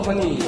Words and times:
허니. 0.00 0.38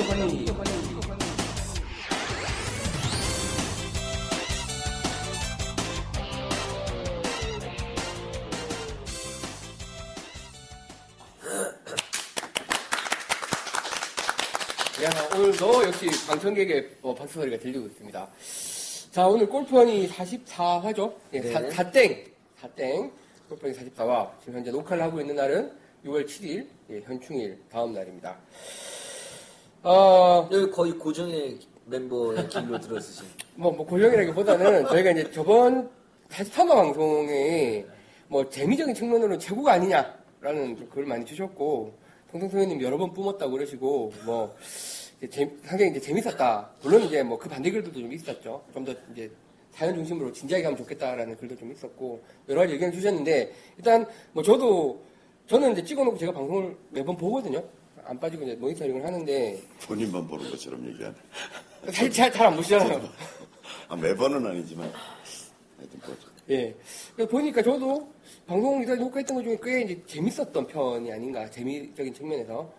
야, 15.05 15.11
오늘도 15.37 15.85
역시 15.85 16.07
방청객의 16.27 16.91
어, 17.03 17.15
박수 17.15 17.35
소리가 17.35 17.59
들리고 17.59 17.87
있습니다. 17.87 18.29
자, 19.11 19.27
오늘 19.27 19.47
골프원이 19.47 20.09
44화죠? 20.09 21.15
예, 21.35 21.41
네. 21.41 21.71
4, 21.71 21.91
땡 21.91 22.25
4땡. 22.63 23.11
골프원이 23.51 23.77
44화. 23.77 24.31
지금 24.41 24.55
현재 24.55 24.71
녹화를 24.71 25.03
하고 25.03 25.21
있는 25.21 25.37
날은 25.37 25.71
6월 26.07 26.25
7일, 26.27 26.67
예, 26.91 27.01
현충일 27.01 27.59
다음 27.71 27.93
날입니다. 27.93 28.39
어, 29.85 30.49
여기 30.51 30.71
거의 30.71 30.93
고정의 30.93 31.59
멤버의 31.87 32.49
길로 32.49 32.81
들어서신. 32.81 33.27
뭐, 33.57 33.71
뭐, 33.71 33.85
고정이라기보다는 33.87 34.87
저희가 34.87 35.11
이제 35.11 35.31
저번 35.31 35.91
43화 36.31 36.69
방송에 36.75 37.85
뭐 38.29 38.49
재미적인 38.49 38.95
측면으로는 38.95 39.39
최고가 39.39 39.73
아니냐라는 39.75 40.77
좀 40.79 40.89
글을 40.91 41.07
많이 41.07 41.25
주셨고, 41.27 41.93
통통 42.31 42.49
선생님 42.49 42.81
여러 42.83 42.97
번 42.97 43.13
뿜었다고 43.13 43.53
그러시고, 43.53 44.13
뭐, 44.25 44.57
재- 45.31 45.51
상당히 45.63 45.91
이제 45.91 46.01
재밌었다. 46.01 46.71
물론 46.83 47.03
이제 47.03 47.23
뭐 47.23 47.39
그 47.39 47.49
반대 47.49 47.71
글들도 47.71 48.01
좀 48.01 48.13
있었죠. 48.13 48.63
좀 48.73 48.85
더 48.87 48.95
이제 49.13 49.31
사연 49.71 49.95
중심으로 49.95 50.33
진지하게 50.33 50.63
가면 50.65 50.79
좋겠다라는 50.79 51.37
글도 51.37 51.57
좀 51.57 51.71
있었고, 51.73 52.23
여러 52.49 52.63
가지 52.63 52.73
의견을 52.73 52.95
주셨는데, 52.95 53.53
일단 53.77 54.07
뭐 54.33 54.43
저도, 54.43 54.99
저는 55.47 55.73
이제 55.73 55.85
찍어놓고 55.85 56.17
제가 56.17 56.33
방송을 56.33 56.75
매번 56.91 57.17
보거든요. 57.19 57.63
안 58.07 58.19
빠지고 58.19 58.45
이제 58.45 58.55
모니터링을 58.55 59.05
하는데, 59.05 59.63
본인만 59.87 60.27
보는 60.27 60.51
것처럼 60.51 60.87
얘기하네. 60.87 61.17
사실 61.87 62.11
잘안 62.11 62.57
보시잖아요. 62.57 63.09
아, 63.89 63.97
매번은 63.97 64.47
아니지만 64.47 64.91
하여튼 65.79 66.01
보죠. 66.01 66.29
예. 66.51 66.75
그래서 67.15 67.31
보니까 67.31 67.63
저도 67.63 68.13
방송 68.47 68.83
이사 68.83 68.95
녹화했던 68.95 69.37
것 69.37 69.43
중에 69.43 69.59
꽤 69.63 69.83
이제 69.83 70.03
재밌었던 70.07 70.67
편이 70.67 71.13
아닌가, 71.13 71.49
재미적인 71.51 72.13
측면에서. 72.15 72.73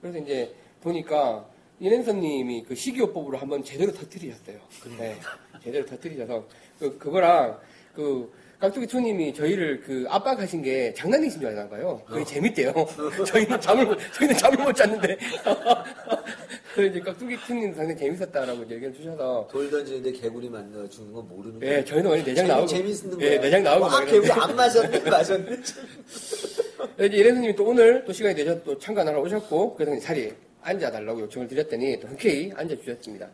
그래서 0.00 0.18
이제 0.18 0.54
보니까 0.80 1.46
이랜선님이 1.80 2.64
그 2.64 2.74
식이요법으로 2.74 3.38
한번 3.38 3.62
제대로 3.64 3.92
터뜨리셨어요. 3.92 4.58
네. 4.98 5.16
제대로 5.62 5.84
터뜨리셔서. 5.84 6.46
그, 6.78 6.98
그거랑 6.98 7.58
그 7.94 8.32
깍두기 8.62 8.86
투님이 8.86 9.34
저희를 9.34 9.80
그 9.80 10.06
압박하신 10.08 10.62
게 10.62 10.94
장난이신 10.94 11.40
줄 11.40 11.48
아나 11.48 11.68
봐요. 11.68 12.00
그게 12.06 12.24
재밌대요. 12.24 12.72
저희는 13.26 13.60
잠을 13.60 13.84
못, 13.86 13.98
저희는 14.14 14.36
잠을 14.36 14.56
못 14.64 14.72
잤는데. 14.72 15.18
그래서 16.72 16.90
이제 16.92 17.00
깍두기 17.00 17.36
투님 17.44 17.74
상당히 17.74 17.98
재밌었다라고 17.98 18.62
이제 18.62 18.76
의견 18.76 18.94
주셔서. 18.94 19.48
돌 19.50 19.68
던지는데 19.68 20.12
개구리 20.12 20.48
만나 20.48 20.88
죽는 20.88 21.12
건 21.12 21.28
모르는. 21.28 21.60
예, 21.60 21.84
저희는 21.84 22.08
원래 22.08 22.22
내장 22.22 22.46
나오고. 22.46 22.66
재밌는 22.68 23.20
예, 23.20 23.30
거야. 23.30 23.40
내장 23.40 23.62
나오고. 23.64 23.84
아, 23.84 23.88
막 23.88 24.04
개구리. 24.04 24.30
안 24.30 24.54
마셨네, 24.54 25.10
마셨네. 25.10 25.56
이제 27.06 27.16
이래선님이 27.16 27.56
또 27.56 27.64
오늘 27.64 28.04
또 28.04 28.12
시간이 28.12 28.36
되셔서 28.36 28.62
또 28.62 28.78
참관하러 28.78 29.20
오셨고, 29.22 29.74
그래서 29.74 29.98
자리에 29.98 30.32
앉아달라고 30.60 31.22
요청을 31.22 31.48
드렸더니 31.48 31.98
또 31.98 32.06
흔쾌히 32.06 32.52
앉아주셨습니다. 32.54 33.28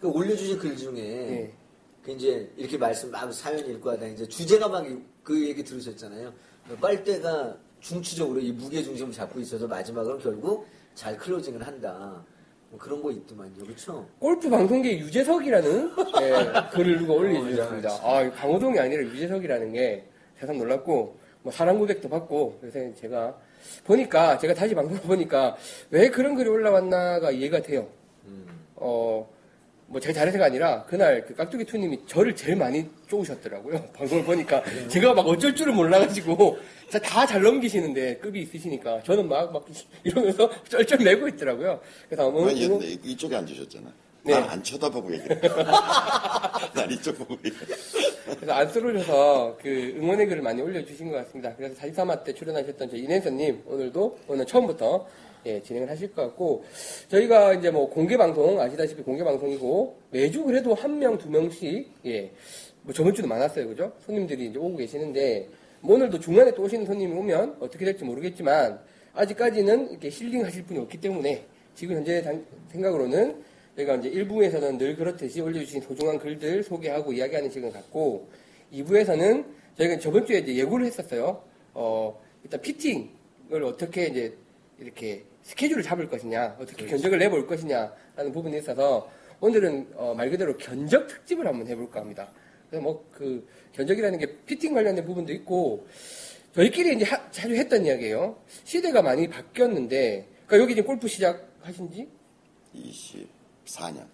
그 0.00 0.06
올려주신 0.08 0.60
글 0.60 0.76
중에 0.76 1.00
예. 1.00 1.50
그 2.06 2.12
이제 2.12 2.48
이렇게 2.56 2.78
말씀 2.78 3.10
막 3.10 3.32
사연 3.34 3.58
읽고 3.68 3.90
하다 3.90 4.06
이제 4.06 4.26
주제가 4.28 4.68
막 4.68 4.86
그 5.26 5.44
얘기 5.44 5.64
들으셨잖아요. 5.64 6.32
빨대가 6.80 7.56
중추적으로 7.80 8.38
이 8.38 8.52
무게 8.52 8.80
중심을 8.80 9.12
잡고 9.12 9.40
있어서 9.40 9.66
마지막으로 9.66 10.18
결국 10.18 10.68
잘 10.94 11.16
클로징을 11.16 11.66
한다. 11.66 12.24
뭐 12.70 12.78
그런 12.78 13.02
거 13.02 13.10
있더만요, 13.10 13.64
그렇죠? 13.64 14.08
골프 14.20 14.48
방송계 14.48 15.00
유재석이라는 15.00 15.92
예, 16.22 16.36
글을 16.72 16.98
누가 16.98 17.14
올려주셨습니다. 17.14 17.90
아, 18.02 18.30
강호동이 18.30 18.78
아니라 18.78 19.02
유재석이라는 19.02 19.72
게 19.72 20.04
세상 20.38 20.58
놀랐고, 20.58 21.16
뭐 21.42 21.52
사랑 21.52 21.78
고백도 21.78 22.08
받고, 22.08 22.58
그래서 22.60 22.94
제가 23.00 23.36
보니까, 23.84 24.38
제가 24.38 24.54
다시 24.54 24.76
방송을 24.76 25.00
보니까 25.06 25.56
왜 25.90 26.08
그런 26.08 26.36
글이 26.36 26.48
올라왔나가 26.48 27.32
이해가 27.32 27.62
돼요. 27.62 27.88
어, 28.76 29.28
뭐 29.88 30.00
제가 30.00 30.12
잘해서가 30.14 30.46
아니라 30.46 30.82
그날 30.84 31.24
그 31.24 31.34
깍두기 31.34 31.64
투님이 31.64 32.00
저를 32.06 32.34
제일 32.34 32.56
많이 32.56 32.88
쪼으셨더라고요. 33.08 33.84
방송을 33.94 34.24
보니까 34.24 34.62
제가 34.88 35.14
막 35.14 35.26
어쩔 35.26 35.54
줄을 35.54 35.72
몰라가지고 35.74 36.58
다 37.02 37.26
잘 37.26 37.42
넘기시는데 37.42 38.16
급이 38.18 38.42
있으시니까 38.42 39.02
저는 39.04 39.28
막 39.28 39.52
막 39.52 39.64
이러면서 40.04 40.50
쩔쩔 40.68 40.98
매고 40.98 41.28
있더라고요. 41.28 41.80
그래서 42.08 42.28
아무 42.28 42.46
왜 42.46 42.56
얘- 42.56 42.98
이쪽에 43.04 43.36
앉으셨잖아. 43.36 43.92
네. 44.24 44.32
난안 44.40 44.60
쳐다보고 44.62 45.12
얘기해. 45.14 45.40
난 46.74 46.90
이쪽 46.90 47.16
보고 47.18 47.34
얘기해. 47.44 47.64
그래서 48.34 48.52
안쓰러우셔서 48.52 49.56
그 49.62 49.94
응원의 50.00 50.26
글을 50.26 50.42
많이 50.42 50.60
올려주신 50.62 51.10
것 51.12 51.16
같습니다. 51.18 51.54
그래서 51.56 51.74
43화 51.80 52.24
때 52.24 52.34
출연하셨던 52.34 52.90
저희 52.90 53.02
이낸서님 53.02 53.62
오늘도 53.66 54.18
오늘 54.26 54.44
처음부터 54.46 55.06
예, 55.46 55.62
진행을 55.62 55.88
하실 55.88 56.12
것 56.12 56.22
같고 56.22 56.64
저희가 57.08 57.54
이제 57.54 57.70
뭐 57.70 57.88
공개 57.88 58.16
방송 58.16 58.60
아시다시피 58.60 59.02
공개 59.02 59.22
방송이고 59.24 59.96
매주 60.10 60.42
그래도 60.44 60.74
한 60.74 60.98
명 60.98 61.16
두 61.18 61.30
명씩 61.30 61.88
예, 62.06 62.30
뭐 62.82 62.92
저번 62.92 63.14
주도 63.14 63.26
많았어요, 63.28 63.68
그죠? 63.68 63.92
손님들이 64.04 64.46
이제 64.46 64.58
오고 64.58 64.76
계시는데 64.76 65.48
뭐 65.80 65.94
오늘도 65.96 66.20
중간에 66.20 66.52
또 66.54 66.62
오시는 66.64 66.84
손님이 66.86 67.12
오면 67.12 67.56
어떻게 67.60 67.84
될지 67.84 68.04
모르겠지만 68.04 68.78
아직까지는 69.14 69.90
이렇게 69.92 70.08
힐링하실 70.10 70.64
분이 70.64 70.78
없기 70.80 71.00
때문에 71.00 71.44
지금 71.74 71.96
현재 71.96 72.22
당- 72.22 72.44
생각으로는 72.70 73.42
저희가 73.76 73.96
이제 73.96 74.10
1부에서는 74.10 74.78
늘 74.78 74.96
그렇듯이 74.96 75.40
올려주신 75.40 75.82
소중한 75.82 76.18
글들 76.18 76.62
소개하고 76.62 77.12
이야기하는 77.12 77.50
시간을 77.50 77.72
갖고 77.72 78.28
2부에서는 78.72 79.44
저희가 79.78 79.98
저번 79.98 80.24
주에 80.26 80.38
이제 80.38 80.56
예고를 80.56 80.86
했었어요. 80.86 81.42
어, 81.74 82.18
일단 82.42 82.60
피팅을 82.60 83.62
어떻게 83.64 84.06
이제 84.06 84.34
이렇게 84.80 85.24
스케줄을 85.46 85.80
잡을 85.84 86.08
것이냐, 86.08 86.56
어떻게 86.58 86.86
견적을 86.86 87.18
내볼 87.20 87.46
것이냐라는 87.46 88.32
부분에 88.32 88.58
있어서 88.58 89.08
오늘은 89.40 89.92
어, 89.94 90.12
말 90.12 90.28
그대로 90.28 90.56
견적 90.56 91.06
특집을 91.06 91.46
한번 91.46 91.68
해볼까 91.68 92.00
합니다. 92.00 92.28
그래서 92.68 92.82
뭐 92.82 93.04
그 93.12 93.46
견적이라는 93.72 94.18
게 94.18 94.26
피팅 94.44 94.74
관련된 94.74 95.04
부분도 95.04 95.32
있고 95.34 95.86
저희끼리 96.54 96.96
이제 96.96 97.04
하- 97.04 97.30
자주 97.30 97.54
했던 97.54 97.84
이야기예요. 97.86 98.36
시대가 98.64 99.02
많이 99.02 99.28
바뀌었는데, 99.28 100.26
그러니까 100.46 100.58
여기 100.64 100.72
이제 100.72 100.82
골프 100.82 101.06
시작하신 101.06 101.92
지 101.92 102.08
24년. 102.74 104.04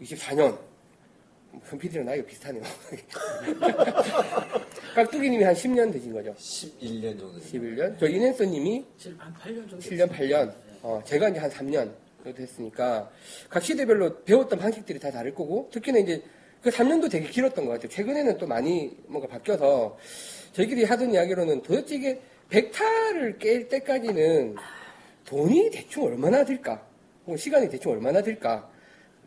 24년. 0.00 0.58
현 1.64 1.78
PD랑 1.78 2.06
나이가 2.06 2.26
비슷하네요. 2.26 2.62
깍두기님이 4.94 5.44
한 5.44 5.54
10년 5.54 5.92
되신 5.92 6.12
거죠. 6.12 6.34
11년 6.34 7.18
정도. 7.18 7.38
11년. 7.40 7.98
저 7.98 8.08
이낸서님이 8.08 8.84
7, 8.98 9.14
한 9.18 9.34
8년 9.34 9.70
정도. 9.70 9.78
7년, 9.78 10.08
8년. 10.08 10.52
어, 10.82 11.02
제가 11.04 11.28
이제 11.28 11.38
한 11.38 11.50
3년 11.50 11.92
정도 12.22 12.34
됐으니까 12.34 13.10
각 13.48 13.62
시대별로 13.62 14.22
배웠던 14.24 14.58
방식들이 14.58 14.98
다 14.98 15.10
다를 15.10 15.34
거고 15.34 15.68
특히나 15.72 15.98
이제 15.98 16.22
그 16.62 16.70
3년도 16.70 17.10
되게 17.10 17.28
길었던 17.28 17.64
것 17.64 17.72
같아요. 17.72 17.88
최근에는 17.88 18.38
또 18.38 18.46
많이 18.46 18.96
뭔가 19.06 19.28
바뀌어서 19.28 19.96
저희끼리 20.52 20.84
하던 20.84 21.12
이야기로는 21.12 21.62
도대체 21.62 21.94
이게 21.96 22.20
100타를 22.50 23.38
깰 23.38 23.68
때까지는 23.68 24.56
돈이 25.24 25.70
대충 25.70 26.04
얼마나 26.04 26.44
들까? 26.44 26.84
시간이 27.36 27.70
대충 27.70 27.92
얼마나 27.92 28.22
들까? 28.22 28.68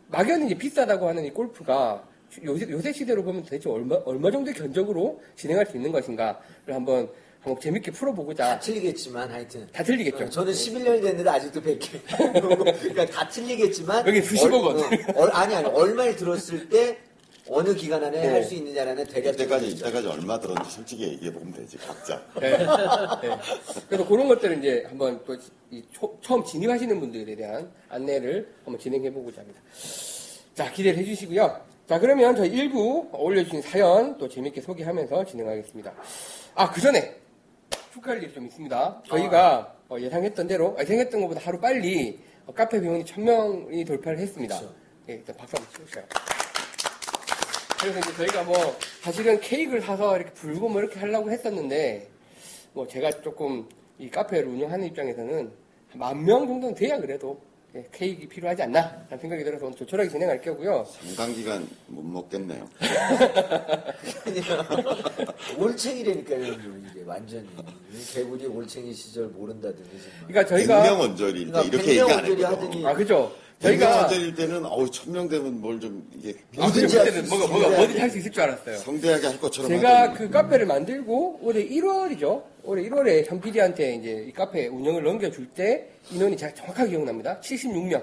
막연히 0.08 0.46
이제 0.46 0.54
비싸다고 0.54 1.08
하는 1.08 1.24
이 1.24 1.30
골프가 1.30 2.06
요새, 2.44 2.68
요새 2.68 2.92
시대로 2.92 3.22
보면 3.22 3.44
대체 3.44 3.68
얼마, 3.68 3.96
얼마 4.04 4.30
정도의 4.30 4.54
견적으로 4.54 5.20
진행할 5.36 5.66
수 5.66 5.76
있는 5.76 5.90
것인가를 5.92 6.74
한번, 6.74 7.08
한번 7.44 7.60
재밌게 7.60 7.90
풀어보고자. 7.90 8.42
다 8.54 8.58
틀리겠지만 8.58 9.30
하여튼. 9.30 9.68
다 9.70 9.82
틀리겠죠. 9.84 10.24
어, 10.24 10.28
저는 10.30 10.52
11년이 10.52 11.02
됐는데 11.02 11.28
아직도 11.30 11.60
100개. 11.60 12.00
그러니까 12.80 13.06
다 13.06 13.28
틀리겠지만. 13.28 14.06
여기 14.06 14.22
수십억 14.22 14.64
원. 14.64 14.78
얼- 14.80 15.14
어, 15.14 15.30
아니, 15.34 15.54
아니. 15.54 15.66
얼마를 15.68 16.16
들었을 16.16 16.70
때 16.70 16.96
어느 17.50 17.74
기간 17.74 18.02
안에 18.02 18.18
네. 18.18 18.28
할수 18.28 18.54
있느냐라는 18.54 19.06
대략. 19.06 19.34
이때까지, 19.34 19.66
이때까지 19.68 20.08
얼마 20.08 20.40
들었는지 20.40 20.70
솔직히 20.70 21.02
얘기해 21.08 21.30
보면 21.34 21.52
되지, 21.52 21.76
각자. 21.76 22.22
네. 22.40 22.56
네. 22.56 23.38
그래서 23.90 24.08
그런 24.08 24.26
것들을 24.28 24.58
이제 24.60 24.84
한번 24.88 25.22
또이 25.26 25.82
처음 26.22 26.42
진입하시는 26.42 26.98
분들에 26.98 27.36
대한 27.36 27.70
안내를 27.90 28.54
한번 28.64 28.80
진행해 28.80 29.12
보고자 29.12 29.42
합니다. 29.42 29.60
자, 30.54 30.72
기대를 30.72 30.98
해주시고요. 31.00 31.60
자, 31.86 31.98
그러면 31.98 32.34
저희 32.34 32.50
1부 32.52 33.10
올려주신 33.12 33.60
사연 33.60 34.16
또 34.16 34.26
재밌게 34.26 34.62
소개하면서 34.62 35.26
진행하겠습니다. 35.26 35.92
아, 36.54 36.70
그 36.70 36.80
전에 36.80 37.14
축하할 37.94 38.20
일이 38.22 38.32
좀 38.34 38.46
있습니다. 38.46 39.02
저희가 39.06 39.76
어, 39.88 39.96
예상했던 40.00 40.48
대로, 40.48 40.74
아, 40.76 40.82
예상했던 40.82 41.20
것보다 41.20 41.40
하루 41.40 41.60
빨리 41.60 42.18
어, 42.44 42.52
카페 42.52 42.78
회원이 42.78 43.04
1000명이 43.04 43.86
돌파를 43.86 44.18
했습니다. 44.18 44.58
그렇죠. 44.58 44.74
예, 45.08 45.14
일단 45.14 45.36
박수 45.36 45.56
한번 45.56 45.72
치우세요. 45.74 46.04
그래서 47.78 47.98
이제 48.00 48.12
저희가 48.16 48.42
뭐 48.42 48.56
사실은 49.02 49.38
케이크를 49.40 49.80
사서 49.80 50.16
이렇게 50.16 50.32
불고 50.32 50.68
뭐 50.68 50.80
이렇게 50.80 50.98
하려고 50.98 51.30
했었는데 51.30 52.08
뭐 52.72 52.86
제가 52.88 53.10
조금 53.22 53.68
이 53.98 54.10
카페를 54.10 54.48
운영하는 54.48 54.86
입장에서는 54.88 55.52
만명 55.94 56.48
정도는 56.48 56.74
돼야 56.74 56.98
그래도 56.98 57.40
예, 57.40 57.53
케이크 57.92 58.28
필요하지 58.28 58.62
않나 58.62 58.80
라는 59.10 59.18
생각이 59.20 59.42
들어서 59.42 59.66
오늘 59.66 59.76
조촐하게 59.76 60.08
진행할 60.08 60.40
거고요. 60.40 60.86
상당 61.00 61.34
기간 61.34 61.68
못 61.88 62.02
먹겠네요. 62.04 62.68
올챙이라니까요, 65.58 66.44
이게 66.44 67.02
완전히. 67.04 67.48
개구리 68.12 68.46
올챙이 68.46 68.92
시절 68.92 69.28
정말. 69.28 69.82
그러니까 70.28 70.46
저희가 70.46 70.82
백명 70.82 71.00
원절일 71.00 71.46
때 71.46 71.50
그러니까 71.52 71.76
이렇게 71.76 71.90
얘기 71.90 72.00
안 72.00 72.06
백명 72.06 72.16
원절이 72.16 72.42
했거든. 72.44 72.66
하더니 72.68 72.86
아 72.86 72.94
그죠? 72.94 73.32
저희가 73.60 73.96
원절일 74.02 74.34
때는 74.34 74.66
어우 74.66 74.90
천명 74.90 75.28
되면 75.28 75.60
뭘 75.60 75.80
좀 75.80 76.06
이게 76.14 76.34
아, 76.58 76.62
뭐든지 76.66 76.96
할 76.98 77.10
수 77.12 77.18
있습니다. 77.18 77.46
뭐가 77.48 77.68
뭐든지 77.76 77.98
할 78.00 78.10
수 78.10 78.18
있을 78.18 78.30
줄 78.32 78.42
알았어요. 78.42 78.76
성대하게 78.78 79.26
할 79.26 79.40
것처럼 79.40 79.70
제가 79.70 80.02
하더니 80.02 80.18
그 80.18 80.30
카페를 80.30 80.66
만들고 80.66 81.38
올해 81.42 81.66
1월이죠. 81.66 82.42
올해 82.64 82.82
1월에 82.88 83.26
현 83.26 83.40
PD한테 83.40 83.94
이제 83.94 84.24
이 84.28 84.32
카페 84.32 84.66
운영을 84.66 85.02
넘겨줄 85.02 85.46
때 85.54 85.88
인원이 86.10 86.36
제가 86.36 86.52
정확하게 86.54 86.90
기억납니다. 86.90 87.40
76명. 87.40 88.02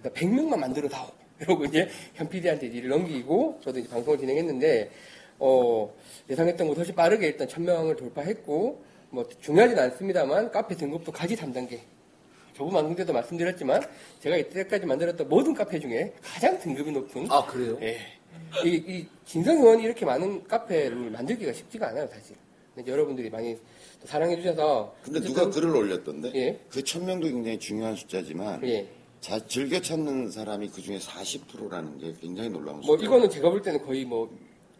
그러니까 0.00 0.20
100명만 0.20 0.58
만들어 0.58 0.88
다오. 0.88 1.08
이러고 1.40 1.66
이제 1.66 1.86
현 2.14 2.26
PD한테 2.28 2.66
일을 2.68 2.88
넘기고 2.88 3.60
저도 3.62 3.78
이제 3.80 3.88
방송을 3.90 4.18
진행했는데 4.18 4.90
어, 5.38 5.92
예상했던 6.30 6.66
것보다 6.66 6.78
훨씬 6.80 6.94
빠르게 6.94 7.26
일단 7.26 7.46
1000명을 7.46 7.98
돌파했고 7.98 8.82
뭐 9.10 9.28
중요하진 9.42 9.78
않습니다만 9.78 10.50
카페 10.50 10.74
등급도 10.74 11.12
가지 11.12 11.36
3단계. 11.36 11.80
저번 12.56 12.72
방송 12.72 12.96
때도 12.96 13.12
말씀드렸지만 13.12 13.82
제가 14.20 14.36
이때까지 14.38 14.86
만들었던 14.86 15.28
모든 15.28 15.52
카페 15.52 15.78
중에 15.78 16.14
가장 16.22 16.58
등급이 16.58 16.90
높은 16.90 17.30
아, 17.30 17.44
그래요? 17.44 17.78
예. 17.82 17.98
이, 18.64 18.82
이 18.86 19.06
진성 19.26 19.58
회원이 19.58 19.82
이렇게 19.82 20.06
많은 20.06 20.44
카페를 20.44 21.10
만들기가 21.10 21.52
쉽지가 21.52 21.88
않아요, 21.88 22.06
사실. 22.06 22.34
근데 22.74 22.90
여러분들이 22.90 23.28
많이 23.28 23.54
또 24.00 24.06
사랑해 24.06 24.36
주셔서. 24.36 24.94
근데 25.02 25.20
누가 25.20 25.48
글을 25.50 25.74
올렸던데 25.76 26.32
예. 26.34 26.58
그 26.70 26.82
천명도 26.82 27.26
굉장히 27.26 27.58
중요한 27.58 27.94
숫자지만 27.94 28.66
예. 28.66 28.86
자, 29.20 29.38
즐겨 29.46 29.80
찾는 29.80 30.30
사람이 30.30 30.68
그 30.68 30.80
중에 30.80 30.98
40%라는 30.98 31.98
게 31.98 32.14
굉장히 32.20 32.48
놀라운 32.48 32.80
뭐, 32.80 32.96
숫자. 32.96 33.04
이거는 33.04 33.28
제가 33.28 33.50
볼 33.50 33.60
때는 33.60 33.82
거의 33.84 34.04
뭐, 34.04 34.30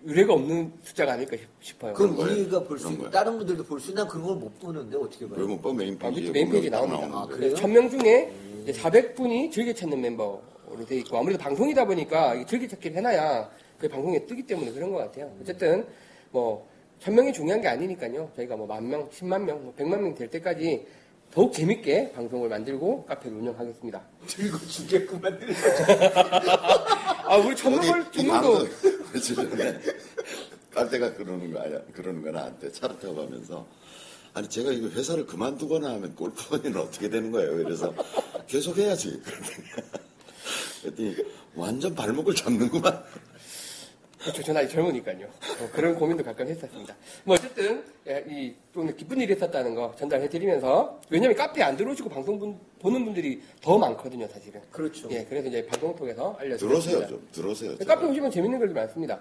유례가 0.07 0.35
없는 0.35 0.73
숫자가 0.85 1.13
아닐까 1.15 1.37
싶- 1.37 1.49
싶어요. 1.61 1.93
그럼 1.95 2.15
그런 2.15 2.29
거예요? 2.29 2.41
우리가 2.43 2.63
볼 2.65 2.79
수 2.79 2.85
그런 2.85 2.93
있고 2.95 3.03
거예요? 3.03 3.11
다른 3.13 3.39
분들도 3.39 3.65
볼 3.65 3.81
수 3.81 3.91
있나 3.91 4.07
그런 4.07 4.25
걸 4.27 4.37
못 4.37 4.59
보는데 4.61 4.97
어떻게 4.97 5.27
봐요? 5.27 5.35
그러면 5.35 5.61
뭐 5.61 5.73
메인 5.75 5.95
아, 6.01 6.09
페이지에 6.09 6.31
메인 6.31 6.49
페이지 6.51 6.71
보면 6.71 6.89
나옵니다. 6.89 7.07
아, 7.07 7.11
나오는데. 7.21 7.37
그래요? 7.37 7.55
1000명 7.57 7.91
중에 8.01 8.33
이제 8.63 8.73
400분이 8.73 9.51
즐겨 9.53 9.73
찾는 9.73 10.01
멤버로 10.01 10.41
돼 10.89 10.97
있고, 10.99 11.19
아무래도 11.19 11.43
방송이다 11.43 11.85
보니까 11.85 12.35
이 12.37 12.47
즐겨 12.47 12.67
찾기를 12.69 12.97
해놔야 12.99 13.51
그 13.79 13.89
방송에 13.89 14.25
뜨기 14.27 14.43
때문에 14.47 14.71
그런 14.73 14.91
것 14.93 14.99
같아요. 14.99 15.31
어쨌든, 15.41 15.85
뭐, 16.31 16.67
1000명이 17.03 17.35
중요한 17.35 17.61
게 17.61 17.69
아니니까요. 17.69 18.31
저희가 18.37 18.57
뭐 18.57 18.67
만 18.67 18.89
명, 18.89 19.09
10만 19.11 19.43
명, 19.43 19.63
뭐 19.63 19.75
100만 19.77 19.99
명 20.01 20.15
될 20.15 20.29
때까지 20.31 20.87
더욱 21.33 21.53
재밌게 21.53 22.13
방송을 22.13 22.49
만들고 22.49 23.05
카페를 23.07 23.37
운영하겠습니다. 23.39 24.03
들고 24.27 24.59
죽겠구만. 24.67 25.39
아, 27.27 27.37
우리 27.37 27.53
이 27.53 27.57
전문도 27.57 28.69
전에 29.21 29.81
빨대가 30.75 31.13
그러는 31.15 31.53
거 31.53 31.61
아니야? 31.61 31.81
그러는 31.93 32.23
거 32.23 32.31
나한테 32.31 32.71
차를 32.73 32.99
타고 32.99 33.17
가면서 33.17 33.67
아니 34.33 34.49
제가 34.49 34.71
이거 34.71 34.89
회사를 34.89 35.27
그만두거나 35.27 35.91
하면 35.95 36.15
골프원이는 36.15 36.79
어떻게 36.81 37.09
되는 37.09 37.31
거예요? 37.33 37.57
그래서 37.57 37.93
계속 38.47 38.77
해야지. 38.79 39.21
그랬더니 40.83 41.17
완전 41.55 41.95
발목을 41.95 42.35
잡는구만. 42.35 43.03
그렇죠. 44.27 44.43
전 44.43 44.57
아직 44.57 44.71
젊으니까요. 44.75 45.27
어, 45.27 45.69
그런 45.73 45.95
고민도 45.95 46.25
가끔 46.25 46.49
했었습니다. 46.49 46.97
뭐 47.25 47.37
어쨌든 47.37 47.85
예, 48.09 48.25
이 48.29 48.55
오늘 48.75 48.97
기쁜 48.97 49.21
일이 49.21 49.33
있었다는 49.35 49.75
거 49.75 49.95
전달해드리면서 49.97 51.01
왜냐하면 51.11 51.37
카페에 51.37 51.63
안 51.63 51.77
들어오시고 51.77 52.09
방송 52.09 52.37
분- 52.39 52.59
보는 52.81 53.05
분들이 53.05 53.41
더 53.63 53.79
많거든요, 53.79 54.27
사실은. 54.27 54.61
그렇죠. 54.73 55.09
예, 55.13 55.25
그래서 55.29 55.49
이제 55.49 55.65
방송 55.67 55.95
통해서 55.95 56.37
알려드렸습니다. 56.41 56.81
들어오세요 56.81 57.07
좀 57.09 57.29
들어오세요. 57.33 57.77
카페 57.87 58.05
오시면 58.07 58.31
재밌는 58.33 58.59
글들 58.59 58.75
많습니다. 58.75 59.21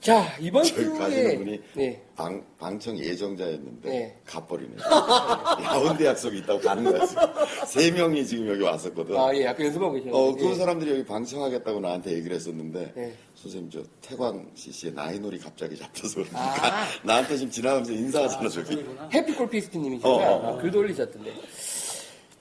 자 0.00 0.34
이번 0.40 0.64
저희 0.64 0.84
주에 0.84 0.98
가시는 0.98 1.38
분이 1.38 1.60
네. 1.74 2.02
방, 2.16 2.42
방청 2.58 2.98
예정자였는데 2.98 3.88
네. 3.88 4.16
가버리네. 4.24 4.76
야운대 5.62 6.06
약속이 6.06 6.38
있다고 6.38 6.60
가는 6.60 6.84
거였어. 6.84 7.66
세 7.66 7.90
명이 7.90 8.26
지금 8.26 8.48
여기 8.48 8.62
왔었거든. 8.62 9.16
아, 9.16 9.34
예, 9.34 9.46
아까 9.46 9.62
연습하고 9.64 9.92
계셨는데. 9.92 10.18
어, 10.18 10.34
그 10.34 10.50
예. 10.50 10.54
사람들이 10.54 10.90
여기 10.90 11.04
방청하겠다고 11.04 11.80
나한테 11.80 12.12
얘기를 12.12 12.34
했었는데, 12.36 12.92
네. 12.94 13.14
선생님, 13.34 13.70
저 13.70 13.82
태광 14.02 14.50
CC의 14.54 14.92
나이놀이 14.94 15.38
갑자기 15.38 15.76
잡혀서 15.76 16.24
그러니까 16.24 16.82
아. 16.82 16.86
나한테 17.04 17.36
지금 17.36 17.50
지나가면서 17.50 17.92
인사하잖아, 17.92 18.48
저기. 18.48 18.84
해피 19.14 19.34
골피스트님이시구나. 19.34 20.14
어, 20.14 20.16
어, 20.18 20.50
어. 20.50 20.58
아, 20.58 20.60
글도 20.60 20.78
올리셨던데. 20.78 21.32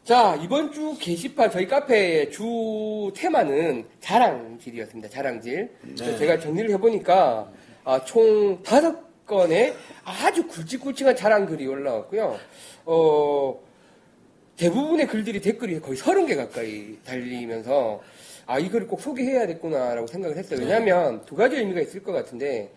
자, 0.10 0.36
이번 0.42 0.72
주 0.72 0.98
게시판, 1.00 1.52
저희 1.52 1.68
카페의 1.68 2.32
주 2.32 3.12
테마는 3.16 3.86
자랑질이었습니다. 4.00 5.08
자랑질. 5.08 5.70
그래서 5.84 6.18
제가 6.18 6.40
정리를 6.40 6.72
해보니까, 6.72 7.48
아, 7.84 8.04
총 8.06 8.64
다섯 8.64 9.26
건의 9.28 9.76
아주 10.04 10.48
굵직굵직한 10.48 11.16
자랑글이 11.16 11.68
올라왔고요. 11.68 12.40
어, 12.86 13.60
대부분의 14.58 15.06
글들이 15.06 15.42
댓글이 15.42 15.80
거의 15.80 15.96
30개 15.96 16.36
가까이 16.36 16.98
달리면서, 17.06 18.02
아, 18.48 18.58
이 18.58 18.68
글을 18.68 18.88
꼭 18.88 19.02
소개해야 19.02 19.46
겠구나라고 19.46 20.08
생각을 20.08 20.38
했어요. 20.38 20.60
왜냐하면 20.60 21.24
두 21.28 21.36
가지 21.36 21.58
의미가 21.58 21.82
있을 21.82 22.02
것 22.02 22.14
같은데, 22.14 22.74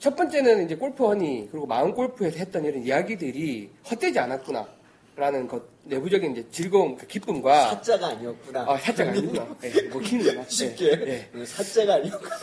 첫 0.00 0.16
번째는 0.16 0.64
이제 0.64 0.74
골프 0.74 1.06
허니, 1.06 1.50
그리고 1.52 1.66
마음 1.66 1.94
골프에서 1.94 2.36
했던 2.36 2.64
이런 2.64 2.82
이야기들이 2.82 3.70
헛되지 3.88 4.18
않았구나. 4.18 4.73
라는 5.16 5.46
것, 5.46 5.62
내부적인 5.84 6.32
이제 6.32 6.46
즐거움, 6.50 6.96
그 6.96 7.06
기쁨과, 7.06 7.70
사자가 7.70 8.08
아니었구나. 8.08 8.64
아, 8.68 8.76
살짝 8.78 9.08
아니구나. 9.08 9.46
예, 9.62 9.82
먹히는구나. 9.82 10.44
쉽게 10.48 10.86
예, 10.86 11.30
예. 11.32 11.44
사자가 11.44 11.94
아니었구나. 11.94 12.34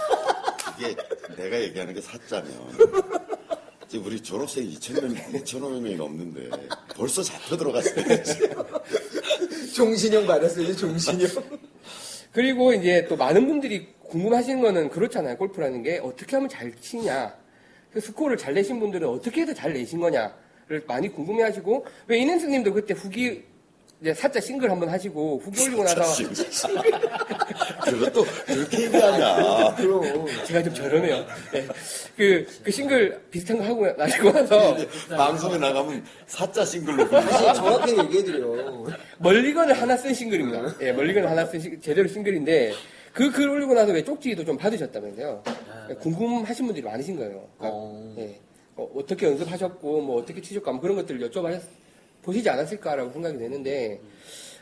이게 0.80 0.96
내가 1.36 1.62
얘기하는 1.62 1.94
게 1.94 2.00
사자면, 2.00 2.50
지금 3.90 4.06
우리 4.06 4.22
졸업생이 4.22 4.74
2,000명, 4.76 5.44
2,500명이 5.44 5.98
넘는데, 5.98 6.50
벌써 6.96 7.22
잡혀 7.22 7.58
들어갔어요. 7.58 8.06
종신형 9.76 10.26
받았어요, 10.26 10.74
종신형. 10.74 11.28
그리고 12.32 12.74
이제 12.74 13.06
또 13.10 13.18
많은 13.18 13.48
분들이 13.48 13.90
궁금하시는 14.04 14.62
거는 14.62 14.90
그렇잖아요. 14.90 15.36
골프라는 15.36 15.84
게 15.84 16.00
어떻게 16.02 16.38
하면 16.38 16.48
잘 16.48 16.74
치냐. 16.80 17.36
그 17.92 18.00
스코어를 18.00 18.38
잘 18.38 18.54
내신 18.54 18.80
분들은 18.80 19.10
어떻게 19.10 19.42
해서 19.42 19.54
잘 19.54 19.74
내신 19.74 20.00
거냐를 20.00 20.34
많이 20.88 21.10
궁금해 21.10 21.44
하시고, 21.44 21.86
왜 22.08 22.18
이nen스 22.20 22.46
님도 22.46 22.74
그때 22.74 22.94
후기, 22.94 23.44
이제 24.02 24.14
사자 24.14 24.40
싱글 24.40 24.72
한번 24.72 24.90
하시고, 24.90 25.42
후기 25.44 25.64
올리고 25.68 25.84
나서 25.84 26.02
그것도 27.86 28.24
그렇게 28.46 28.84
얘기하냐. 28.86 29.76
그럼. 29.76 30.26
제가 30.46 30.64
좀 30.64 30.74
저러네요. 30.74 31.26
네. 31.52 31.68
그, 32.18 32.46
그 32.64 32.72
싱글 32.72 33.22
비슷한 33.30 33.58
거 33.58 33.64
하고 33.64 33.88
나시고 33.92 34.32
나서 34.32 34.76
방송에 35.10 35.58
나가면 35.58 36.04
사자 36.28 36.64
싱글로. 36.66 37.08
사실 37.10 37.54
정확하게 37.54 37.98
얘기해드려. 38.04 38.86
멀리건을 39.20 39.80
하나 39.80 39.96
쓴 39.98 40.14
싱글입니다. 40.14 40.76
예, 40.82 40.92
멀리건을 40.92 41.30
하나 41.30 41.46
쓴 41.46 41.60
싱- 41.60 41.80
제대로 41.82 42.08
싱글인데 42.08 42.74
그 43.14 43.30
글 43.32 43.50
올리고 43.50 43.74
나서 43.74 43.92
왜 43.92 44.04
쪽지도 44.04 44.46
좀 44.46 44.58
받으셨다면서요. 44.58 45.44
궁금하신 46.00 46.66
분들이 46.66 46.86
많으신 46.86 47.18
거예요. 47.18 47.46
그러니까, 47.58 47.78
어. 47.78 48.14
예. 48.94 49.00
어, 49.00 49.06
떻게 49.06 49.26
연습하셨고 49.28 50.02
뭐 50.02 50.22
어떻게 50.22 50.42
뭐 50.60 50.80
그런 50.80 50.96
것들을 50.96 51.30
여쭤봐 51.30 51.62
보시지 52.22 52.50
않았을까라고 52.50 53.12
생각이 53.12 53.38
되는데 53.38 54.00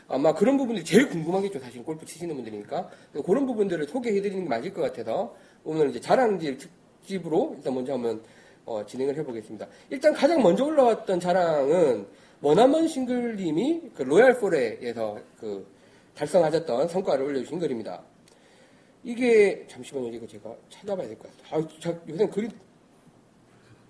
아마 0.08 0.34
그런 0.34 0.56
부분들이 0.56 0.84
제일 0.84 1.08
궁금하겠죠. 1.08 1.60
사실 1.60 1.84
골프 1.84 2.04
치시는 2.04 2.34
분들이니까 2.34 2.90
그런 3.24 3.46
부분들을 3.46 3.86
소개해드리는 3.86 4.42
게 4.42 4.48
맞을 4.48 4.72
것 4.74 4.82
같아서 4.82 5.34
오늘 5.64 5.90
이제 5.90 6.00
자랑질 6.00 6.58
특집으로 6.58 7.54
일단 7.56 7.74
먼저 7.74 7.92
한번 7.92 8.20
어, 8.64 8.84
진행을 8.84 9.16
해보겠습니다. 9.18 9.66
일단 9.90 10.12
가장 10.12 10.42
먼저 10.42 10.64
올라왔던 10.64 11.20
자랑은 11.20 12.06
머나먼 12.40 12.88
싱글님이 12.88 13.90
그 13.94 14.02
로얄 14.02 14.38
포레에서 14.38 15.18
그 15.38 15.66
달성하셨던 16.14 16.88
성과를 16.88 17.24
올려주신 17.24 17.58
글입니다. 17.58 18.02
이게 19.04 19.64
잠시만요. 19.68 20.08
이거 20.08 20.26
제가 20.26 20.54
찾아봐야 20.68 21.06
될 21.06 21.16
것 21.18 21.30
같아요. 21.38 21.62
아, 21.62 21.68
저, 21.80 21.94
요새 22.08 22.26
글이 22.26 22.48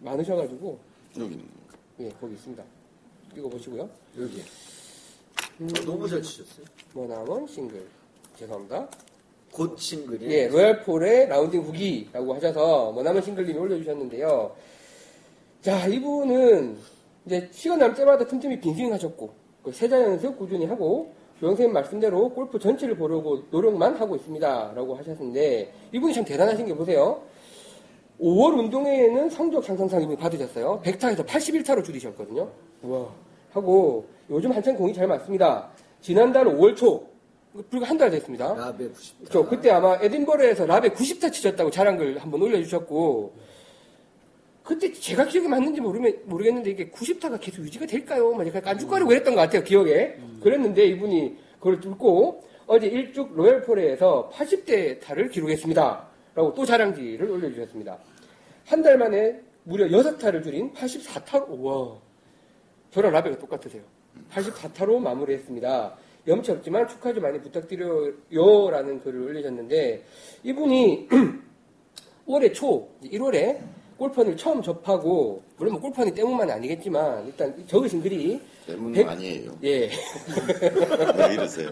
많으셔가지고 0.01 0.79
여기는. 1.19 1.39
뭐. 1.39 2.07
예 2.07 2.11
거기 2.21 2.35
있습니다. 2.35 2.63
이거 3.37 3.49
보시고요. 3.49 3.89
여기. 4.19 4.41
어, 4.41 5.85
너무 5.85 6.09
잘 6.09 6.23
치셨어요. 6.23 6.65
머나먼 6.95 7.47
싱글 7.47 7.87
죄송합니다. 8.37 8.89
고친 9.53 10.07
글이. 10.07 10.31
예, 10.33 10.49
로얄포레 10.49 11.29
라운딩 11.29 11.61
후기라고 11.63 12.35
하셔서 12.35 12.93
머나먼 12.93 13.23
싱글님이 13.23 13.59
올려주셨는데요. 13.59 14.55
자, 15.61 15.87
이분은 15.87 16.79
이제 17.27 17.49
시간 17.53 17.79
남 17.79 17.95
때마다 17.95 18.27
틈틈이 18.27 18.61
빈스윙 18.61 18.93
하셨고 18.93 19.31
그 19.63 19.73
세자 19.73 20.01
연습 20.01 20.39
꾸준히 20.39 20.65
하고 20.67 21.13
조영생님 21.41 21.73
말씀대로 21.73 22.31
골프 22.31 22.59
전체를 22.59 22.97
보려고 22.97 23.43
노력만 23.51 23.97
하고 23.97 24.17
있습니다 24.17 24.73
라고 24.75 24.95
하셨는데 24.95 25.73
이분이 25.93 26.15
참 26.15 26.25
대단하신 26.25 26.67
게 26.67 26.75
보세요. 26.75 27.23
5월 28.21 28.59
운동회에는 28.59 29.31
성적 29.31 29.65
상승상 29.65 30.03
이미 30.03 30.17
받으셨어요. 30.17 30.83
100타에서 30.85 31.25
81타로 31.27 31.85
줄이셨거든요. 31.85 32.49
우와. 32.83 33.09
하고 33.53 34.07
요즘 34.29 34.53
한참 34.53 34.77
공이 34.77 34.93
잘 34.93 35.07
맞습니다. 35.07 35.71
지난달 36.01 36.45
5월 36.47 36.77
초, 36.77 37.07
불과 37.71 37.89
한 37.89 37.99
달 37.99 38.11
됐습니다. 38.11 38.55
라베 38.55 38.89
90. 38.89 39.31
저 39.31 39.45
그때 39.47 39.71
아마 39.71 39.97
에딘버러에서 40.01 40.67
라베 40.67 40.91
90타 40.91 41.33
치셨다고 41.33 41.71
자랑 41.71 41.97
글 41.97 42.19
한번 42.19 42.43
올려주셨고 42.43 43.33
그때 44.63 44.93
제가 44.93 45.25
기억이 45.25 45.49
맞는지 45.49 45.81
모르면, 45.81 46.21
모르겠는데 46.27 46.71
이게 46.71 46.91
90타가 46.91 47.41
계속 47.41 47.63
유지가 47.65 47.87
될까요? 47.87 48.33
막 48.35 48.47
약간 48.47 48.63
깐죽거리고 48.63 49.09
그랬던 49.09 49.35
것 49.35 49.41
같아요 49.41 49.65
기억에 49.65 50.15
그랬는데 50.43 50.85
이분이 50.87 51.37
그걸 51.59 51.81
뚫고 51.81 52.45
어제 52.69 52.87
일죽 52.87 53.35
로얄포레에서 53.35 54.31
80대 54.33 55.01
타를 55.01 55.29
기록했습니다 55.31 56.07
라고 56.37 56.55
또 56.55 56.65
자랑지를 56.65 57.29
올려주셨습니다 57.29 57.99
한 58.71 58.83
달 58.83 58.97
만에 58.99 59.41
무려 59.65 59.87
6타를 59.87 60.43
줄인 60.45 60.73
84타로 60.75 61.61
와 61.61 61.97
저랑 62.93 63.13
라베가 63.13 63.39
똑같으세요 63.39 63.83
84타로 64.33 64.99
마무리했습니다 64.99 65.97
염치 66.29 66.51
없지만 66.53 66.87
축하 66.87 67.13
좀 67.13 67.23
많이 67.23 67.41
부탁드려요 67.41 68.71
라는 68.71 69.01
글을 69.01 69.23
올리셨는데 69.23 70.05
이분이 70.45 71.09
올해 72.27 72.53
초 72.53 72.89
1월에 73.05 73.59
골펀을 73.99 74.37
처음 74.37 74.63
접하고 74.63 75.43
물론 75.59 75.73
뭐 75.75 75.83
골펀이 75.83 76.15
때문만은 76.15 76.55
아니겠지만 76.55 77.27
일단 77.27 77.67
적으신 77.67 78.01
글이 78.01 78.41
때문은 78.67 78.93
백- 78.93 79.09
아니에요. 79.09 79.53
예. 79.63 79.91
왜 81.19 81.35
이러세요? 81.35 81.69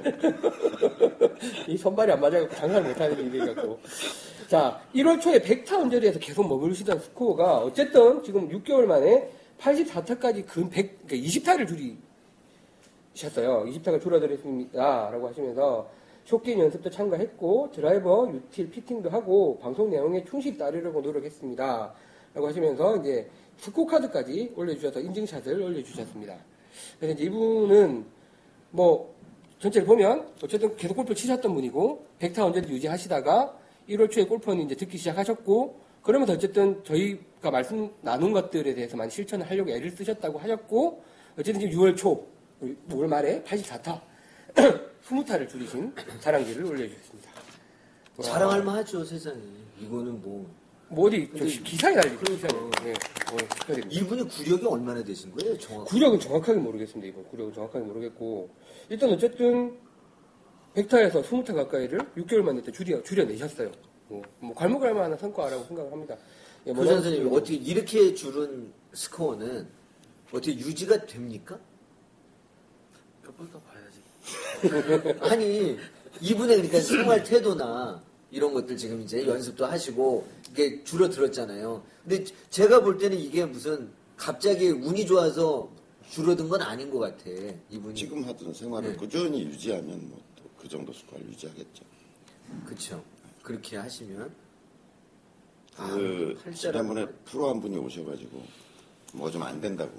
이 1.66 1.76
선발이 1.76 2.12
안 2.12 2.20
맞아갖고 2.20 2.54
장사를 2.54 2.86
못하는 2.86 3.18
일이 3.18 3.38
갖고. 3.38 3.78
자, 4.48 4.80
1월 4.94 5.20
초에 5.20 5.40
100타 5.40 5.74
언저리에서 5.74 6.18
계속 6.18 6.48
머무르시던 6.48 7.00
스코어가 7.00 7.58
어쨌든 7.58 8.22
지금 8.22 8.48
6개월 8.48 8.86
만에 8.86 9.30
84타까지 9.60 10.46
근 10.46 10.70
100, 10.70 11.06
그러니까 11.06 11.28
20타를 11.28 11.68
줄이셨어요. 13.12 13.66
20타가 13.66 14.00
줄어들었습니다. 14.00 15.10
라고 15.10 15.28
하시면서 15.28 15.90
쇼게임 16.24 16.60
연습도 16.60 16.88
참가했고 16.88 17.72
드라이버, 17.74 18.30
유틸, 18.32 18.70
피팅도 18.70 19.10
하고 19.10 19.58
방송 19.58 19.90
내용에 19.90 20.24
충실히 20.24 20.56
따르려고 20.56 21.02
노력했습니다. 21.02 21.92
라고 22.32 22.48
하시면서 22.48 22.96
이제 22.96 23.28
스코 23.58 23.84
카드까지 23.84 24.54
올려주셔서 24.56 25.00
인증샷을 25.00 25.60
올려주셨습니다. 25.60 26.34
그래서 26.98 27.22
이분은 27.22 28.06
뭐 28.70 29.14
전체를 29.58 29.86
보면 29.86 30.26
어쨌든 30.42 30.74
계속 30.76 30.94
골프 30.94 31.14
치셨던 31.14 31.52
분이고 31.52 32.06
100타 32.18 32.38
언제도 32.38 32.70
유지하시다가 32.70 33.57
1월 33.88 34.10
초에 34.10 34.24
골프는 34.24 34.64
이제 34.64 34.74
듣기 34.74 34.98
시작하셨고 34.98 35.80
그러면서 36.02 36.34
어쨌든 36.34 36.82
저희가 36.84 37.50
말씀 37.50 37.90
나눈 38.00 38.32
것들에 38.32 38.74
대해서 38.74 38.96
많이 38.96 39.10
실천을 39.10 39.48
하려고 39.48 39.70
애를 39.70 39.90
쓰셨다고 39.90 40.38
하셨고 40.38 41.02
어쨌든 41.38 41.60
지금 41.60 41.78
6월 41.78 41.96
초 41.96 42.26
5월 42.90 43.06
말에 43.06 43.42
84타 43.42 44.00
20타를 45.04 45.48
줄이신 45.48 45.94
자랑기를 46.20 46.64
올려주셨습니다. 46.64 47.30
자랑할 48.22 48.62
만하죠 48.64 49.04
세상에. 49.04 49.40
이거는 49.80 50.20
뭐 50.22 50.68
뭐 50.90 51.06
어디 51.06 51.28
저 51.36 51.44
기사에 51.44 51.94
달리죠 51.94 52.18
기사에 52.24 52.50
네, 52.82 52.92
어, 52.92 53.36
축하드립니다. 53.36 53.88
이분이 54.00 54.28
구력이 54.28 54.66
얼마나 54.66 55.04
되신 55.04 55.30
거예요? 55.32 55.58
정확. 55.58 55.86
구력은 55.86 56.18
정확하게 56.18 56.58
모르겠습니다. 56.58 57.08
이번 57.08 57.28
구력은 57.28 57.52
정확하게 57.52 57.84
모르겠고 57.84 58.48
일단 58.88 59.10
어쨌든 59.10 59.76
100타에서 60.82 61.22
20타 61.24 61.54
가까이를 61.54 61.98
6개월 62.16 62.42
만에 62.42 62.62
또 62.62 62.70
줄여 62.70 63.02
줄여내셨어요. 63.02 63.70
뭐, 64.08 64.22
뭐 64.40 64.54
괄목할 64.54 64.94
만한 64.94 65.18
성과라고 65.18 65.64
생각을 65.64 65.90
합니다. 65.92 66.16
예, 66.66 66.72
뭐 66.72 66.84
교장 66.84 67.02
선생님 67.02 67.32
어떻게 67.32 67.54
이렇게 67.56 68.14
줄은 68.14 68.72
스코어는 68.92 69.66
어떻게 70.30 70.52
유지가 70.56 71.04
됩니까? 71.06 71.58
몇 73.22 73.34
번 73.36 73.50
더 73.50 73.58
봐야지. 73.60 75.18
아니 75.20 75.76
이분의 76.20 76.56
그러니까 76.56 76.80
생활 76.80 77.22
태도나 77.22 78.02
이런 78.30 78.52
것들 78.54 78.76
지금 78.76 79.00
이제 79.02 79.26
연습도 79.26 79.66
하시고 79.66 80.26
이게 80.50 80.82
줄어들었잖아요. 80.84 81.82
근데 82.06 82.24
제가 82.50 82.82
볼 82.82 82.98
때는 82.98 83.18
이게 83.18 83.44
무슨 83.44 83.90
갑자기 84.16 84.68
운이 84.70 85.06
좋아서 85.06 85.70
줄어든 86.10 86.48
건 86.48 86.62
아닌 86.62 86.90
것 86.90 86.98
같아 86.98 87.24
이분이. 87.70 87.94
지금 87.94 88.24
하던 88.24 88.52
생활을 88.54 88.90
네. 88.92 88.96
꾸준히 88.96 89.42
유지하면 89.44 90.08
뭐또 90.08 90.37
그 90.60 90.68
정도 90.68 90.92
스코어를 90.92 91.28
유지하겠죠. 91.28 91.84
그렇죠. 92.66 93.04
그렇게 93.42 93.76
하시면 93.76 94.34
아, 95.76 95.90
그 95.90 96.34
팔자라고 96.42 96.56
지난번에 96.56 97.04
말- 97.04 97.14
프로 97.24 97.48
한 97.50 97.60
분이 97.60 97.76
오셔가지고 97.76 98.44
뭐 99.14 99.30
좀 99.30 99.42
안 99.42 99.60
된다고 99.60 99.92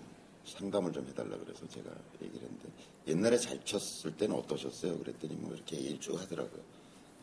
상담을 0.46 0.92
좀 0.92 1.06
해달라 1.08 1.38
그래서 1.38 1.68
제가 1.68 1.90
얘기를 2.22 2.42
했는데 2.44 2.70
옛날에 3.08 3.38
잘 3.38 3.64
쳤을 3.64 4.16
때는 4.18 4.36
어떠셨어요? 4.36 4.98
그랬더니 5.00 5.36
뭐 5.36 5.54
이렇게 5.54 5.78
일쭉 5.78 6.20
하더라고요. 6.20 6.62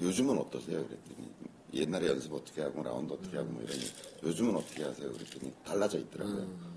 요즘은 0.01 0.39
어떠세요? 0.39 0.87
그랬더니 0.87 1.29
옛날에 1.75 2.07
연습 2.09 2.33
어떻게 2.33 2.63
하고 2.63 2.83
라운드 2.83 3.13
어떻게 3.13 3.37
하고 3.37 3.51
뭐 3.51 3.63
이러니 3.63 3.83
요즘은 4.23 4.57
어떻게 4.57 4.85
하세요? 4.85 5.13
그랬더니 5.13 5.53
달라져 5.65 5.99
있더라고요. 5.99 6.37
음. 6.39 6.71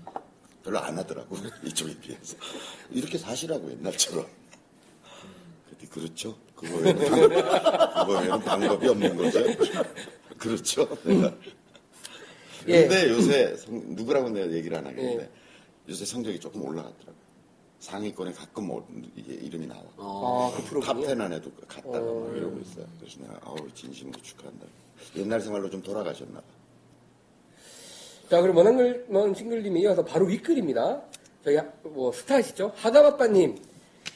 별로 0.62 0.78
안 0.80 0.98
하더라고 0.98 1.36
이쪽에 1.64 1.98
비해서 2.00 2.36
이렇게 2.90 3.16
사시라고 3.16 3.70
옛날처럼. 3.70 4.26
그랬더니 5.66 5.90
그렇죠. 5.90 6.36
그거 6.60 6.76
외에는, 6.78 7.08
방, 7.08 8.04
그거 8.06 8.12
외에는 8.20 8.40
방법이 8.40 8.88
없는 8.88 9.16
거죠. 9.16 9.38
그렇죠. 10.38 10.88
내가. 11.04 11.32
예. 12.68 12.82
근데 12.86 13.08
요새 13.10 13.56
성- 13.56 13.82
누구라고 13.94 14.28
내가 14.30 14.50
얘기를 14.52 14.76
안 14.76 14.86
하겠는데 14.86 15.22
예. 15.24 15.30
요새 15.88 16.04
성적이 16.04 16.38
조금 16.38 16.62
올라갔더라고요. 16.64 17.20
상위권에 17.80 18.32
가끔 18.32 18.70
올- 18.70 18.84
이게 19.16 19.32
이름이 19.34 19.66
나와. 19.66 19.82
어, 19.96 20.52
아, 20.54 20.62
그. 20.68 20.80
탑10 20.80 21.18
안에도 21.20 21.50
갔다가 21.66 21.98
어. 21.98 22.26
막 22.28 22.36
이러고 22.36 22.58
있어요. 22.60 22.84
그래서 22.98 23.18
내가 23.20 23.40
아우 23.42 23.56
진심으로 23.74 24.20
축하한다. 24.20 24.66
옛날 25.16 25.40
생활로 25.40 25.70
좀 25.70 25.82
돌아가셨나 25.82 26.38
봐. 26.40 26.46
자, 28.28 28.40
그럼 28.42 28.56
머나먼 28.58 29.34
싱글님이 29.34 29.80
이어서 29.80 30.04
바로 30.04 30.26
윗글입니다. 30.26 31.02
저희, 31.42 31.56
하- 31.56 31.66
뭐, 31.82 32.12
스타이시죠? 32.12 32.72
하다바빠님이 32.76 33.54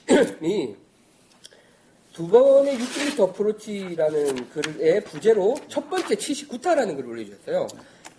두 2.14 2.28
번의 2.28 2.78
60m 2.78 3.18
어프로치라는 3.21 4.49
글의 4.50 5.02
부제로 5.02 5.56
첫 5.66 5.90
번째 5.90 6.14
79타라는 6.14 6.94
글을 6.94 7.11
올려주셨어요. 7.11 7.66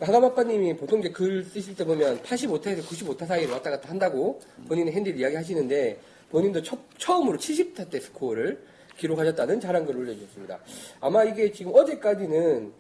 하다바빠님이 0.01 0.75
보통 0.75 0.99
이제 0.99 1.09
글 1.09 1.45
쓰실 1.45 1.77
때 1.77 1.85
보면 1.85 2.21
85타에서 2.21 2.81
95타 2.81 3.25
사이를 3.25 3.53
왔다 3.53 3.69
갔다 3.69 3.87
한다고 3.89 4.41
본인의 4.67 4.93
핸들 4.93 5.17
이야기 5.17 5.37
하시는데 5.37 5.97
본인도 6.29 6.61
첫- 6.61 6.77
처음으로 6.97 7.37
70타 7.37 7.89
때 7.89 8.01
스코어를 8.01 8.61
기록하셨다는 8.97 9.61
자랑글을 9.61 10.01
올려주셨습니다. 10.01 10.59
아마 10.99 11.23
이게 11.23 11.49
지금 11.53 11.73
어제까지는 11.73 12.73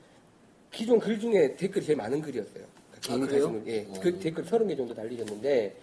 기존 0.69 0.99
글 0.99 1.17
중에 1.17 1.55
댓글이 1.55 1.85
제일 1.85 1.97
많은 1.97 2.21
글이었어요. 2.21 2.65
그러니까 2.91 2.99
개인 3.01 3.23
아, 3.23 3.25
그래요? 3.27 3.41
가슴을, 3.45 3.63
예, 3.67 3.85
어. 3.89 3.99
그 4.01 4.19
댓글 4.19 4.43
30개 4.43 4.75
정도 4.75 4.93
달리셨는데, 4.93 5.75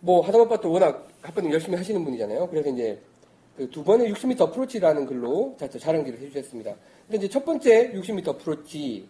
뭐, 0.00 0.20
하다바빠님도 0.22 0.70
워낙 0.70 1.08
하빠님 1.22 1.52
열심히 1.52 1.76
하시는 1.76 2.02
분이잖아요. 2.04 2.48
그래서 2.48 2.70
이제, 2.70 2.98
그 3.56 3.70
두 3.70 3.84
번의 3.84 4.12
60m 4.12 4.40
어프로치라는 4.40 5.06
글로 5.06 5.56
자랑기를 5.58 6.18
해주셨습니다. 6.18 6.74
근데 7.06 7.18
이제 7.18 7.28
첫 7.28 7.44
번째 7.44 7.92
60m 7.92 8.28
어프로치, 8.28 9.08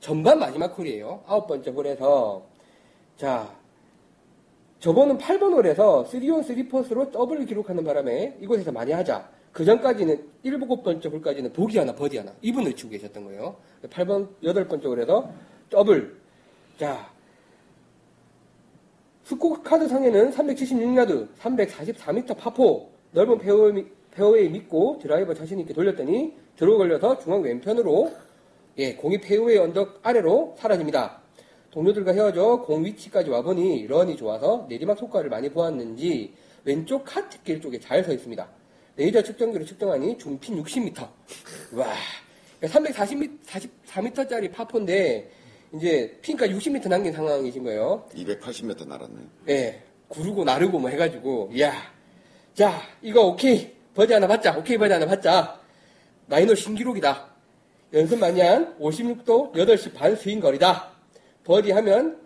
전반 0.00 0.38
마지막 0.38 0.76
홀이에요. 0.76 1.22
아홉 1.26 1.46
번째 1.46 1.70
홀에서, 1.70 2.42
자, 3.16 3.54
저번은 4.80 5.18
8번 5.18 5.52
홀에서 5.52 6.04
3온 6.10 6.42
3퍼트로 6.42 7.12
더블을 7.12 7.46
기록하는 7.46 7.84
바람에 7.84 8.38
이곳에서 8.40 8.72
만회하자. 8.72 9.28
그 9.52 9.64
전까지는 9.64 10.28
1, 10.42 10.58
7번째 10.58 11.12
홀까지는 11.12 11.52
보기 11.52 11.78
하나, 11.78 11.94
버디 11.94 12.16
하나. 12.16 12.32
이븐을 12.40 12.74
치고 12.74 12.90
계셨던 12.90 13.24
거예요. 13.24 13.56
8번, 13.82 14.28
8번째 14.42 14.84
홀에서 14.84 15.30
더블. 15.68 16.16
자, 16.78 17.12
스코어 19.24 19.62
카드 19.62 19.86
상에는 19.86 20.30
376야드, 20.32 21.28
344m 21.38 22.36
파포, 22.36 22.91
넓은 23.12 23.38
페어웨이, 23.38 23.86
페어웨이 24.10 24.48
믿고 24.48 24.98
드라이버 25.00 25.34
자신있게 25.34 25.72
돌렸더니 25.74 26.34
드로우 26.56 26.76
걸려서 26.76 27.18
중앙 27.18 27.42
왼편으로 27.42 28.12
예, 28.78 28.94
공이 28.94 29.20
페어웨이 29.20 29.58
언덕 29.58 30.00
아래로 30.02 30.56
사라집니다. 30.58 31.20
동료들과 31.70 32.12
헤어져 32.12 32.62
공 32.62 32.84
위치까지 32.84 33.30
와보니 33.30 33.86
런이 33.86 34.16
좋아서 34.16 34.66
내리막 34.68 34.98
효과를 34.98 35.30
많이 35.30 35.50
보았는지 35.50 36.32
왼쪽 36.64 37.04
카트길 37.04 37.60
쪽에 37.60 37.78
잘 37.80 38.02
서 38.04 38.12
있습니다. 38.12 38.48
레이저 38.96 39.22
측정기로 39.22 39.64
측정하니 39.64 40.18
중핀 40.18 40.62
60m. 40.62 41.00
와, 41.76 41.86
340m, 42.60 43.38
44m짜리 43.86 44.52
파포인데 44.52 45.30
이제 45.74 46.18
핀까지 46.20 46.46
60m 46.46 46.88
남긴 46.88 47.12
상황이신 47.12 47.64
거예요. 47.64 48.06
280m 48.14 48.86
날았네요. 48.86 49.26
예, 49.48 49.82
구르고 50.08 50.44
나르고 50.44 50.78
뭐 50.78 50.90
해가지고, 50.90 51.50
이야, 51.54 51.72
자, 52.54 52.82
이거 53.00 53.22
오케이. 53.28 53.72
버디 53.94 54.12
하나 54.12 54.26
받자. 54.26 54.56
오케이, 54.58 54.76
버디 54.76 54.92
하나 54.92 55.06
받자. 55.06 55.58
나인홀 56.26 56.56
신기록이다. 56.56 57.28
연습 57.94 58.18
마냥 58.18 58.76
56도 58.78 59.52
8시 59.54 59.94
반 59.94 60.14
스윙 60.16 60.40
거리다. 60.40 60.90
버디 61.44 61.70
하면 61.72 62.18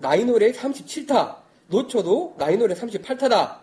나인홀에 0.00 0.52
37타. 0.52 1.36
놓쳐도 1.68 2.34
나인홀에 2.38 2.74
38타다. 2.74 3.58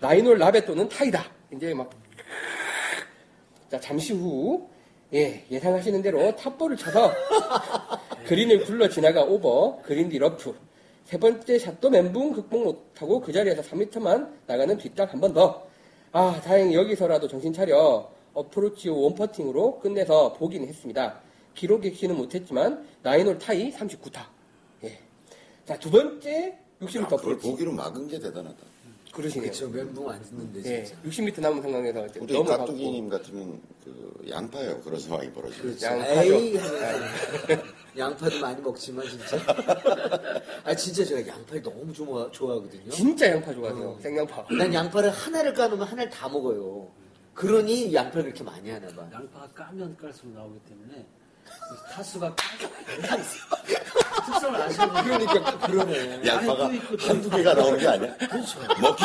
나인홀 0.00 0.38
라베 0.38 0.64
또는 0.64 0.88
타이다. 0.88 1.24
이제 1.52 1.72
막 1.74 1.90
자, 3.70 3.80
잠시 3.80 4.12
후, 4.12 4.68
예, 5.12 5.44
예상하시는 5.50 6.00
대로 6.02 6.34
탑볼을 6.36 6.76
쳐서 6.76 7.12
그린을 8.26 8.64
굴러 8.64 8.88
지나가 8.88 9.22
오버, 9.22 9.80
그린 9.82 10.08
뒤 10.08 10.18
러프. 10.18 10.54
세 11.06 11.18
번째 11.18 11.58
샷도 11.58 11.88
멘붕 11.88 12.32
극복 12.32 12.64
못하고 12.64 13.20
그 13.20 13.32
자리에서 13.32 13.62
3m만 13.62 14.28
나가는 14.46 14.76
뒷땅 14.76 15.08
한 15.08 15.20
번 15.20 15.32
더. 15.32 15.64
아, 16.12 16.40
다행히 16.42 16.74
여기서라도 16.74 17.28
정신 17.28 17.52
차려 17.52 18.10
어프로치 18.34 18.88
원퍼팅으로 18.88 19.78
끝내서 19.80 20.32
보기는 20.34 20.66
했습니다. 20.66 21.20
기록 21.54 21.82
갱신은 21.82 22.16
못했지만 22.16 22.86
나인홀 23.02 23.38
타이 23.38 23.72
39타. 23.72 24.26
예. 24.84 24.98
자, 25.64 25.78
두 25.78 25.90
번째 25.90 26.58
60m 26.80 27.04
그걸 27.04 27.14
어프로치. 27.20 27.50
보기로 27.50 27.72
막은 27.72 28.08
게 28.08 28.18
대단하다. 28.18 28.56
그러시네요. 29.16 29.50
그쵸, 29.50 29.68
멘붕 29.70 30.10
안 30.10 30.22
듣는데, 30.22 30.60
예, 30.80 30.84
진짜. 30.84 31.00
60m 31.02 31.40
남은 31.40 31.62
상황에서 31.62 32.06
이제 32.06 32.20
우리 32.20 32.32
넘어가고. 32.34 32.58
깍두기님 32.66 33.08
같으면 33.08 33.60
그 33.82 34.26
양파예요. 34.28 34.80
그런 34.82 35.00
상황이 35.00 35.32
벌어지죠. 35.32 35.62
그렇죠. 35.62 35.86
양파죠. 35.86 36.34
하면서 36.36 37.62
양파도 37.96 38.38
많이 38.40 38.60
먹지만 38.60 39.06
진짜. 39.08 39.38
아 40.64 40.74
진짜 40.74 41.04
제가 41.04 41.26
양파를 41.26 41.62
너무 41.62 41.92
좋아 41.94 42.30
좋아하거든요. 42.30 42.90
진짜 42.90 43.30
양파 43.30 43.54
좋아하세요. 43.54 43.88
어. 43.88 43.98
생양파. 44.02 44.46
난 44.50 44.74
양파를 44.74 45.10
하나를 45.10 45.54
까놓으면 45.54 45.86
하나를 45.86 46.10
다 46.10 46.28
먹어요. 46.28 46.88
그러니 47.32 47.94
양파를 47.94 48.24
그렇게 48.24 48.44
많이 48.44 48.68
하나 48.70 48.86
봐. 48.88 49.08
양파가 49.12 49.48
까면 49.54 49.96
깔수록 49.96 50.34
나오기 50.34 50.58
때문에 50.68 51.06
타수가 51.92 52.34
특성을 54.26 54.62
아시는 54.62 54.88
분이 54.88 55.26
그러니까 55.26 55.58
그러네. 55.58 56.26
양파가 56.26 56.70
한두 56.98 57.30
개가 57.30 57.54
나오는 57.54 57.78
게 57.78 57.86
아니야. 57.86 58.16
그렇죠. 58.16 58.60
먹기 58.80 59.04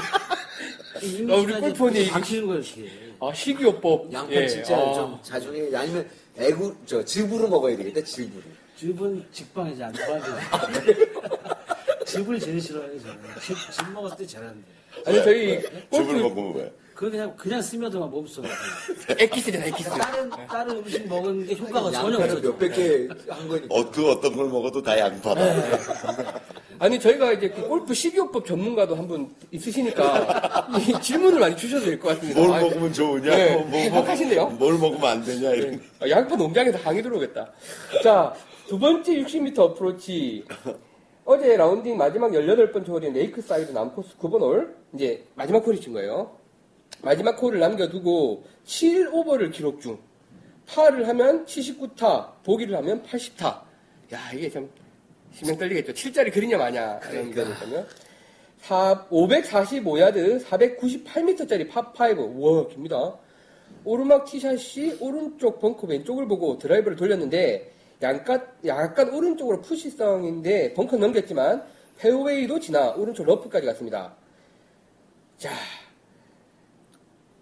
어, 1.31 1.36
우리 1.38 2.10
바뀌는 2.10 2.48
거예요, 2.48 2.62
이렇게. 2.62 3.12
아, 3.19 3.33
식이요법. 3.33 4.12
양파 4.13 4.33
예, 4.33 4.48
진짜 4.48 4.75
아. 4.75 4.93
좀 4.93 5.19
자주 5.21 5.53
해. 5.53 5.75
아니면 5.75 6.07
애구 6.38 6.75
저 6.86 7.03
즙으로 7.03 7.48
먹어야 7.48 7.75
되겠다. 7.77 8.01
즙으로. 8.03 8.41
즙은 8.77 9.25
직방이지 9.31 9.83
안 9.83 9.93
좋아하죠. 9.93 10.36
즙을 12.05 12.39
제일 12.41 12.60
싫어해요, 12.60 13.00
저는. 13.00 13.19
즙, 13.41 13.55
즙 13.71 13.91
먹었을 13.91 14.17
때 14.17 14.25
잘하는데. 14.27 14.67
아니, 15.05 15.24
저희 15.24 15.62
즙을 15.62 15.88
골프 15.89 16.12
먹으면 16.13 16.55
왜? 16.55 16.74
그거 17.01 17.10
그냥, 17.10 17.34
그냥 17.36 17.62
스며들만 17.63 18.12
몸속에. 18.12 18.48
에키스잖아, 19.17 19.65
에키스. 19.65 19.89
다른, 19.89 20.29
다른 20.29 20.77
음식 20.77 21.08
먹은 21.08 21.48
게 21.48 21.55
효과가 21.55 21.89
전혀 21.89 22.17
없어져. 22.20 22.50
몇백 22.51 22.75
개 22.75 23.08
한 23.27 23.48
거니까. 23.48 23.67
어, 23.74 23.89
그 23.89 24.08
어떤 24.12 24.36
걸 24.36 24.48
먹어도 24.50 24.84
다 24.84 25.00
양파다. 25.00 25.41
아니, 26.77 27.00
저희가 27.00 27.31
이제 27.31 27.50
그 27.50 27.67
골프 27.67 27.96
식이요법 27.96 28.46
전문가도 28.46 28.96
한 28.96 29.08
분 29.08 29.34
있으시니까 29.51 30.67
이 30.77 31.01
질문을 31.01 31.39
많이 31.39 31.58
주셔도 31.58 31.86
될 31.86 32.00
것 32.00 32.10
같습니다. 32.10 32.39
뭘 32.39 32.53
아, 32.53 32.62
먹으면 32.62 32.93
좋으냐? 32.93 33.36
네, 33.36 33.55
뭐, 33.55 33.65
뭐, 33.65 33.79
해박하시네요. 33.79 34.46
뭘 34.60 34.77
먹으면 34.77 35.03
안 35.03 35.24
되냐? 35.25 35.50
이런. 35.55 35.81
아, 36.01 36.08
양파 36.08 36.36
농장에서 36.36 36.77
항의 36.77 37.01
들어오겠다. 37.01 37.51
자, 38.03 38.31
두 38.67 38.77
번째 38.77 39.12
60m 39.24 39.58
어프로치. 39.58 40.46
어제 41.25 41.58
라운딩 41.58 41.98
마지막 41.98 42.29
18번째 42.31 42.88
홀인 42.89 43.13
레이크 43.13 43.41
사이드 43.41 43.72
남코스 43.72 44.17
9번 44.20 44.41
홀. 44.41 44.75
이제 44.93 45.25
마지막 45.34 45.65
홀이 45.65 45.81
친 45.81 45.93
거예요. 45.93 46.39
마지막 47.03 47.41
홀을 47.41 47.60
남겨두고 47.60 48.43
7오버를 48.65 49.51
기록 49.51 49.81
중. 49.81 49.98
파를 50.67 51.08
하면 51.08 51.46
79타, 51.46 52.43
보기를 52.43 52.75
하면 52.77 53.03
80타. 53.03 53.62
야, 54.13 54.31
이게 54.34 54.50
참 54.50 54.70
심장 55.34 55.58
떨리겠죠. 55.58 55.93
7짜리 55.93 56.31
그리냐 56.34 56.58
마냐. 56.58 57.00
그러니까. 57.00 57.43
거거든요. 57.43 57.86
545야드, 58.62 60.44
498m짜리 60.46 61.70
파5. 61.70 62.18
우와, 62.35 62.68
깁니다. 62.68 63.16
오르막 63.83 64.25
티샷이 64.25 64.98
오른쪽 65.00 65.59
벙커 65.59 65.87
왼쪽을 65.87 66.27
보고 66.27 66.57
드라이버를 66.59 66.96
돌렸는데 66.96 67.74
약간, 68.03 68.46
약간 68.66 69.09
오른쪽으로 69.09 69.61
푸시성인데 69.61 70.74
벙커 70.74 70.98
넘겼지만 70.98 71.64
페어웨이도 71.98 72.59
지나 72.59 72.92
오른쪽 72.92 73.25
러프까지 73.25 73.66
갔습니다. 73.66 74.14
자, 75.37 75.50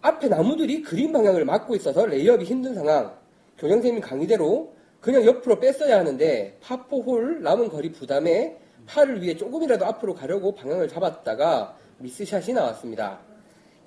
앞에 0.01 0.27
나무들이 0.29 0.81
그린 0.81 1.11
방향을 1.11 1.45
막고 1.45 1.75
있어서 1.75 2.05
레이업이 2.05 2.45
힘든 2.45 2.73
상황. 2.73 3.17
교장선생님 3.57 4.01
강의대로 4.01 4.73
그냥 5.01 5.25
옆으로 5.25 5.59
뺐어야 5.59 5.99
하는데 5.99 6.57
파4홀 6.61 7.39
남은 7.39 7.69
거리 7.69 7.91
부담에 7.91 8.57
파를 8.85 9.21
위해 9.21 9.35
조금이라도 9.35 9.85
앞으로 9.85 10.13
가려고 10.15 10.53
방향을 10.55 10.87
잡았다가 10.87 11.77
미스샷이 11.99 12.53
나왔습니다. 12.53 13.19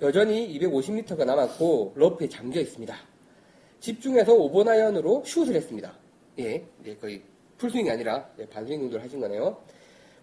여전히 0.01 0.59
250m가 0.59 1.25
남았고 1.25 1.93
러프에 1.95 2.29
잠겨 2.29 2.59
있습니다. 2.59 2.95
집중해서 3.79 4.33
5번 4.33 4.67
아이언으로 4.67 5.23
샷을 5.25 5.55
했습니다. 5.55 5.93
예, 6.39 6.63
예, 6.85 6.95
거의 6.95 7.21
풀스윙이 7.57 7.89
아니라 7.89 8.27
예, 8.39 8.45
반스윙 8.45 8.81
정도를 8.81 9.03
하신 9.03 9.19
거네요. 9.19 9.57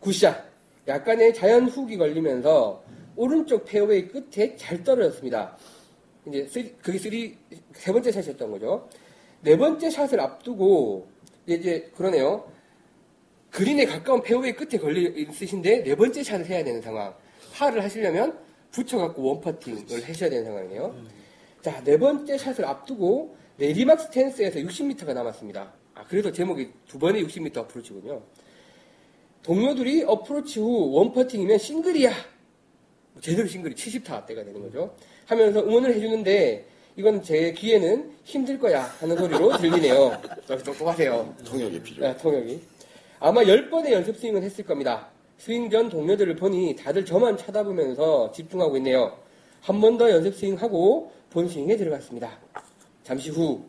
Good 0.00 0.23
shot. 0.23 0.50
약간의 0.88 1.34
자연 1.34 1.66
훅이 1.66 1.96
걸리면서 1.96 2.82
오른쪽 3.16 3.64
페어웨이 3.64 4.08
끝에 4.08 4.56
잘 4.56 4.82
떨어졌습니다. 4.82 5.56
이제 6.26 6.46
쓰리- 6.46 6.74
그게 6.82 6.98
쓰리 6.98 7.36
세 7.74 7.92
번째 7.92 8.12
샷이었던 8.12 8.50
거죠. 8.50 8.88
네 9.42 9.56
번째 9.56 9.88
샷을 9.90 10.20
앞두고 10.20 11.08
이제, 11.46 11.90
그러네요. 11.96 12.50
그린에 13.50 13.84
가까운 13.86 14.22
페어웨이 14.22 14.52
끝에 14.52 14.78
걸려 14.80 15.00
있으신데 15.00 15.82
네 15.82 15.94
번째 15.96 16.22
샷을 16.22 16.46
해야 16.46 16.62
되는 16.62 16.80
상황. 16.80 17.14
파를 17.52 17.82
하시려면 17.82 18.38
붙여갖고 18.70 19.22
원퍼팅을 19.22 20.08
하셔야 20.08 20.30
되는 20.30 20.44
상황이에요. 20.44 20.94
자, 21.62 21.82
네 21.82 21.98
번째 21.98 22.38
샷을 22.38 22.64
앞두고 22.64 23.36
내리막 23.56 24.00
스탠스에서 24.00 24.60
60m가 24.60 25.12
남았습니다. 25.12 25.72
아, 25.94 26.04
그래서 26.08 26.30
제목이 26.30 26.70
두 26.86 26.98
번의 26.98 27.24
60m 27.26 27.56
어프로치군요. 27.58 28.22
동료들이 29.42 30.04
어프로치 30.04 30.60
후 30.60 30.92
원퍼팅이면 30.92 31.58
싱글이야. 31.58 32.12
제대로 33.20 33.48
싱글이 33.48 33.74
70타 33.74 34.24
때가 34.26 34.44
되는 34.44 34.60
거죠. 34.62 34.94
하면서 35.30 35.60
응원을 35.60 35.94
해주는데 35.94 36.64
이건 36.96 37.22
제 37.22 37.52
귀에는 37.52 38.10
힘들 38.24 38.58
거야 38.58 38.82
하는 38.98 39.16
소리로 39.16 39.56
들리네요. 39.58 40.20
좀 40.46 40.58
똑똑하세요. 40.58 41.34
통역이 41.46 41.80
필요해. 41.82 42.12
네, 42.12 42.18
통역이. 42.18 42.60
아마 43.20 43.42
10번의 43.42 43.92
연습 43.92 44.16
스윙은 44.16 44.42
했을 44.42 44.64
겁니다. 44.64 45.06
스윙 45.38 45.70
전 45.70 45.88
동료들을 45.88 46.34
보니 46.34 46.74
다들 46.74 47.04
저만 47.04 47.36
쳐다보면서 47.36 48.32
집중하고 48.32 48.76
있네요. 48.78 49.16
한 49.60 49.80
번 49.80 49.96
더 49.98 50.10
연습 50.10 50.34
스윙하고 50.34 51.12
본 51.30 51.48
스윙에 51.48 51.76
들어갔습니다. 51.76 52.36
잠시 53.04 53.30
후. 53.30 53.60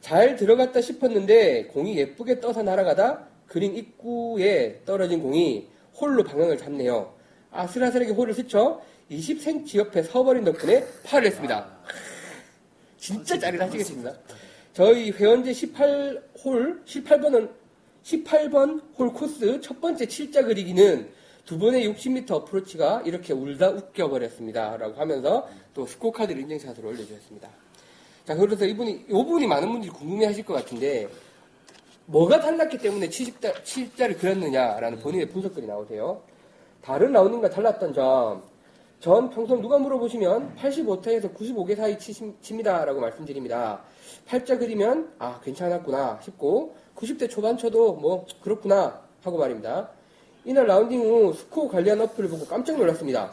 잘 0.00 0.34
들어갔다 0.36 0.80
싶었는데 0.80 1.64
공이 1.66 1.98
예쁘게 1.98 2.40
떠서 2.40 2.62
날아가다 2.62 3.26
그린 3.48 3.76
입구에 3.76 4.80
떨어진 4.86 5.20
공이 5.20 5.66
홀로 6.00 6.24
방향을 6.24 6.56
잡네요. 6.56 7.12
아슬아슬하게 7.50 8.12
홀을 8.12 8.32
스쳐 8.32 8.80
20cm 9.10 9.76
옆에 9.76 10.02
서버린 10.02 10.44
덕분에 10.44 10.84
파를 11.04 11.28
했습니다. 11.28 11.66
진짜 12.98 13.38
짜릿하시겠습니다. 13.38 14.12
저희 14.72 15.10
회원제 15.10 15.52
18홀, 15.52 16.84
18번은 16.84 17.50
18번 18.02 18.82
홀 18.98 19.12
코스 19.12 19.60
첫 19.60 19.80
번째 19.80 20.06
칠자 20.06 20.42
그리기는 20.42 21.08
두 21.44 21.58
번의 21.58 21.88
60m 21.88 22.30
어프로치가 22.32 23.02
이렇게 23.04 23.32
울다 23.32 23.70
웃겨버렸습니다. 23.70 24.76
라고 24.76 25.00
하면서 25.00 25.48
또 25.72 25.86
스코어 25.86 26.10
카드를 26.10 26.42
인증샷으로 26.42 26.88
올려주셨습니다. 26.88 27.48
자, 28.26 28.34
그래서 28.34 28.64
이분이, 28.64 29.06
요분이 29.08 29.46
많은 29.46 29.70
분들이 29.70 29.90
궁금해 29.92 30.26
하실 30.26 30.44
것 30.44 30.54
같은데, 30.54 31.08
뭐가 32.06 32.40
달랐기 32.40 32.78
때문에 32.78 33.08
70자, 33.08 33.62
7자를 33.62 34.18
그렸느냐라는 34.18 34.98
본인의 34.98 35.28
분석글이 35.28 35.66
나오세요. 35.66 36.22
다른 36.82 37.12
라운딩과 37.12 37.50
달랐던 37.50 37.94
점, 37.94 38.42
전 39.00 39.30
평소 39.30 39.60
누가 39.60 39.78
물어보시면 39.78 40.56
85타에서 40.56 41.34
95개 41.34 41.76
사이 41.76 41.98
치시- 41.98 42.34
칩니다 42.40 42.84
라고 42.84 43.00
말씀드립니다. 43.00 43.82
팔자 44.26 44.58
그리면 44.58 45.12
아 45.18 45.38
괜찮았구나 45.44 46.20
싶고 46.22 46.74
90대 46.96 47.28
초반 47.28 47.56
쳐도 47.56 47.94
뭐 47.94 48.26
그렇구나 48.42 49.02
하고 49.22 49.38
말입니다. 49.38 49.90
이날 50.44 50.66
라운딩 50.66 51.00
후 51.02 51.32
스코어 51.34 51.68
관리한 51.68 52.00
어플을 52.00 52.28
보고 52.30 52.44
깜짝 52.46 52.76
놀랐습니다. 52.78 53.30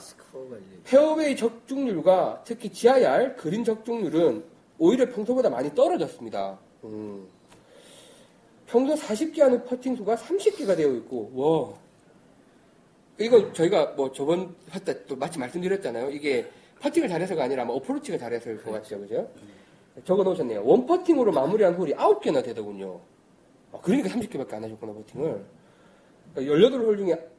페어웨이 0.84 1.36
적중률과 1.36 2.42
특히 2.44 2.72
GIR 2.72 3.36
그린 3.36 3.64
적중률은 3.64 4.44
오히려 4.80 5.08
평소보다 5.10 5.50
많이 5.50 5.74
떨어졌습니다. 5.74 6.58
음. 6.84 7.26
평소 8.68 8.96
40개 8.96 9.40
하는 9.40 9.64
퍼팅 9.66 9.96
수가 9.96 10.16
30개가 10.16 10.76
되어 10.76 10.92
있고, 10.96 11.32
와. 11.36 11.83
이거 13.20 13.52
저희가 13.54 13.94
뭐 13.96 14.12
저번 14.12 14.56
할때 14.70 15.06
또 15.06 15.16
마치 15.16 15.38
말씀드렸잖아요. 15.40 16.10
이게 16.12 16.46
퍼팅을 16.82 17.08
잘해서가 17.08 17.44
아니라 17.44 17.64
뭐 17.66 17.76
어프로치가 17.78 18.18
잘해서일 18.18 18.62
것 18.64 18.72
같죠, 18.72 19.00
그죠? 19.00 19.30
적어 20.04 20.24
놓으셨네요. 20.24 20.66
원 20.66 20.86
퍼팅으로 20.86 21.32
마무리한 21.32 21.76
홀이 21.76 21.94
9개나 21.94 22.44
되더군요. 22.44 23.00
아, 23.72 23.80
그러니까 23.82 24.10
30개밖에 24.10 24.54
안 24.56 24.64
하셨구나, 24.64 24.94
퍼팅을. 24.94 25.46
18홀 26.36 26.98
중에 26.98 27.30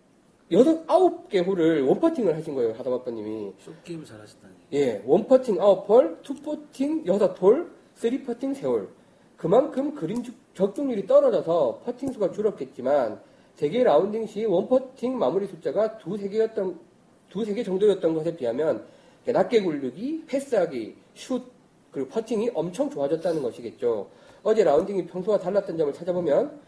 여섯 0.53 0.85
아홉 0.87 1.29
개 1.29 1.41
홀을 1.41 1.83
원퍼팅을 1.83 2.37
하신 2.37 2.55
거예요 2.55 2.73
하다바빠님이. 2.75 3.53
short 3.59 3.78
game을 3.78 4.05
잘하신다니. 4.05 4.55
예, 4.75 5.03
원퍼팅 5.05 5.61
아홉 5.61 5.89
홀, 5.89 6.19
투퍼팅 6.23 7.05
여섯 7.07 7.41
홀, 7.43 7.71
쓰리퍼팅 7.95 8.55
세 8.55 8.67
홀. 8.67 8.89
그만큼 9.37 9.95
그린 9.95 10.23
주- 10.23 10.33
적중률이 10.55 11.07
떨어져서 11.07 11.83
퍼팅 11.85 12.13
수가 12.13 12.31
줄었겠지만 12.31 13.21
세계 13.57 13.85
라운딩 13.85 14.27
시 14.27 14.45
one 14.45 14.66
putting 14.66 15.17
마무리 15.19 15.47
숫자가 15.47 15.99
두세 15.99 16.29
개였던 16.29 16.79
두세 17.31 17.55
개 17.55 17.63
정도였던 17.63 18.15
것에 18.15 18.37
비하면 18.37 18.85
낮게 19.25 19.63
굴르기, 19.63 20.25
패스하기, 20.27 20.97
슛 21.15 21.43
그리고 21.91 22.09
퍼팅이 22.09 22.51
엄청 22.55 22.91
좋아졌다는 22.91 23.43
것이겠죠. 23.43 24.09
어제 24.43 24.65
라운딩이 24.65 25.07
평소와 25.07 25.39
달랐던 25.39 25.79
점을 25.79 25.93
찾아보면 25.93 26.61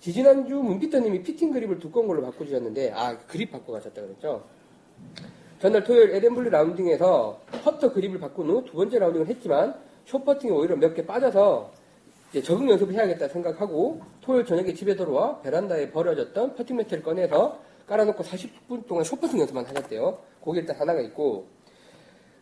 지지난주 0.00 0.56
문피터님이 0.56 1.22
피팅 1.22 1.52
그립을 1.52 1.78
두꺼운 1.78 2.08
걸로 2.08 2.20
바꾸셨는데 2.22 2.90
아 2.92 3.16
그립 3.26 3.52
바꿔 3.52 3.72
가셨다 3.74 4.02
그랬죠. 4.02 4.42
전날 5.60 5.82
토요일 5.84 6.10
에덴밸리 6.16 6.50
라운딩에서 6.50 7.40
퍼터 7.62 7.92
그립을 7.92 8.18
바꾼 8.18 8.50
후 8.50 8.64
두 8.64 8.72
번째 8.74 8.98
라운딩을 8.98 9.28
했지만 9.28 9.74
short 10.04 10.22
putting이 10.22 10.52
오히려 10.52 10.76
몇 10.76 10.92
개 10.94 11.06
빠져서 11.06 11.70
적응 12.42 12.68
연습을 12.70 12.94
해야겠다 12.94 13.28
생각하고 13.28 14.00
토요일 14.20 14.44
저녁에 14.44 14.72
집에 14.74 14.96
들어와 14.96 15.40
베란다에 15.42 15.90
버려졌던 15.90 16.54
퍼팅 16.54 16.76
매트를 16.76 17.02
꺼내서 17.02 17.60
깔아놓고 17.86 18.22
40분 18.22 18.86
동안 18.86 19.04
short 19.04 19.18
putting 19.18 19.38
연습만 19.40 19.66
하셨대요. 19.66 20.18
거기 20.40 20.60
일단 20.60 20.76
하나가 20.76 21.00
있고 21.02 21.46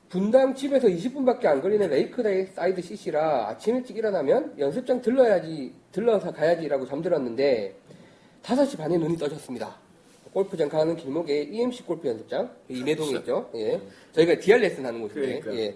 분당 0.09 0.55
집에서 0.55 0.89
20분밖에 0.89 1.47
안 1.47 1.63
걸리는 1.63 1.89
레이크사이드 1.89 2.83
CC라 2.83 3.49
아침 3.49 3.77
일찍 3.77 3.97
일어나면 3.97 4.55
연습장 4.59 5.01
들러야지 5.01 5.73
들러서 5.91 6.33
가야지라고 6.33 6.87
잠들었는데 6.87 7.75
5시 8.43 8.77
반에 8.77 8.99
눈이 8.99 9.17
떠졌습니다. 9.17 9.81
골프장 10.33 10.69
가는 10.69 10.97
길목에 10.97 11.43
EMC 11.45 11.85
골프 11.85 12.09
연습장 12.09 12.51
이매동에 12.69 13.19
있죠. 13.19 13.51
예. 13.55 13.81
저희가 14.13 14.39
DR 14.39 14.61
레슨 14.61 14.85
하는 14.87 15.01
곳인데 15.03 15.41
그러니까. 15.41 15.55
예. 15.57 15.75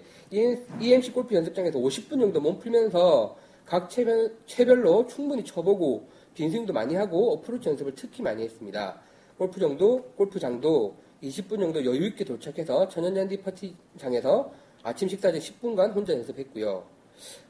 EMC 0.81 1.12
골프 1.12 1.35
연습장에서 1.35 1.79
50분 1.79 2.20
정도 2.20 2.40
몸 2.40 2.59
풀면서 2.59 3.37
각 3.66 3.90
체별, 3.90 4.35
체별로 4.46 5.07
충분히 5.07 5.44
쳐보고 5.44 6.09
빈스윙도 6.35 6.72
많이 6.72 6.94
하고 6.94 7.33
어프로치 7.35 7.68
연습을 7.70 7.94
특히 7.94 8.22
많이 8.22 8.42
했습니다. 8.44 9.00
골프장도 9.38 10.12
골프장도 10.16 10.96
20분 11.22 11.59
정도 11.61 11.85
여유 11.85 12.07
있게 12.07 12.24
도착해서 12.24 12.88
천연잔디 12.88 13.38
파티장에서 13.42 14.52
아침 14.83 15.09
식사 15.09 15.33
전 15.33 15.40
10분간 15.40 15.94
혼자 15.94 16.12
연습했고요. 16.12 16.85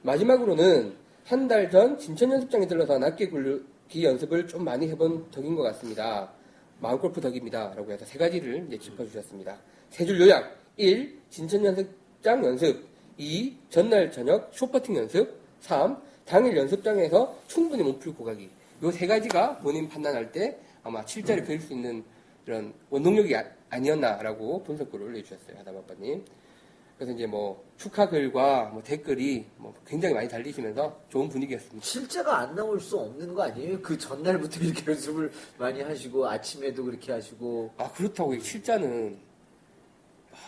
마지막으로는 0.02 0.94
한 1.24 1.48
달 1.48 1.68
전 1.70 1.98
진천 1.98 2.30
연습장에 2.30 2.66
들러서 2.68 2.98
낮게 2.98 3.28
굴르기 3.28 4.04
연습을 4.04 4.46
좀 4.46 4.64
많이 4.64 4.88
해본 4.88 5.30
덕인 5.32 5.56
것 5.56 5.62
같습니다. 5.64 6.32
마음골프 6.80 7.20
덕입니다. 7.20 7.74
라고 7.74 7.90
해서 7.90 8.04
세 8.04 8.16
가지를 8.18 8.64
이제 8.68 8.78
짚어주셨습니다. 8.78 9.58
세 9.90 10.06
줄 10.06 10.20
요약. 10.20 10.56
1. 10.76 11.18
진천 11.30 11.64
연습장 11.64 12.44
연습. 12.44 12.86
2. 13.18 13.56
전날 13.70 14.12
저녁 14.12 14.48
쇼퍼팅 14.52 14.96
연습. 14.96 15.45
3. 15.66 16.00
당일 16.24 16.56
연습장에서 16.56 17.36
충분히 17.48 17.82
몸 17.82 17.98
풀 17.98 18.14
고 18.14 18.24
가기. 18.24 18.48
요 18.82 18.90
세 18.92 19.06
가지가 19.06 19.58
본인 19.58 19.88
판단할 19.88 20.30
때 20.32 20.58
아마 20.82 21.04
7자를 21.04 21.44
그릴 21.46 21.60
수 21.60 21.72
있는 21.72 22.04
이런 22.46 22.72
원동력이 22.90 23.34
아, 23.34 23.44
아니었나라고 23.70 24.62
분석글을 24.64 25.06
올려주셨어요. 25.06 25.58
하다바빠님. 25.58 26.24
그래서 26.96 27.12
이제 27.12 27.26
뭐 27.26 27.62
축하 27.76 28.08
글과 28.08 28.70
뭐 28.72 28.82
댓글이 28.82 29.44
뭐 29.56 29.74
굉장히 29.86 30.14
많이 30.14 30.28
달리시면서 30.28 30.98
좋은 31.10 31.28
분위기였습니다. 31.28 31.84
실제가 31.84 32.38
안 32.38 32.54
나올 32.54 32.80
수 32.80 32.96
없는 32.98 33.34
거 33.34 33.42
아니에요? 33.42 33.80
그 33.82 33.98
전날부터 33.98 34.60
이렇게 34.60 34.82
연습을 34.92 35.30
많이 35.58 35.82
하시고 35.82 36.26
아침에도 36.28 36.84
그렇게 36.84 37.12
하시고 37.12 37.72
아 37.76 37.90
그렇다고 37.92 38.34
이 38.34 38.40
실자는 38.40 39.18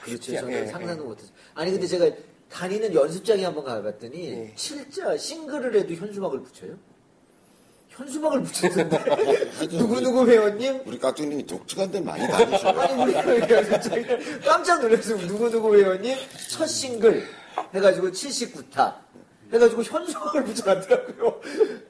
그렇죠. 0.02 0.22
쉽지 0.22 0.38
않- 0.38 0.44
저는 0.44 0.58
예, 0.58 0.66
상상도 0.66 1.04
못했어요. 1.04 1.32
아니 1.54 1.70
근데 1.72 1.86
제가 1.86 2.08
다니는 2.50 2.94
연습장에 2.94 3.44
한번 3.44 3.64
가봤더니 3.64 4.30
예. 4.30 4.52
실자 4.56 5.16
싱글을 5.16 5.74
해도 5.76 5.94
현수막을 5.94 6.42
붙여요? 6.42 6.76
현수막을 7.90 8.42
붙였는데 8.42 9.68
누구 9.68 10.00
누구 10.00 10.28
회원님 10.28 10.82
우리 10.86 10.98
깍두기님이 10.98 11.46
독특한 11.46 11.90
데 11.90 12.00
많이 12.00 12.26
다니셔요. 12.26 12.80
아니 12.80 13.02
우리 13.02 13.14
연습장에 13.14 14.06
깜짝 14.44 14.80
놀랐어요. 14.80 15.18
누구 15.26 15.50
누구 15.50 15.76
회원님 15.76 16.16
첫 16.50 16.66
싱글 16.66 17.26
해가지고 17.74 18.10
79타 18.10 18.94
해가지고 19.52 19.82
현수막을 19.82 20.44
붙여놨더라고요. 20.44 21.40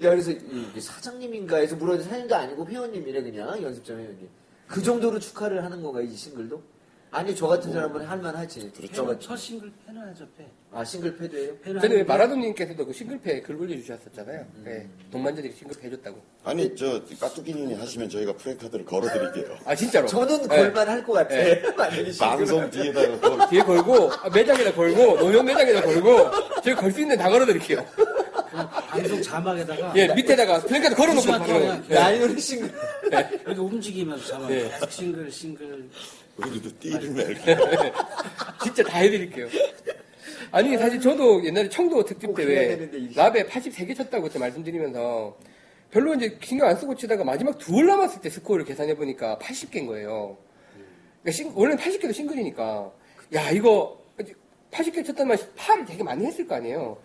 야 0.03 0.11
그래서 0.11 0.31
이게 0.31 0.81
사장님인가 0.81 1.59
해서 1.59 1.77
물어봤는데 1.77 2.05
사장님도 2.05 2.35
아니고 2.35 2.67
회원님이래 2.67 3.23
그냥 3.23 3.63
연습장 3.63 3.99
회원님. 3.99 4.29
그 4.67 4.83
정도로 4.83 5.19
축하를 5.19 5.65
하는 5.65 5.83
건가 5.83 6.01
이 6.01 6.15
싱글도? 6.15 6.63
아니 7.11 7.35
저 7.35 7.47
같은 7.47 7.73
사람은 7.73 8.05
할만하지. 8.05 8.71
저 8.75 8.87
첫, 8.93 9.07
같은- 9.07 9.21
첫 9.21 9.37
싱글 9.37 9.73
패너야죠, 9.87 10.27
패. 10.37 10.45
아 10.71 10.85
싱글 10.85 11.17
패드예요? 11.17 11.57
패를 11.61 11.81
전에 11.81 11.95
하는데 11.95 12.05
마라돈님께서도 12.05 12.85
그 12.85 12.93
싱글패 12.93 13.41
글 13.41 13.57
올려주셨었잖아요. 13.57 14.41
음. 14.57 14.63
네, 14.67 14.87
동반자들이 15.11 15.55
싱글패 15.59 15.87
해줬다고. 15.87 16.21
아니 16.45 16.77
저 16.77 17.03
깍두기님이 17.19 17.73
하시면 17.75 18.11
저희가 18.11 18.35
플래카드를 18.35 18.85
걸어드릴게요. 18.85 19.57
아 19.65 19.75
진짜로. 19.75 20.07
저는 20.07 20.43
네. 20.43 20.49
걸만 20.49 20.87
할 20.89 21.03
것 21.03 21.13
같아. 21.15 21.35
만약에 21.75 22.13
싱글 22.13 22.37
방송 22.37 22.71
뒤에다가 22.71 23.21
걸- 23.21 23.49
뒤에 23.49 23.63
걸고 23.63 24.13
아, 24.13 24.29
매장에다 24.29 24.75
걸고 24.75 25.19
논현 25.19 25.47
매장에다 25.47 25.81
걸고 25.83 26.31
저희 26.63 26.75
걸수 26.75 27.01
있는 27.01 27.17
데다 27.17 27.31
걸어드릴게요. 27.31 27.87
방송 28.91 29.23
자막에다가 29.23 29.93
예 29.97 30.13
밑에다가 30.15 30.61
플래카드 30.61 30.95
걸어놓고. 30.95 31.27
동안 31.47 31.85
예. 31.89 31.95
라이오리 31.95 32.39
싱글. 32.41 32.71
이렇게 33.11 33.59
움직이면서 33.61 34.27
자막 34.27 34.49
네. 34.49 34.71
싱글 34.91 35.31
싱글 35.33 35.89
우리도 36.39 36.79
띠를 36.79 37.15
낼 37.15 37.37
진짜 38.63 38.83
다 38.85 38.99
해드릴게요. 38.99 39.49
아니 40.51 40.77
사실 40.79 41.01
저도 41.01 41.45
옛날에 41.45 41.69
청도 41.69 42.05
특집 42.05 42.35
대회 42.35 42.77
라베 43.15 43.45
83개 43.47 43.97
쳤다고 43.97 44.25
그때 44.25 44.39
말씀드리면서 44.39 45.37
별로 45.91 46.15
이제 46.15 46.39
신경 46.43 46.69
안 46.69 46.77
쓰고 46.77 46.95
치다가 46.95 47.25
마지막 47.25 47.59
두 47.59 47.73
홀 47.75 47.87
남았을 47.87 48.21
때 48.21 48.31
스코어를 48.31 48.65
계산해 48.65 48.95
보니까 48.97 49.39
80개인 49.41 49.87
거예요. 49.87 50.37
그러니까 51.23 51.33
싱- 51.33 51.53
원래는 51.55 51.83
80개도 51.83 52.13
싱글이니까 52.15 52.93
야 53.35 53.51
이거 53.51 53.99
80개 54.71 55.05
쳤단 55.05 55.27
말이 55.29 55.43
파를 55.57 55.85
되게 55.87 56.03
많이 56.03 56.25
했을 56.27 56.47
거 56.47 56.55
아니에요. 56.55 56.99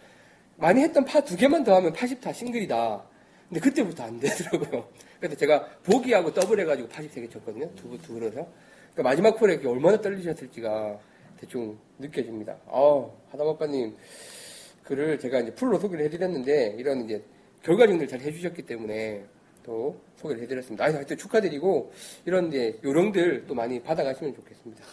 많이 0.58 0.82
했던 0.82 1.04
파 1.06 1.22
두 1.22 1.36
개만 1.36 1.64
더 1.64 1.76
하면 1.76 1.94
80타 1.94 2.34
싱글이다. 2.34 3.04
근데 3.50 3.60
그때부터 3.60 4.04
안 4.04 4.20
되더라고요. 4.20 4.88
그래서 5.20 5.36
제가 5.36 5.66
보기하고 5.84 6.34
더블 6.34 6.60
해가지고 6.62 6.90
83개 6.90 7.32
쳤거든요. 7.32 7.70
두, 7.76 7.98
두 8.02 8.16
홀에서. 8.18 8.46
그러니까 8.94 9.04
마지막 9.04 9.42
홀에 9.42 9.60
얼마나 9.66 10.00
떨리셨을지가 10.00 11.00
대충 11.40 11.78
느껴집니다. 12.00 12.56
아, 12.68 13.06
하담아빠님 13.32 13.96
글을 14.84 15.20
제가 15.20 15.40
이제 15.40 15.54
풀로 15.54 15.80
소개를 15.80 16.06
해드렸는데 16.06 16.76
이런 16.78 17.04
이제 17.06 17.24
결과 17.64 17.86
정리를 17.88 18.08
잘 18.08 18.20
해주셨기 18.22 18.64
때문에 18.64 19.24
또 19.64 19.98
소개를 20.18 20.44
해드렸습니다. 20.44 20.86
아, 20.86 20.94
하여튼 20.94 21.18
축하드리고 21.18 21.92
이런 22.26 22.50
이제 22.50 22.80
요령들 22.84 23.46
또 23.48 23.56
많이 23.56 23.82
받아가시면 23.82 24.36
좋겠습니다. 24.36 24.84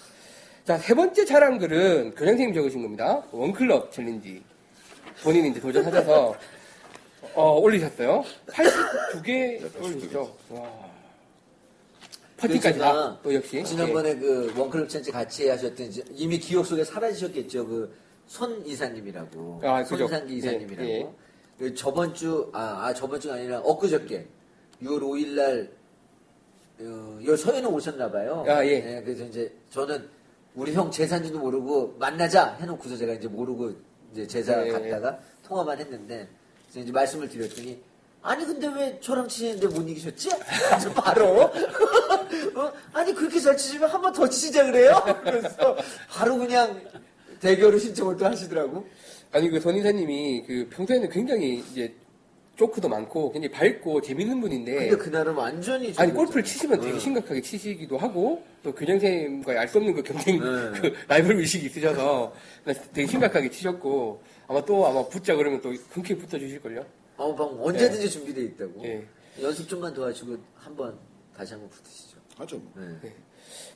자, 0.64 0.78
세 0.78 0.94
번째 0.94 1.24
자랑 1.24 1.58
글은 1.58 2.10
교장선생님 2.12 2.54
적으신 2.54 2.82
겁니다. 2.82 3.22
one 3.32 3.58
club 3.58 3.92
challenge. 3.92 4.42
본인이 5.22 5.50
이제 5.50 5.60
도전하셔서 5.60 6.34
어, 7.34 7.58
올리셨어요. 7.58 8.24
82개 8.46 9.82
올리셨죠. 9.82 10.36
와. 10.50 10.89
제가 12.48 12.72
다. 12.78 13.18
또 13.22 13.34
역시. 13.34 13.62
지난번에 13.64 14.16
그 14.16 14.52
one 14.56 14.70
club 14.70 14.88
challenge 14.88 15.10
같이 15.12 15.48
하셨던 15.48 15.92
이미 16.12 16.38
기억 16.38 16.64
속에 16.66 16.84
사라지셨겠죠. 16.84 17.66
그 17.66 18.10
손 18.30 18.64
이사님이라고. 18.64 19.60
아, 19.64 19.82
그죠. 19.82 20.06
손상기 20.06 20.34
예, 20.34 20.36
이사님이라고. 20.38 20.88
예. 20.88 21.10
그 21.58 21.74
저번 21.74 22.14
주, 22.14 22.48
아, 22.52 22.86
아, 22.86 22.94
저번 22.94 23.18
주가 23.18 23.34
아니라 23.34 23.58
엊그저께 23.58 24.24
6월 24.82 25.00
5일 25.00 25.28
날, 25.34 25.70
어, 26.78 27.18
여 27.26 27.36
서해는 27.36 27.68
오셨나 27.68 28.08
봐요. 28.08 28.44
아, 28.46 28.64
예. 28.64 29.02
그래서 29.04 29.24
이제 29.24 29.52
저는 29.70 30.08
우리 30.54 30.72
형 30.72 30.92
제사인지도 30.92 31.40
모르고 31.40 31.96
만나자 31.98 32.54
해놓고서 32.60 32.96
제가 32.96 33.14
이제 33.14 33.26
모르고 33.26 33.72
이제 34.12 34.24
제사 34.28 34.62
예, 34.62 34.68
예. 34.68 34.72
갔다가 34.72 35.18
통화만 35.42 35.80
했는데 35.80 36.28
그래서 36.70 36.84
이제 36.84 36.92
말씀을 36.92 37.28
드렸더니 37.28 37.82
아니 38.22 38.44
근데 38.44 38.66
왜 38.68 38.98
저랑 39.00 39.28
치는데 39.28 39.66
못 39.68 39.88
이기셨지? 39.88 40.28
바로 40.94 41.50
어? 42.54 42.72
아니 42.92 43.14
그렇게 43.14 43.40
잘 43.40 43.56
치시면 43.56 43.88
한 43.88 44.00
번 44.02 44.12
더 44.12 44.28
치자 44.28 44.64
그래요? 44.66 45.02
그래서 45.22 45.76
바로 46.08 46.36
그냥 46.36 46.80
대결을 47.40 47.80
신청을 47.80 48.16
또 48.18 48.26
하시더라고. 48.26 48.86
아니 49.32 49.48
그 49.48 49.58
선인사님이 49.60 50.44
그 50.46 50.68
평소에는 50.70 51.08
굉장히 51.08 51.64
이제 51.70 51.94
조크도 52.56 52.88
많고 52.90 53.32
굉장히 53.32 53.52
밝고 53.54 54.02
재밌는 54.02 54.38
분인데 54.42 54.74
근데 54.74 54.96
그날은 54.96 55.32
완전히 55.34 55.94
아니 55.96 56.08
좀 56.10 56.16
골프를 56.16 56.44
치시면 56.44 56.80
되게 56.80 56.92
응. 56.92 56.98
심각하게 56.98 57.40
치시기도 57.40 57.96
하고 57.96 58.44
또 58.62 58.74
교장선생님과의 58.74 59.58
알수 59.60 59.78
없는 59.78 59.94
그 59.94 60.02
경쟁 60.02 60.40
네. 60.40 60.44
그 60.78 60.94
라이벌 61.08 61.36
의식이 61.36 61.66
있으셔서 61.66 62.34
되게 62.92 63.06
심각하게 63.06 63.48
치셨고 63.48 64.20
아마 64.46 64.62
또 64.66 64.86
아마 64.86 65.06
붙자 65.08 65.34
그러면 65.36 65.62
또 65.62 65.72
흔쾌히 65.90 66.18
붙어 66.18 66.38
주실걸요. 66.38 66.84
어, 67.20 67.34
방 67.34 67.48
언제든지 67.62 68.08
준비돼 68.08 68.42
있다고. 68.42 68.82
예. 68.84 69.06
연습 69.42 69.68
좀만 69.68 69.92
도와주고 69.92 70.38
한번 70.54 70.98
다시 71.36 71.52
한번 71.52 71.68
붙으시죠. 71.68 72.18
하죠. 72.38 72.56
뭐. 72.58 72.72
네. 73.02 73.14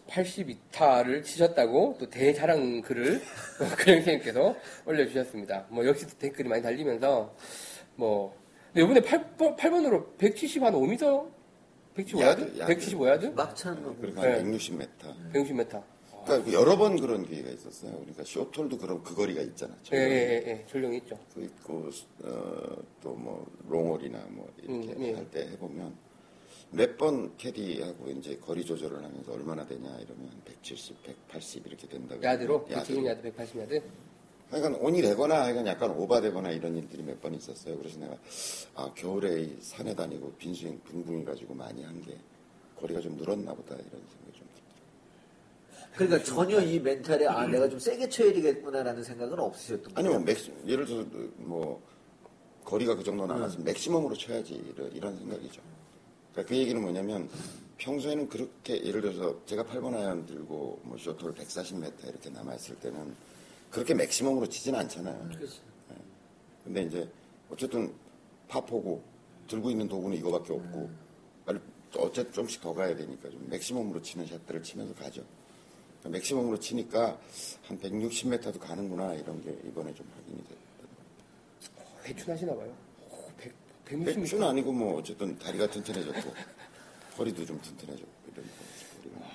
82타를 0.09 1.23
치셨다고 1.23 1.97
또 2.01 2.09
대자랑 2.09 2.81
글을 2.81 3.21
그영생님께서 3.79 4.57
올려주셨습니다. 4.87 5.67
뭐 5.69 5.87
역시 5.87 6.07
댓글이 6.19 6.49
많이 6.49 6.63
달리면서 6.63 7.35
뭐 7.97 8.35
근데 8.73 8.83
이번에 8.83 9.01
8번, 9.01 9.57
8번으로 9.59 10.17
170 10.17 10.63
한 10.63 10.73
5m? 10.73 11.31
175야드? 11.97 12.21
야드, 12.21 12.59
야드. 12.61 12.75
175야드? 12.75 13.35
막차는 13.35 13.83
거. 13.83 13.95
그리고 14.01 14.23
네. 14.23 14.33
한 14.33 14.53
160m. 14.53 14.89
160m. 15.35 15.83
그러니까 16.25 16.53
여러 16.53 16.77
번 16.77 16.99
그런 17.01 17.25
기회가 17.27 17.51
있었어요. 17.51 17.93
그러니까 17.93 18.25
쇼톨도 18.25 18.79
그런 18.79 19.03
그 19.03 19.15
거리가 19.15 19.41
있잖아. 19.43 19.75
예, 19.93 19.97
예, 19.99 20.03
예, 20.03 20.51
예. 20.51 20.67
전령이 20.69 20.99
있죠. 20.99 21.19
그 21.35 21.43
있고 21.45 21.91
어, 22.25 22.77
또뭐 23.03 23.47
롱홀이나 23.69 24.19
뭐 24.31 24.49
이렇게 24.63 24.93
음, 24.95 25.03
예. 25.03 25.15
할때 25.15 25.41
해보면 25.53 25.95
몇 26.71 26.97
번 26.97 27.37
캐디하고 27.37 28.11
이제 28.11 28.37
거리 28.39 28.65
조절을 28.65 28.97
하면서 29.05 29.33
얼마나 29.33 29.65
되냐 29.67 29.89
이러면 30.01 30.31
170, 30.45 31.03
180 31.05 31.67
이렇게 31.67 31.87
된다고. 31.87 32.23
야드로? 32.23 32.67
야드로. 32.71 33.01
170야드, 33.03 33.23
180 33.23 33.61
야드? 33.61 33.83
하여간 34.51 34.75
온이 34.77 35.01
되거나 35.03 35.43
하여간 35.45 35.67
약간 35.67 35.91
오바되거나 35.91 36.51
이런 36.51 36.77
일들이 36.77 37.03
몇 37.03 37.21
번 37.21 37.35
있었어요. 37.35 37.77
그래서 37.79 37.99
내가 38.01 38.17
아 38.75 38.93
겨울에 38.95 39.41
이 39.43 39.57
산에 39.61 39.95
다니고 39.95 40.33
빈스윙 40.35 40.81
붕붕이 40.85 41.25
가지고 41.25 41.55
많이 41.55 41.83
한 41.83 42.01
게 42.03 42.17
거리가 42.81 43.01
좀 43.01 43.17
늘었나 43.17 43.55
보다 43.55 43.75
이런 43.75 43.89
생각이 43.91 44.33
좀. 44.39 44.54
그러니까 45.97 46.23
전혀 46.25 46.61
이 46.61 46.81
멘탈에 46.81 47.27
아 47.27 47.47
내가 47.47 47.69
좀 47.69 47.79
세게 47.79 48.09
쳐야 48.09 48.33
되겠구나라는 48.33 49.03
생각은 49.03 49.39
없으셨던 49.39 49.93
아니 49.95 50.09
뭐 50.09 50.19
거예요? 50.19 50.25
맥시 50.25 50.53
예를 50.67 50.85
들어서 50.87 51.09
뭐 51.37 51.81
거리가 52.65 52.97
그 52.97 53.05
정도 53.05 53.27
나왔으면 53.27 53.65
맥시멈으로 53.65 54.15
쳐야지 54.15 54.55
이런, 54.95 55.17
생각이죠. 55.19 55.63
그러니까 56.33 56.49
그 56.49 56.57
얘기는 56.57 56.81
뭐냐면 56.81 57.29
평소에는 57.79 58.29
그렇게 58.29 58.85
예를 58.85 59.03
들어서 59.03 59.39
제가 59.47 59.65
8번 59.65 59.95
아이언 59.95 60.27
들고 60.27 60.81
뭐 60.83 60.99
쇼트를 60.99 61.35
140m 61.35 62.09
이렇게 62.09 62.31
남아 62.31 62.55
있을 62.55 62.75
때는 62.77 63.15
그렇게 63.71 63.95
맥시멈으로 63.95 64.49
치진 64.49 64.75
않잖아요. 64.75 65.29
그렇지. 65.35 65.61
근데 66.65 66.83
이제 66.83 67.09
어쨌든 67.51 67.93
파포고 68.49 69.03
들고 69.47 69.71
있는 69.71 69.87
도구는 69.87 70.17
이거밖에 70.17 70.53
없고 70.55 70.91
빨리 71.45 71.61
어쨌든 71.97 72.33
좀씩 72.33 72.63
더 72.63 72.73
가야 72.73 72.97
되니까 72.97 73.29
좀 73.29 73.47
맥시멈으로 73.49 74.01
치는 74.01 74.27
샷들을 74.27 74.63
치면서 74.63 74.95
가죠. 74.95 75.23
맥시멈으로 76.05 76.59
치니까 76.59 77.19
한 77.67 77.81
160m도 77.81 78.59
가는구나 78.59 79.15
이런 79.15 79.43
게 79.43 79.51
이번에 79.67 79.95
좀 79.95 80.07
확인이 80.15 80.43
됐다. 80.45 80.59
회춘하시나 82.05 82.55
봐요. 82.55 82.75
오, 83.11 83.31
100, 83.39 83.53
160m. 83.87 84.05
백수는 84.15 84.47
아니고 84.49 84.73
뭐 84.73 84.99
어쨌든 84.99 85.39
다리가 85.39 85.69
튼튼해졌고 85.71 86.35
허리도 87.19 87.47
좀 87.47 87.61
튼튼해졌고 87.63 88.13
이런 88.33 88.47
거리가. 89.03 89.27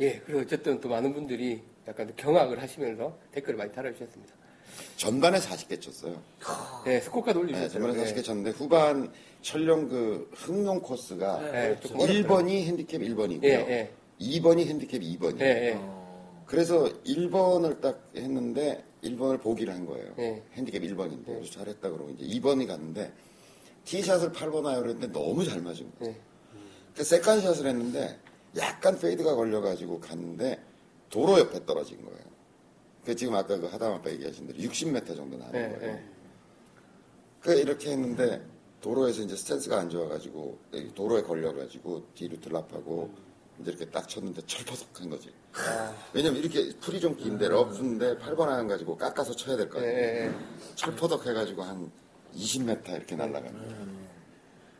예, 0.00 0.20
그리고 0.20 0.40
어쨌든 0.40 0.80
또 0.80 0.88
많은 0.88 1.12
분들이 1.14 1.62
약간 1.86 2.12
경악을 2.14 2.60
하시면서 2.60 3.18
댓글을 3.32 3.56
많이 3.56 3.72
달아주셨습니다. 3.72 4.34
전반에 4.96 5.38
40개 5.38 5.80
쳤어요. 5.80 6.22
네, 6.84 7.00
스코카도 7.00 7.40
네, 7.40 7.44
올리셨어요. 7.52 7.68
전반에 7.68 8.04
40개 8.04 8.22
쳤는데 8.22 8.50
후반 8.50 9.10
철령 9.40 9.88
그 9.88 10.30
흥룡 10.34 10.80
코스가 10.80 11.40
네, 11.50 11.66
어렵더라고요. 11.66 12.06
1번이 12.06 12.64
핸디캡 12.64 12.98
1번이고요. 12.98 13.44
예, 13.44 13.48
예. 13.48 13.90
2번이 14.20 14.66
핸디캡 14.66 14.98
2번이에요. 14.98 15.40
예, 15.40 15.46
예. 15.46 15.80
그래서 16.46 16.84
1번을 17.04 17.80
딱 17.80 18.10
했는데 18.16 18.84
1번을 19.04 19.40
보기를 19.40 19.72
한 19.72 19.86
거예요. 19.86 20.14
네. 20.16 20.42
핸디캡 20.54 20.80
1번인데 20.80 21.26
그래서 21.26 21.50
잘했다 21.52 21.90
그러고 21.90 22.10
이제 22.10 22.24
2번이 22.38 22.66
갔는데 22.66 23.12
티샷을 23.84 24.32
8번 24.32 24.64
하려고 24.64 24.88
했는데 24.88 25.06
너무 25.12 25.44
잘 25.44 25.60
맞은 25.60 25.90
거예요. 25.98 26.14
네. 26.14 26.20
그 26.96 27.04
second 27.04 27.33
shot을 27.33 27.66
했는데 27.66 28.18
약간 28.56 28.98
fade가 28.98 29.34
걸려가지고 29.34 30.00
갔는데 30.00 30.58
도로 31.10 31.38
옆에 31.38 31.64
떨어진 31.64 32.02
거예요. 32.04 32.18
그 33.04 33.14
지금 33.14 33.34
아까 33.34 33.56
그 33.56 33.66
하담아빠 33.66 34.10
얘기하신 34.10 34.46
대로 34.48 34.58
60m 34.58 35.16
정도 35.16 35.36
나는 35.36 35.52
네, 35.52 35.78
거예요. 35.78 35.94
네. 35.94 36.04
그 37.40 37.54
이렇게 37.54 37.92
했는데 37.92 38.42
도로에서 38.80 39.22
이제 39.22 39.36
스탠스가 39.36 39.78
안 39.78 39.90
좋아가지고 39.90 40.58
이 40.72 40.90
도로에 40.94 41.22
걸려가지고 41.22 42.04
뒤로 42.14 42.40
들락하고 42.40 43.10
이제 43.60 43.70
이렇게 43.70 43.84
딱 43.86 44.08
쳤는데 44.08 44.42
철퍼석 44.46 45.00
한 45.00 45.10
거지. 45.10 45.32
아, 45.54 45.94
왜냐면 46.12 46.40
이렇게 46.40 46.70
풀이 46.80 47.00
좀 47.00 47.16
긴데 47.16 47.48
러프인데 47.48 48.18
8번 48.18 48.48
아이언 48.48 48.68
가지고 48.68 48.96
깎아서 48.96 49.34
쳐야 49.34 49.56
될거 49.56 49.82
예, 49.82 49.86
아니에요. 49.86 49.98
예, 50.02 50.26
예. 50.26 50.32
철퍼덕 50.76 51.26
해가지고 51.26 51.62
한 51.62 51.90
20m 52.36 52.88
이렇게 52.96 53.16
날아가는 53.16 53.52
거예요. 53.52 54.08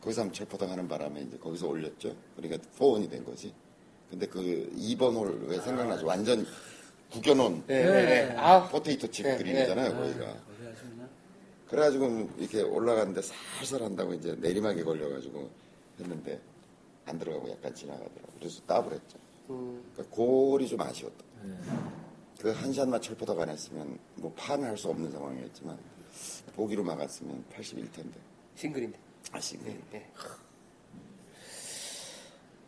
거기서 0.00 0.20
한번 0.22 0.34
철퍼덕 0.34 0.70
하는 0.70 0.86
바람에 0.86 1.22
이제 1.22 1.36
거기서 1.38 1.66
올렸죠. 1.68 2.14
그러니까 2.36 2.62
four 2.76 2.95
on이 2.95 3.08
된 3.08 3.24
거지. 3.24 3.52
근데 4.10 4.26
그 4.26 4.70
2번 4.76 5.14
홀 5.16 5.46
왜 5.48 5.60
생각나죠? 5.60 6.06
완전 6.06 6.46
구겨놓은 7.10 7.64
예, 7.70 7.74
예, 7.74 8.30
예. 8.30 8.34
아, 8.36 8.68
포테이토 8.68 9.10
칩 9.10 9.24
네, 9.24 9.36
그림이잖아요, 9.38 9.86
아, 9.94 9.98
거기가. 9.98 10.24
거기 10.26 10.66
하시구나. 10.68 11.08
그래가지고 11.68 12.30
이렇게 12.38 12.62
올라갔는데 12.62 13.20
살살 13.22 13.82
한다고 13.82 14.14
이제 14.14 14.36
내리막에 14.38 14.82
걸려가지고 14.84 15.50
했는데 16.00 16.40
안 17.08 17.18
들어가고 17.18 17.50
약간 17.50 17.74
지나가더라고. 17.74 18.28
그래서 18.38 18.60
따블 18.66 18.92
했죠. 18.92 19.18
음, 19.50 19.82
그러니까 19.94 20.14
골이 20.14 20.68
좀 20.68 20.80
아쉬웠다. 20.80 21.24
그한 22.40 22.72
샷만 22.72 23.00
철포덕 23.02 23.40
안 23.40 23.48
했으면 23.48 23.98
뭐 24.16 24.32
파는 24.36 24.68
할 24.68 24.76
수 24.76 24.88
없는 24.88 25.10
상황이었지만 25.10 25.76
보기로 26.54 26.84
막았으면 26.84 27.44
81 27.52 27.90
텐데 27.92 28.18
싱글인데. 28.56 28.98
아쉽네. 29.32 29.76
예. 29.94 30.06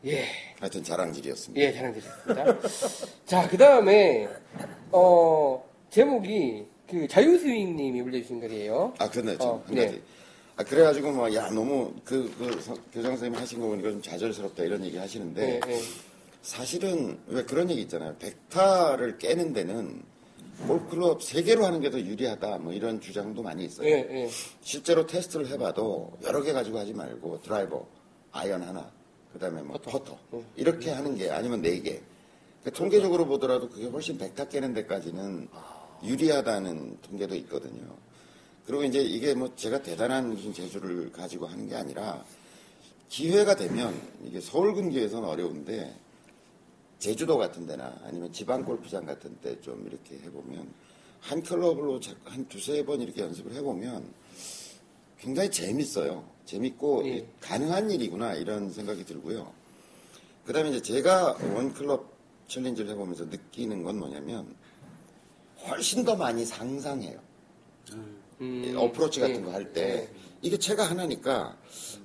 예. 0.04 0.24
하여튼 0.58 0.82
자랑질이었습니다. 0.82 1.60
예, 1.60 1.72
자랑드렸습니다. 1.72 2.58
자, 3.26 3.48
그 3.48 3.56
다음에, 3.58 4.28
어, 4.92 5.62
제목이 5.90 6.66
그 6.88 7.06
자유스윙님이 7.06 8.00
올려주신 8.00 8.40
글이에요. 8.40 8.94
아 8.98 9.08
그렇네 9.10 9.36
좀 9.38 9.48
어, 9.48 9.62
한 9.66 9.74
네. 9.74 9.86
가지. 9.86 10.02
아 10.60 10.64
그래가지고 10.64 11.12
뭐야 11.12 11.48
너무 11.52 11.90
그, 12.04 12.30
그 12.36 12.60
서- 12.60 12.74
교장 12.92 13.12
선생님 13.12 13.40
하신 13.40 13.60
거 13.60 13.66
보니까 13.68 13.90
좀 13.92 14.02
좌절스럽다 14.02 14.62
이런 14.64 14.84
얘기 14.84 14.98
하시는데 14.98 15.58
예, 15.66 15.72
예. 15.72 15.80
사실은 16.42 17.18
왜 17.28 17.42
그런 17.44 17.70
얘기 17.70 17.80
있잖아요. 17.82 18.14
백타를 18.18 19.16
깨는 19.16 19.54
데는 19.54 20.02
골프클럽 20.66 21.22
세 21.22 21.42
개로 21.42 21.64
하는 21.64 21.80
게 21.80 21.88
더 21.90 21.98
유리하다 21.98 22.58
뭐 22.58 22.74
이런 22.74 23.00
주장도 23.00 23.42
많이 23.42 23.64
있어요. 23.64 23.88
예, 23.88 24.06
예. 24.10 24.28
실제로 24.60 25.06
테스트를 25.06 25.48
해봐도 25.48 26.12
여러 26.24 26.42
개 26.42 26.52
가지고 26.52 26.78
하지 26.78 26.92
말고 26.92 27.40
드라이버, 27.40 27.86
아이언 28.30 28.62
하나, 28.62 28.90
그 29.32 29.38
다음에 29.38 29.62
뭐 29.62 29.78
퍼터, 29.78 30.18
이렇게 30.56 30.90
하는 30.90 31.14
게 31.16 31.30
아니면 31.30 31.62
네 31.62 31.80
개. 31.80 32.02
그 32.62 32.70
통계적으로 32.70 33.24
보더라도 33.24 33.70
그게 33.70 33.86
훨씬 33.86 34.18
백타 34.18 34.48
깨는 34.48 34.74
데까지는 34.74 35.48
유리하다는 36.04 36.98
통계도 37.00 37.34
있거든요. 37.36 37.96
그리고 38.70 38.84
이제 38.84 39.00
이게 39.00 39.34
뭐 39.34 39.52
제가 39.56 39.82
대단한 39.82 40.30
무슨 40.30 40.52
재주를 40.54 41.10
가지고 41.10 41.46
하는 41.48 41.68
게 41.68 41.74
아니라 41.74 42.24
기회가 43.08 43.56
되면 43.56 44.00
이게 44.24 44.40
서울 44.40 44.74
근교에서는 44.74 45.28
어려운데 45.28 45.92
제주도 47.00 47.36
같은 47.36 47.66
데나 47.66 47.92
아니면 48.04 48.32
지방 48.32 48.64
골프장 48.64 49.04
같은 49.04 49.36
데 49.40 49.60
좀 49.60 49.84
이렇게 49.88 50.24
해보면 50.24 50.72
한 51.18 51.42
클럽으로 51.42 51.98
자- 51.98 52.14
한 52.24 52.46
두세 52.46 52.84
번 52.84 53.00
이렇게 53.00 53.22
연습을 53.22 53.52
해보면 53.56 54.08
굉장히 55.18 55.50
재밌어요. 55.50 56.24
재밌고 56.44 57.08
예. 57.08 57.26
가능한 57.40 57.90
일이구나 57.90 58.34
이런 58.34 58.70
생각이 58.70 59.04
들고요. 59.04 59.52
그 60.44 60.52
다음에 60.52 60.70
이제 60.70 60.80
제가 60.80 61.36
원클럽 61.56 62.08
챌린지를 62.46 62.92
해보면서 62.92 63.24
느끼는 63.24 63.82
건 63.82 63.98
뭐냐면 63.98 64.54
훨씬 65.66 66.04
더 66.04 66.14
많이 66.14 66.44
상상해요. 66.46 67.18
음, 67.94 68.19
어프로치 68.76 69.20
같은 69.20 69.36
예, 69.36 69.42
거할때 69.42 69.80
예. 69.82 70.08
이게 70.42 70.56
채가 70.56 70.84
하나니까 70.84 71.56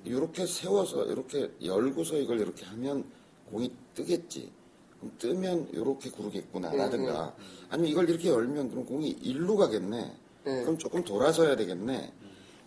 이렇게 0.04 0.46
세워서 0.46 1.06
이렇게 1.06 1.50
열고서 1.64 2.16
이걸 2.16 2.40
이렇게 2.40 2.64
하면 2.66 3.04
공이 3.50 3.72
뜨겠지. 3.94 4.50
그럼 4.98 5.12
뜨면 5.18 5.68
이렇게 5.72 6.10
구르겠구나 6.10 6.70
음, 6.70 6.76
라든가 6.76 7.34
아니면 7.70 7.90
이걸 7.90 8.08
이렇게 8.08 8.28
열면 8.28 8.70
그럼 8.70 8.84
공이 8.84 9.10
일로 9.22 9.56
가겠네. 9.56 10.12
음. 10.46 10.60
그럼 10.62 10.78
조금 10.78 11.02
돌아서야 11.04 11.56
되겠네. 11.56 12.12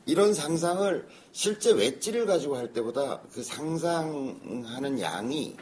이런 0.05 0.33
상상을 0.33 1.07
실제 1.31 1.71
웨지를 1.71 2.25
가지고 2.25 2.57
할 2.57 2.73
때보다 2.73 3.21
그 3.31 3.43
상상하는 3.43 4.99
양이 4.99 5.55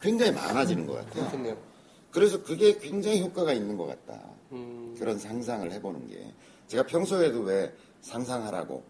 굉장히 0.00 0.32
많아지는 0.32 0.86
것 0.86 0.94
같아요. 0.94 1.12
그렇겠네요. 1.12 1.56
그래서 2.10 2.42
그게 2.42 2.78
굉장히 2.78 3.20
효과가 3.20 3.52
있는 3.52 3.76
것 3.76 3.86
같다. 3.86 4.20
음, 4.52 4.94
그런 4.98 5.18
상상을 5.18 5.70
해보는 5.72 6.08
게 6.08 6.32
제가 6.72 6.84
평소에도 6.84 7.40
왜 7.40 7.70
상상하라고 8.00 8.82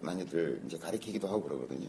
많이들 0.00 0.62
이제 0.66 0.78
가리키기도 0.78 1.26
하고 1.26 1.42
그러거든요. 1.42 1.88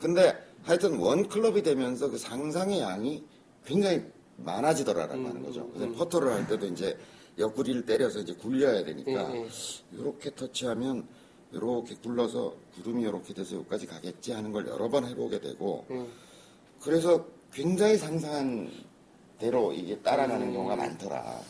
근데 0.00 0.36
하여튼 0.64 0.98
원 0.98 1.28
클럽이 1.28 1.62
되면서 1.62 2.10
그 2.10 2.18
상상의 2.18 2.80
양이 2.80 3.24
굉장히 3.64 4.02
많아지더라라고 4.38 5.14
음, 5.14 5.26
하는 5.26 5.42
거죠. 5.42 5.62
음, 5.62 5.70
그래서 5.72 5.86
음. 5.86 5.94
퍼터를 5.94 6.32
할 6.32 6.48
때도 6.48 6.66
이제 6.66 6.98
옆구리를 7.38 7.86
때려서 7.86 8.20
이제 8.20 8.34
굴려야 8.34 8.84
되니까 8.84 9.34
예, 9.34 9.44
예. 9.44 9.48
이렇게 9.92 10.34
터치하면 10.34 11.06
이렇게 11.52 11.94
굴러서 12.02 12.56
구름이 12.74 13.02
이렇게 13.02 13.34
돼서 13.34 13.56
여기까지 13.56 13.86
가겠지 13.86 14.32
하는 14.32 14.50
걸 14.50 14.66
여러 14.66 14.88
번 14.88 15.06
해보게 15.06 15.40
되고 15.40 15.86
음, 15.90 16.08
그래서 16.80 17.24
굉장히 17.52 17.96
상상한 17.96 18.68
대로 19.38 19.72
이게 19.72 19.96
따라가는 19.98 20.48
음. 20.48 20.52
경우가 20.52 20.74
많더라. 20.74 21.40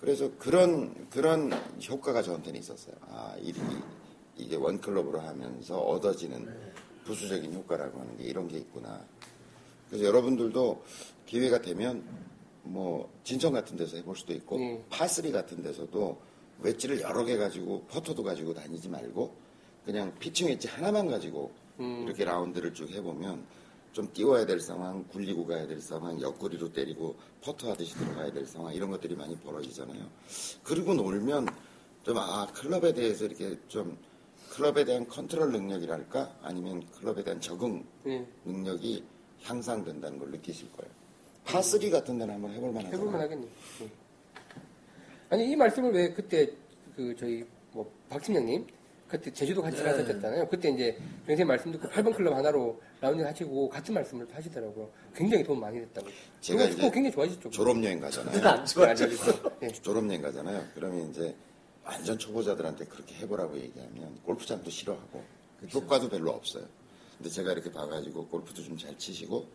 그래서 0.00 0.30
그런 0.38 1.08
그런 1.10 1.50
효과가 1.88 2.22
저한테는 2.22 2.60
있었어요. 2.60 2.94
아, 3.02 3.34
이, 3.40 3.48
이- 3.50 4.42
이게 4.44 4.56
원클럽으로 4.56 5.20
하면서 5.20 5.78
얻어지는 5.80 6.46
부수적인 7.04 7.54
효과라고 7.54 8.00
하는 8.00 8.16
게 8.16 8.24
이런 8.24 8.46
게 8.48 8.58
있구나. 8.58 9.02
그래서 9.88 10.04
여러분들도 10.04 10.82
기회가 11.24 11.62
되면 11.62 12.04
뭐 12.62 13.08
진천 13.24 13.52
같은 13.52 13.76
데서 13.76 13.96
해볼 13.96 14.16
수도 14.16 14.32
있고 14.34 14.58
네. 14.58 14.84
파3 14.90 15.32
같은 15.32 15.62
데서도 15.62 16.20
웨지를 16.60 17.00
여러 17.00 17.24
개 17.24 17.36
가지고 17.36 17.84
퍼터도 17.88 18.22
가지고 18.24 18.52
다니지 18.52 18.88
말고 18.88 19.34
그냥 19.84 20.12
피칭 20.18 20.48
웨지 20.48 20.66
하나만 20.68 21.06
가지고 21.08 21.52
음. 21.78 22.02
이렇게 22.06 22.24
라운드를 22.24 22.74
쭉 22.74 22.90
해보면 22.90 23.44
좀 23.96 24.12
띄워야 24.12 24.44
될 24.44 24.60
상황, 24.60 25.02
굴리고 25.08 25.46
가야 25.46 25.66
될 25.66 25.80
상황, 25.80 26.20
옆구리로 26.20 26.70
때리고 26.70 27.16
퍼터 27.40 27.70
하듯이 27.70 27.94
들어가야 27.94 28.30
될 28.30 28.44
상황 28.44 28.74
이런 28.74 28.90
것들이 28.90 29.16
많이 29.16 29.34
벌어지잖아요. 29.38 30.06
그리고 30.62 30.92
놀면 30.92 31.46
좀 32.04 32.18
아 32.18 32.46
클럽에 32.52 32.92
대해서 32.92 33.24
이렇게 33.24 33.58
좀 33.68 33.96
클럽에 34.50 34.84
대한 34.84 35.08
컨트롤 35.08 35.50
능력이랄까 35.50 36.40
아니면 36.42 36.86
클럽에 36.90 37.24
대한 37.24 37.40
적응 37.40 37.86
예. 38.06 38.26
능력이 38.44 39.02
향상된다는 39.44 40.18
걸 40.18 40.30
느끼실 40.30 40.70
거예요. 40.72 40.92
파3 41.46 41.90
같은 41.90 42.18
데는 42.18 42.34
한번 42.34 42.52
해볼 42.52 42.72
만하죠. 42.74 42.96
해볼 42.98 43.10
만 43.10 43.20
하겠네. 43.22 43.46
예. 43.80 43.90
아니 45.30 45.50
이 45.50 45.56
말씀을 45.56 45.92
왜 45.94 46.12
그때 46.12 46.52
그 46.94 47.16
저희 47.18 47.46
뭐 47.72 47.90
박팀장님 48.10 48.66
그때 49.08 49.32
제주도 49.32 49.62
같이 49.62 49.76
네. 49.82 49.84
가셨잖아요. 49.84 50.48
그때 50.48 50.68
이제 50.70 50.98
선생님 51.26 51.46
말씀 51.46 51.70
듣고 51.72 51.86
8번 51.88 52.14
클럽 52.16 52.34
하나로 52.34 52.80
라운딩 53.00 53.24
하시고 53.24 53.68
같은 53.68 53.94
말씀을 53.94 54.26
하시더라고요. 54.32 54.90
굉장히 55.14 55.44
도움 55.44 55.60
많이 55.60 55.78
됐다고. 55.80 56.08
제가 56.40 56.64
이제 56.64 56.82
굉장히 56.82 57.12
좋아지죠. 57.12 57.50
졸업여행 57.50 58.00
가잖아요. 58.00 58.64
졸업여행 59.82 60.20
가잖아요. 60.22 60.64
그러면 60.74 61.10
이제 61.10 61.34
완전 61.84 62.18
초보자들한테 62.18 62.86
그렇게 62.86 63.14
해보라고 63.16 63.56
얘기하면 63.58 64.20
골프장도 64.24 64.70
싫어하고 64.70 65.22
효과도 65.72 66.08
별로 66.08 66.32
없어요. 66.32 66.64
근데 67.16 67.30
제가 67.30 67.52
이렇게 67.52 67.70
봐가지고 67.70 68.26
골프도 68.26 68.62
좀 68.64 68.76
잘 68.76 68.96
치시고 68.98 69.46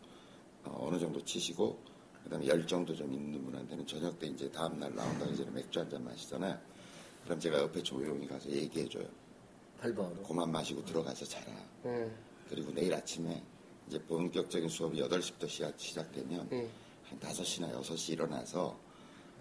어, 0.63 0.89
느 0.91 0.97
정도 0.99 1.23
치시고 1.25 1.77
그다음에 2.23 2.47
열정도 2.47 2.95
좀 2.95 3.11
있는 3.13 3.43
분한테는 3.43 3.85
저녁 3.85 4.17
때 4.17 4.27
이제 4.27 4.49
다음 4.51 4.79
날 4.79 4.93
나온다기 4.95 5.35
전에 5.35 5.51
맥주 5.51 5.79
한 5.79 5.89
잔 5.89 6.03
마시잖아요. 6.05 6.57
그럼 7.25 7.39
제가 7.39 7.59
옆에 7.59 7.83
조용히 7.83 8.27
가서 8.27 8.49
얘기해줘요. 8.49 9.05
8번으로. 9.81 10.23
그만 10.27 10.51
마시고 10.51 10.85
들어가서 10.85 11.25
자라. 11.25 11.53
예. 11.85 12.09
그리고 12.49 12.71
내일 12.73 12.93
아침에 12.93 13.41
이제 13.87 13.99
본격적인 14.03 14.69
수업이 14.69 15.01
8시부터 15.01 15.47
시작, 15.49 15.79
시작되면 15.79 16.47
예. 16.51 16.69
한 17.03 17.19
5시나 17.19 17.73
6시 17.81 18.13
일어나서 18.13 18.77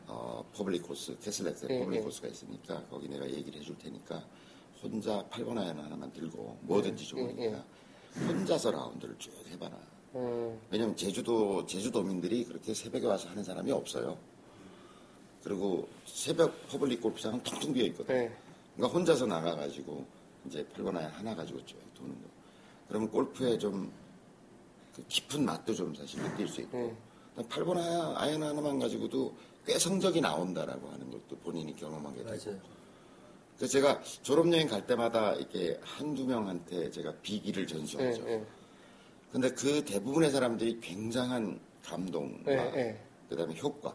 어, 0.06 0.44
퍼블릭 0.54 0.82
코스, 0.82 1.16
캐슬렉스에 1.20 1.68
예, 1.70 1.78
퍼블릭 1.80 2.00
예. 2.00 2.04
코스가 2.04 2.28
있으니까 2.28 2.84
거기 2.86 3.08
내가 3.08 3.28
얘기를 3.30 3.60
해줄 3.60 3.76
테니까 3.78 4.24
혼자 4.82 5.24
8번 5.30 5.58
아이언 5.58 5.78
하나만 5.78 6.10
들고 6.12 6.58
뭐든지 6.62 7.06
좋으니까 7.06 7.42
예, 7.42 8.20
혼자서 8.26 8.70
라운드를 8.70 9.16
쭉 9.18 9.32
해봐라. 9.50 9.78
어, 10.12 10.60
왜냐면 10.70 10.96
제주도, 10.96 11.64
제주도민들이 11.66 12.44
그렇게 12.44 12.74
새벽에 12.74 13.06
와서 13.06 13.28
하는 13.28 13.44
사람이 13.44 13.70
없어요. 13.70 14.18
그리고 15.44 15.88
새벽 16.06 16.66
퍼블릭 16.68 17.00
골프장은 17.00 17.42
텅텅 17.42 17.72
비어 17.72 17.84
있거든. 17.86 18.14
예. 18.16 18.32
그러니까 18.74 18.98
혼자서 18.98 19.26
나가가지고 19.26 20.04
이제 20.46 20.66
8번 20.74 20.96
아이언 20.96 21.10
하나 21.10 21.34
가지고 21.34 21.64
쭉 21.66 21.78
도는 21.94 22.12
거. 22.12 22.28
그러면 22.88 23.10
골프에 23.10 23.58
좀 23.58 23.90
그 24.94 25.04
깊은 25.08 25.44
맛도 25.44 25.74
좀 25.74 25.94
사실 25.94 26.22
느낄 26.22 26.48
수 26.48 26.60
있고. 26.62 26.78
음. 26.78 26.96
8번 27.48 27.78
아이언 28.16 28.42
하나만 28.42 28.78
가지고도 28.78 29.34
꽤 29.66 29.78
성적이 29.78 30.20
나온다라고 30.20 30.88
하는 30.88 31.10
것도 31.10 31.36
본인이 31.42 31.74
경험하게 31.76 32.24
되고. 32.24 32.28
맞아요. 32.28 32.60
그래서 33.56 33.72
제가 33.72 34.02
졸업여행 34.22 34.68
갈 34.68 34.86
때마다 34.86 35.34
이렇게 35.34 35.78
한두 35.82 36.26
명한테 36.26 36.90
제가 36.90 37.14
비기를 37.22 37.64
예. 37.64 37.66
전수하죠. 37.66 38.28
예. 38.28 38.44
근데 39.30 39.50
그 39.50 39.84
대부분의 39.84 40.30
사람들이 40.30 40.80
굉장한 40.80 41.60
감동과 41.84 42.52
예. 42.52 43.00
예. 43.30 43.34
그다음에 43.36 43.54
효과 43.60 43.94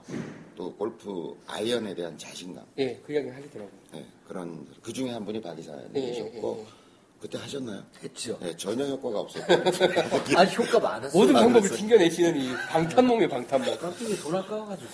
또 0.56 0.74
골프 0.76 1.36
아이언에 1.48 1.94
대한 1.94 2.18
자신감 2.18 2.64
예. 2.78 3.02
그 3.06 3.14
이야기 3.14 3.30
하시더라고요. 3.30 3.80
예, 3.96 4.06
그런 4.28 4.66
그 4.82 4.94
중에 4.94 5.12
한 5.12 5.26
분이 5.26 5.42
박 5.42 5.58
예, 5.58 5.62
이사님이셨고 5.62 6.58
예, 6.58 6.62
예. 6.62 6.68
그때 7.20 7.38
하셨나요? 7.38 7.84
했죠. 8.04 8.38
예, 8.44 8.56
전혀 8.56 8.86
효과가 8.86 9.20
없었고 9.20 9.54
아, 10.38 10.44
효과 10.44 10.80
많았어요. 10.80 11.20
모든 11.20 11.36
아, 11.36 11.42
방법을? 11.42 11.70
튕겨내시는 11.70 12.38
이 12.38 12.54
방탄몽의 12.70 13.28
방탄몽. 13.30 13.78
깜짝이 13.78 14.16
돈 14.18 14.36
아까워가지고. 14.36 14.90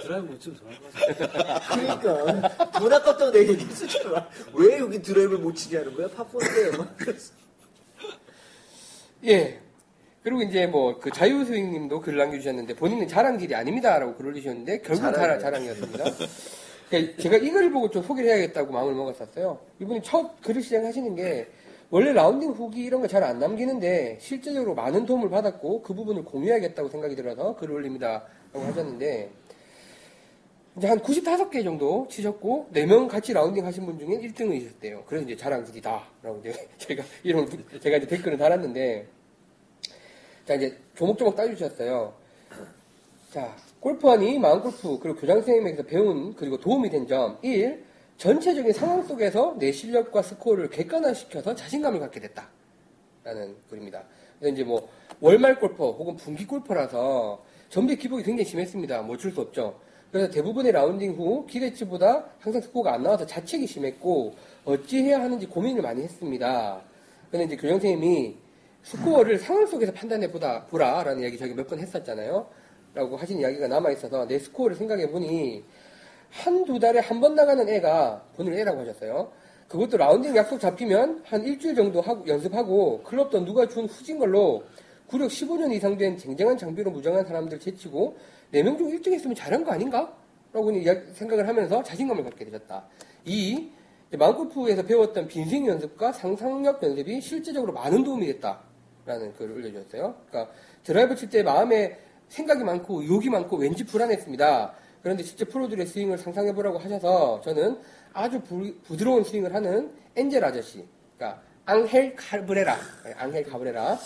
드라이브 0.00 0.26
못 0.26 0.40
치면 0.40 0.58
돈 0.58 0.70
아까워서. 0.72 1.68
그러니까 1.68 2.70
돈 2.78 2.92
아깝다고 2.92 3.30
내 3.32 3.48
얘기 3.48 3.64
했었잖아. 3.64 4.28
왜 4.54 4.78
여기 4.78 5.00
드라이브를 5.02 5.38
못 5.38 5.54
치게 5.54 5.78
하는 5.78 5.94
거야? 5.94 6.08
그랬어. 6.96 7.32
예. 9.26 9.63
그리고 10.24 10.42
이제 10.42 10.66
뭐 10.66 10.98
그 10.98 11.10
자유스윙님도 11.10 12.00
글을 12.00 12.18
남겨주셨는데 12.18 12.74
본인은 12.76 13.06
자랑질이 13.08 13.54
아닙니다라고 13.54 14.14
글을 14.16 14.30
올리셨는데 14.32 14.78
결국은 14.80 15.12
자랑. 15.12 15.38
자랑이었습니다. 15.38 16.04
그러니까 16.88 17.22
제가 17.22 17.36
이 17.36 17.50
글을 17.50 17.70
보고 17.70 17.90
좀 17.90 18.02
소개를 18.02 18.30
해야겠다고 18.30 18.72
마음을 18.72 18.94
먹었었어요. 18.94 19.58
이분이 19.80 20.02
첫 20.02 20.40
글을 20.42 20.62
시작하시는 20.62 21.14
게 21.14 21.46
원래 21.90 22.12
라운딩 22.12 22.50
후기 22.52 22.84
이런 22.84 23.02
거 23.02 23.06
잘 23.06 23.22
안 23.22 23.38
남기는데 23.38 24.16
실제적으로 24.20 24.74
많은 24.74 25.04
도움을 25.04 25.28
받았고 25.28 25.82
그 25.82 25.92
부분을 25.94 26.24
공유해야겠다고 26.24 26.88
생각이 26.88 27.14
들어서 27.14 27.54
글을 27.56 27.74
올립니다 27.74 28.24
라고 28.52 28.66
하셨는데 28.66 29.30
이제 30.78 30.88
한 30.88 30.98
95개 31.00 31.62
정도 31.62 32.08
치셨고 32.10 32.70
4명 32.72 33.08
같이 33.08 33.32
라운딩 33.34 33.64
하신 33.66 33.84
분 33.86 33.98
중에 33.98 34.08
1등이셨대요. 34.08 35.04
그래서 35.06 35.24
이제 35.26 35.36
자랑질이다 35.36 36.02
라고 36.22 36.40
이제 36.40 36.52
제가 36.78 37.04
이런 37.22 37.46
제가 37.80 37.98
이제 37.98 38.06
댓글을 38.06 38.38
달았는데 38.38 39.06
자, 40.46 40.54
이제 40.54 40.76
조목조목 40.94 41.36
따져주셨어요. 41.36 42.12
자, 43.30 43.56
골프원이 43.80 44.38
마음골프, 44.38 44.98
그리고 45.00 45.18
교장 45.18 45.36
선생님에게서 45.38 45.84
배운, 45.84 46.34
그리고 46.34 46.58
도움이 46.58 46.90
된 46.90 47.06
점. 47.06 47.38
1. 47.42 47.82
전체적인 48.18 48.72
상황 48.72 49.02
속에서 49.02 49.56
내 49.58 49.72
실력과 49.72 50.22
스코어를 50.22 50.68
객관화시켜서 50.68 51.54
자신감을 51.54 51.98
갖게 51.98 52.20
됐다. 52.20 52.46
라는 53.24 53.56
글입니다. 53.70 54.04
그래서 54.38 54.54
이제 54.54 54.64
뭐, 54.64 54.86
월말 55.20 55.58
골퍼 55.58 55.92
혹은 55.92 56.16
분기 56.16 56.46
골퍼라서 56.46 57.42
전비 57.70 57.96
기복이 57.96 58.22
굉장히 58.22 58.44
심했습니다. 58.44 59.00
뭐 59.02 59.16
어쩔 59.16 59.32
수 59.32 59.40
없죠. 59.40 59.80
그래서 60.12 60.30
대부분의 60.30 60.72
라운딩 60.72 61.14
후 61.14 61.46
기대치보다 61.46 62.26
항상 62.38 62.60
스코어가 62.60 62.92
안 62.92 63.02
나와서 63.02 63.24
자책이 63.24 63.66
심했고, 63.66 64.34
어찌 64.66 65.02
해야 65.04 65.20
하는지 65.20 65.46
고민을 65.46 65.80
많이 65.80 66.02
했습니다. 66.02 66.82
근데 67.30 67.46
이제 67.46 67.56
교장 67.56 67.80
선생님이 67.80 68.43
스코어를 68.84 69.38
상황 69.38 69.66
속에서 69.66 69.92
판단해 69.92 70.30
보다 70.30 70.64
보라라는 70.66 71.22
이야기 71.22 71.38
저희가 71.38 71.56
몇 71.56 71.66
번 71.68 71.78
했었잖아요. 71.80 72.46
라고 72.94 73.16
하신 73.16 73.40
이야기가 73.40 73.66
남아 73.66 73.90
있어서 73.92 74.26
내 74.26 74.38
스코어를 74.38 74.76
생각해 74.76 75.10
보니 75.10 75.64
한 76.30 76.64
두 76.64 76.78
달에 76.78 76.98
한 77.00 77.20
번 77.20 77.34
나가는 77.34 77.66
애가 77.68 78.24
본을 78.36 78.52
애라고 78.54 78.80
하셨어요. 78.82 79.32
그것도 79.68 79.96
라운딩 79.96 80.36
약속 80.36 80.58
잡히면 80.60 81.22
한 81.24 81.42
일주일 81.44 81.74
정도 81.74 82.00
하고, 82.00 82.26
연습하고 82.26 83.02
클럽도 83.02 83.44
누가 83.44 83.66
준 83.66 83.86
후진 83.86 84.18
걸로 84.18 84.64
구력 85.06 85.28
15년 85.28 85.72
이상 85.72 85.96
된 85.96 86.16
쟁쟁한 86.18 86.56
장비로 86.58 86.90
무장한 86.90 87.24
사람들 87.24 87.58
제치고 87.60 88.16
4명 88.52 88.76
중 88.78 88.90
1등 88.90 89.12
했으면 89.12 89.34
잘한 89.34 89.64
거 89.64 89.72
아닌가? 89.72 90.12
라고 90.52 90.70
생각을 91.14 91.48
하면서 91.48 91.82
자신감을 91.82 92.22
갖게 92.24 92.44
되셨다. 92.44 92.84
이 93.24 93.70
마음골프에서 94.12 94.82
배웠던 94.84 95.26
빈스윙 95.28 95.66
연습과 95.66 96.12
상상력 96.12 96.82
연습이 96.82 97.20
실제적으로 97.20 97.72
많은 97.72 98.04
도움이 98.04 98.26
됐다 98.26 98.60
라는 99.06 99.32
글을 99.34 99.56
올려주셨어요. 99.56 100.14
그러니까 100.28 100.52
드라이브 100.82 101.14
칠 101.16 101.28
때 101.30 101.42
마음에 101.42 101.98
생각이 102.28 102.64
많고 102.64 103.02
의욕이 103.02 103.28
많고 103.28 103.56
왠지 103.58 103.84
불안했습니다. 103.84 104.74
그런데 105.02 105.22
실제 105.22 105.44
프로들의 105.44 105.86
스윙을 105.86 106.16
상상해보라고 106.18 106.78
하셔서 106.78 107.40
저는 107.42 107.78
아주 108.14 108.40
부, 108.40 108.74
부드러운 108.84 109.22
스윙을 109.24 109.54
하는 109.54 109.92
엔젤 110.16 110.42
아저씨, 110.44 110.84
그러니까 111.18 111.42
앙헬 111.66 112.14
카브레라, 112.16 112.76
네, 113.04 113.12
앙헬 113.14 113.44
카브레라. 113.44 113.98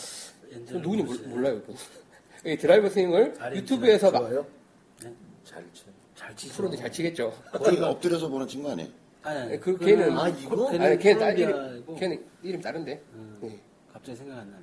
누군지. 0.66 1.22
몰라요, 1.26 1.56
이분. 1.58 1.76
이 2.46 2.56
드라이브 2.56 2.88
스윙을 2.88 3.34
유튜브에서 3.54 4.10
막? 4.10 4.28
네? 4.30 5.12
잘 5.44 5.64
쳐요. 5.72 5.92
잘 6.16 6.34
치죠. 6.34 6.54
프로들 6.54 6.78
잘 6.78 6.90
치겠죠. 6.90 7.32
거의 7.52 7.78
엎드려서 7.80 8.28
보는 8.28 8.48
친구 8.48 8.70
아니에요? 8.70 8.88
아니, 9.22 9.40
아니, 9.40 9.60
그 9.60 9.76
걔는- 9.78 10.16
아, 10.18 10.28
이거? 10.28 10.70
걔는 10.70 10.98
걔는 10.98 11.20
딸 11.20 11.38
이름, 11.38 11.96
걔는 11.96 12.24
이름 12.42 12.60
다른데. 12.60 13.02
음, 13.14 13.38
네. 13.42 13.58
갑자기 13.92 14.16
생각 14.16 14.38
안 14.38 14.50
나네. 14.50 14.62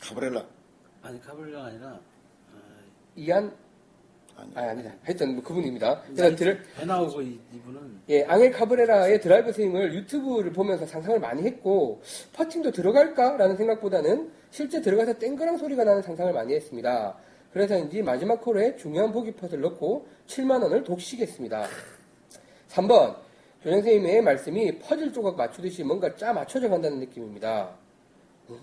카브레라 0.00 0.44
아니, 1.02 1.20
카블리가 1.20 1.64
아니라, 1.66 1.88
아, 1.88 2.00
이안, 3.14 3.54
아니 4.36 4.52
아, 4.54 4.70
아니다. 4.70 4.92
하여튼 5.02 5.34
뭐 5.34 5.44
그분입니다. 5.44 6.02
그래서 6.02 6.34
드, 6.36 6.58
배 6.76 6.84
나오고 6.84 7.22
이, 7.22 7.40
이분은 7.54 8.00
예, 8.08 8.24
앙헬 8.24 8.50
카브레라의 8.50 9.20
드라이브 9.20 9.52
스윙을 9.52 9.94
유튜브를 9.94 10.52
보면서 10.52 10.84
상상을 10.84 11.18
많이 11.20 11.42
했고, 11.42 12.02
퍼팅도 12.32 12.72
들어갈까라는 12.72 13.56
생각보다는 13.56 14.30
실제 14.50 14.80
들어가서 14.80 15.14
땡그랑 15.14 15.56
소리가 15.58 15.84
나는 15.84 16.02
상상을 16.02 16.32
많이 16.32 16.54
했습니다. 16.54 17.16
그래서인지 17.52 18.02
마지막 18.02 18.40
홀에 18.42 18.76
중요한 18.76 19.12
보기 19.12 19.32
펏을 19.32 19.60
넣고 19.60 20.06
7만 20.26 20.62
원을 20.62 20.84
독식했습니다. 20.84 21.66
3번 22.68 23.16
교장 23.62 23.80
선생님의 23.80 24.22
말씀이 24.22 24.78
퍼즐 24.78 25.12
조각 25.12 25.36
맞추듯이 25.36 25.82
뭔가 25.82 26.14
짜 26.14 26.32
맞춰져 26.32 26.68
간다는 26.68 27.00
느낌입니다. 27.00 27.70
응? 28.50 28.60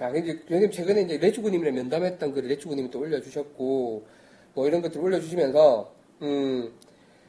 자, 0.00 0.08
이제 0.08 0.32
선생님 0.48 0.70
최근에 0.70 1.02
이제 1.02 1.18
레츠구님이랑 1.18 1.74
면담했던 1.74 2.32
그 2.32 2.40
레츠구님이 2.40 2.90
또 2.90 3.00
올려주셨고 3.00 4.06
뭐 4.54 4.66
이런 4.66 4.80
것들 4.80 4.98
올려주시면서 4.98 5.94
음 6.22 6.72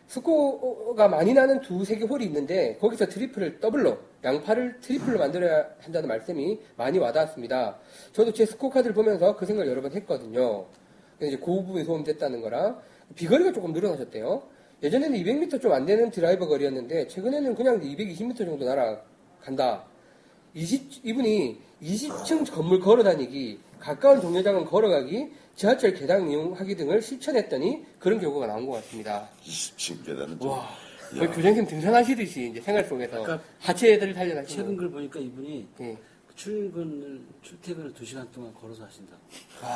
스코어가 0.08 1.10
많이 1.10 1.34
나는 1.34 1.60
두세 1.60 1.98
개 1.98 2.06
홀이 2.06 2.24
있는데 2.28 2.78
거기서 2.78 3.08
트리플을 3.08 3.60
더블로 3.60 3.98
양파를 4.24 4.80
트리플로 4.80 5.20
만들어야 5.20 5.68
한다는 5.80 6.08
말씀이 6.08 6.62
많이 6.78 6.98
와닿았습니다. 6.98 7.78
저도 8.14 8.32
제 8.32 8.46
스코어 8.46 8.70
카드를 8.70 8.94
보면서 8.94 9.36
그 9.36 9.46
생각을 9.46 9.70
여러 9.70 9.82
번 9.82 9.92
했거든요. 9.92 10.66
이제 11.22 11.36
그 11.36 11.46
부분이 11.48 11.84
도움됐다는 11.84 12.40
거랑 12.40 12.80
비거리가 13.16 13.52
조금 13.52 13.74
늘어나셨대요. 13.74 14.44
예전에는 14.82 15.20
200m 15.20 15.62
좀 15.62 15.74
안 15.74 15.86
되는 15.86 16.10
드라이버 16.10 16.48
거리였는데 16.48 17.08
최근에는 17.08 17.54
그냥 17.54 17.82
220m 17.82 18.38
정도 18.38 18.64
날아간다. 18.64 19.91
20, 20.54 21.06
이분이 21.06 21.60
20층 21.82 22.52
건물 22.52 22.80
걸어 22.80 23.04
다니기, 23.04 23.60
가까운 23.80 24.22
정류장은 24.22 24.66
걸어가기, 24.66 25.32
지하철 25.56 25.94
계단 25.94 26.30
이용하기 26.30 26.76
등을 26.76 27.02
실천했더니 27.02 27.86
그런 28.00 28.20
결과가 28.20 28.48
나온 28.48 28.66
것 28.66 28.74
같습니다. 28.74 29.30
20층 29.44 30.06
계단은 30.06 30.40
좀. 30.40 30.50
와, 30.50 30.70
거의 31.12 31.28
교장님 31.30 31.66
등산하시듯이 31.66 32.52
이제 32.52 32.62
생활 32.62 32.86
속에서 32.86 33.24
아까 33.24 33.42
하체들을 33.60 34.14
달려다니고. 34.14 34.52
최근 34.52 34.78
글 34.78 34.90
보니까 34.90 35.20
이분이 35.20 35.68
예. 35.82 35.98
출근을 36.36 37.22
출퇴근을 37.42 37.94
두 37.94 38.06
시간 38.06 38.30
동안 38.32 38.54
걸어서 38.54 38.86
하신다. 38.86 39.18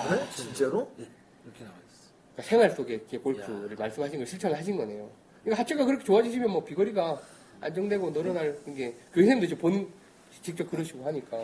그래? 0.08 0.22
진짜로? 0.36 0.90
네, 0.98 1.06
이렇게 1.44 1.64
나와 1.64 1.76
있어. 1.76 2.12
그러니까 2.34 2.44
생활 2.44 2.72
속에 2.72 2.94
이렇게 2.96 3.18
골프를 3.18 3.76
말씀하신 3.76 4.18
걸 4.20 4.28
실천을 4.28 4.58
하신 4.58 4.78
거네요. 4.78 5.10
그러니까 5.44 5.62
하체가 5.62 5.86
그렇게 5.86 6.04
좋아지시면 6.04 6.52
뭐 6.52 6.64
비거리가 6.64 7.22
안정되고 7.62 8.14
늘어날 8.14 8.58
게 8.64 8.96
교수님도 9.14 9.46
이제 9.46 9.58
본 9.58 9.90
직접 10.42 10.70
그러시고 10.70 11.06
하니까. 11.06 11.38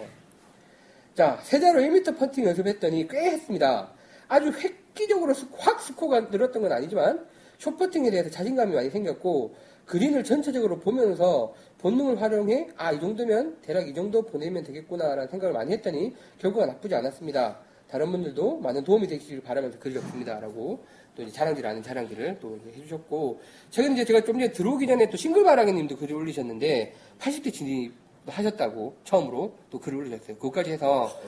자, 1.15 1.39
세자로 1.43 1.79
1m 1.81 2.17
퍼팅 2.17 2.45
연습했더니 2.45 3.07
꽤 3.07 3.31
했습니다. 3.31 3.91
아주 4.27 4.47
획기적으로 4.51 5.33
스- 5.33 5.45
확 5.57 5.81
스코어가 5.81 6.21
늘었던 6.31 6.61
건 6.61 6.71
아니지만 6.71 7.25
숏퍼팅에 7.57 8.09
대해서 8.11 8.29
자신감이 8.29 8.73
많이 8.73 8.89
생겼고 8.89 9.53
그린을 9.85 10.23
전체적으로 10.23 10.79
보면서 10.79 11.53
본능을 11.79 12.21
활용해 12.21 12.69
아 12.77 12.93
이 12.93 12.99
정도면 12.99 13.57
대략 13.61 13.87
이 13.87 13.93
정도 13.93 14.21
보내면 14.21 14.63
되겠구나라는 14.63 15.27
생각을 15.27 15.53
많이 15.53 15.73
했더니 15.73 16.15
결과가 16.39 16.65
나쁘지 16.67 16.95
않았습니다. 16.95 17.59
다른 17.89 18.09
분들도 18.09 18.59
많은 18.59 18.83
도움이 18.85 19.05
되시길 19.07 19.41
바라면서 19.41 19.77
글을 19.79 19.99
적습니다라고 20.01 20.79
또 21.13 21.29
자랑질 21.29 21.67
아는 21.67 21.83
자랑들을 21.83 22.37
또 22.39 22.57
해주셨고 22.73 23.41
최근 23.69 23.93
이제 23.93 24.05
제가 24.05 24.21
좀 24.21 24.35
전에 24.39 24.49
들어오기 24.53 24.87
전에 24.87 25.09
또 25.09 25.17
싱글바라기님도 25.17 25.97
글을 25.97 26.15
올리셨는데 26.15 26.93
80대 27.19 27.51
진입 27.51 27.91
하셨다고 28.27 28.97
처음으로 29.03 29.55
또 29.69 29.79
글을 29.79 29.99
올리셨어요. 29.99 30.37
그것까지 30.37 30.71
해서 30.71 31.19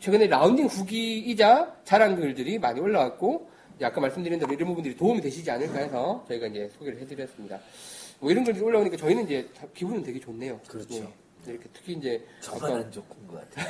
최근에 0.00 0.26
라운딩 0.26 0.66
후기이자 0.66 1.76
자랑 1.84 2.16
글들이 2.16 2.58
많이 2.58 2.80
올라왔고 2.80 3.48
아까 3.82 4.00
말씀드린 4.00 4.38
대로 4.38 4.52
이런 4.52 4.68
부분들이 4.68 4.96
도움이 4.96 5.20
되시지 5.20 5.50
않을까 5.50 5.78
해서 5.78 6.24
저희가 6.28 6.48
이제 6.48 6.70
소개를 6.76 7.00
해드렸습니다. 7.00 7.58
뭐 8.18 8.30
이런 8.30 8.44
글들이 8.44 8.64
올라오니까 8.64 8.96
저희는 8.96 9.24
이제 9.24 9.48
다 9.56 9.66
기분은 9.74 10.02
되게 10.02 10.20
좋네요. 10.20 10.60
그렇죠. 10.66 10.94
예. 11.46 11.50
이렇게 11.52 11.68
특히 11.72 11.94
이제 11.94 12.22
저만 12.40 12.70
아까 12.70 12.80
안 12.80 12.92
좋은 12.92 13.04
것 13.26 13.50
같아. 13.50 13.62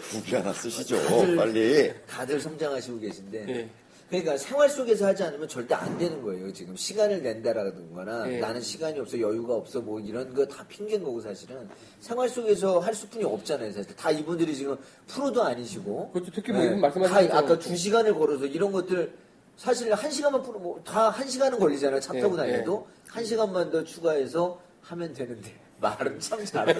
후기 0.00 0.34
하나 0.36 0.52
쓰시죠. 0.52 0.96
빨리. 1.36 1.92
다들 2.06 2.40
성장하시고 2.40 3.00
계신데. 3.00 3.48
예. 3.48 3.68
그러니까 4.10 4.36
생활 4.36 4.68
속에서 4.68 5.06
하지 5.06 5.22
않으면 5.22 5.46
절대 5.46 5.72
안 5.74 5.96
되는 5.96 6.20
거예요. 6.20 6.52
지금 6.52 6.74
시간을 6.76 7.22
낸다라든거나 7.22 8.32
예. 8.32 8.40
나는 8.40 8.60
시간이 8.60 8.98
없어 8.98 9.18
여유가 9.20 9.54
없어 9.54 9.80
뭐 9.80 10.00
이런 10.00 10.34
거 10.34 10.44
다 10.50 10.64
핑계인 10.66 11.04
거고 11.04 11.20
사실은 11.20 11.68
생활 12.00 12.28
속에서 12.28 12.80
할 12.80 12.92
수뿐이 12.92 13.24
없잖아요. 13.24 13.70
사실 13.72 13.94
다 13.94 14.10
이분들이 14.10 14.54
지금 14.56 14.76
프로도 15.06 15.44
아니시고 15.44 16.10
그렇죠. 16.12 16.32
특히 16.34 16.50
뭐 16.52 16.60
네. 16.60 16.66
이분 16.66 16.80
말씀하신 16.80 17.30
아까 17.32 17.56
두 17.56 17.76
시간을 17.76 18.14
걸어서 18.14 18.46
이런 18.46 18.72
것들 18.72 19.12
사실 19.56 19.92
한 19.94 20.10
시간만 20.10 20.42
프로 20.42 20.58
뭐다한 20.58 21.28
시간은 21.28 21.58
걸리잖아요. 21.60 22.00
차 22.00 22.12
예, 22.16 22.20
타고 22.20 22.34
예. 22.34 22.36
다녀도 22.52 22.88
한 23.08 23.24
시간만 23.24 23.70
더 23.70 23.84
추가해서 23.84 24.58
하면 24.82 25.12
되는데 25.14 25.54
말은 25.80 26.18
참 26.18 26.44
잘해. 26.44 26.74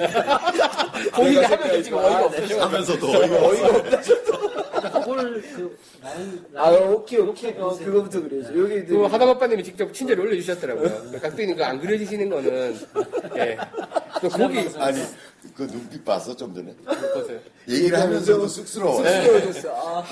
본인이 1.13 1.37
하면서 1.45 1.83
지금 1.83 1.99
어이가 1.99 2.25
없어요. 2.25 2.61
하면서도 2.63 3.07
어이가 3.07 3.77
없어. 3.77 4.70
홀그 5.19 5.79
라인 6.03 6.45
아 6.55 6.71
오케이 6.71 7.21
오케이 7.21 7.53
어, 7.59 7.71
그거부터 7.77 8.23
그래야죠. 8.23 8.59
여기 8.61 8.85
그 8.87 9.03
하담아빠님이 9.05 9.65
직접 9.65 9.93
친절히 9.93 10.21
올려주셨더라고요. 10.23 11.21
각도이는 11.21 11.57
그안 11.57 11.81
그려지시는 11.81 12.29
거는 12.31 12.77
예. 13.37 13.59
또 14.21 14.29
거기 14.29 14.59
아니, 14.79 15.01
그 15.55 15.67
눈빛 15.67 16.05
봤어, 16.05 16.35
좀 16.37 16.55
전에. 16.55 16.75
보세요. 17.15 17.41
얘기를 17.69 17.99
하면서도 17.99 18.47
쑥스러워. 18.47 18.97
쑥스러워졌어. 18.97 19.75
아, 19.75 20.05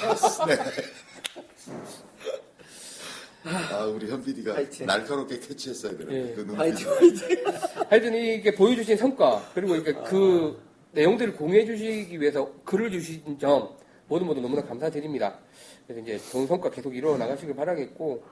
아, 3.72 3.84
우리 3.86 4.10
현 4.10 4.22
PD가 4.22 4.54
화이팅. 4.54 4.86
날카롭게 4.86 5.38
캐치했어야 5.40 5.96
되는 5.96 6.12
예. 6.12 6.34
그 6.34 6.40
눈빛. 6.40 6.58
화이팅 6.58 6.88
화이팅. 6.90 7.44
하여튼 7.88 8.14
이게 8.14 8.54
보여주신 8.54 8.96
성과 8.96 9.42
그리고 9.54 9.76
이게 9.76 9.92
그 10.06 10.60
내용들을 10.92 11.34
공유해 11.34 11.64
주시기 11.64 12.20
위해서 12.20 12.50
글을 12.64 12.90
주신 12.90 13.38
점 13.38 13.76
모두 14.08 14.24
모두 14.24 14.40
너무나 14.40 14.62
감사드립니다. 14.62 15.38
그래서 15.86 16.02
이제 16.02 16.18
좋은 16.30 16.46
성과 16.46 16.70
계속 16.70 16.96
이루어 16.96 17.16
나가시길 17.16 17.54
바라겠고 17.54 18.22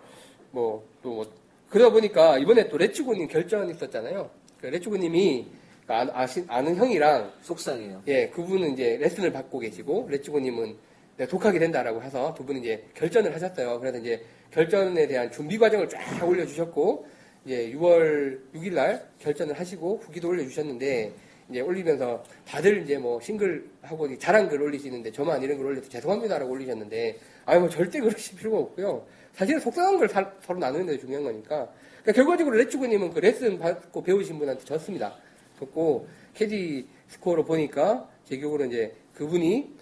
뭐또뭐 0.51 1.31
그러다 1.69 1.91
보니까 1.91 2.39
이번에 2.39 2.69
또 2.69 2.79
레츠고님 2.79 3.29
결전 3.29 3.71
있었잖아요. 3.71 4.31
그 4.61 4.67
레츠고님이 4.67 5.47
아, 5.89 6.09
아시, 6.13 6.45
아는 6.49 6.75
형이랑 6.77 7.33
속상해요. 7.43 8.03
예 8.09 8.29
그분은 8.31 8.73
이제 8.73 8.97
레슨을 9.01 9.33
받고 9.33 9.59
계시고 9.61 10.09
레츠고님은 10.11 10.77
내가 11.19 11.31
독하게 11.31 11.59
된다라고 11.59 12.03
해서 12.03 12.35
두 12.35 12.45
분이 12.45 12.61
이제 12.61 12.85
결전을 12.95 13.35
하셨어요. 13.35 13.79
그래서 13.79 13.99
이제 13.99 14.25
결전에 14.51 15.07
대한 15.07 15.31
준비 15.31 15.59
과정을 15.59 15.89
쫙 15.89 16.01
올려주셨고 16.27 17.07
이제 17.45 17.73
6월 17.75 18.41
6일 18.55 18.75
날 18.75 19.09
결전을 19.21 19.59
하시고 19.59 20.01
후기도 20.03 20.29
올려주셨는데 20.29 21.13
이제 21.51 21.61
올리면서 21.61 22.23
다들 22.47 22.83
이제 22.83 22.99
뭐 22.99 23.21
싱글하고 23.21 24.07
이제 24.07 24.19
자랑 24.19 24.49
글 24.49 24.61
올리시는데 24.63 25.13
저만 25.13 25.43
이런 25.43 25.57
글 25.59 25.67
올려서 25.67 25.89
죄송합니다라고 25.89 26.51
올리셨는데 26.53 27.19
아니 27.45 27.61
뭐 27.61 27.69
절대 27.69 28.01
그러실 28.01 28.37
필요가 28.37 28.59
없고요. 28.59 29.07
사실은 29.33 29.61
속상한 29.61 29.99
걸 29.99 30.09
사- 30.09 30.33
서로 30.43 30.59
나누는 30.59 30.87
게 30.87 30.99
중요한 30.99 31.25
거니까. 31.25 31.71
그러니까 32.03 32.13
결과적으로 32.13 32.57
레츠구님은 32.57 33.11
그 33.13 33.19
레슨 33.21 33.59
받고 33.59 34.03
배우신 34.03 34.39
분한테 34.39 34.65
졌습니다. 34.65 35.15
졌고 35.59 36.09
캐디 36.35 36.87
스코어로 37.09 37.45
보니까 37.45 38.09
제 38.25 38.37
기억으로 38.37 38.65
이제 38.67 38.95
그분이 39.15 39.77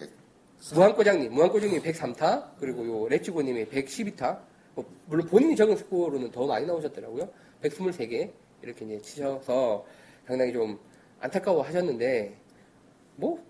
무한꼬장님, 0.73 1.31
무한꼬장님 1.33 1.81
103타, 1.81 2.51
그리고 2.59 2.85
요 2.87 3.07
레츠고님이 3.09 3.65
112타. 3.65 4.39
뭐 4.75 4.85
물론 5.05 5.27
본인이 5.27 5.55
적은 5.55 5.75
스코어로는 5.77 6.31
더 6.31 6.45
많이 6.45 6.65
나오셨더라고요. 6.65 7.27
123개 7.63 8.29
이렇게 8.61 8.85
이제 8.85 9.01
치셔서 9.01 9.85
상당히 10.27 10.51
좀 10.53 10.77
안타까워 11.25 11.61
하셨는데 11.63 12.37
뭐 13.15 13.43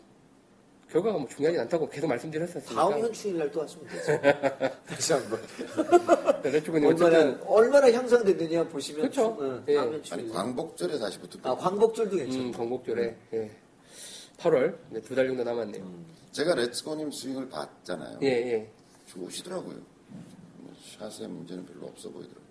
결과가 0.89 1.17
뭐 1.17 1.27
중요하지 1.27 1.59
않다고 1.59 1.89
계속 1.89 2.07
말씀드렸었으니까. 2.07 2.73
다음 2.73 2.99
현충일 2.99 3.37
날또 3.39 3.63
하시면 3.63 3.87
되죠. 3.87 4.21
다시 4.87 5.13
한 5.13 5.29
번. 5.29 6.41
레츠고님 6.43 6.85
얼마나 6.87 7.39
얼마나 7.45 7.91
향상됐느냐 7.91 8.67
보시면 8.69 9.01
그쵸. 9.01 9.35
응, 9.41 9.63
예. 9.67 9.75
다음 9.75 9.87
아니, 9.87 9.95
현충일. 9.97 10.29
광복절에 10.31 10.97
다시 10.99 11.19
붙을 11.19 11.41
아 11.43 11.55
광복절도 11.55 12.15
괜찮아. 12.15 12.43
음, 12.43 12.51
광복절에 12.51 13.15
예. 13.33 13.51
8월 14.37 14.77
두달 15.03 15.27
정도 15.27 15.43
남았네요. 15.43 15.83
제가 16.31 16.55
레츠고님 16.55 17.11
스윙을 17.11 17.49
봤잖아요. 17.49 18.19
예 18.21 18.27
예. 18.27 18.71
좋으시더라고요. 19.07 19.77
뭐 20.59 20.73
샷에 20.99 21.27
문제는 21.27 21.65
별로 21.65 21.87
없어 21.87 22.09
보이더라고요. 22.09 22.44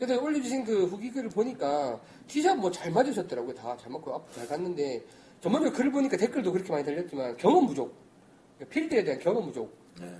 그래서 0.00 0.18
올려주신 0.22 0.64
그 0.64 0.86
후기 0.86 1.10
글을 1.10 1.28
보니까 1.28 2.00
티샷 2.26 2.56
뭐 2.56 2.70
잘 2.70 2.90
맞으셨더라고요. 2.90 3.54
다 3.54 3.76
잘 3.76 3.92
맞고 3.92 4.14
앞으로 4.14 4.32
잘 4.34 4.48
갔는데 4.48 5.04
전반적으로 5.42 5.76
글을 5.76 5.92
보니까 5.92 6.16
댓글도 6.16 6.50
그렇게 6.52 6.72
많이 6.72 6.82
달렸지만 6.82 7.36
경험 7.36 7.66
부족. 7.66 7.94
그러니까 8.56 8.72
필드에 8.74 9.04
대한 9.04 9.20
경험 9.20 9.44
부족. 9.44 9.76
네. 10.00 10.10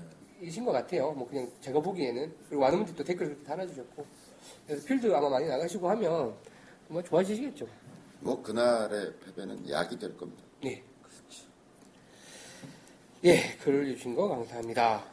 이신 0.43 0.67
것 0.67 0.73
같아요. 0.73 1.13
뭐 1.13 1.27
그냥 1.27 1.51
제가 1.63 1.81
보기에는. 1.81 2.35
그리고 2.49 2.61
많은 2.61 2.77
분들이 2.79 2.97
또 2.97 3.05
댓글 3.05 3.29
그렇게 3.29 3.43
달아주셨고. 3.45 4.05
그래서 4.67 4.87
필드 4.87 5.15
아마 5.15 5.31
많이 5.31 5.47
나가시고 5.47 5.89
하면 5.89 6.35
정말 6.87 7.03
좋아지시겠죠. 7.05 7.67
뭐 8.21 8.43
그날의 8.43 9.15
패배는 9.25 9.71
약이 9.71 9.99
될 9.99 10.15
겁니다. 10.15 10.43
예. 10.67 10.83
예, 13.25 13.57
글을 13.63 13.95
주신 13.95 14.15
거 14.15 14.29
감사합니다. 14.29 15.05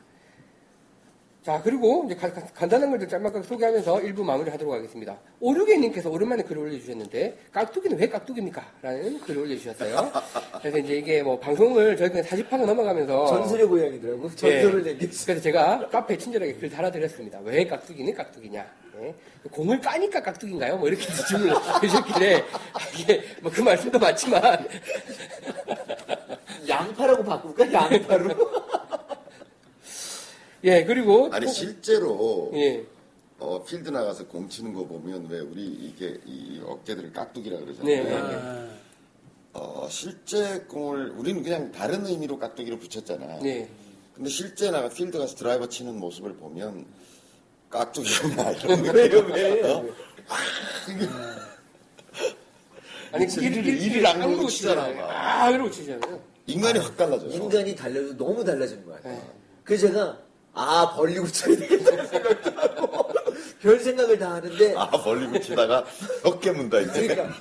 자, 1.47 1.61
그리고 1.63 2.03
이제 2.05 2.13
가- 2.13 2.29
가- 2.33 2.41
간단한 2.53 2.91
것들 2.91 3.07
짤막하게 3.07 3.41
소개하면서 3.47 4.01
일부 4.01 4.21
마무리 4.21 4.49
하도록 4.51 4.73
하겠습니다. 4.73 5.15
오류개님께서 5.39 6.09
오랜만에 6.09 6.43
글을 6.43 6.63
올려주셨는데, 6.63 7.37
깍두기는 7.53 7.97
왜 7.97 8.09
깍두기입니까? 8.09 8.61
라는 8.81 9.17
글을 9.21 9.43
올려주셨어요. 9.43 10.11
그래서 10.59 10.77
이제 10.79 10.95
이게 10.97 11.23
뭐 11.23 11.39
방송을 11.39 11.95
저희 11.95 12.09
그냥 12.09 12.25
40화가 12.25 12.65
넘어가면서. 12.65 13.27
전설의 13.27 13.65
고향이더라고. 13.65 14.29
전설을 14.35 14.85
예. 14.87 14.91
남겼어. 14.91 15.25
그래서 15.25 15.41
제가 15.41 15.87
카페에 15.87 16.17
친절하게 16.17 16.55
글 16.55 16.69
달아드렸습니다. 16.69 17.39
왜 17.45 17.65
깍두기는 17.65 18.13
깍두기냐? 18.13 18.65
예. 19.03 19.15
공을 19.49 19.79
까니까 19.79 20.21
깍두기인가요? 20.21 20.75
뭐 20.75 20.89
이렇게 20.89 21.05
질문을 21.29 21.55
해주셨길래, 21.81 22.43
아, 22.73 22.79
이게 22.93 23.21
뭐 23.41 23.49
그 23.53 23.61
말씀도 23.61 23.97
맞지만, 23.97 24.67
양파라고 26.67 27.23
바꿀까? 27.23 27.71
양파로? 27.71 28.35
예, 30.64 30.84
그리고. 30.84 31.30
아니 31.32 31.45
또- 31.45 31.51
실제로 31.51 32.51
예. 32.55 32.86
어, 33.39 33.64
필드 33.64 33.89
나가서 33.89 34.28
공 34.28 34.49
치는 34.49 34.74
거 34.74 34.86
보면 34.86 35.28
왜 35.30 35.39
우리 35.39 35.64
이게 35.66 36.20
이 36.26 36.60
어깨들을 36.66 37.14
깍두기라 37.14 37.60
네. 37.60 37.66
그러잖아요. 37.66 38.78
아, 39.53 39.60
어, 39.60 39.88
실제 39.89 40.60
공을 40.68 41.12
우리는 41.12 41.43
그냥 41.43 41.72
다른 41.72 42.05
의미로 42.05 42.38
깍두기로 42.39 42.80
붙였잖아. 42.80 43.39
네. 43.41 43.70
근데 44.16 44.30
실제 44.30 44.72
나가 44.72 44.89
필드 44.89 45.18
가서 45.18 45.36
드라이버 45.36 45.70
치는 45.70 45.99
모습을 45.99 46.36
보면 46.38 46.86
깍두기구나 47.70 48.51
이런 48.51 48.84
거. 48.84 48.91
왜요, 48.91 49.20
왜? 49.32 49.72
어? 49.72 49.86
아니, 53.12 53.26
일- 53.26 53.82
일을 53.82 54.05
안 54.08 54.18
일- 54.22 54.28
그러고 54.28 54.47
치잖아, 54.49 54.88
막. 54.89 55.10
아, 55.10 55.49
이러고 55.51 55.72
치잖아요. 55.72 56.20
인간이 56.47 56.80
확 56.80 56.97
달라져요. 56.97 57.30
인간이 57.32 57.76
달라도 57.76 58.18
너무 58.18 58.43
달라진 58.43 58.84
거야. 58.86 58.99
네. 59.03 59.22
그래서 59.64 59.88
제가, 59.88 60.18
아, 60.58 60.95
되겠다는 60.95 62.08
생각도 62.08 62.51
하고, 62.51 63.14
별 63.62 63.80
생각을 63.80 64.18
다 64.18 64.34
하는데, 64.36 64.76
아 64.76 64.89
벌리고 64.89 65.39
치다가 65.39 65.86
어깨 66.24 66.51
문다 66.51 66.80
이제. 66.80 67.08
그러니까, 67.08 67.36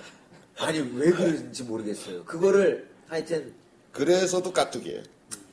아니, 0.58 0.78
왜 0.80 1.10
그런지 1.10 1.62
모르겠어요. 1.64 2.24
그거를, 2.24 2.88
하여튼, 3.08 3.54
그래서도 3.92 4.52
깍두기예요. 4.52 5.02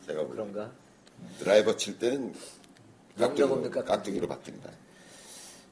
제가 0.07 0.21
보기엔. 0.21 0.29
그런가? 0.51 0.71
드라이버 1.39 1.75
칠 1.77 1.97
때는 1.97 2.33
깍두기로, 3.17 3.61
깍두기. 3.71 3.85
깍두기로 3.87 4.27
바뀝니다. 4.27 4.69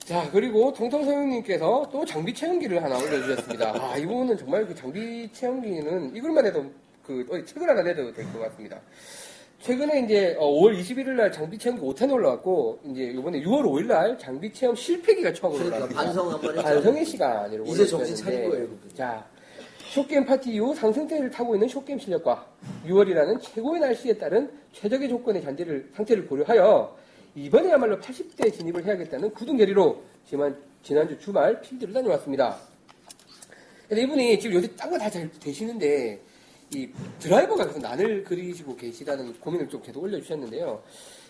자, 0.06 0.30
그리고 0.32 0.74
통통서영님께서 0.74 1.89
또 1.92 2.06
장비 2.06 2.34
체험기를 2.34 2.84
하나 2.84 2.98
올려주셨습니다. 2.98 3.74
아, 3.76 3.98
이분은 3.98 4.38
정말 4.38 4.66
그 4.66 4.74
장비 4.74 5.30
체험기는 5.34 6.16
이걸만 6.16 6.46
해도 6.46 6.72
그, 7.06 7.26
책을 7.46 7.70
하나 7.70 7.82
내도 7.84 8.12
될 8.14 8.26
것 8.32 8.39
같습니다. 8.39 8.80
최근에 9.62 10.01
이제 10.01 10.36
어, 10.39 10.47
5월 10.51 10.80
21일 10.80 11.09
날 11.12 11.32
장비 11.32 11.57
체험기 11.57 11.84
5탄 11.86 12.12
올라왔고, 12.12 12.80
이제 12.86 13.03
이번에 13.03 13.41
6월 13.41 13.64
5일 13.64 13.86
날 13.86 14.18
장비 14.18 14.51
체험 14.51 14.76
실패기가 14.76 15.34
처음 15.34 15.53
그러니까 15.53 15.76
올라왔습니다. 15.78 16.03
반성 16.03 16.32
한번 16.32 16.49
했죠. 16.57 16.62
반성의 16.64 17.05
시간 17.05 17.53
이라고 17.53 17.70
이제 17.72 17.86
정신 17.86 18.16
차린 18.16 18.49
거예요, 18.49 18.68
그분. 18.68 18.80
자, 18.95 19.24
숏게임 19.93 20.26
파티 20.26 20.51
이후 20.53 20.74
상승세를 20.74 21.30
타고 21.30 21.53
있는 21.55 21.68
숏게임 21.68 21.99
실력과 21.99 22.47
6월이라는 22.88 23.39
최고의 23.41 23.82
날씨에 23.82 24.18
따른 24.18 24.49
최적의 24.74 25.09
조건의 25.09 25.43
잔디를, 25.43 25.91
상태를 25.95 26.26
고려하여 26.28 26.95
이번에야말로 27.36 27.99
80대 27.99 28.51
진입을 28.53 28.84
해야겠다는 28.84 29.32
굳은 29.32 29.57
결의로 29.57 30.01
지난, 30.28 30.55
지난주 30.82 31.20
주말 31.20 31.62
필드를 31.62 31.93
다녀왔습니다. 31.93 32.57
근데 33.88 34.03
이분이 34.03 34.39
지금 34.39 34.55
요새 34.55 34.70
딴 34.76 34.89
거 34.89 34.97
다 34.97 35.09
잘 35.09 35.30
되시는데 35.39 36.20
이 36.74 36.89
드라이버가 37.19 37.67
계속 37.67 37.80
난을 37.82 38.24
그리시고 38.24 38.76
계시다는 38.76 39.34
고민을 39.39 39.67
좀 39.67 39.82
계속 39.82 40.03
올려주셨는데요. 40.03 40.82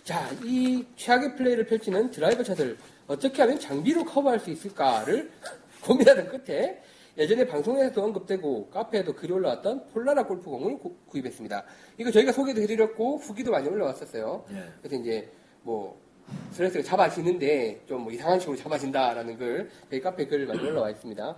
자, 0.04 0.30
이 0.44 0.86
최악의 0.96 1.36
플레이를 1.36 1.66
펼치는 1.66 2.12
드라이버 2.12 2.44
샷을 2.44 2.78
어떻게 3.08 3.42
하면 3.42 3.60
장비로 3.60 4.04
커버할 4.06 4.40
수 4.40 4.52
있을까를 4.52 5.32
고민하던 5.84 6.28
끝에 6.28 6.82
예전에 7.18 7.46
방송에서도 7.46 8.02
언급되고 8.04 8.70
카페에도 8.70 9.14
글이 9.14 9.34
올라왔던 9.34 9.88
폴라라 9.90 10.26
골프공을 10.28 10.78
구- 10.78 10.96
구입했습니다. 11.08 11.64
이거 11.98 12.12
저희가 12.12 12.32
소개도 12.32 12.62
해드렸고 12.62 13.18
후기도 13.18 13.52
많이 13.52 13.68
올라왔었어요. 13.68 14.46
네. 14.50 14.64
그래서 14.82 14.96
이제 15.02 15.30
뭐 15.64 16.00
슬라이스가 16.52 16.84
잡아지는데 16.84 17.82
좀 17.88 18.02
뭐 18.04 18.12
이상한 18.14 18.40
식으로 18.40 18.56
잡아진다라는 18.58 19.38
글 19.38 19.70
저희 19.90 20.00
카페 20.00 20.26
글 20.26 20.46
많이 20.46 20.60
올라와 20.62 20.92
있습니다. 20.92 21.36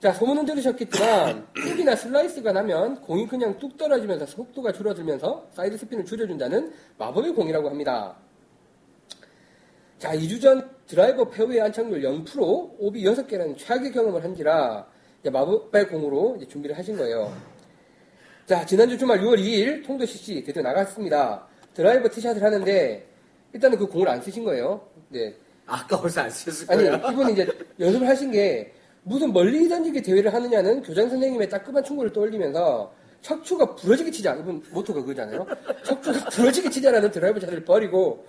자, 0.00 0.12
소문은 0.12 0.44
들으셨겠지만, 0.44 1.48
훅이나 1.54 1.96
슬라이스가 1.96 2.52
나면 2.52 3.00
공이 3.02 3.26
그냥 3.26 3.58
뚝 3.58 3.76
떨어지면서 3.76 4.26
속도가 4.26 4.70
줄어들면서 4.72 5.48
사이드 5.52 5.76
스핀을 5.76 6.04
줄여준다는 6.04 6.72
마법의 6.98 7.32
공이라고 7.34 7.68
합니다. 7.68 8.16
자, 9.98 10.12
2주 10.14 10.40
전 10.40 10.70
드라이버 10.86 11.28
페어웨이 11.28 11.60
안착률 11.60 12.02
0%, 12.02 12.76
오비 12.78 13.02
6개라는 13.02 13.58
최악의 13.58 13.90
경험을 13.90 14.22
한지라 14.22 14.86
마법의 15.24 15.88
공으로 15.88 16.38
준비를 16.48 16.78
하신 16.78 16.96
거예요. 16.96 17.34
자, 18.46 18.64
지난주 18.64 18.96
주말 18.96 19.20
6월 19.20 19.40
2일 19.40 19.84
통도 19.84 20.06
CC 20.06 20.44
드디어 20.44 20.62
나갔습니다. 20.62 21.44
드라이버 21.74 22.08
티샷을 22.08 22.40
하는데 22.40 23.06
일단은 23.52 23.76
그 23.76 23.86
공을 23.86 24.08
안 24.08 24.22
쓰신 24.22 24.44
거예요. 24.44 24.80
네. 25.08 25.34
아까워서 25.66 26.22
안 26.22 26.30
썼을 26.30 26.70
아니, 26.70 26.88
거야. 26.88 27.10
이분이 27.10 27.32
이제 27.32 27.46
연습을 27.80 28.08
하신 28.08 28.30
게 28.30 28.72
무슨 29.08 29.32
멀리 29.32 29.66
던지기 29.68 30.02
대회를 30.02 30.32
하느냐는 30.34 30.82
교장 30.82 31.08
선생님의 31.08 31.48
따끔한 31.48 31.82
충고를 31.82 32.12
떠올리면서 32.12 32.92
척추가 33.22 33.74
부러지게 33.74 34.10
치자. 34.10 34.34
이분 34.36 34.62
모토가 34.70 35.00
그거잖아요. 35.00 35.46
척추가 35.82 36.28
부러지게 36.30 36.68
치자라는 36.70 37.10
드라이브 37.10 37.40
자세를 37.40 37.64
버리고 37.64 38.26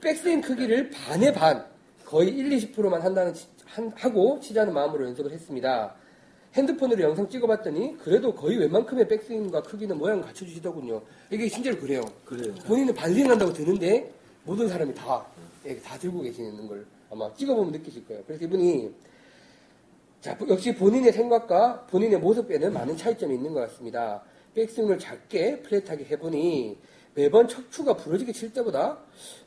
백스윙 0.00 0.40
크기를 0.40 0.90
반의 0.90 1.32
반, 1.32 1.64
거의 2.04 2.30
1, 2.30 2.48
20%만 2.50 3.02
한다는, 3.02 3.34
치- 3.34 3.46
한- 3.66 3.92
하고 3.94 4.40
치자는 4.40 4.72
마음으로 4.72 5.04
연습을 5.06 5.30
했습니다. 5.30 5.94
핸드폰으로 6.54 7.02
영상 7.02 7.28
찍어봤더니 7.28 7.96
그래도 7.98 8.34
거의 8.34 8.56
웬만큼의 8.58 9.06
백스윙과 9.08 9.62
크기는 9.62 9.98
모양 9.98 10.20
갖춰주시더군요. 10.22 11.02
이게 11.30 11.48
실제로 11.48 11.76
그래요. 11.76 12.00
그래요. 12.24 12.54
본인은 12.66 12.94
반스윙 12.94 13.28
한다고 13.30 13.52
드는데 13.52 14.10
모든 14.44 14.68
사람이 14.68 14.94
다, 14.94 15.24
예, 15.66 15.76
다 15.80 15.98
들고 15.98 16.22
계시는 16.22 16.66
걸 16.68 16.86
아마 17.10 17.32
찍어보면 17.34 17.72
느끼실 17.72 18.06
거예요. 18.06 18.22
그래서 18.26 18.44
이분이 18.44 18.90
자, 20.24 20.34
역시 20.48 20.74
본인의 20.74 21.12
생각과 21.12 21.84
본인의 21.90 22.18
모습에는 22.18 22.72
많은 22.72 22.96
차이점이 22.96 23.34
있는 23.34 23.52
것 23.52 23.60
같습니다. 23.68 24.22
백스윙을 24.54 24.98
작게 24.98 25.60
플랫하게 25.60 26.06
해보니 26.06 26.78
매번 27.12 27.46
척추가 27.46 27.94
부러지게 27.94 28.32
칠 28.32 28.50
때보다 28.54 29.00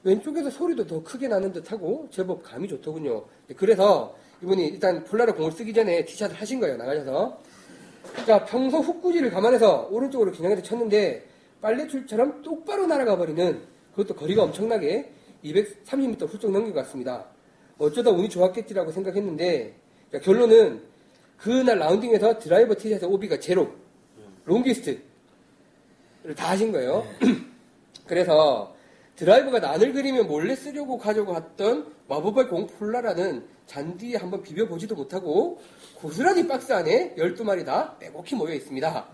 왼쪽에서 0.03 0.51
소리도 0.51 0.85
더 0.85 1.01
크게 1.01 1.29
나는 1.29 1.51
듯하고 1.51 2.07
제법 2.11 2.43
감이 2.43 2.67
좋더군요. 2.67 3.25
그래서 3.55 4.15
이분이 4.43 4.67
일단 4.67 5.03
폴라로 5.03 5.33
공을 5.33 5.51
쓰기 5.51 5.73
전에 5.73 6.05
티샷을 6.05 6.35
하신 6.35 6.59
거예요. 6.59 6.77
나가셔서. 6.77 7.41
자, 8.27 8.45
평소 8.45 8.77
훅구지를 8.77 9.31
감안해서 9.31 9.87
오른쪽으로 9.89 10.31
겨냥해서 10.31 10.61
쳤는데 10.61 11.25
빨래줄처럼 11.59 12.43
똑바로 12.43 12.85
날아가 12.85 13.17
버리는 13.17 13.63
그것도 13.95 14.13
거리가 14.13 14.43
엄청나게 14.43 15.11
230m 15.43 16.27
훌쩍 16.27 16.51
넘긴 16.51 16.71
것 16.71 16.81
같습니다. 16.81 17.25
어쩌다 17.79 18.11
운이 18.11 18.29
좋았겠지라고 18.29 18.91
생각했는데 18.91 19.86
자, 20.11 20.19
결론은 20.19 20.81
그날 21.37 21.79
라운딩에서 21.79 22.39
드라이버 22.39 22.75
티샷의 22.75 23.09
오비가 23.09 23.39
제로, 23.39 23.73
longest를 24.45 25.01
다 26.35 26.49
하신 26.51 26.71
거예요. 26.71 27.05
그래서 28.07 28.73
드라이버가 29.17 29.59
난을 29.59 29.93
그리면 29.93 30.27
몰래 30.27 30.55
쓰려고 30.55 30.97
가져고 30.97 31.33
갔던 31.33 31.93
마법의 32.07 32.47
공 32.47 32.67
폴라라는 32.67 33.45
잔디에 33.65 34.15
한번 34.17 34.41
비벼보지도 34.41 34.95
못하고 34.95 35.59
고스란히 35.95 36.47
박스 36.47 36.71
안에 36.71 37.15
12마리 37.15 37.65
다 37.65 37.97
빼곡히 37.99 38.35
모여 38.35 38.53
있습니다. 38.53 39.07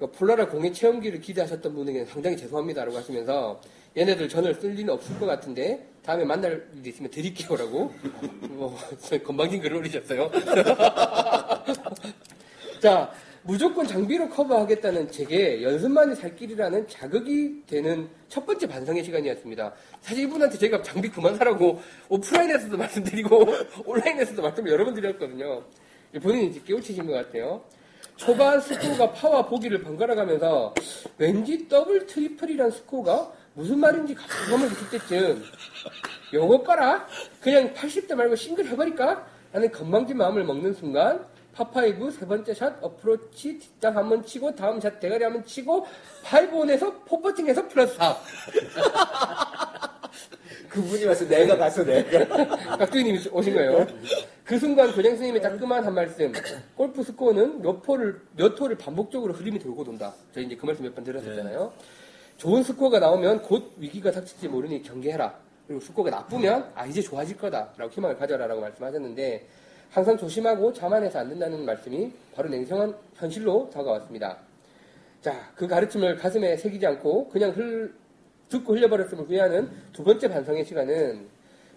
그 0.00 0.10
폴라라 0.10 0.48
공의 0.48 0.72
체험기를 0.72 1.20
기대하셨던 1.20 1.74
분에게는 1.74 2.06
상당히 2.06 2.34
죄송합니다라고 2.38 2.96
하시면서 2.96 3.60
얘네들 3.94 4.30
전 4.30 4.54
쓸 4.54 4.70
일은 4.70 4.94
없을 4.94 5.18
것 5.18 5.26
같은데 5.26 5.86
다음에 6.02 6.24
만날 6.24 6.66
일 6.74 6.86
있으면 6.86 7.10
드릴게요라고 7.10 7.92
뭐 8.48 8.74
건방진 9.22 9.60
글을 9.60 9.76
올리셨어요. 9.76 10.30
자 12.80 13.12
무조건 13.42 13.86
장비로 13.86 14.30
커버하겠다는 14.30 15.10
제게 15.10 15.62
연습만이 15.62 16.14
살 16.14 16.34
길이라는 16.34 16.88
자극이 16.88 17.64
되는 17.66 18.08
첫 18.30 18.46
번째 18.46 18.68
반성의 18.68 19.04
시간이었습니다. 19.04 19.74
사실 20.00 20.24
이분한테 20.24 20.56
제가 20.56 20.80
장비 20.80 21.10
그만 21.10 21.36
사라고 21.36 21.78
오프라인에서도 22.08 22.74
말씀드리고 22.78 23.46
온라인에서도 23.84 24.40
말씀을 24.40 24.72
여러 24.72 24.86
번 24.86 24.94
드렸거든요. 24.94 25.62
본인이 26.22 26.46
이제 26.46 26.62
깨우치신 26.64 27.06
것 27.06 27.12
같아요. 27.12 27.62
초반 28.24 28.60
스코어가 28.60 29.12
파와 29.12 29.46
보기를 29.46 29.80
번갈아 29.82 30.14
가면서 30.14 30.74
왠지 31.16 31.66
더블 31.68 32.06
트리플이란 32.06 32.70
스코어가 32.70 33.32
무슨 33.54 33.78
말인지 33.78 34.14
감을 34.14 34.68
느낄 34.68 35.00
때쯤 35.00 35.42
요거 36.34 36.62
봐라 36.62 37.06
그냥 37.40 37.72
80대 37.74 38.14
말고 38.14 38.36
싱글 38.36 38.66
해버릴까? 38.68 39.26
라는 39.52 39.72
건방진 39.72 40.16
마음을 40.18 40.44
먹는 40.44 40.74
순간 40.74 41.24
파 41.54 41.73
five 41.73 42.10
세 42.12 42.26
번째 42.26 42.54
샷 42.54 42.74
어프로치 42.82 43.58
뒷땅 43.58 43.96
한 43.96 44.08
번 44.08 44.24
치고 44.24 44.54
다음 44.54 44.80
샷 44.80 45.00
대가리 45.00 45.24
한 45.24 45.32
번 45.32 45.44
치고 45.44 45.86
five 46.22 46.56
on에서 46.56 46.92
four 47.06 47.20
퍼팅해서 47.20 47.66
플러스 47.68 47.96
4 47.96 48.16
그분이 50.68 51.04
와서 51.04 51.26
내가 51.28 51.56
가서 51.56 51.84
내가. 51.84 52.26
깍두기님이 52.78 53.28
오신 53.32 53.54
거예요. 53.54 53.86
그 54.44 54.58
순간 54.58 54.88
교장 54.92 55.12
선생님의 55.12 55.42
따끔한 55.42 55.84
한 55.84 55.94
말씀. 55.94 56.32
골프 56.76 57.02
스코어는 57.02 57.62
몇 57.62 57.86
호를 57.86 58.20
몇 58.36 58.58
호를 58.60 58.76
반복적으로 58.76 59.32
흐름이 59.34 59.58
돌고 59.58 59.84
돈다. 59.84 60.14
저희 60.34 60.44
이제 60.46 60.56
그 60.56 60.66
말씀 60.66 60.84
몇 60.84 60.94
번 60.94 61.04
드렸었잖아요. 61.04 61.72
좋은 62.36 62.62
스코어가 62.62 62.98
나오면 62.98 63.42
곧 63.42 63.74
위기가 63.78 64.10
닥칠지 64.10 64.48
모르니 64.48 64.82
경계해라. 64.82 65.34
그리고 65.66 65.80
스코어가 65.82 66.10
나쁘면 66.10 66.72
아 66.74 66.86
이제 66.86 67.00
좋아질 67.00 67.36
거다 67.36 67.72
라고 67.76 67.92
희망을 67.92 68.16
가져라 68.16 68.46
라고 68.46 68.60
말씀하셨는데 68.60 69.46
항상 69.90 70.16
조심하고 70.16 70.72
자만해서 70.72 71.18
안 71.20 71.28
된다는 71.28 71.64
말씀이 71.64 72.12
바로 72.34 72.48
냉정한 72.48 72.94
현실로 73.16 73.70
다가왔습니다. 73.72 74.38
자, 75.20 75.50
그 75.54 75.66
가르침을 75.68 76.16
가슴에 76.16 76.56
새기지 76.56 76.86
않고 76.86 77.28
그냥 77.28 77.50
흘, 77.50 77.92
듣고 78.50 78.74
흘려버렸음을 78.74 79.24
후회하는 79.24 79.70
두 79.92 80.04
번째 80.04 80.28
반성의 80.28 80.64
시간은 80.64 81.28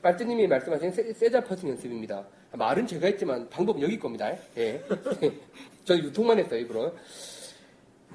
빨대님이 0.01 0.47
말씀하신 0.47 0.91
세, 0.91 1.13
세자 1.13 1.43
퍼팅 1.45 1.69
연습입니다. 1.69 2.26
말은 2.51 2.86
제가 2.86 3.07
했지만 3.07 3.47
방법은 3.49 3.82
여기 3.82 3.97
겁니다. 3.97 4.32
예. 4.57 4.84
저는 5.86 6.03
유통만 6.03 6.38
했어요, 6.39 6.59
일부러. 6.59 6.91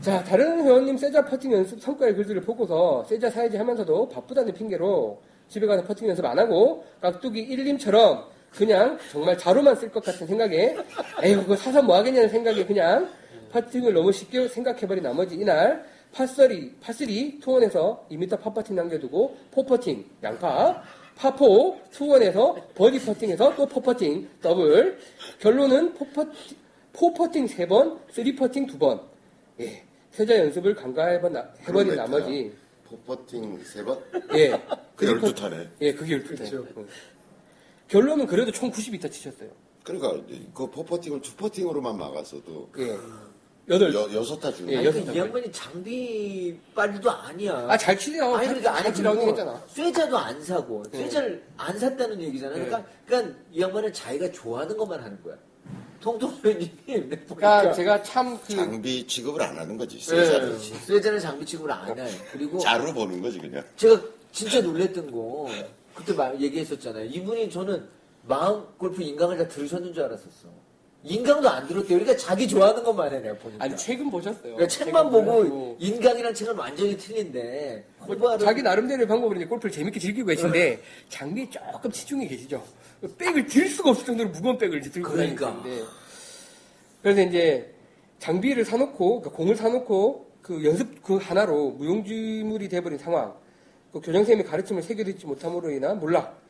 자, 0.01 0.23
다른 0.23 0.63
회원님 0.63 0.97
쇠자 0.97 1.25
퍼팅 1.25 1.53
연습 1.53 1.81
성과의 1.81 2.15
글들을 2.15 2.43
보고서 2.43 3.05
쇠자 3.05 3.31
사야지 3.31 3.57
하면서도 3.57 4.09
바쁘다는 4.11 4.53
핑계로 4.53 5.21
집에 5.49 5.67
가서 5.67 5.83
퍼팅 5.85 6.09
연습 6.09 6.25
안 6.25 6.39
하고 6.39 6.85
깍두기 7.01 7.49
1님처럼 7.49 8.27
그냥 8.51 8.99
정말 9.11 9.37
자루만 9.37 9.77
쓸 9.77 9.91
것 9.91 10.05
같은 10.05 10.27
생각에 10.27 10.77
에휴 11.23 11.43
그거 11.43 11.57
사서 11.57 11.83
뭐 11.83 11.97
하겠냐는 11.97 12.29
생각에 12.29 12.65
그냥 12.65 13.09
퍼팅을 13.51 13.93
너무 13.93 14.13
쉽게 14.13 14.47
생각해버린 14.49 15.03
나머지 15.03 15.35
이날 15.35 15.85
파서리, 16.29 16.73
파스리 16.81 17.39
투원에서 17.39 18.05
2m 18.11 18.41
파 18.41 18.48
퍼팅 18.48 18.75
남겨두고 18.75 19.37
포퍼팅 19.53 20.05
양파 20.25 20.83
파포 21.15 21.79
투원에서 21.93 22.57
버디 22.75 22.99
퍼팅에서 23.05 23.55
또 23.55 23.65
four 23.67 23.89
퍼팅 23.89 24.29
더블 24.43 24.99
결론은 25.39 25.95
포퍼, 25.95 26.27
포퍼팅 26.93 27.47
3번, 27.47 28.01
3퍼팅 28.11 28.69
2번 28.77 29.01
예, 29.61 29.85
쇠자 30.11 30.37
연습을 30.41 30.75
간과해버린 30.75 31.35
나- 31.35 31.49
해버린 31.69 31.95
나머지 31.95 32.53
four 32.85 33.13
퍼팅 33.13 33.63
세 33.63 33.85
번? 33.85 34.01
예, 34.35 34.51
그 34.97 35.07
그리고- 35.07 35.29
12타네. 35.29 35.69
예, 35.83 35.93
그게 35.95 36.19
12타. 36.19 36.87
결론은 37.87 38.27
그래도 38.27 38.51
총 38.51 38.73
92타 38.73 39.09
치셨어요. 39.11 39.51
그러니까 39.85 40.21
그 40.53 40.69
four 40.69 40.84
퍼팅을 40.84 41.21
two 41.23 41.36
퍼팅으로만 41.36 41.97
막았어도 41.97 42.71
예. 42.79 42.97
여덟. 43.69 43.95
여, 43.95 44.13
여섯 44.15 44.39
타 44.39 44.53
중에 44.53 44.73
예, 44.73 44.77
아니, 44.79 44.87
여섯 44.87 45.01
그 45.01 45.07
장. 45.07 45.15
이 45.15 45.19
양반이 45.19 45.53
장비빨도 45.53 47.11
아니야. 47.11 47.67
아, 47.69 47.77
잘 47.77 47.99
치네요. 47.99 48.35
아니, 48.35 48.47
그러니까, 48.49 48.73
잘 48.75 48.87
아니, 48.87 48.95
치라고 48.97 49.21
했잖아. 49.29 49.63
쇠자도 49.69 50.19
안 50.19 50.43
사고, 50.43 50.83
네. 50.91 50.99
쇠자를 50.99 51.45
안 51.57 51.79
샀다는 51.79 52.21
얘기잖아요. 52.23 52.59
네. 52.59 52.65
그러니까, 52.67 52.91
그러니까 53.07 53.39
이 53.53 53.61
양반은 53.61 53.93
자기가 53.93 54.33
좋아하는 54.33 54.77
것만 54.77 55.03
하는 55.03 55.23
거야. 55.23 55.37
통통님이 56.01 56.71
그러니까 56.87 57.73
제가 57.73 58.03
참 58.05 58.39
그, 58.47 58.55
장비 58.55 59.05
취급을 59.07 59.43
안 59.43 59.59
하는 59.59 59.77
거지. 59.77 59.97
예. 59.97 60.01
세자를. 60.01 60.59
쇠자는 60.59 61.19
장비 61.19 61.45
취급을 61.45 61.71
안 61.71 61.99
해. 61.99 62.07
그리고 62.33 62.59
자로 62.59 62.93
보는 62.95 63.21
거지 63.21 63.39
그냥. 63.39 63.63
제가 63.77 64.01
진짜 64.31 64.61
놀랬던 64.61 65.11
거, 65.11 65.49
그때 65.95 66.13
말, 66.13 66.41
얘기했었잖아요. 66.41 67.07
이분이 67.07 67.51
저는 67.51 67.87
마음 68.23 68.65
골프 68.79 69.03
인강을 69.03 69.37
다 69.39 69.49
들으셨는 69.49 69.93
줄 69.93 70.05
알았었어. 70.05 70.49
인강도 71.05 71.49
안 71.49 71.67
들었대요. 71.67 71.99
그러니까 71.99 72.17
자기 72.17 72.49
좋아하는 72.49 72.83
것만 72.83 73.13
해, 73.13 73.21
내가 73.21 73.37
보니까. 73.39 73.65
아니, 73.65 73.77
책은 73.77 74.11
보셨어요. 74.11 74.55
그러니까 74.55 74.67
책만 74.67 75.11
보고. 75.11 75.77
인강이랑 75.79 76.35
책은 76.35 76.57
완전히 76.57 76.97
틀린데 76.97 77.85
뭐 78.19 78.37
자기 78.39 78.63
나름대로의 78.63 79.07
방법으로 79.07 79.39
이제 79.39 79.47
골프를 79.47 79.71
재밌게 79.71 80.01
즐기고 80.01 80.27
계신데, 80.27 80.81
장비에 81.09 81.49
조금 81.51 81.91
치중해 81.91 82.27
계시죠. 82.27 82.65
백을 83.17 83.47
들 83.47 83.69
수가 83.69 83.91
없을 83.91 84.07
정도로 84.07 84.31
무거운 84.31 84.59
백을 84.59 84.81
이제 84.81 84.91
들고 84.91 85.13
그러니까. 85.13 85.47
다니는데. 85.47 85.85
그래서 87.01 87.23
이제 87.23 87.75
장비를 88.19 88.65
사놓고, 88.65 89.21
그러니까 89.21 89.31
공을 89.37 89.55
사놓고, 89.55 90.27
그 90.43 90.65
연습 90.65 91.03
그 91.03 91.17
하나로 91.17 91.71
무용지물이 91.73 92.69
돼버린 92.69 92.99
상황. 92.99 93.35
그 93.93 94.01
교장선생님의 94.01 94.45
가르침을 94.51 94.83
새겨듣지 94.83 95.27
못함으로 95.27 95.71
인한 95.71 96.01
몰락. 96.01 96.41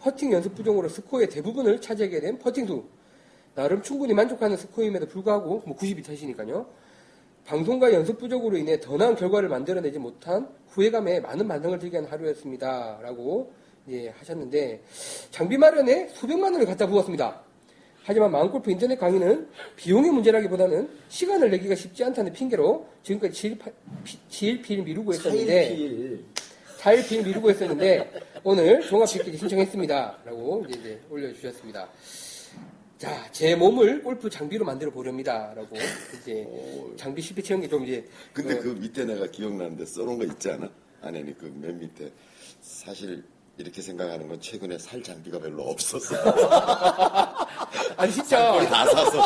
퍼팅 0.00 0.32
연습 0.32 0.54
부족으로 0.54 0.88
스코어의 0.88 1.28
대부분을 1.28 1.80
차지하게 1.80 2.20
된 2.20 2.38
퍼팅 2.38 2.66
수. 2.66 2.84
나름 3.58 3.82
충분히 3.82 4.14
만족하는 4.14 4.56
스코어임에도 4.56 5.06
불구하고, 5.08 5.62
뭐 5.66 5.76
92타시니까요. 5.76 6.64
방송과 7.44 7.92
연습 7.92 8.16
부족으로 8.18 8.56
인해 8.56 8.78
더 8.78 8.96
나은 8.96 9.16
결과를 9.16 9.48
만들어내지 9.48 9.98
못한 9.98 10.48
후회감에 10.68 11.18
많은 11.18 11.48
반성을 11.48 11.76
들게 11.80 11.96
한 11.96 12.06
하루였습니다. 12.06 13.00
라고 13.02 13.52
이제 13.88 14.14
하셨는데, 14.16 14.80
장비 15.32 15.58
마련에 15.58 16.08
수백만 16.14 16.52
원을 16.52 16.66
갖다 16.68 16.86
부었습니다. 16.86 17.40
하지만 18.04 18.30
마음골프 18.30 18.70
인터넷 18.70 18.96
강의는 18.96 19.48
비용의 19.74 20.12
문제라기보다는 20.12 20.88
시간을 21.08 21.50
내기가 21.50 21.74
쉽지 21.74 22.04
않다는 22.04 22.32
핑계로 22.32 22.86
지금까지 23.02 23.32
지일파- 23.58 23.72
피- 24.04 24.18
지일필 24.28 24.82
미루고 24.84 25.14
있었는데, 25.14 25.68
차일필 26.78 27.18
4일필 27.18 27.26
미루고 27.26 27.50
있었는데 27.50 28.12
오늘 28.44 28.80
종합 28.82 29.10
PPT 29.10 29.36
신청했습니다. 29.36 30.18
라고 30.24 30.64
이제, 30.68 30.78
이제 30.78 31.00
올려주셨습니다. 31.10 31.88
자, 32.98 33.28
제 33.30 33.54
몸을 33.54 34.02
골프 34.02 34.28
장비로 34.28 34.64
만들어 34.64 34.90
보렵니다. 34.90 35.52
라고 35.54 35.76
이제 36.20 36.44
장비 36.96 37.22
CP 37.22 37.42
채운 37.44 37.60
게 37.60 37.68
좀 37.68 37.84
이제 37.84 38.04
근데 38.32 38.58
어, 38.58 38.60
그 38.60 38.68
밑에 38.68 39.04
내가 39.04 39.26
기억나는데 39.28 39.86
써놓은 39.86 40.18
거 40.18 40.24
있지 40.24 40.50
않아? 40.50 40.68
아니, 41.02 41.22
그 41.38 41.46
맨 41.54 41.78
밑에. 41.78 42.10
사실 42.60 43.22
이렇게 43.56 43.80
생각하는 43.82 44.26
건 44.26 44.40
최근에 44.40 44.78
살 44.78 45.00
장비가 45.02 45.38
별로 45.38 45.62
없었어. 45.64 46.16
아니 47.96 48.10
진짜 48.12 48.50
거의 48.52 48.66
다 48.68 48.84
사서. 48.86 49.22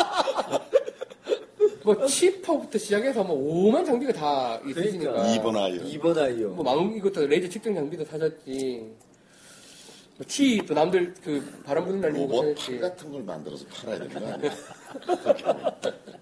뭐 1.83 2.05
치퍼부터 2.05 2.77
시작해서 2.77 3.23
뭐 3.23 3.35
오만 3.67 3.83
장비가 3.83 4.13
다 4.13 4.59
있으시니까 4.67 5.11
그러니까. 5.13 5.43
2번 5.43 5.57
아이요. 5.57 5.81
2번 5.83 6.17
아이요. 6.17 6.49
뭐 6.51 6.63
망, 6.63 6.93
이것도 6.95 7.25
레이저 7.27 7.49
측정 7.49 7.73
장비도 7.75 8.05
사셨지 8.05 8.77
뭐 8.81 8.97
티, 10.27 10.63
또 10.65 10.73
남들 10.73 11.13
그 11.23 11.61
바람 11.65 11.85
부는 11.85 12.01
날 12.01 12.15
로봇 12.15 12.55
팔 12.55 12.79
같은 12.79 13.11
걸 13.11 13.23
만들어서 13.23 13.65
팔아야 13.67 13.97
되는 13.99 14.19
거 14.19 14.33
아니야? 14.33 14.51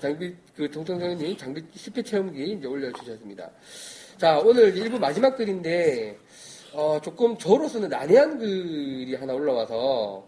장비 0.00 0.34
그 0.54 0.70
동통선생님이 0.70 1.36
장비 1.36 1.62
CP 1.74 2.02
체험기 2.02 2.52
이제 2.52 2.66
올려주셨습니다. 2.66 3.50
자 4.18 4.38
오늘 4.38 4.76
일부 4.76 4.98
마지막 4.98 5.36
글인데 5.36 6.18
어, 6.72 7.00
조금 7.02 7.36
저로서는 7.36 7.88
난해한 7.88 8.38
글이 8.38 9.14
하나 9.14 9.32
올라와서 9.34 10.26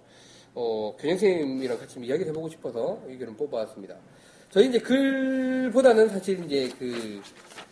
어, 0.54 0.96
교장 0.98 1.16
선생님이랑 1.18 1.78
같이 1.78 1.94
좀 1.94 2.04
이야기를 2.04 2.30
해보고 2.30 2.48
싶어서 2.48 3.00
이 3.08 3.16
글을 3.16 3.34
뽑아왔습니다. 3.36 3.96
저희 4.50 4.68
이제 4.68 4.78
글보다는 4.78 6.08
사실 6.08 6.44
이제 6.44 6.70
그 6.78 7.22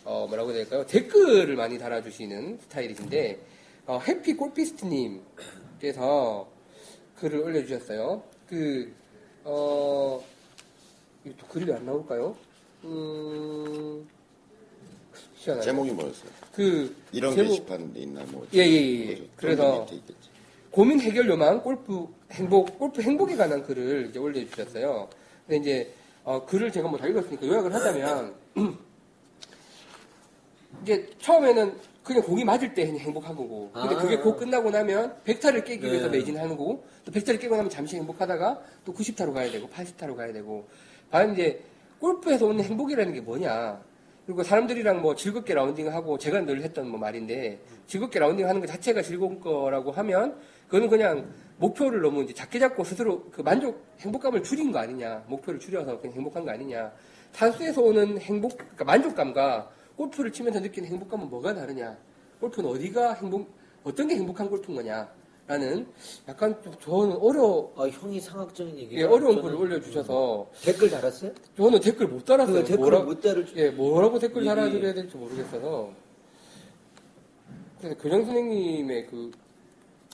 어, 0.03 0.25
뭐라고 0.27 0.49
해야 0.51 0.59
될까요? 0.59 0.85
댓글을 0.85 1.55
많이 1.55 1.77
달아주시는 1.77 2.59
스타일이신데 2.63 3.39
어, 3.87 3.99
해피 3.99 4.33
골피스트님께서 4.35 6.47
글을 7.17 7.39
올려주셨어요. 7.39 8.23
그 8.47 8.93
어, 9.43 10.23
이거 11.25 11.35
또 11.37 11.47
글이 11.47 11.65
왜안 11.65 11.85
나올까요? 11.85 12.35
음, 12.83 14.07
희한하네. 15.35 15.65
제목이 15.65 15.91
뭐였어요? 15.91 16.31
그 16.53 16.95
이런 17.11 17.35
제목- 17.35 17.49
게시판 17.49 17.91
있나 17.95 18.23
뭐. 18.25 18.47
예, 18.53 18.59
예, 18.59 19.09
예. 19.09 19.27
그래서. 19.35 19.85
고민 20.71 20.99
해결 21.01 21.27
요망 21.27 21.61
골프 21.61 22.07
행복 22.31 22.79
골프 22.79 23.01
행복에 23.01 23.35
관한 23.35 23.61
글을 23.61 24.07
이제 24.09 24.19
올려주셨어요. 24.19 25.09
근데 25.45 25.57
이제 25.57 25.93
어, 26.23 26.45
글을 26.45 26.71
제가 26.71 26.87
뭐 26.87 26.97
다 26.97 27.07
읽었으니까 27.07 27.45
요약을 27.45 27.73
하자면 27.73 28.33
이제 30.83 31.09
처음에는 31.19 31.77
그냥 32.03 32.23
공이 32.23 32.43
맞을 32.43 32.73
때 32.73 32.85
행복한 32.85 33.35
거고. 33.35 33.71
근데 33.73 33.95
아. 33.95 33.97
그게 33.97 34.17
곧 34.17 34.37
끝나고 34.37 34.71
나면 34.71 35.15
100타를 35.25 35.63
깨기 35.63 35.85
위해서 35.85 36.09
네. 36.09 36.17
매진하는 36.17 36.57
거고 36.57 36.83
또 37.05 37.11
100타를 37.11 37.39
깨고 37.39 37.55
나면 37.55 37.69
잠시 37.69 37.95
행복하다가 37.97 38.59
또 38.85 38.93
90타로 38.93 39.33
가야 39.33 39.51
되고 39.51 39.67
80타로 39.67 40.15
가야 40.15 40.33
되고. 40.33 40.67
과연 41.11 41.33
이제 41.33 41.61
골프에서 41.99 42.47
오는 42.47 42.63
행복이라는 42.63 43.13
게 43.13 43.21
뭐냐? 43.21 43.79
그리고 44.25 44.43
사람들이랑 44.43 45.01
뭐 45.01 45.15
즐겁게 45.15 45.53
라운딩하고 45.53 46.17
제가 46.17 46.41
늘 46.41 46.61
했던 46.61 46.87
뭐 46.87 46.99
말인데 46.99 47.59
즐겁게 47.87 48.19
라운딩하는 48.19 48.61
것 48.61 48.67
자체가 48.67 49.01
즐거운 49.01 49.39
거라고 49.39 49.91
하면 49.91 50.39
그거는 50.67 50.89
그냥 50.89 51.29
목표를 51.57 52.01
너무 52.01 52.23
이제 52.23 52.33
작게 52.33 52.57
잡고 52.57 52.83
스스로 52.83 53.29
그 53.29 53.41
만족 53.41 53.85
행복감을 53.99 54.41
줄인 54.41 54.71
거 54.71 54.79
아니냐. 54.79 55.23
목표를 55.27 55.59
줄여서 55.59 55.99
그냥 55.99 56.15
행복한 56.15 56.45
거 56.45 56.51
아니냐. 56.51 56.91
산수에서 57.33 57.81
오는 57.81 58.17
행복 58.19 58.57
그러니까 58.57 58.85
만족감과 58.85 59.69
골프를 59.97 60.31
치면서 60.31 60.59
느끼는 60.59 60.89
행복감은 60.89 61.29
뭐가 61.29 61.53
다르냐 61.53 61.97
골프는 62.39 62.69
어디가 62.69 63.13
행복 63.13 63.49
어떤 63.83 64.07
게 64.07 64.15
행복한 64.15 64.49
골프인 64.49 64.75
거냐 64.77 65.09
라는 65.47 65.85
약간 66.27 66.61
좀 66.63 66.73
저는 66.79 67.17
어려 67.17 67.69
아, 67.75 67.87
형이 67.87 68.21
상학적인 68.21 68.77
얘기. 68.77 68.95
예, 68.95 69.03
어려운 69.03 69.41
글을 69.41 69.55
올려주셔서 69.55 70.49
댓글 70.63 70.89
달았어요? 70.89 71.31
저는 71.57 71.79
댓글 71.81 72.07
못 72.07 72.23
달았어요. 72.23 72.61
그 72.61 72.67
댓글을 72.69 72.99
뭐라- 72.99 73.03
못 73.03 73.19
달을 73.21 73.45
줄. 73.45 73.57
예, 73.57 73.69
뭐라고 73.71 74.17
댓글 74.19 74.41
얘기- 74.43 74.47
달아드려야 74.47 74.93
될지 74.93 75.17
모르겠어서. 75.17 75.91
그래서 77.79 77.97
교장 77.97 78.23
선생님의 78.23 79.07
그 79.07 79.31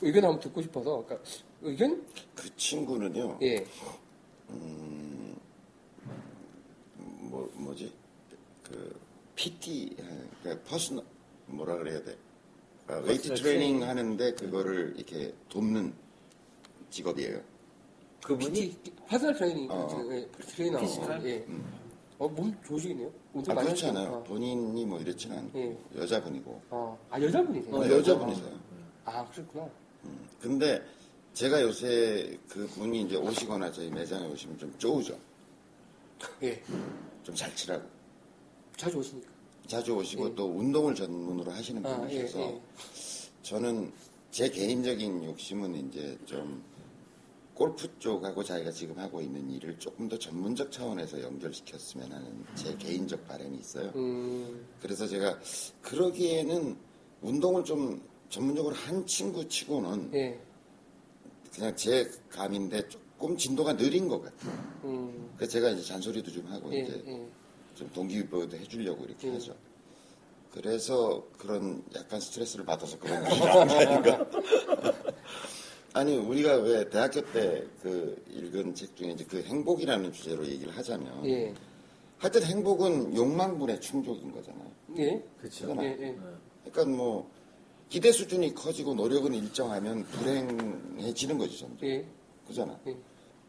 의견 0.01 0.23
한번 0.23 0.39
듣고 0.39 0.61
싶어서, 0.61 1.03
그러니까 1.05 1.30
의견? 1.61 2.03
그 2.34 2.55
친구는요. 2.55 3.38
예. 3.43 3.63
뭐 6.95 7.49
뭐지? 7.55 7.91
그 8.63 8.95
PT 9.38 9.95
그 10.43 10.59
personal 10.65 11.05
뭐라 11.45 11.77
그래야 11.77 12.03
돼? 12.03 12.17
아, 12.88 12.95
웨이트 12.95 13.29
personal 13.30 13.38
트레이닝 13.38 13.83
하는데 13.83 14.33
그거를 14.33 14.93
이렇게 14.97 15.33
돕는 15.47 15.93
직업이에요. 16.89 17.39
그분이 18.23 18.51
PT, 18.51 18.91
personal 19.07 19.36
트레이닝, 19.35 19.71
어. 19.71 19.88
그, 19.88 20.15
예, 20.15 20.27
트레이너. 20.41 20.79
physical? 20.80 21.26
예. 21.25 21.45
어, 22.17 22.27
몸 22.27 22.53
좋으시겠네요? 22.65 23.11
운동 23.33 23.51
아 23.51 23.55
많이 23.55 23.67
그렇지 23.67 23.85
하시니까. 23.85 24.07
않아요. 24.09 24.23
본인이 24.23 24.85
뭐 24.85 24.99
이렇진 24.99 25.31
않고 25.31 25.59
예. 25.59 25.77
여자분이고 26.01 26.61
어, 26.71 26.99
아, 27.11 27.21
여자분이세요? 27.21 27.75
어, 27.75 27.88
여자분이세요. 27.88 28.59
아, 29.05 29.29
그렇구나. 29.29 29.69
근데 30.41 30.83
제가 31.33 31.61
요새 31.61 32.38
그 32.49 32.65
분이 32.67 33.03
이제 33.03 33.15
오시거나 33.17 33.71
저희 33.71 33.91
매장에 33.91 34.25
오시면 34.27 34.57
좀 34.57 34.73
쪼우죠. 34.79 35.15
예. 36.41 36.61
좀 37.23 37.35
잘 37.35 37.55
치라고. 37.55 37.88
자주 38.78 38.99
오시니까. 38.99 39.28
자주 39.65 39.95
오시고 39.95 40.30
예. 40.30 40.36
또 40.36 40.45
운동을 40.45 40.95
전문으로 40.95 41.51
하시는 41.51 41.86
아, 41.86 41.89
예, 41.91 41.97
분이셔서 41.97 42.39
예. 42.39 42.61
저는 43.41 43.91
제 44.32 44.49
개인적인 44.49 45.25
욕심은 45.25 45.89
이제 45.89 46.17
좀 46.25 46.63
골프 47.53 47.89
쪽하고 47.97 48.43
자기가 48.43 48.71
지금 48.71 48.97
하고 48.99 49.19
있는 49.19 49.49
일을 49.49 49.80
조금 49.80 50.07
더 50.07 50.17
전문적 50.17 50.71
차원에서 50.71 51.21
연결시켰으면 51.21 52.11
하는 52.11 52.45
제 52.55 52.75
개인적 52.78 53.28
바람이 53.28 53.57
있어요. 53.57 53.91
음, 53.95 54.65
그래서 54.80 55.07
제가 55.07 55.39
그러기에는 55.82 56.78
운동을 57.23 57.63
좀 57.63 57.99
전문적으로 58.30 58.75
한 58.75 59.05
친구 59.07 59.45
치고는 59.47 60.11
예. 60.13 60.39
그냥 61.53 61.75
제 61.75 62.09
감인데 62.30 62.88
조금 62.89 63.36
진도가 63.36 63.75
느린 63.75 64.07
것 64.07 64.21
같아요. 64.21 64.53
음, 64.84 65.34
그래서 65.36 65.53
제가 65.53 65.71
이제 65.71 65.82
잔소리도 65.82 66.32
좀 66.32 66.45
하고 66.45 66.71
예, 66.73 66.82
이제 66.82 67.03
예. 67.07 67.28
좀 67.78 67.89
동기부여도 67.93 68.57
해주려고 68.57 69.05
이렇게 69.05 69.30
음. 69.30 69.36
하죠. 69.36 69.55
그래서 70.51 71.23
그런 71.38 71.84
약간 71.95 72.19
스트레스를 72.19 72.65
받아서 72.65 72.97
그런 72.97 73.23
일이 73.30 73.39
나온 73.39 73.67
게 73.67 73.75
아닌가. 73.75 74.25
아니 75.93 76.17
우리가 76.17 76.55
왜 76.57 76.89
대학교 76.89 77.21
때 77.32 77.67
그 77.82 78.23
읽은 78.30 78.73
책 78.75 78.95
중에 78.95 79.11
이제 79.11 79.23
그 79.23 79.41
행복이라는 79.41 80.11
주제로 80.11 80.45
얘기를 80.45 80.75
하자면 80.75 81.25
예. 81.25 81.53
하여튼 82.17 82.43
행복은 82.43 83.15
욕망분의 83.15 83.80
충족인 83.80 84.32
거잖아요. 84.32 84.71
예. 84.97 85.23
그렇죠. 85.39 85.75
예, 85.82 85.86
예. 85.99 86.17
그러니까 86.65 86.86
뭐 86.97 87.30
기대 87.89 88.11
수준이 88.11 88.53
커지고 88.55 88.95
노력은 88.95 89.34
일정하면 89.34 90.03
불행해지는 90.05 91.38
거지 91.38 91.59
점점. 91.59 91.88
예. 91.88 92.05
그잖아. 92.47 92.78
예. 92.88 92.97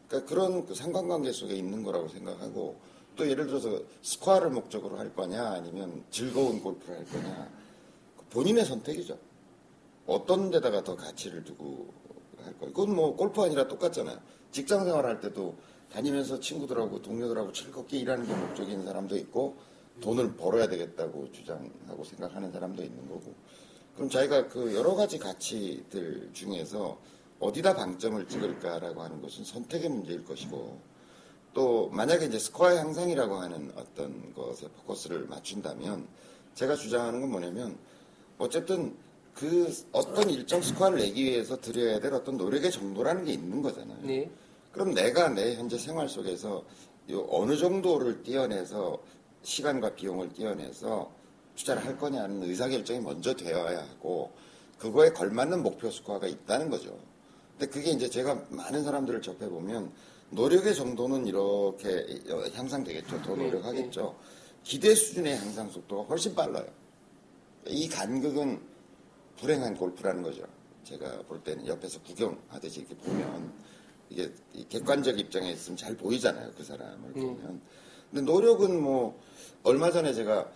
그러니까 0.07 0.29
그런 0.29 0.67
그 0.67 0.75
상관관계 0.75 1.33
속에 1.33 1.55
있는 1.55 1.83
거라고 1.83 2.09
생각하고 2.09 2.77
또 3.19 3.29
예를 3.29 3.49
들어서 3.49 3.83
스코어를 4.01 4.51
목적으로 4.51 4.97
할 4.97 5.13
거냐 5.13 5.51
아니면 5.51 6.05
즐거운 6.11 6.63
골프를 6.63 6.99
할 6.99 7.05
거냐 7.05 7.51
본인의 8.31 8.65
선택이죠. 8.65 9.19
어떤 10.07 10.51
데다가 10.51 10.85
더 10.85 10.95
가치를 10.95 11.45
두고 11.45 11.93
할 12.43 12.57
거예요. 12.59 12.73
그건 12.73 12.95
뭐 12.95 13.17
골프 13.17 13.43
아니라 13.43 13.67
똑같잖아요. 13.67 14.19
직장 14.53 14.85
생활할 14.85 15.21
때도 15.21 15.57
다니면서 15.93 16.39
친구들하고 16.39 17.03
동료들하고 17.03 17.53
즐겁게 17.53 17.99
일하는 17.99 18.25
게 18.25 18.35
목적인 18.35 18.85
사람도 18.85 19.17
있고 19.17 19.57
돈을 20.01 20.37
벌어야 20.37 20.69
되겠다고 20.69 21.33
주장하고 21.33 22.05
생각하는 22.05 22.53
사람도 22.53 22.85
있는 22.85 23.09
거고 23.09 23.35
그럼 23.97 24.09
자기가 24.09 24.47
그 24.47 24.77
여러 24.77 24.95
가지 24.95 25.19
가치들 25.19 26.31
중에서 26.33 27.01
어디다 27.41 27.75
방점을 27.75 28.29
찍을까라고 28.29 29.03
하는 29.03 29.21
것은 29.21 29.45
선택의 29.45 29.89
문제일 29.89 30.25
것이고 30.25 30.79
또 31.59 31.89
만약에 31.89 32.27
이제 32.27 32.39
스코어 32.39 32.77
향상이라고 32.77 33.35
하는 33.35 33.73
어떤 33.75 34.33
것에 34.33 34.69
포커스를 34.69 35.27
맞춘다면 35.27 36.07
제가 36.55 36.77
주장하는 36.77 37.21
건 37.21 37.33
뭐냐면 37.33 37.77
어쨌든 38.39 38.95
그 39.35 39.69
어떤 39.91 40.31
일정 40.31 40.63
스코어를 40.63 41.01
내기 41.01 41.25
위해서 41.25 41.61
들여야 41.61 41.99
될 41.99 42.15
어떤 42.15 42.37
노력의 42.37 42.71
정도라는 42.71 43.25
게 43.25 43.33
있는 43.33 43.61
거잖아요. 43.61 43.99
네. 44.03 44.31
그럼 44.71 44.95
내가 44.95 45.31
내 45.31 45.57
현재 45.57 45.77
생활 45.77 46.09
속에서 46.09 46.63
요 47.11 47.27
어느 47.29 47.57
정도를 47.57 48.23
띄어내서 48.23 49.03
시간과 49.43 49.97
비용을 49.97 50.33
띄어내서 50.35 51.11
투자를 51.57 51.85
할 51.85 51.99
거냐는 51.99 52.41
의사결정이 52.45 53.01
먼저 53.01 53.35
되어야 53.35 53.81
하고 53.81 54.31
그거에 54.79 55.11
걸맞는 55.11 55.65
목표 55.65 55.91
스코어가 55.91 56.29
있다는 56.29 56.71
거죠. 56.71 56.97
근데 57.59 57.67
그게 57.67 57.91
이제 57.91 58.09
제가 58.09 58.45
많은 58.49 58.85
사람들을 58.85 59.23
접해보면 59.23 59.91
노력의 60.31 60.75
정도는 60.75 61.27
이렇게 61.27 62.21
향상되겠죠. 62.55 63.23
더 63.23 63.37
네, 63.37 63.45
노력하겠죠. 63.47 64.17
기대 64.63 64.95
수준의 64.95 65.37
향상 65.39 65.71
속도가 65.71 66.03
훨씬 66.05 66.35
빨라요. 66.35 66.67
이 67.67 67.89
간극은 67.89 68.61
불행한 69.39 69.77
골프라는 69.77 70.23
거죠. 70.23 70.45
제가 70.85 71.23
볼 71.23 71.43
때는 71.43 71.67
옆에서 71.67 72.01
구경하듯이 72.03 72.81
이렇게 72.81 72.97
보면 72.97 73.53
이게 74.11 74.33
이 74.55 74.67
객관적 74.69 75.19
입장에 75.19 75.53
있으면 75.53 75.77
잘 75.77 75.97
보이잖아요. 75.97 76.51
그 76.57 76.65
사람을 76.65 77.13
보면. 77.13 77.61
근데 78.11 78.23
노력은 78.25 78.81
뭐 78.83 79.21
얼마 79.63 79.91
전에 79.91 80.15
제가 80.15 80.51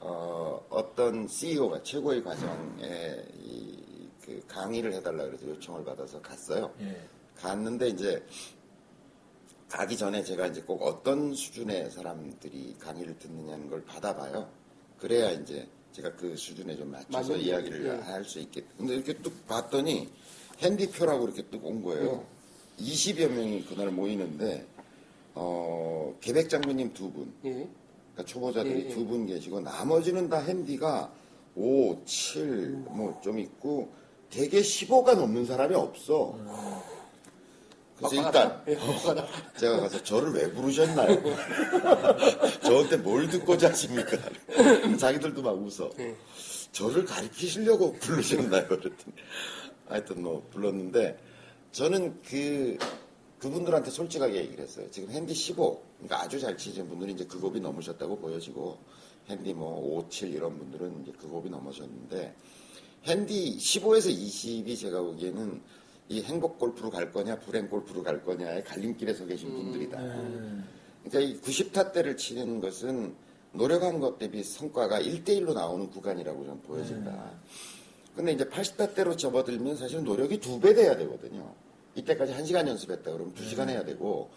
어, 0.00 0.66
어떤 0.68 1.26
CEO가 1.26 1.82
최고의 1.82 2.22
과정에 2.22 3.24
이, 3.42 3.78
그 4.22 4.42
강의를 4.46 4.92
해달라 4.92 5.24
그래서 5.24 5.46
요청을 5.48 5.84
받아서 5.84 6.20
갔어요. 6.20 6.72
예. 6.80 7.00
갔는데 7.36 7.88
이제 7.88 8.22
가기 9.70 9.96
전에 9.96 10.22
제가 10.24 10.48
이제 10.48 10.60
꼭 10.62 10.82
어떤 10.82 11.32
수준의 11.32 11.90
사람들이 11.92 12.74
강의를 12.80 13.18
듣느냐는 13.18 13.70
걸 13.70 13.84
받아봐요. 13.84 14.48
그래야 14.98 15.30
이제 15.30 15.66
제가 15.92 16.12
그 16.16 16.36
수준에 16.36 16.76
좀 16.76 16.90
맞춰서 16.90 17.30
맞는 17.32 17.40
이야기를 17.40 17.86
예. 17.86 17.90
할수 18.02 18.40
있겠. 18.40 18.64
근데 18.76 18.94
이렇게 18.94 19.14
뚝 19.18 19.46
봤더니 19.46 20.08
핸디표라고 20.58 21.24
이렇게 21.26 21.42
뚝 21.48 21.64
온 21.64 21.82
거예요. 21.82 22.24
20여 22.80 23.28
명이 23.30 23.64
그날 23.66 23.90
모이는데 23.90 24.66
어, 25.34 26.16
계백 26.20 26.50
장군님 26.50 26.92
두 26.92 27.10
분, 27.12 27.32
예. 27.44 27.50
그러니까 27.52 28.24
초보자들이 28.26 28.74
예, 28.74 28.84
예. 28.86 28.94
두분 28.94 29.26
계시고 29.26 29.60
나머지는 29.60 30.28
다 30.28 30.38
핸디가 30.38 31.12
5, 31.54 32.04
7, 32.04 32.70
뭐 32.88 33.20
좀 33.22 33.38
있고 33.38 33.92
대개 34.30 34.60
15가 34.60 35.14
넘는 35.16 35.46
사람이 35.46 35.74
없어. 35.76 36.36
그래서 38.00 38.26
일단 38.26 38.62
예. 38.66 38.78
제가 39.58 39.80
가서 39.80 40.02
저를 40.02 40.32
왜 40.32 40.50
부르셨나요? 40.52 41.22
저한테 42.64 42.96
뭘 42.96 43.28
듣고자 43.28 43.68
하십니까? 43.70 44.16
자기들도 44.98 45.42
막 45.42 45.50
웃어. 45.50 45.90
예. 45.98 46.16
저를 46.72 47.04
가르치시려고 47.04 47.92
부르셨나요? 48.00 48.66
그랬더니 48.68 49.14
하여튼 49.86 50.22
뭐 50.22 50.46
불렀는데 50.50 51.18
저는 51.72 52.20
그 52.22 52.78
그분들한테 53.38 53.90
솔직하게 53.90 54.36
얘기를 54.36 54.64
했어요. 54.64 54.86
지금 54.90 55.10
핸디 55.10 55.34
15, 55.34 55.82
그러니까 55.98 56.22
아주 56.22 56.38
잘 56.40 56.56
치시는 56.56 56.88
분들이 56.88 57.12
이제 57.12 57.24
그 57.24 57.40
급이 57.40 57.60
넘으셨다고 57.60 58.18
보여지고 58.18 58.78
핸디 59.28 59.54
뭐 59.54 59.78
5, 59.98 60.08
7 60.08 60.32
이런 60.34 60.58
분들은 60.58 61.02
이제 61.02 61.12
그 61.18 61.28
급이 61.28 61.48
넘으셨는데 61.50 62.34
핸디 63.04 63.56
15에서 63.56 64.14
20이 64.14 64.78
제가 64.78 65.00
보기에는 65.00 65.62
이 66.10 66.22
행복 66.24 66.58
골프로 66.58 66.90
갈 66.90 67.12
거냐 67.12 67.38
불행 67.38 67.68
골프로 67.68 68.02
갈 68.02 68.20
거냐의 68.24 68.64
갈림길에 68.64 69.14
서 69.14 69.24
계신 69.24 69.48
분들이다. 69.54 69.96
그러니까 71.04 71.20
이 71.20 71.40
90타대를 71.40 72.18
치는 72.18 72.60
것은 72.60 73.14
노력한 73.52 74.00
것 74.00 74.18
대비 74.18 74.42
성과가 74.42 75.00
1대1로 75.00 75.54
나오는 75.54 75.88
구간이라고 75.88 76.44
저는 76.44 76.62
보여진다. 76.62 77.30
근데 78.16 78.32
이제 78.32 78.44
80타대로 78.44 79.16
접어들면 79.16 79.76
사실 79.76 80.02
노력이 80.02 80.40
두 80.40 80.58
배 80.60 80.74
돼야 80.74 80.96
되거든요. 80.96 81.54
이때까지 81.94 82.32
1시간 82.34 82.66
연습했다 82.66 83.04
그러면 83.12 83.32
2시간 83.34 83.68
해야 83.68 83.84
되고 83.84 84.30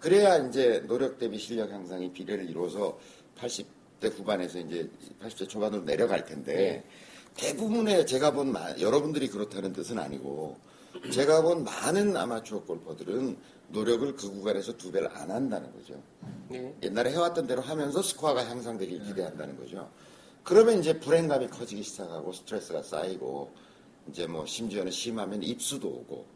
그래야 0.00 0.38
이제 0.38 0.82
노력 0.88 1.18
대비 1.18 1.38
실력 1.38 1.70
향상이 1.70 2.12
비례를 2.12 2.50
이루어서 2.50 2.98
80대 3.38 4.12
후반에서 4.12 4.58
이제 4.58 4.90
80대 5.22 5.48
초반으로 5.48 5.84
내려갈 5.84 6.24
텐데 6.24 6.82
대부분의 7.36 8.06
제가 8.08 8.32
본 8.32 8.50
마- 8.52 8.76
여러분들이 8.80 9.28
그렇다는 9.28 9.72
뜻은 9.72 9.98
아니고 10.00 10.56
제가 11.10 11.42
본 11.42 11.64
많은 11.64 12.16
아마추어 12.16 12.62
골퍼들은 12.64 13.36
노력을 13.68 14.14
그 14.14 14.30
구간에서 14.30 14.76
두 14.76 14.92
배를 14.92 15.08
안 15.16 15.30
한다는 15.30 15.72
거죠. 15.72 16.00
네. 16.48 16.74
옛날에 16.82 17.10
해왔던 17.12 17.46
대로 17.46 17.62
하면서 17.62 18.02
스코어가 18.02 18.46
향상되길 18.46 19.02
기대한다는 19.04 19.56
거죠. 19.56 19.90
그러면 20.44 20.80
이제 20.80 20.98
불행감이 20.98 21.48
커지기 21.48 21.82
시작하고 21.82 22.32
스트레스가 22.32 22.82
쌓이고 22.82 23.52
이제 24.10 24.26
뭐 24.26 24.44
심지어는 24.44 24.90
심하면 24.90 25.42
입수도 25.42 25.88
오고 25.88 26.26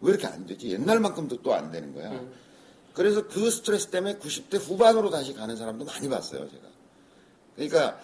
왜 0.00 0.10
이렇게 0.10 0.26
안 0.26 0.46
되지? 0.46 0.70
옛날만큼도 0.70 1.42
또 1.42 1.52
안 1.52 1.70
되는 1.70 1.94
거야. 1.94 2.24
그래서 2.94 3.26
그 3.28 3.50
스트레스 3.50 3.88
때문에 3.88 4.18
90대 4.18 4.58
후반으로 4.58 5.10
다시 5.10 5.32
가는 5.34 5.54
사람도 5.56 5.84
많이 5.84 6.08
봤어요, 6.08 6.48
제가. 6.50 6.62
그러니까 7.54 8.00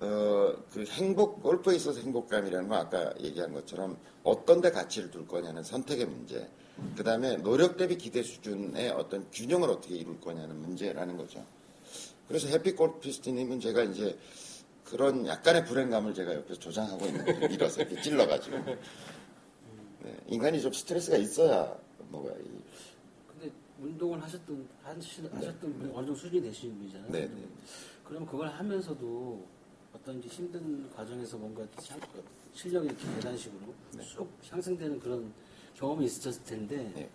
어, 0.00 0.56
그 0.72 0.84
행복, 0.84 1.42
골프에 1.42 1.76
있어서 1.76 2.00
행복감이라는 2.00 2.68
건 2.68 2.78
아까 2.78 3.12
얘기한 3.20 3.52
것처럼 3.52 3.98
어떤 4.24 4.60
데 4.60 4.70
가치를 4.70 5.10
둘 5.10 5.26
거냐는 5.26 5.62
선택의 5.62 6.06
문제. 6.06 6.48
그 6.96 7.04
다음에 7.04 7.36
노력 7.36 7.76
대비 7.76 7.98
기대 7.98 8.22
수준의 8.22 8.90
어떤 8.90 9.30
균형을 9.30 9.68
어떻게 9.68 9.96
이룰 9.96 10.18
거냐는 10.18 10.58
문제라는 10.62 11.18
거죠. 11.18 11.44
그래서 12.26 12.48
해피 12.48 12.72
골피스트님은 12.72 13.60
제가 13.60 13.82
이제 13.82 14.18
그런 14.84 15.26
약간의 15.26 15.66
불행감을 15.66 16.14
제가 16.14 16.34
옆에서 16.34 16.58
조장하고 16.58 17.04
있는 17.04 17.24
거죠. 17.24 17.48
밀어서 17.48 17.82
이렇게 17.82 18.00
찔러가지고. 18.00 18.56
네, 20.02 20.16
인간이 20.28 20.62
좀 20.62 20.72
스트레스가 20.72 21.18
있어야 21.18 21.76
뭐가 22.08 22.30
이 22.38 22.62
근데 23.28 23.52
운동을 23.82 24.22
하셨던 24.22 24.66
하셨던 24.82 25.60
분이 25.60 25.92
어느 25.92 26.06
정도 26.06 26.14
수준이 26.14 26.40
되시는 26.40 26.78
분이잖아요. 26.78 27.12
네, 27.12 27.20
네. 27.26 27.48
그럼 28.04 28.24
그걸 28.24 28.48
하면서도 28.48 29.59
어떤 30.00 30.18
이제 30.18 30.28
힘든 30.28 30.90
과정에서 30.90 31.36
뭔가 31.36 31.66
참- 31.82 32.00
실력이 32.54 32.86
이렇게 32.88 33.04
계단식으로 33.14 33.74
쭉 34.02 34.28
향상되는 34.48 34.98
그런 34.98 35.32
경험이 35.74 36.06
있으셨을 36.06 36.42
텐데 36.44 36.90
네. 36.94 37.10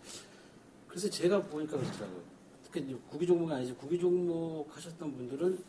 그래서 0.88 1.10
제가 1.10 1.44
보니까 1.44 1.78
그렇더라고요. 1.78 2.24
특히 2.64 2.82
이제 2.82 2.98
구기 3.10 3.28
종목이 3.28 3.52
아니지 3.54 3.74
구기 3.74 4.00
종목 4.00 4.68
하셨던 4.76 5.14
분들은 5.16 5.64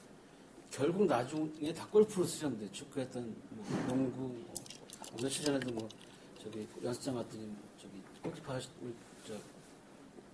결국 0.71 1.07
나중에 1.07 1.73
다 1.73 1.87
골프로 1.89 2.25
쓰셨는데 2.25 2.71
축구했던 2.71 3.35
뭐 3.51 3.65
농구 3.89 4.21
뭐 4.21 5.21
며칠 5.21 5.45
전에도 5.45 5.73
뭐 5.73 5.89
저기 6.43 6.67
연습장 6.83 7.15
갔더니 7.15 7.45
뭐 7.47 7.57
저기 7.81 7.95
골키퍼 8.23 8.53
하시 8.53 8.69
저 9.27 9.35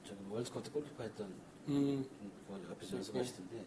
저기 0.06 0.18
월드컵 0.30 0.62
때 0.64 0.70
골키퍼 0.70 1.02
했던 1.04 1.32
음, 1.68 2.04
뭐 2.48 2.60
옆에서 2.70 2.96
연습하시던데 2.96 3.64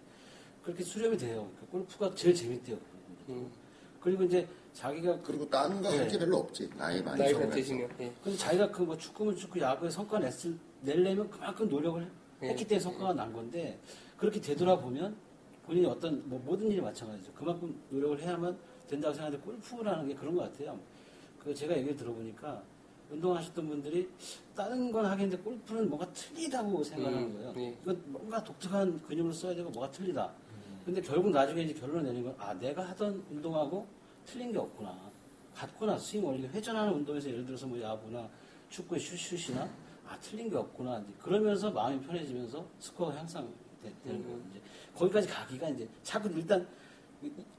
그렇게 0.65 0.83
수렴이 0.83 1.15
돼요. 1.15 1.47
그 1.59 1.67
골프가 1.67 2.13
제일 2.15 2.33
재밌대요. 2.33 2.75
음. 3.29 3.47
그리고 4.01 4.23
이제 4.23 4.47
자기가 4.73 5.19
그리고 5.21 5.47
다른 5.47 5.79
거 5.81 5.89
할게 5.89 6.13
네. 6.13 6.19
별로 6.19 6.37
없지. 6.37 6.67
나이 6.75 7.01
많이 7.03 7.19
나이가 7.19 7.39
먹으면서. 7.39 7.55
드시면. 7.55 7.89
예. 7.99 8.11
근데 8.23 8.37
자기가 8.37 8.71
그 8.71 8.83
뭐 8.83 8.97
축구면 8.97 9.35
축구, 9.35 9.59
야구에 9.59 9.89
성과 9.91 10.17
냈을 10.19 10.57
내려면 10.81 11.29
그만큼 11.29 11.69
노력을 11.69 12.11
네. 12.41 12.49
했기 12.49 12.65
때문에 12.67 12.79
성과가 12.83 13.13
난 13.13 13.31
건데 13.31 13.79
그렇게 14.17 14.41
되돌아보면 14.41 15.15
본인이 15.67 15.85
어떤 15.85 16.27
뭐 16.27 16.41
모든 16.43 16.67
일이 16.71 16.81
마찬가지죠. 16.81 17.31
그만큼 17.33 17.79
노력을 17.89 18.19
해야만 18.19 18.57
된다고 18.87 19.13
생각하는데 19.13 19.43
골프라는 19.45 20.07
게 20.07 20.15
그런 20.15 20.35
것 20.35 20.51
같아요. 20.51 20.79
그 21.43 21.53
제가 21.53 21.75
얘기를 21.77 21.95
들어보니까 21.95 22.61
운동하셨던 23.11 23.67
분들이 23.67 24.09
다른 24.55 24.91
건 24.91 25.05
하겠는데 25.05 25.37
골프는 25.43 25.87
뭔가 25.89 26.11
틀리다고 26.11 26.83
생각하는 26.83 27.19
음, 27.27 27.33
거예요. 27.35 27.53
네. 27.53 27.77
이건 27.83 28.01
뭔가 28.07 28.43
독특한 28.43 28.99
근육을 29.03 29.31
써야 29.31 29.53
되고 29.55 29.69
뭐가 29.69 29.89
틀리다. 29.91 30.33
근데 30.85 31.01
결국 31.01 31.31
나중에 31.31 31.63
이제 31.63 31.73
결론을 31.73 32.03
내는 32.03 32.23
건아 32.23 32.53
내가 32.55 32.87
하던 32.89 33.25
운동하고 33.31 33.87
틀린 34.25 34.51
게 34.51 34.59
없구나. 34.59 34.95
같구나 35.55 35.97
스윙 35.97 36.25
원리 36.25 36.47
회전하는 36.47 36.93
운동에서 36.93 37.29
예를 37.29 37.45
들어서 37.45 37.65
뭐 37.65 37.81
야구나 37.81 38.29
축구의 38.69 38.99
슛슛이나 38.99 39.67
아 40.07 40.19
틀린 40.19 40.49
게 40.49 40.57
없구나 40.57 41.01
그러면서 41.21 41.71
마음이 41.71 42.01
편해지면서 42.05 42.65
스코어가 42.79 43.15
향상 43.17 43.47
되 43.81 43.89
는 44.03 44.21
거예요 44.23 44.41
이제 44.51 44.61
거기까지 44.95 45.27
가기가 45.29 45.69
이제 45.69 45.87
자꾸 46.03 46.27
일단 46.29 46.67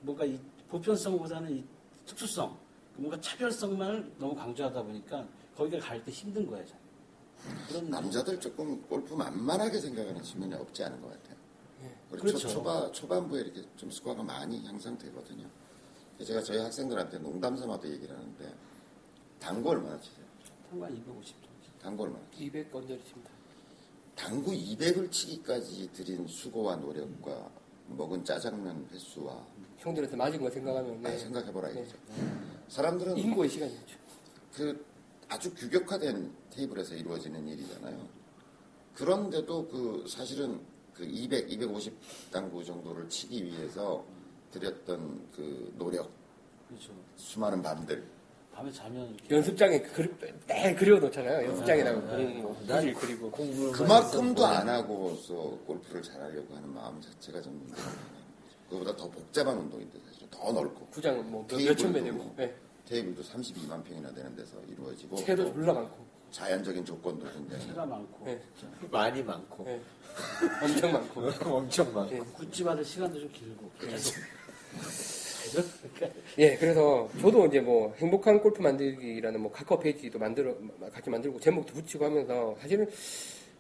뭔가 0.03 0.25
이 0.27 0.39
보편성보다는 0.69 1.57
이 1.57 1.65
특수성 2.05 2.55
뭔가 2.97 3.19
차별성만을 3.21 4.13
너무 4.19 4.35
강조하다 4.35 4.83
보니까 4.83 5.27
거기가 5.57 5.79
갈 5.87 6.05
때 6.05 6.11
힘든 6.13 6.47
거예요. 6.47 6.65
그런 7.69 7.89
남자들 7.89 8.39
조금 8.41 8.81
골프 8.83 9.15
만만하게 9.15 9.79
생각하는 9.79 10.23
측면이 10.23 10.55
없지 10.55 10.85
않은 10.85 11.01
것 11.01 11.09
같아요. 11.11 11.37
우리 12.11 12.21
그렇죠. 12.21 12.39
초, 12.39 12.49
초반, 12.49 12.93
초반부에 12.93 13.41
이렇게 13.43 13.63
좀 13.77 13.91
스코어가 13.91 14.23
많이 14.23 14.65
향상되거든요. 14.65 15.47
제가 16.25 16.43
저희 16.43 16.59
학생들한테 16.59 17.19
농담 17.19 17.57
삼아도 17.57 17.89
얘기를 17.91 18.17
하는데 18.17 18.55
당구 19.39 19.71
얼마나 19.71 20.01
치세요? 20.01 20.25
상관 20.71 20.97
250 20.97 21.35
정도. 21.35 21.79
당구 21.83 22.03
얼마나 22.05 22.23
치세요? 22.31 22.47
200 22.47 22.75
언저리십니다. 22.75 23.31
당구 24.15 24.51
200을 24.53 25.11
치기까지 25.11 25.91
들인 25.93 26.27
수고와 26.27 26.77
노력과 26.77 27.51
먹은 27.89 28.25
짜장면 28.25 28.89
횟수와 28.91 29.45
형들한테 29.79 30.17
맞은 30.17 30.41
거 30.41 30.51
생각하면 30.51 31.05
아, 31.07 31.11
네. 31.11 31.19
생각해보라 31.19 31.71
이거죠. 31.71 31.97
사람들은 32.69 33.19
인고의 33.19 33.51
시간이죠. 33.51 33.97
그 34.55 34.87
아주 35.29 35.53
규격화된 35.55 36.33
테이블에서 36.51 36.95
이루어지는 36.95 37.47
일이잖아요. 37.47 38.09
그런데도 38.95 39.69
그 39.69 40.05
사실은 40.09 40.61
그 40.97 41.05
200, 41.05 41.51
250 41.53 41.93
당구 42.33 42.65
정도를 42.65 43.09
치기 43.09 43.45
위해서 43.45 44.03
들였던 44.51 45.29
그 45.35 45.73
노력, 45.77 46.11
그렇죠. 46.69 46.93
수많은 47.17 47.61
밤들. 47.63 48.03
밤에 48.53 48.73
자면 48.73 49.11
이렇게 49.15 49.35
연습장에 49.37 49.83
그리, 49.83 50.09
매 50.47 50.75
그려 50.75 50.99
놓잖아요. 50.99 51.47
연습장에다가 51.51 52.01
거. 52.01 52.57
난질 52.67 52.95
그리고. 52.95 53.31
공부를 53.31 53.73
그만큼도 53.73 54.47
안 54.47 54.67
하고서 54.67 55.35
골프를 55.67 56.03
잘하려고 56.03 56.57
하는 56.57 56.73
마음 56.73 56.99
자체가 57.03 57.43
좀 57.43 57.71
그거보다 58.71 58.97
더 58.97 59.11
복잡한 59.11 59.59
운동인데 59.59 59.99
사실은 60.09 60.31
더 60.31 60.51
넓고 60.53 60.87
구장은 60.87 61.31
뭐 61.31 61.47
몇- 61.47 61.57
몇천 61.63 61.93
배 61.93 62.03
되고. 62.03 62.17
뭐 62.17 62.35
네. 62.39 62.55
테이블도 62.87 63.23
32만 63.23 63.85
평이나 63.85 64.11
되는 64.15 64.35
데서 64.35 64.57
이루어지고 64.71 65.17
채도 65.17 65.53
졸라 65.53 65.75
많고. 65.75 66.06
자연적인 66.31 66.85
조건도 66.85 67.27
굉장히 67.33 67.67
채가 67.67 67.87
많고 67.87 68.25
네. 68.27 68.41
많이 68.91 69.23
많고 69.23 69.65
네. 69.65 69.81
엄청 70.63 70.93
많고. 70.93 71.21
엄청 71.45 71.93
많고 71.95 72.11
네. 72.15 72.21
굿즈 72.35 72.65
받을 72.65 72.85
시간도 72.85 73.21
좀 73.21 73.31
길고 73.33 73.71
계속 73.81 74.15
그러니까 75.51 76.21
예, 76.39 76.57
그래서 76.57 77.09
저도 77.21 77.47
이제 77.47 77.61
뭐 77.61 77.95
행복한 77.99 78.41
골프 78.41 78.61
만들기라는 78.61 79.41
뭐 79.41 79.53
카카오 79.53 79.79
페이지도 79.79 80.19
만들어 80.19 80.55
같이 80.93 81.09
만들고 81.09 81.39
제목도 81.39 81.73
붙이고 81.73 82.05
하면서 82.05 82.57
사실은 82.61 82.89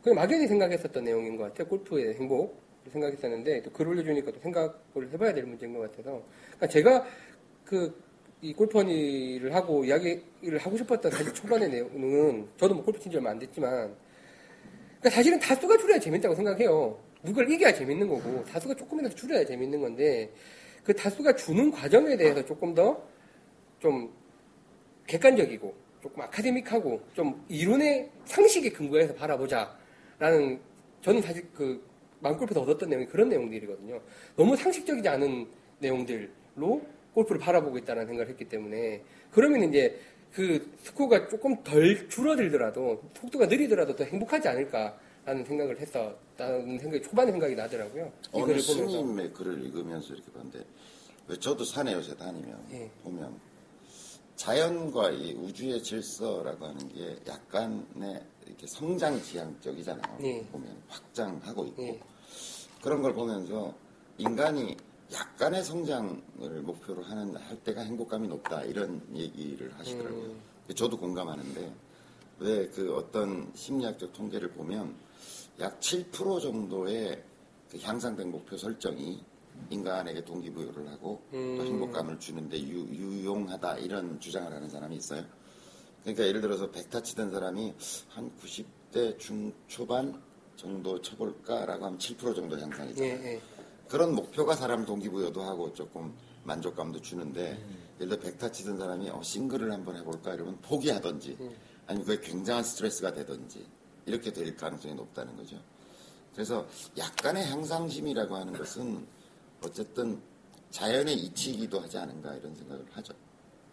그냥 0.02 0.16
막연히 0.16 0.46
생각했었던 0.48 1.04
내용인 1.04 1.36
것 1.36 1.44
같아요. 1.44 1.68
골프의 1.68 2.14
행복 2.14 2.60
생각했었는데 2.92 3.62
또 3.62 3.70
글 3.70 3.88
올려주니까 3.88 4.32
또 4.32 4.40
생각을 4.40 5.12
해봐야 5.12 5.32
될 5.32 5.44
문제인 5.44 5.72
것 5.74 5.80
같아서 5.90 6.22
그러니까 6.56 6.66
제가 6.68 7.06
그 7.64 8.00
이 8.42 8.52
골퍼니를 8.52 9.54
하고 9.54 9.84
이야기를 9.84 10.58
하고 10.58 10.76
싶었던 10.76 11.10
사실 11.10 11.32
초반의 11.32 11.70
내용은 11.70 12.46
저도 12.56 12.74
뭐 12.74 12.84
골프 12.84 13.00
친지 13.00 13.16
얼마 13.16 13.30
안 13.30 13.38
됐지만 13.38 13.94
그러니까 15.00 15.10
사실은 15.10 15.38
다수가 15.38 15.78
줄여야 15.78 15.98
재밌다고 15.98 16.34
생각해요. 16.34 16.98
누굴 17.22 17.50
이겨야 17.50 17.74
재밌는 17.74 18.08
거고 18.08 18.44
다수가 18.44 18.74
조금이라도 18.74 19.14
줄여야 19.14 19.44
재밌는 19.44 19.80
건데 19.80 20.30
그 20.84 20.94
다수가 20.94 21.34
주는 21.34 21.70
과정에 21.70 22.16
대해서 22.16 22.44
조금 22.44 22.74
더 22.74 23.16
좀 23.80 24.12
객관적이고 25.06 25.74
조금 26.02 26.22
아카데믹하고 26.22 27.00
좀 27.14 27.44
이론의 27.48 28.10
상식에 28.24 28.70
근거해서 28.70 29.14
바라보자라는 29.14 30.60
저는 31.02 31.22
사실 31.22 31.46
그 31.54 31.84
마음골프에서 32.20 32.62
얻었던 32.62 32.88
내용이 32.88 33.06
그런 33.06 33.28
내용들이거든요. 33.28 34.00
너무 34.36 34.56
상식적이지 34.56 35.08
않은 35.08 35.46
내용들로 35.78 36.82
골프를 37.16 37.40
바라보고 37.40 37.78
있다는 37.78 38.06
생각을 38.06 38.28
했기 38.28 38.44
때문에 38.44 39.02
그러면 39.30 39.70
이제 39.70 39.98
그 40.34 40.70
스코어가 40.82 41.28
조금 41.28 41.62
덜 41.64 42.10
줄어들더라도 42.10 43.02
속도가 43.18 43.46
느리더라도 43.46 43.96
더 43.96 44.04
행복하지 44.04 44.48
않을까라는 44.48 45.44
생각을 45.46 45.80
했었다는 45.80 46.78
생각이 46.78 47.02
초반에 47.02 47.32
생각이 47.32 47.54
나더라고요. 47.54 48.12
이 48.34 48.40
어느. 48.42 48.60
스님의 48.60 49.32
글을 49.32 49.64
읽으면서 49.64 50.12
이렇게 50.12 50.30
봤는데 50.30 50.62
왜 51.28 51.38
저도 51.38 51.64
산에 51.64 51.94
요새 51.94 52.14
다니면 52.16 52.66
예. 52.72 52.90
보면 53.02 53.40
자연과 54.36 55.12
이 55.12 55.32
우주의 55.32 55.82
질서라고 55.82 56.66
하는 56.66 56.88
게 56.90 57.16
약간의 57.26 58.22
이렇게 58.46 58.66
성장 58.66 59.20
지향적이잖아요. 59.22 60.18
예. 60.22 60.44
보면 60.52 60.76
확장하고 60.88 61.64
있고 61.68 61.82
예. 61.82 61.98
그런 62.82 63.00
걸 63.00 63.14
보면서 63.14 63.74
인간이 64.18 64.76
약간의 65.12 65.62
성장을 65.64 66.62
목표로 66.62 67.02
하는 67.02 67.36
할 67.36 67.56
때가 67.62 67.82
행복감이 67.82 68.26
높다 68.28 68.62
이런 68.64 69.00
얘기를 69.14 69.72
하시더라고요. 69.78 70.24
음. 70.24 70.40
저도 70.74 70.98
공감하는데 70.98 71.72
왜 72.38 72.68
그 72.68 72.94
어떤 72.94 73.50
심리학적 73.54 74.12
통계를 74.12 74.50
보면 74.50 74.94
약 75.60 75.80
7% 75.80 76.40
정도의 76.42 77.22
그 77.70 77.78
향상된 77.78 78.30
목표 78.30 78.56
설정이 78.56 79.24
인간에게 79.70 80.22
동기부여를 80.24 80.88
하고 80.90 81.22
또 81.30 81.36
음. 81.38 81.60
행복감을 81.64 82.18
주는데 82.20 82.60
유, 82.68 82.80
유용하다 82.88 83.78
이런 83.78 84.20
주장을 84.20 84.52
하는 84.52 84.68
사람이 84.68 84.96
있어요. 84.96 85.24
그러니까 86.02 86.26
예를 86.26 86.40
들어서 86.42 86.70
백타 86.70 87.02
치던 87.02 87.30
사람이 87.30 87.74
한 88.10 88.30
90대 88.38 89.18
중초반 89.18 90.20
정도 90.56 91.00
쳐볼까라고 91.00 91.86
하면 91.86 91.98
7% 91.98 92.34
정도 92.34 92.58
향상이잖아요. 92.58 93.12
예, 93.12 93.34
예. 93.34 93.40
그런 93.88 94.14
목표가 94.14 94.54
사람 94.56 94.84
동기부여도 94.84 95.42
하고 95.42 95.72
조금 95.72 96.14
만족감도 96.44 97.00
주는데 97.00 97.52
음. 97.52 97.76
예를 98.00 98.18
들어 98.18 98.20
백타 98.30 98.52
치던 98.52 98.78
사람이 98.78 99.08
어, 99.10 99.22
싱글을 99.22 99.72
한번 99.72 99.96
해볼까 99.96 100.34
이러면 100.34 100.58
포기하든지 100.62 101.36
음. 101.40 101.54
아니면 101.86 102.06
그게 102.06 102.28
굉장한 102.28 102.64
스트레스가 102.64 103.12
되든지 103.12 103.66
이렇게 104.06 104.32
될 104.32 104.56
가능성이 104.56 104.94
높다는 104.94 105.36
거죠. 105.36 105.60
그래서 106.32 106.66
약간의 106.98 107.46
향상심이라고 107.46 108.36
하는 108.36 108.52
것은 108.52 109.06
어쨌든 109.64 110.20
자연의 110.70 111.14
이치이기도 111.16 111.80
하지 111.80 111.96
않은가 111.98 112.34
이런 112.34 112.54
생각을 112.54 112.84
하죠. 112.92 113.14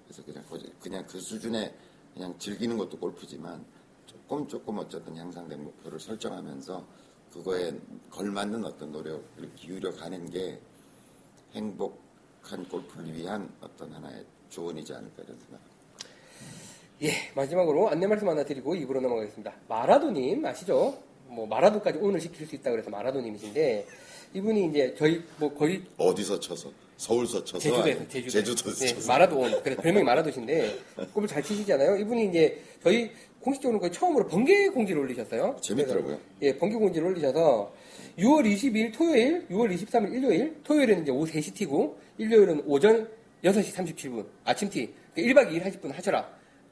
그래서 0.05 0.23
그냥 0.23 0.43
그- 0.49 0.73
그냥 0.79 1.05
그 1.07 1.19
수준에 1.19 1.75
그냥 2.13 2.37
즐기는 2.39 2.77
것도 2.77 2.97
골프지만 2.97 3.65
조금 4.05 4.47
조금 4.47 4.77
어쨌든 4.77 5.15
향상된 5.17 5.63
목표를 5.63 5.99
설정하면서 5.99 6.85
그거에 7.33 7.73
걸맞는 8.11 8.63
어떤 8.63 8.91
노력을 8.91 9.23
기울여 9.55 9.91
가는 9.91 10.29
게 10.29 10.59
행복한 11.55 12.63
골프를 12.69 13.11
위한 13.13 13.49
어떤 13.59 13.91
하나의 13.91 14.23
조언이지 14.49 14.93
않을까 14.93 15.23
이런 15.23 15.37
생각. 15.39 15.59
예, 17.01 17.31
마지막으로 17.35 17.89
안내 17.89 18.05
말씀 18.05 18.29
하나 18.29 18.45
드리고 18.45 18.75
입으로 18.75 19.01
넘어가겠습니다. 19.01 19.51
마라도님 19.67 20.45
아시죠? 20.45 21.01
뭐 21.27 21.47
마라도까지 21.47 21.97
오늘 21.99 22.21
시킬 22.21 22.45
수 22.45 22.53
있다 22.55 22.69
그래서 22.69 22.91
마라도님이신데 22.91 23.87
이분이 24.35 24.67
이제 24.67 24.95
저희 24.97 25.23
뭐 25.37 25.51
거의 25.53 25.83
어디서 25.97 26.39
쳐서 26.39 26.71
서울서 26.97 27.43
쳐서 27.43 27.59
제주도에서 27.59 28.07
제주도 28.07 28.31
제주도에서 28.31 28.85
네, 28.85 28.93
쳐서 28.93 29.07
마라돈 29.11 29.63
그래서 29.63 29.81
별명이 29.81 30.05
마라도신데 30.05 30.79
골을 31.13 31.27
잘 31.27 31.41
치시잖아요. 31.41 31.97
이분이 31.97 32.29
이제 32.29 32.61
저희 32.83 33.11
공식적으로 33.43 33.79
거의 33.79 33.91
처음으로 33.91 34.27
번개 34.27 34.69
공지를 34.69 35.01
올리셨어요. 35.01 35.57
재밌더라고요. 35.61 36.17
예, 36.41 36.57
번개 36.57 36.75
공지를 36.75 37.07
올리셔서 37.09 37.73
6월 38.17 38.45
22일 38.45 38.93
토요일, 38.93 39.45
6월 39.49 39.73
23일 39.75 40.13
일요일, 40.13 40.55
토요일에는 40.63 41.03
이제 41.03 41.11
오후 41.11 41.25
3시 41.25 41.53
티고, 41.53 41.97
일요일은 42.17 42.63
오전 42.65 43.09
6시 43.43 43.73
37분 43.73 44.25
아침 44.45 44.69
티. 44.69 44.93
1박 45.17 45.49
2일 45.51 45.63
하실 45.63 45.79
분 45.81 45.91
하셔라. 45.91 46.27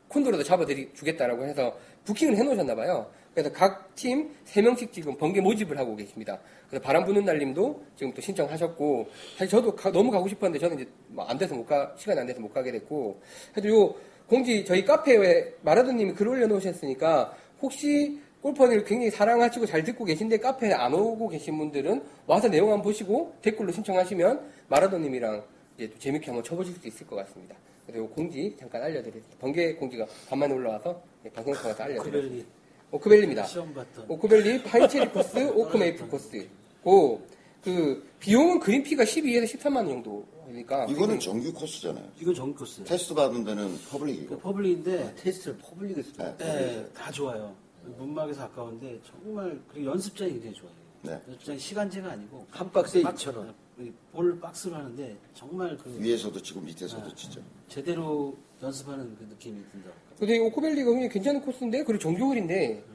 콘도로도 0.07 0.43
잡아드리 0.43 0.89
주겠다라고 0.93 1.45
해서 1.45 1.77
부킹을 2.05 2.35
해놓으셨나봐요. 2.37 3.09
그래서 3.33 3.51
각 3.51 3.91
팀 3.95 4.29
3명씩 4.45 4.91
지금 4.91 5.15
번개 5.17 5.39
모집을 5.39 5.77
하고 5.77 5.95
계십니다. 5.95 6.39
그래서 6.69 6.83
바람 6.83 7.05
부는 7.05 7.23
날님도 7.23 7.83
지금 7.95 8.13
또 8.13 8.21
신청하셨고, 8.21 9.07
사실 9.37 9.49
저도 9.49 9.75
가- 9.75 9.91
너무 9.91 10.09
가고 10.11 10.27
싶었는데 10.27 10.59
저는 10.59 10.81
이제 10.81 10.89
뭐안 11.09 11.37
돼서 11.37 11.53
못 11.55 11.65
가, 11.65 11.93
시간이 11.97 12.19
안 12.19 12.25
돼서 12.27 12.39
못 12.41 12.51
가게 12.53 12.71
됐고, 12.71 13.21
그래도 13.53 13.69
요 13.69 13.95
공지 14.31 14.63
저희 14.63 14.85
카페에 14.85 15.55
마라도님이 15.61 16.13
글 16.13 16.29
올려놓으셨으니까 16.29 17.35
혹시 17.61 18.17
골퍼를 18.41 18.85
굉장히 18.85 19.11
사랑하시고 19.11 19.65
잘 19.65 19.83
듣고 19.83 20.05
계신데 20.05 20.37
카페에 20.37 20.71
안 20.71 20.93
오고 20.93 21.27
계신 21.27 21.57
분들은 21.57 22.01
와서 22.27 22.47
내용 22.47 22.69
한번 22.69 22.81
보시고 22.81 23.35
댓글로 23.41 23.73
신청하시면 23.73 24.39
마라도님이랑 24.69 25.43
이제 25.75 25.89
또 25.89 25.99
재밌게 25.99 26.27
한번 26.27 26.45
쳐보실 26.45 26.75
수 26.75 26.87
있을 26.87 27.05
것 27.05 27.17
같습니다. 27.17 27.57
그래서 27.85 28.05
요 28.05 28.07
공지 28.07 28.55
잠깐 28.57 28.83
알려드리겠습니다. 28.83 29.37
번개 29.37 29.73
공지가 29.75 30.07
간만에 30.29 30.53
올라와서 30.53 31.03
네, 31.23 31.29
방송 31.29 31.53
통해서 31.53 31.83
알려드렸습니다. 31.83 32.17
오크밸리 32.17 32.45
오크밸리입니다. 32.91 33.43
시험 33.43 33.73
봤던 33.73 34.05
오크밸리 34.07 34.63
파인체리 34.63 35.09
코스, 35.09 35.49
오크메이플 35.49 36.07
코스. 36.07 36.47
고, 36.81 37.21
그, 37.63 38.03
비용은 38.19 38.59
그린피가 38.59 39.03
12에서 39.03 39.43
13만 39.57 39.75
원 39.77 39.87
정도. 39.89 40.25
그러니까. 40.45 40.85
이거는 40.85 41.19
정규 41.19 41.53
코스잖아요. 41.53 42.05
이건 42.19 42.33
정규 42.35 42.59
코스. 42.59 42.83
테스트 42.83 43.13
받은 43.13 43.43
데는 43.43 43.71
그 43.77 43.89
public이고. 43.91 44.39
public인데 44.39 45.15
테스트를 45.15 45.57
public에서 45.59 46.11
네. 46.17 46.35
네, 46.37 46.85
다 46.93 47.11
좋아요. 47.11 47.55
문막에서 47.97 48.43
아까운데 48.43 48.99
정말 49.07 49.59
그리고 49.71 49.91
연습장이 49.91 50.31
굉장히 50.33 50.55
좋아요. 50.55 50.73
네. 51.03 51.19
연습장이 51.29 51.57
시간제가 51.59 52.11
아니고 52.11 52.45
한 52.49 52.71
박스에 52.71 53.01
박- 53.01 53.15
2,000원. 53.15 53.53
이볼 53.79 54.39
박스로 54.39 54.75
하는데 54.75 55.17
정말 55.33 55.75
그 55.77 55.97
위에서도 55.99 56.39
치고 56.41 56.61
밑에서도 56.61 57.07
네. 57.07 57.15
치죠. 57.15 57.41
제대로 57.67 58.37
연습하는 58.61 59.15
그 59.17 59.23
느낌이 59.23 59.55
든다. 59.71 59.89
근데 60.19 60.35
이 60.35 60.39
오크밸리가 60.39 60.85
굉장히 60.91 61.09
괜찮은 61.09 61.41
코스인데, 61.41 61.83
그리고 61.83 61.99
정규홀인데, 62.03 62.83
가- 62.87 62.90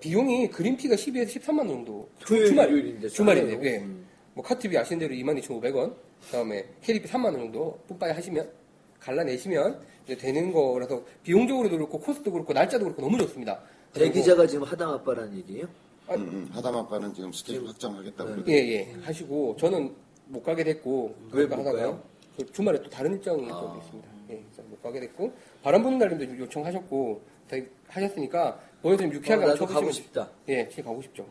비용이 0.00 0.50
그린피가 0.50 0.94
12에서 0.94 1.40
13만 1.40 1.58
원 1.58 1.68
정도. 1.68 2.08
토요일, 2.20 2.46
주말, 2.46 2.68
일요일인데 2.68 3.08
주말인데. 3.08 3.60
예. 3.62 3.78
음. 3.78 4.06
뭐 4.34 4.44
카트비 4.44 4.76
아시는 4.76 4.98
대로 5.00 5.14
22,500원. 5.14 5.94
그 6.26 6.32
다음에 6.32 6.66
캐디피 6.82 7.08
3만 7.08 7.24
원 7.26 7.34
정도 7.34 7.78
뿜빠이 7.88 8.12
하시면, 8.12 8.50
갈라내시면 9.00 9.80
이제 10.04 10.16
되는 10.16 10.52
거라서 10.52 11.02
비용적으로도 11.22 11.76
그렇고, 11.76 11.98
코스도 11.98 12.32
그렇고, 12.32 12.52
날짜도 12.52 12.84
그렇고 12.84 13.02
너무 13.02 13.18
좋습니다. 13.18 13.60
대기자가 13.92 14.46
지금 14.46 14.64
하담 14.64 14.90
아빠라는 14.90 15.36
얘기예요? 15.38 15.66
아, 16.08 16.14
음, 16.14 16.20
음. 16.20 16.48
하담 16.52 16.76
아빠는 16.76 17.14
지금 17.14 17.32
스케줄 17.32 17.66
확정하겠다고 17.66 18.44
네. 18.44 18.52
예, 18.52 18.72
예. 18.72 18.92
하시고, 19.02 19.56
저는 19.58 19.94
못 20.26 20.42
가게 20.42 20.64
됐고, 20.64 21.14
왜 21.32 21.46
그러니까 21.46 21.56
못 21.56 21.62
하다가요. 21.62 21.90
가요? 21.92 22.02
그 22.36 22.52
주말에 22.52 22.82
또 22.82 22.90
다른 22.90 23.12
일정이 23.12 23.50
아. 23.50 23.60
또 23.60 23.78
있습니다. 23.82 24.08
예, 24.30 24.42
못 24.68 24.82
가게 24.82 25.00
됐고, 25.00 25.32
바람 25.62 25.82
부는 25.82 25.98
날님도 25.98 26.38
요청하셨고, 26.38 27.22
다 27.48 27.56
하셨으니까, 27.88 28.60
뭐에 28.82 28.96
좀 28.96 29.08
어, 29.10 29.12
유쾌하게 29.12 29.46
나도 29.46 29.66
가고 29.66 29.90
싶다. 29.90 30.28
예, 30.48 30.68
제가 30.68 30.90
가고 30.90 31.02
싶죠. 31.02 31.26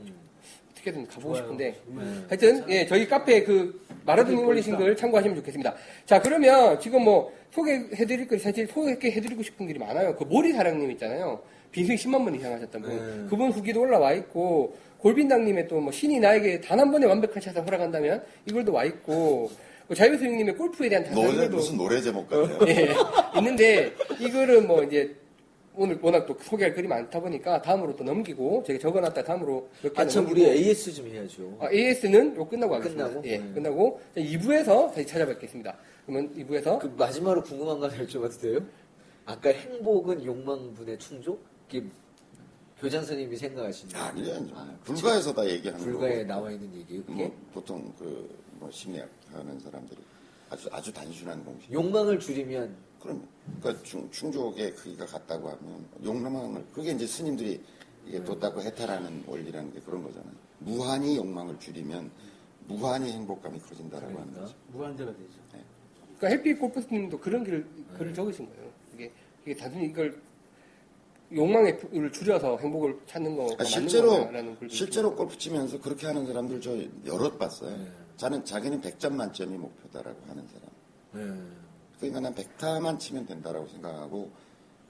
어떻게든 0.72 1.08
가보고 1.08 1.34
좋아요. 1.34 1.44
싶은데. 1.44 1.76
정말. 1.86 2.06
하여튼, 2.30 2.66
예, 2.70 2.86
저희 2.86 3.08
카페 3.08 3.44
그, 3.44 3.82
마라톤이 4.06 4.36
올리신 4.44 4.76
걸 4.78 4.96
참고하시면 4.96 5.38
좋겠습니다. 5.38 5.74
자, 6.06 6.22
그러면 6.22 6.80
지금 6.80 7.04
뭐, 7.04 7.32
소개해드릴 7.52 8.28
거, 8.28 8.38
사실 8.38 8.68
소개해드리고 8.68 9.42
싶은 9.42 9.66
글이 9.68 9.80
많아요. 9.80 10.16
그 10.16 10.24
모리사랑님 10.26 10.92
있잖아요. 10.92 11.42
빈승 11.72 11.96
10만 11.96 12.24
번 12.24 12.36
이상 12.36 12.54
하셨던 12.54 12.82
분. 12.82 12.90
네. 13.24 13.30
그분 13.30 13.52
후기도 13.52 13.82
올라와 13.82 14.14
있고, 14.14 14.76
골빈당님의 15.00 15.68
또 15.68 15.80
뭐, 15.80 15.92
신이 15.92 16.20
나에게 16.20 16.62
단 16.62 16.80
한 16.80 16.92
번의 16.92 17.08
완벽한 17.08 17.42
샷을 17.42 17.64
허락한다면, 17.66 18.24
이걸도 18.48 18.74
와 18.74 18.84
있고, 18.86 19.50
뭐 19.88 19.96
자유수님의 19.96 20.56
골프에 20.56 20.90
대한 20.90 21.04
노래 21.14 21.28
다산글도 21.28 21.58
무슨 21.58 21.78
노래 21.78 22.02
제목 22.02 22.28
같아요. 22.30 22.60
예, 22.68 22.90
있는데, 23.40 23.92
이 24.20 24.30
글은 24.30 24.68
뭐 24.68 24.84
이제, 24.84 25.16
오늘 25.78 26.00
워낙 26.02 26.26
또 26.26 26.38
소개할 26.42 26.74
글이 26.74 26.88
많다 26.88 27.20
보니까 27.20 27.62
다음으로 27.62 27.96
또 27.96 28.04
넘기고, 28.04 28.64
제가 28.66 28.80
적어놨다 28.80 29.24
다음으로 29.24 29.70
몇 29.82 29.94
개는 29.94 30.06
아, 30.08 30.10
참, 30.10 30.24
넘기고. 30.26 30.48
우리 30.48 30.58
AS 30.58 30.94
좀 30.94 31.08
해야죠. 31.08 31.58
아, 31.60 31.70
AS는 31.72 32.36
요 32.36 32.48
끝나고 32.48 32.76
하겠습니다. 32.76 33.08
끝나고? 33.10 33.28
예, 33.28 33.38
네. 33.38 33.54
끝나고 33.54 34.02
2부에서 34.16 34.94
다시 34.94 35.06
찾아뵙겠습니다. 35.08 35.76
그러면 36.06 36.34
2부에서 36.36 36.80
그 36.80 36.88
마지막으로 36.98 37.44
궁금한 37.44 37.80
거 37.80 37.88
하나 37.88 38.04
여쭤봐도 38.06 38.40
돼요? 38.42 38.60
아까 39.26 39.50
행복은 39.50 40.24
욕망분의 40.24 41.00
충족? 41.00 41.44
이게 41.70 41.84
교장 42.80 43.02
선생님이 43.02 43.38
생각하시는 43.38 43.96
아니에요. 43.96 44.46
불가에서 44.84 45.34
다 45.34 45.46
얘기하는 45.48 45.84
불가에 45.84 46.18
거고. 46.18 46.28
나와 46.28 46.52
있는 46.52 46.74
얘기예요, 46.76 47.04
그게? 47.06 47.24
뭐, 47.28 47.36
보통 47.54 47.94
그 47.98 48.46
뭐 48.58 48.72
심리학 48.72 49.10
하는 49.34 49.60
사람들이 49.60 50.00
아주 50.50 50.70
아주 50.72 50.94
단순한 50.94 51.44
공식. 51.44 51.72
욕망을 51.74 52.18
줄이면 52.20 52.74
그럼 53.06 53.28
그러니까 53.62 53.84
충, 53.84 54.10
충족의 54.10 54.74
크기가 54.76 55.06
같다고 55.06 55.50
하면 55.50 55.86
욕망을 56.04 56.66
그게 56.74 56.92
이제 56.92 57.06
스님들이 57.06 57.62
이게 58.08 58.20
돛닦고 58.24 58.62
해탈하는 58.62 59.24
원리라는 59.28 59.74
게 59.74 59.80
그런 59.80 60.04
거잖아요. 60.04 60.34
무한히 60.60 61.18
욕망을 61.18 61.60
줄이면 61.60 62.10
무한히 62.68 63.12
행복감이 63.12 63.60
커진다라고 63.60 64.14
하는 64.14 64.34
그러니까. 64.34 64.42
거죠. 64.42 64.56
무한대가 64.72 65.12
되죠. 65.12 65.46
그러니까 66.18 66.28
헬피 66.28 66.54
골프스님도 66.56 67.20
그런 67.20 67.44
글을, 67.44 67.66
글을 67.98 68.14
적으신 68.14 68.48
거예요. 68.48 68.72
이게, 68.96 69.12
이게 69.46 69.56
단순히 69.56 69.86
이걸 69.88 70.20
욕망을 71.34 72.12
줄여서 72.12 72.58
행복을 72.58 73.00
찾는 73.06 73.36
거가 73.36 73.54
아, 73.54 73.58
맞는 73.58 73.66
실제로 73.66 74.30
실제로 74.70 75.16
골프 75.16 75.38
치면서 75.38 75.80
그렇게 75.82 76.08
하는 76.08 76.26
사람들 76.26 76.62
저 76.62 76.72
여럿 77.06 77.38
봤어요. 77.38 77.76
네. 77.78 77.92
자는 78.16 78.46
자기는 78.46 78.82
100점 78.82 79.14
만점이 79.14 79.58
목표다라고 79.58 80.18
하는 80.28 80.48
사람. 80.48 81.65
네. 82.00 82.10
그러니까 82.10 82.20
난 82.20 82.36
100타만 82.36 83.00
치면 83.00 83.26
된다라고 83.26 83.68
생각하고 83.68 84.32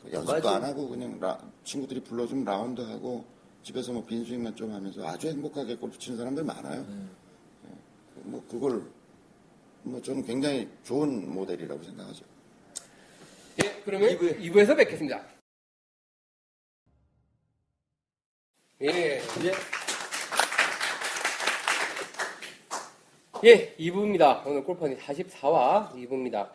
그 0.04 0.12
연습도 0.12 0.34
맞아. 0.34 0.56
안 0.56 0.64
하고 0.64 0.90
그냥 0.90 1.20
라- 1.20 1.40
친구들이 1.64 2.02
불러주면 2.04 2.46
라운드 2.46 2.82
하고 2.82 3.26
집에서 3.64 3.92
뭐 3.94 4.06
빈스윙만 4.06 4.56
좀 4.56 4.72
하면서 4.72 5.06
아주 5.08 5.28
행복하게 5.28 5.76
골프 5.78 5.98
치는 5.98 6.18
사람들 6.18 6.44
많아요. 6.44 6.86
예. 6.88 7.72
뭐 8.24 8.44
그걸 8.50 8.84
뭐 9.84 10.02
저는 10.02 10.24
굉장히 10.26 10.70
좋은 10.84 11.32
모델이라고 11.34 11.82
생각하죠. 11.84 12.26
예, 13.64 13.82
그러면 13.86 14.10
이부에. 14.12 14.38
2부. 14.38 14.58
에서 14.60 14.76
뵙겠습니다. 14.76 15.24
예. 18.82 19.22
예, 23.44 23.76
2부입니다. 23.78 24.46
오늘 24.46 24.64
골퍼니 24.64 24.98
44화 24.98 25.92
2부입니다. 25.94 26.50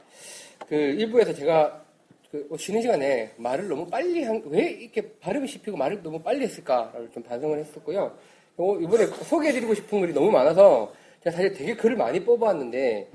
그 0.70 0.76
1부에서 0.76 1.34
제가 1.36 1.84
그 2.30 2.46
쉬는 2.56 2.80
시간에 2.80 3.32
말을 3.38 3.66
너무 3.66 3.86
빨리 3.88 4.22
한, 4.22 4.40
왜 4.46 4.70
이렇게 4.70 5.02
발음이 5.18 5.48
씹히고 5.48 5.76
말을 5.76 6.00
너무 6.00 6.20
빨리 6.22 6.44
했을까를 6.44 7.10
좀 7.12 7.24
반성을 7.24 7.58
했었고요. 7.58 8.16
요- 8.60 8.80
이번에 8.80 9.06
소개해드리고 9.06 9.74
싶은 9.74 10.00
글이 10.00 10.12
너무 10.12 10.30
많아서 10.30 10.92
제가 11.24 11.34
사실 11.34 11.52
되게 11.54 11.74
글을 11.74 11.96
많이 11.96 12.24
뽑아왔는데 12.24 13.08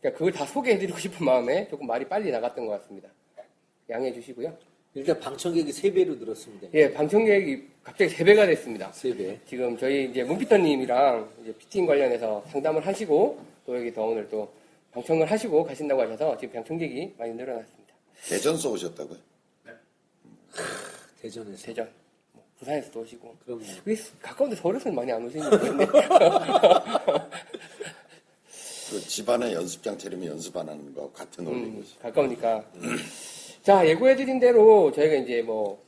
그러니까 0.00 0.18
그걸 0.18 0.32
다 0.32 0.44
소개해드리고 0.44 0.98
싶은 1.00 1.24
마음에 1.24 1.66
조금 1.68 1.86
말이 1.86 2.04
빨리 2.04 2.30
나갔던 2.30 2.66
것 2.66 2.72
같습니다. 2.82 3.08
양해해 3.88 4.12
주시고요. 4.12 4.54
일단 4.92 5.18
방청객이 5.18 5.70
3배로 5.70 6.18
늘었습니다. 6.18 6.68
예, 6.74 6.92
방청객이 6.92 7.62
갑자기 7.82 8.14
3배가 8.14 8.46
됐습니다. 8.48 8.90
3배. 8.90 9.38
지금 9.46 9.78
저희 9.78 10.10
이제 10.10 10.22
문피터님이랑 10.24 11.26
이제 11.42 11.54
피팅 11.56 11.86
관련해서 11.86 12.44
상담을 12.48 12.86
하시고 12.86 13.38
또 13.64 13.78
여기 13.78 13.94
더 13.94 14.04
오늘 14.04 14.28
또 14.28 14.50
방청을 14.92 15.30
하시고 15.30 15.64
가신다고 15.64 16.02
하셔서 16.02 16.36
지금 16.38 16.54
방청객이 16.54 17.14
많이 17.18 17.32
늘어났습니다. 17.34 17.94
대전서 18.28 18.70
오셨다고요? 18.70 19.18
대전에서. 21.20 21.66
대전, 21.66 21.88
뭐 22.32 22.42
부산에서도 22.58 23.00
오시고. 23.00 23.36
그럼 23.44 23.62
가까운데 24.20 24.56
서울에서는 24.56 24.94
많이 24.94 25.12
안 25.12 25.24
오시는 25.24 25.50
것 25.50 25.60
같은데. 25.60 25.86
그 28.90 29.00
집안에 29.00 29.52
연습장 29.52 29.98
차리면 29.98 30.28
연습 30.28 30.56
안 30.56 30.68
하는 30.68 30.94
거하고 30.94 31.12
같은 31.12 31.46
원리인 31.46 31.66
음, 31.66 31.80
거지. 31.80 31.98
가까우니까. 31.98 32.64
자, 33.62 33.86
예고해드린 33.86 34.40
대로 34.40 34.90
저희가 34.92 35.16
이제 35.16 35.42
뭐, 35.42 35.82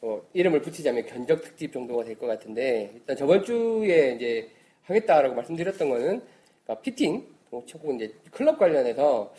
뭐 0.00 0.26
이름을 0.32 0.62
붙이자면 0.62 1.04
견적 1.06 1.42
특집 1.42 1.72
정도가 1.72 2.04
될 2.04 2.16
것 2.16 2.26
같은데, 2.26 2.92
일단 2.94 3.14
저번 3.16 3.44
주에 3.44 4.14
이제 4.16 4.50
하겠다라고 4.84 5.34
말씀드렸던 5.34 5.90
거는, 5.90 6.22
그러니까 6.64 6.82
피팅, 6.82 7.26
뭐 7.50 7.64
혹은 7.74 7.96
이제 7.96 8.14
클럽 8.30 8.58
관련해서 8.58 9.32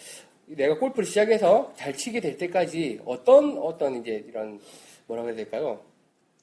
내가 0.47 0.78
골프를 0.78 1.05
시작해서 1.05 1.74
잘 1.76 1.95
치게 1.95 2.22
될 2.22 2.38
때까지 2.38 3.01
어떤, 3.05 3.58
어떤 3.58 4.01
이제 4.01 4.24
이런, 4.28 4.60
뭐라고 5.08 5.30
해야 5.30 5.36
될까요? 5.36 5.80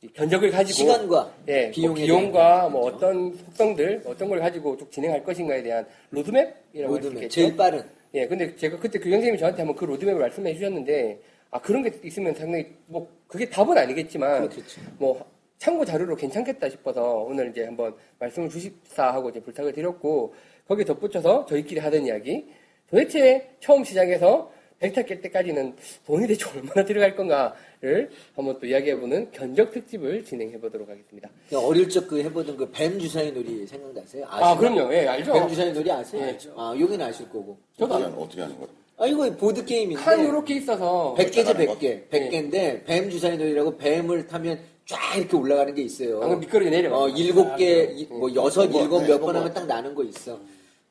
이 0.03 0.09
견적을 0.09 0.51
가지고. 0.51 0.75
시간과 0.75 1.33
예, 1.49 1.71
비용에 1.71 2.01
뭐 2.01 2.05
비용과 2.05 2.69
뭐 2.69 2.83
거죠. 2.83 2.97
어떤 2.97 3.35
속성들, 3.35 4.03
어떤 4.05 4.29
걸 4.29 4.41
가지고 4.41 4.77
쭉 4.77 4.93
진행할 4.93 5.25
것인가에 5.25 5.63
대한 5.63 5.87
로드맵이라고 6.11 6.95
할수 6.95 7.09
모두면 7.09 7.13
있겠죠. 7.15 7.35
제일 7.35 7.57
빠른. 7.57 7.83
예, 8.13 8.27
근데 8.27 8.55
제가 8.55 8.79
그때 8.79 8.99
교장 8.99 9.13
선생님이 9.13 9.39
저한테 9.39 9.63
한번 9.63 9.77
그 9.77 9.87
로드맵을 9.87 10.21
말씀해 10.21 10.55
주셨는데, 10.55 11.21
아, 11.51 11.61
그런 11.61 11.83
게 11.83 11.91
있으면 12.05 12.35
상당히, 12.35 12.67
뭐, 12.87 13.09
그게 13.27 13.49
답은 13.49 13.77
아니겠지만, 13.79 14.49
그렇겠죠. 14.49 14.81
뭐, 14.99 15.25
참고 15.57 15.85
자료로 15.85 16.15
괜찮겠다 16.17 16.69
싶어서 16.69 17.03
오늘 17.03 17.51
이제 17.51 17.65
한번 17.65 17.95
말씀을 18.19 18.51
주십사 18.51 19.13
하고 19.13 19.31
이제 19.31 19.41
부탁을 19.41 19.73
드렸고, 19.73 20.35
거기에 20.69 20.85
덧붙여서 20.85 21.47
저희끼리 21.47 21.81
하던 21.81 22.07
이야기, 22.07 22.47
도대체 22.91 23.51
처음 23.61 23.85
시작해서 23.85 24.53
벡터 24.79 25.03
깰 25.03 25.23
때까지는 25.23 25.75
돈이 26.07 26.27
대체 26.27 26.47
얼마나 26.51 26.85
들어갈 26.85 27.15
건가를 27.15 28.11
한번 28.35 28.59
또 28.61 28.67
이야기해보는 28.67 29.31
견적 29.31 29.71
특집을 29.71 30.25
진행해보도록 30.25 30.89
하겠습니다. 30.89 31.31
그냥 31.49 31.65
어릴 31.65 31.89
적 31.89 32.07
그 32.09 32.23
해보던 32.23 32.57
그 32.57 32.71
뱀 32.71 32.99
주사위 32.99 33.31
놀이 33.33 33.67
생각나세요? 33.67 34.27
아, 34.29 34.53
아시나요? 34.53 34.59
그럼요. 34.75 34.95
예, 34.95 35.07
알죠. 35.07 35.33
뱀 35.33 35.49
주사위 35.49 35.73
놀이 35.73 35.91
아세요? 35.91 36.23
예. 36.23 36.39
아, 36.57 36.75
여기는 36.79 37.01
아실 37.07 37.27
거고. 37.31 37.57
저도 37.79 37.95
어떻게, 37.95 38.05
하는- 38.11 38.19
어떻게 38.19 38.41
하는 38.43 38.57
거야? 38.59 38.69
아, 38.97 39.07
이거 39.07 39.31
보드 39.37 39.65
게임인데. 39.65 40.03
칸 40.03 40.21
이렇게 40.21 40.55
있어서 40.57 41.15
100개죠, 41.19 41.39
올라가는 41.49 41.67
거? 41.67 41.75
100개. 41.79 42.09
100개인데, 42.11 42.85
뱀 42.85 43.11
주사위 43.11 43.37
놀이라고 43.39 43.77
뱀을 43.77 44.27
타면 44.27 44.59
쫙 44.87 45.17
이렇게 45.17 45.37
올라가는 45.37 45.75
게 45.75 45.83
있어요. 45.83 46.21
방금 46.21 46.41
미끄러기 46.41 46.71
내려가. 46.71 46.99
어, 46.99 47.09
일곱 47.09 47.57
개, 47.57 47.85
이- 47.95 48.07
뭐, 48.07 48.33
여섯, 48.35 48.69
뭐, 48.69 48.83
일곱 48.83 49.01
네, 49.03 49.09
몇 49.09 49.15
그거 49.15 49.27
번 49.27 49.37
하면 49.37 49.49
뭐. 49.53 49.55
딱 49.55 49.67
나는 49.67 49.95
거 49.95 50.03
있어. 50.05 50.39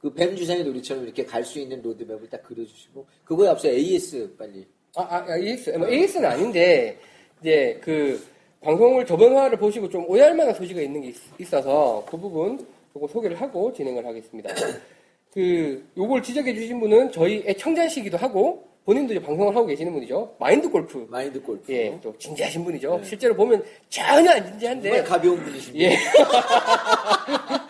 그 0.01 0.13
뱀 0.13 0.35
주사위 0.35 0.63
놀이처럼 0.63 1.03
이렇게 1.05 1.23
갈 1.25 1.43
수 1.45 1.59
있는 1.59 1.81
로드맵을 1.81 2.29
딱 2.29 2.43
그려주시고. 2.43 3.05
그거에 3.23 3.47
앞서 3.49 3.67
AS 3.69 4.35
빨리. 4.37 4.65
아, 4.95 5.01
아, 5.03 5.25
아, 5.29 5.37
AS, 5.37 5.69
뭐 5.71 5.87
AS는 5.87 6.25
아닌데, 6.29 6.97
이제 7.41 7.79
그, 7.83 8.21
방송을 8.61 9.05
저번 9.05 9.35
화를 9.35 9.57
보시고 9.57 9.89
좀 9.89 10.05
오해할 10.09 10.35
만한 10.35 10.53
소식이 10.55 10.81
있는 10.83 11.01
게 11.01 11.13
있, 11.39 11.53
어서그 11.53 12.17
부분 12.17 12.65
조금 12.93 13.07
소개를 13.07 13.39
하고 13.39 13.71
진행을 13.73 14.05
하겠습니다. 14.05 14.49
그, 15.33 15.83
요걸 15.97 16.21
지적해 16.23 16.53
주신 16.53 16.79
분은 16.79 17.11
저희 17.11 17.43
애청자시기도 17.45 18.17
하고, 18.17 18.63
본인도 18.85 19.13
이제 19.13 19.23
방송을 19.23 19.55
하고 19.55 19.65
계시는 19.65 19.93
분이죠. 19.93 20.35
마인드 20.39 20.69
골프. 20.69 21.07
마인드 21.09 21.41
골프. 21.41 21.71
예, 21.71 21.97
또 22.01 22.13
진지하신 22.17 22.65
분이죠. 22.65 22.99
실제로 23.03 23.33
보면 23.33 23.63
전혀 23.89 24.31
안 24.31 24.45
진지한데, 24.45 24.89
정말 24.89 25.03
가벼운 25.05 25.41
분이십니다. 25.41 25.85
예. 25.85 25.95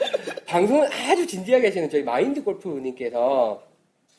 방송을 0.47 0.91
아주 0.91 1.25
진지하게 1.25 1.67
하시는 1.67 1.89
저희 1.89 2.03
마인드 2.03 2.43
골프님께서 2.43 3.61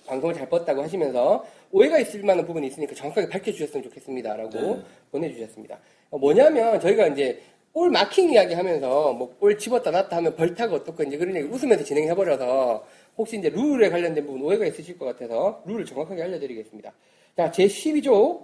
방송을 0.07 0.35
잘 0.35 0.49
뻗다고 0.49 0.83
하시면서 0.83 1.45
오해가 1.73 1.99
있을 1.99 2.23
만한 2.23 2.47
부분이 2.47 2.67
있으니까 2.69 2.95
정확하게 2.95 3.29
밝혀주셨으면 3.29 3.83
좋겠습니다라고 3.85 4.83
보내주셨습니다. 5.11 5.79
어, 6.11 6.19
뭐냐면 6.19 6.79
저희가 6.81 7.09
이제 7.09 7.41
볼 7.73 7.91
마킹 7.91 8.33
이야기 8.33 8.55
하면서 8.55 9.13
뭐볼 9.13 9.59
집었다 9.59 9.91
놨다 9.91 10.17
하면 10.19 10.37
벌타가 10.37 10.77
어떻고 10.77 11.03
이제 11.03 11.17
그런 11.17 11.35
얘기 11.35 11.49
웃으면서 11.49 11.83
진행해버려서 11.83 12.85
혹시 13.17 13.39
이제 13.39 13.49
룰에 13.49 13.91
관련된 13.91 14.27
부분 14.27 14.43
오해가 14.43 14.67
있으실 14.67 14.99
것 14.99 15.07
같아서 15.07 15.63
룰을 15.67 15.85
정확하게 15.85 16.23
알려드리겠습니다. 16.23 16.93
자, 17.37 17.51
제 17.51 17.67
12조 17.67 18.43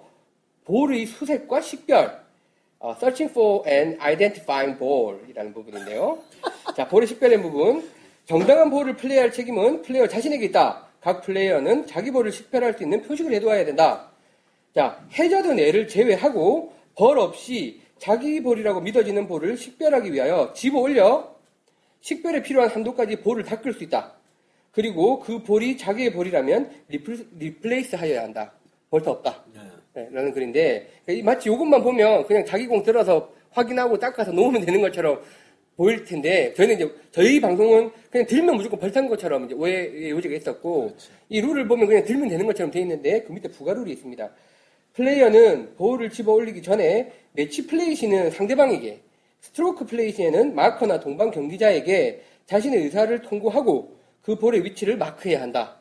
볼의 0.65 1.07
수색과 1.07 1.61
식별 1.61 2.21
어, 2.79 2.93
searching 2.97 3.31
for 3.31 3.69
and 3.69 4.01
identifying 4.01 4.79
ball이라는 4.79 5.53
부분인데요. 5.53 6.19
자, 6.77 6.89
볼의 6.89 7.07
식별된 7.07 7.43
부분. 7.43 7.89
정당한 8.25 8.71
볼을 8.71 8.97
플레이할 8.97 9.33
책임은 9.33 9.83
플레이어 9.83 10.07
자신에게 10.07 10.47
있다. 10.47 10.87
각 11.01 11.23
플레이어는 11.23 11.87
자기 11.87 12.11
볼을 12.11 12.31
식별할 12.31 12.75
수 12.75 12.83
있는 12.85 13.03
표식을 13.03 13.33
해두어야 13.35 13.65
된다. 13.65 14.11
자, 14.75 15.05
해저드 15.13 15.49
내를 15.49 15.89
제외하고 15.89 16.73
벌 16.97 17.19
없이 17.19 17.81
자기 17.99 18.43
볼이라고 18.43 18.81
믿어지는 18.81 19.27
볼을 19.27 19.57
식별하기 19.57 20.13
위하여 20.13 20.53
집어 20.55 20.79
올려 20.79 21.35
식별에 22.01 22.43
필요한 22.43 22.71
한도까지 22.71 23.17
볼을 23.17 23.43
닦을 23.45 23.75
수 23.75 23.85
있다. 23.85 24.20
그리고 24.73 25.21
그 25.21 25.43
볼이 25.43 25.77
자기의 25.77 26.13
볼이라면 26.13 26.71
repl, 26.89 27.27
replace 27.39 27.97
하여야 27.97 28.23
한다. 28.23 28.53
벌타 28.91 29.11
없다. 29.11 29.45
네, 29.95 30.09
라는 30.13 30.33
글인데 30.33 30.89
이 31.09 31.23
마치 31.23 31.51
이것만 31.51 31.83
보면 31.83 32.27
그냥 32.27 32.45
자기 32.45 32.67
공 32.67 32.83
들어서 32.83 33.33
확인하고 33.51 33.99
닦아서 33.99 34.31
놓으면 34.31 34.65
되는 34.65 34.81
것처럼 34.81 35.21
보일 35.77 36.05
텐데 36.05 36.53
저희는 36.55 36.77
이제 36.77 36.95
저희 37.11 37.41
방송은 37.41 37.91
그냥 38.11 38.27
들면 38.27 38.57
무조건 38.57 38.79
벌탄 38.79 39.09
것처럼 39.09 39.47
이제 39.47 39.55
오해의 39.55 40.11
요지가 40.11 40.37
있었고 40.37 40.95
이 41.29 41.41
룰을 41.41 41.67
보면 41.67 41.87
그냥 41.87 42.05
들면 42.05 42.29
되는 42.29 42.47
것처럼 42.47 42.71
돼 42.71 42.81
있는데 42.81 43.23
그 43.23 43.33
밑에 43.33 43.49
부가 43.49 43.73
룰이 43.73 43.91
있습니다. 43.93 44.31
플레이어는 44.93 45.77
볼을 45.77 46.11
집어 46.11 46.33
올리기 46.33 46.63
전에 46.63 47.13
매치 47.33 47.67
플레이 47.67 47.95
시는 47.95 48.31
상대방에게 48.31 49.01
스트로크 49.41 49.87
플레이 49.87 50.13
시에는 50.13 50.55
마커나 50.55 51.01
동반 51.01 51.31
경기자에게 51.31 52.23
자신의 52.47 52.83
의사를 52.83 53.23
통보하고 53.23 54.00
그 54.31 54.37
볼의 54.39 54.65
위치를 54.65 54.97
마크해야 54.97 55.43
한다. 55.43 55.77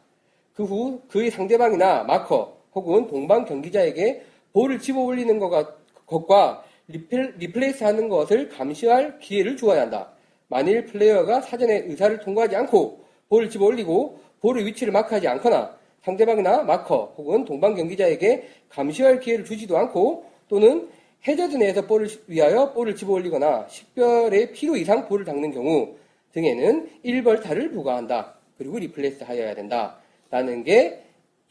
그 0.56 0.64
후 0.64 1.02
그의 1.08 1.30
상대방이나 1.30 2.04
마커 2.06 2.58
혹은 2.74 3.06
동반 3.06 3.46
경기자에게 3.46 4.24
볼을 4.54 4.80
집어 4.80 5.02
올리는 5.02 5.38
것과, 5.38 5.76
것과 6.08 6.64
repl, 6.88 7.36
replace 7.38 7.84
하는 7.84 8.10
것을 8.10 8.50
감시할 8.50 9.20
기회를 9.20 9.56
주어야 9.56 9.84
한다. 9.84 10.10
만일 10.48 10.86
플레이어가 10.86 11.42
사전에 11.42 11.84
의사를 11.86 12.20
통보하지 12.22 12.56
않고 12.56 13.06
볼을 13.30 13.52
집어 13.52 13.66
올리고 13.66 14.20
볼의 14.42 14.66
위치를 14.66 14.92
마크하지 14.94 15.28
않거나 15.28 15.78
상대방이나 16.02 16.64
마커 16.64 17.14
혹은 17.18 17.46
동반 17.46 17.76
경기자에게 17.76 18.50
감시할 18.70 19.20
기회를 19.20 19.46
주지도 19.46 19.78
않고 19.78 20.26
또는 20.48 20.90
해저드 21.28 21.56
내에서 21.56 21.86
볼을 21.86 22.08
위하여 22.26 22.74
볼을 22.74 22.96
집어 22.96 23.14
올리거나 23.14 23.68
식별의 23.70 24.54
필요 24.54 24.76
이상 24.76 25.08
볼을 25.08 25.24
닦는 25.24 25.52
경우 25.52 25.94
등에는 26.34 26.90
1벌타를 27.06 27.72
부과한다. 27.72 28.39
그리고 28.60 28.78
replace 28.78 29.24
하여야 29.24 29.56
된다. 29.56 29.98
라는 30.30 30.64
게 30.64 31.02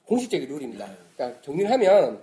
공식적인 0.04 0.46
룰입니다. 0.48 0.88
그러니까 1.16 1.40
정리를 1.40 1.68
하면 1.72 2.22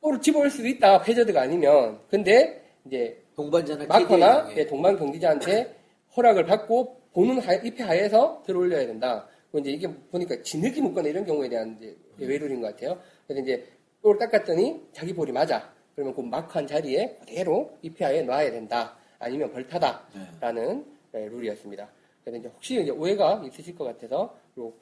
볼을 0.00 0.20
집어올 0.20 0.50
수도 0.50 0.66
있다. 0.66 1.02
해저드가 1.02 1.40
아니면. 1.40 2.00
근데 2.10 2.62
이제 2.84 3.16
동반자나 3.36 3.86
마커나 3.86 4.52
예, 4.56 4.66
동방 4.66 4.98
경기자한테 4.98 5.74
허락을 6.16 6.44
받고 6.46 7.00
보는 7.12 7.38
하, 7.38 7.54
입회 7.54 7.84
하에서 7.84 8.42
들어올려야 8.44 8.86
된다. 8.86 9.26
이제 9.54 9.70
이게 9.70 9.88
보니까 10.10 10.42
진흙이 10.42 10.80
묻거나 10.82 11.08
이런 11.08 11.24
경우에 11.24 11.48
대한 11.48 11.78
이제 11.80 11.96
예외 12.20 12.38
룰인 12.38 12.60
것 12.60 12.74
같아요. 12.74 13.00
그래서 13.26 13.42
이제 13.42 13.66
볼을 14.02 14.18
닦았더니 14.18 14.88
자기 14.92 15.14
볼이 15.14 15.32
맞아. 15.32 15.72
그러면 15.94 16.14
그 16.14 16.20
마크한 16.20 16.66
자리에 16.66 17.16
그대로 17.20 17.70
입회 17.82 18.04
하에 18.04 18.22
놔야 18.22 18.50
된다. 18.50 18.96
아니면 19.18 19.50
벌타다라는 19.52 20.84
네, 21.12 21.28
룰이었습니다. 21.28 21.88
그래서 22.26 22.38
이제 22.40 22.48
혹시 22.48 22.82
이제 22.82 22.90
오해가 22.90 23.40
있으실 23.44 23.76
것 23.76 23.84
같아서 23.84 24.36
요 24.58 24.72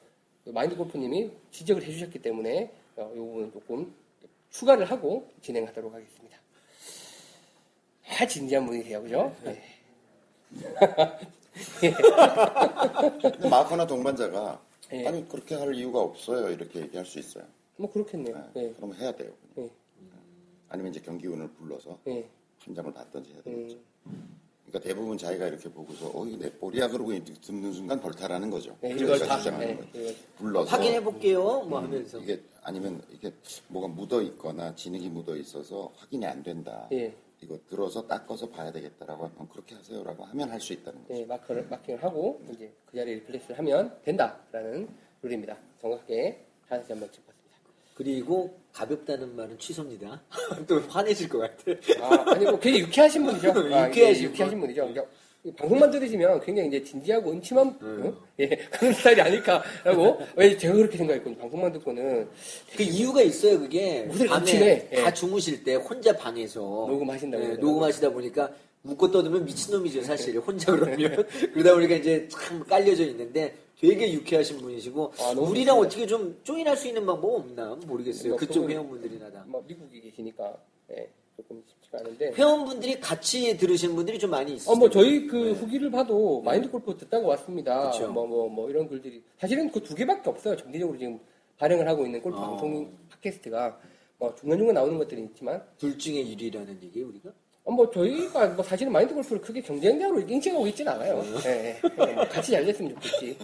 마인드 0.45 0.75
골프님이 0.75 1.31
지적을 1.51 1.83
해주셨기 1.83 2.19
때문에 2.19 2.71
어, 2.95 3.11
이 3.13 3.17
부분은 3.17 3.51
조금 3.51 3.93
추가를 4.49 4.89
하고 4.89 5.31
진행하도록 5.41 5.93
하겠습니다. 5.93 6.39
아, 8.07 8.25
진지한 8.25 8.65
분이세요, 8.65 9.03
그죠? 9.03 9.35
네. 9.43 9.61
근데 13.21 13.49
마커나 13.49 13.85
동반자가 13.85 14.61
예. 14.93 15.07
아니 15.07 15.27
그렇게 15.27 15.55
할 15.55 15.73
이유가 15.75 15.99
없어요 15.99 16.49
이렇게 16.49 16.81
얘기할 16.81 17.05
수 17.05 17.19
있어요. 17.19 17.43
뭐 17.77 17.91
그렇겠네요. 17.91 18.35
네, 18.55 18.63
네. 18.63 18.73
그럼 18.73 18.95
해야 18.95 19.11
돼요. 19.11 19.31
네. 19.53 19.69
아니면 20.69 20.91
이제 20.91 20.99
경기운을 20.99 21.49
불러서 21.51 21.99
네. 22.05 22.27
판정을 22.63 22.91
받든지 22.91 23.33
해야 23.33 23.41
되겠죠. 23.43 23.77
음, 24.07 24.39
그러니까 24.67 24.79
대부분 24.87 25.17
자기가 25.17 25.47
이렇게 25.47 25.69
보고서 25.69 26.07
어 26.13 26.25
이거 26.25 26.37
내 26.37 26.51
볼이야 26.51 26.87
그러고 26.89 27.11
듣는 27.23 27.71
순간 27.73 27.99
벌타라는 28.01 28.49
거죠. 28.49 28.75
네, 28.81 28.91
이걸 28.91 29.19
다, 29.19 29.37
주장하는 29.37 29.67
네, 29.67 29.75
거예요. 29.75 29.89
이걸. 30.09 30.15
불러서 30.37 30.69
확인해 30.71 31.03
볼게요. 31.03 31.61
뭐 31.61 31.79
하면서. 31.81 32.19
이게 32.19 32.41
아니면 32.63 33.01
이게 33.11 33.31
뭐가 33.67 33.87
묻어 33.87 34.21
있거나 34.23 34.73
진흙이 34.75 35.09
묻어 35.09 35.35
있어서 35.37 35.91
확인이 35.97 36.25
안 36.25 36.41
된다. 36.43 36.87
예. 36.91 37.13
이거 37.41 37.59
들어서 37.69 38.07
닦아서 38.07 38.49
봐야 38.49 38.71
되겠다라고 38.71 39.25
하면 39.27 39.49
그렇게 39.49 39.75
하세요라고 39.75 40.23
하면 40.25 40.49
할 40.49 40.59
수 40.59 40.73
있다는 40.73 41.01
거죠. 41.03 41.13
네, 41.13 41.25
마커를, 41.25 41.67
마킹을 41.69 42.01
하고, 42.01 42.41
이제 42.51 42.73
그 42.85 42.95
자리에 42.97 43.15
리플레이스를 43.15 43.57
하면 43.59 43.95
된다라는 44.03 44.87
룰입니다. 45.21 45.55
정확하게 45.79 46.43
다시 46.67 46.91
한번 46.91 47.11
짚었습니다. 47.11 47.24
그리고 47.95 48.59
가볍다는 48.73 49.35
말은 49.35 49.57
취소입니다. 49.57 50.21
또 50.67 50.81
화내실 50.89 51.29
것 51.29 51.39
같아. 51.39 51.71
아, 52.01 52.33
아니, 52.33 52.45
뭐, 52.45 52.59
굉장히 52.59 52.81
유쾌하신 52.81 53.25
분이죠. 53.25 53.49
아, 53.73 53.87
유쾌하신 53.87 54.23
유쾌하신 54.25 54.59
분이죠. 54.59 54.81
그러니까 54.81 55.05
방송만 55.57 55.91
들으시면 55.91 56.41
굉장히 56.41 56.69
이제 56.69 56.83
진지하고 56.83 57.31
음침한 57.31 57.77
어? 57.81 58.13
예, 58.39 58.47
그런 58.47 58.93
스타일이 58.93 59.21
아닐까라고 59.21 60.19
왜 60.35 60.57
제가 60.57 60.73
그렇게 60.73 60.97
생각했거든요. 60.97 61.37
방송만 61.37 61.71
듣고는 61.71 62.27
그 62.75 62.83
이유가 62.83 63.21
있어요. 63.21 63.59
그게 63.59 64.09
밤에. 64.27 64.89
예. 64.91 65.03
다 65.03 65.13
주무실 65.13 65.63
때 65.63 65.75
혼자 65.75 66.17
방에서 66.17 66.59
녹음하신다고 66.59 67.43
예. 67.43 67.47
녹음하시다 67.57 68.09
보니까 68.09 68.51
웃고 68.85 69.11
떠들면 69.11 69.45
미친놈이죠 69.45 70.03
사실 70.03 70.37
혼자 70.39 70.71
그러면 70.71 70.97
그러다 71.53 71.73
보니까 71.73 71.95
이제 71.95 72.27
참 72.29 72.63
깔려져 72.65 73.03
있는데 73.05 73.55
되게 73.79 74.13
유쾌하신 74.13 74.57
분이시고 74.59 75.13
아, 75.19 75.29
우리랑 75.31 75.35
좋습니다. 75.45 75.73
어떻게 75.75 76.07
좀 76.07 76.39
조인할 76.43 76.77
수 76.77 76.87
있는 76.87 77.05
방법 77.05 77.35
없나 77.35 77.75
모르겠어요. 77.85 78.29
뭐 78.29 78.37
그쪽 78.37 78.69
회원분들이나 78.69 79.31
다. 79.31 79.43
뭐 79.47 79.63
미국에 79.67 79.99
계시니까 79.99 80.55
예, 80.91 81.09
조금 81.35 81.61
쉽지가 81.67 81.99
않은데. 81.99 82.31
회원분들이 82.33 82.99
같이 83.01 83.57
들으시는 83.57 83.95
분들이 83.95 84.17
좀 84.19 84.29
많이 84.29 84.53
있어요. 84.53 84.73
어, 84.73 84.77
뭐, 84.77 84.89
저희 84.89 85.27
그 85.27 85.51
후기를 85.53 85.89
봐도 85.91 86.41
마인드 86.41 86.69
골프 86.69 86.95
듣다고 86.95 87.27
왔습니다. 87.29 87.89
그쵸. 87.91 88.07
뭐, 88.11 88.25
뭐, 88.27 88.47
뭐, 88.47 88.69
이런 88.69 88.87
글들이. 88.87 89.21
사실은 89.39 89.69
그 89.71 89.81
두 89.81 89.93
개밖에 89.95 90.29
없어요. 90.29 90.55
정기적으로 90.55 90.97
지금 90.97 91.19
발행을 91.57 91.87
하고 91.87 92.05
있는 92.05 92.21
골프 92.21 92.37
어. 92.37 92.41
방송 92.51 92.95
팟캐스트가. 93.09 93.79
뭐, 94.19 94.33
중간중간 94.35 94.75
나오는 94.75 94.97
것들이 94.97 95.23
있지만. 95.23 95.61
둘 95.77 95.97
중에 95.97 96.23
1위라는 96.23 96.81
얘기 96.83 97.01
우리가? 97.01 97.31
어, 97.65 97.71
뭐, 97.71 97.89
저희가 97.89 98.47
뭐, 98.49 98.63
사실은 98.63 98.91
마인드 98.91 99.13
골프를 99.13 99.41
크게 99.41 99.59
경쟁자로 99.61 100.19
인식하고 100.21 100.67
있지는 100.67 100.91
않아요. 100.93 101.15
뭐 101.95 102.25
같이 102.29 102.51
잘 102.51 102.63
됐으면 102.63 102.93
좋겠지. 102.93 103.37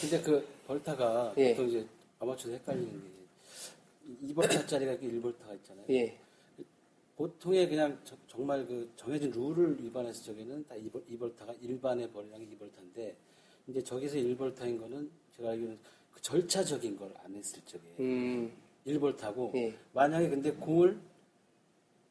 근데 0.00 0.20
그 0.22 0.46
벌타가 0.66 1.34
예. 1.36 1.50
보통 1.54 1.68
이제 1.68 1.86
아마추어도 2.18 2.56
헷갈리는 2.56 3.02
게 4.26 4.32
2벌타짜리가 4.32 4.82
이렇게 4.82 5.06
1벌타가 5.08 5.54
있잖아요. 5.56 5.84
예. 5.90 6.16
보통의 7.16 7.68
그냥 7.68 7.98
저- 8.04 8.16
정말 8.26 8.66
그 8.66 8.90
정해진 8.96 9.30
룰을 9.30 9.76
위반해서 9.84 10.24
저기는 10.24 10.64
다 10.66 10.74
2벌, 10.76 11.02
2벌타가 11.12 11.54
일반의 11.62 12.08
벌이랑 12.10 12.40
2벌타인데 12.40 13.12
이제 13.66 13.84
저기서 13.84 14.16
1벌타인 14.16 14.80
거는 14.80 15.10
제가 15.36 15.50
알기로는 15.50 15.78
그 16.14 16.22
절차적인 16.22 16.96
걸 16.98 17.12
안 17.22 17.34
했을 17.34 17.60
적에 17.66 17.82
음, 18.00 18.50
1벌타고 18.86 19.54
예. 19.56 19.74
만약에 19.92 20.30
근데 20.30 20.50
공을 20.52 20.98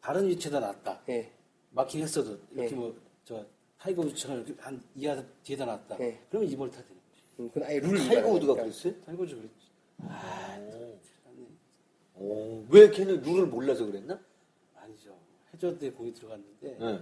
다른 0.01 0.27
위치에다 0.27 0.59
놨다. 0.59 1.01
예. 1.09 1.31
마킹 1.71 2.01
했어도 2.01 2.37
이렇게 2.51 2.71
예. 2.71 2.75
뭐저 2.75 3.45
타이거 3.77 4.01
우즈처럼 4.03 4.45
이렇게 4.45 4.61
한 4.61 4.81
2야드 4.95 5.23
뒤에다 5.43 5.65
놨다. 5.65 5.99
예. 5.99 6.19
그러면 6.29 6.49
2벌타 6.49 6.71
되는 6.73 6.87
거지. 6.87 7.23
음, 7.39 7.47
그건 7.49 7.63
아예 7.63 7.79
룰을 7.79 7.97
타이거 7.97 8.11
위반하는 8.15 8.35
우즈가. 8.37 8.53
그랬어요? 8.55 8.93
타이거 9.05 9.23
우즈 9.23 9.35
그랬지. 9.35 9.69
어, 12.15 12.65
왜 12.69 12.89
걔는 12.91 13.21
룰을 13.21 13.47
몰라서 13.47 13.85
그랬나? 13.85 14.19
아니죠. 14.75 15.15
해저드에 15.53 15.91
공이 15.91 16.13
들어갔는데 16.13 16.77
네. 16.77 16.99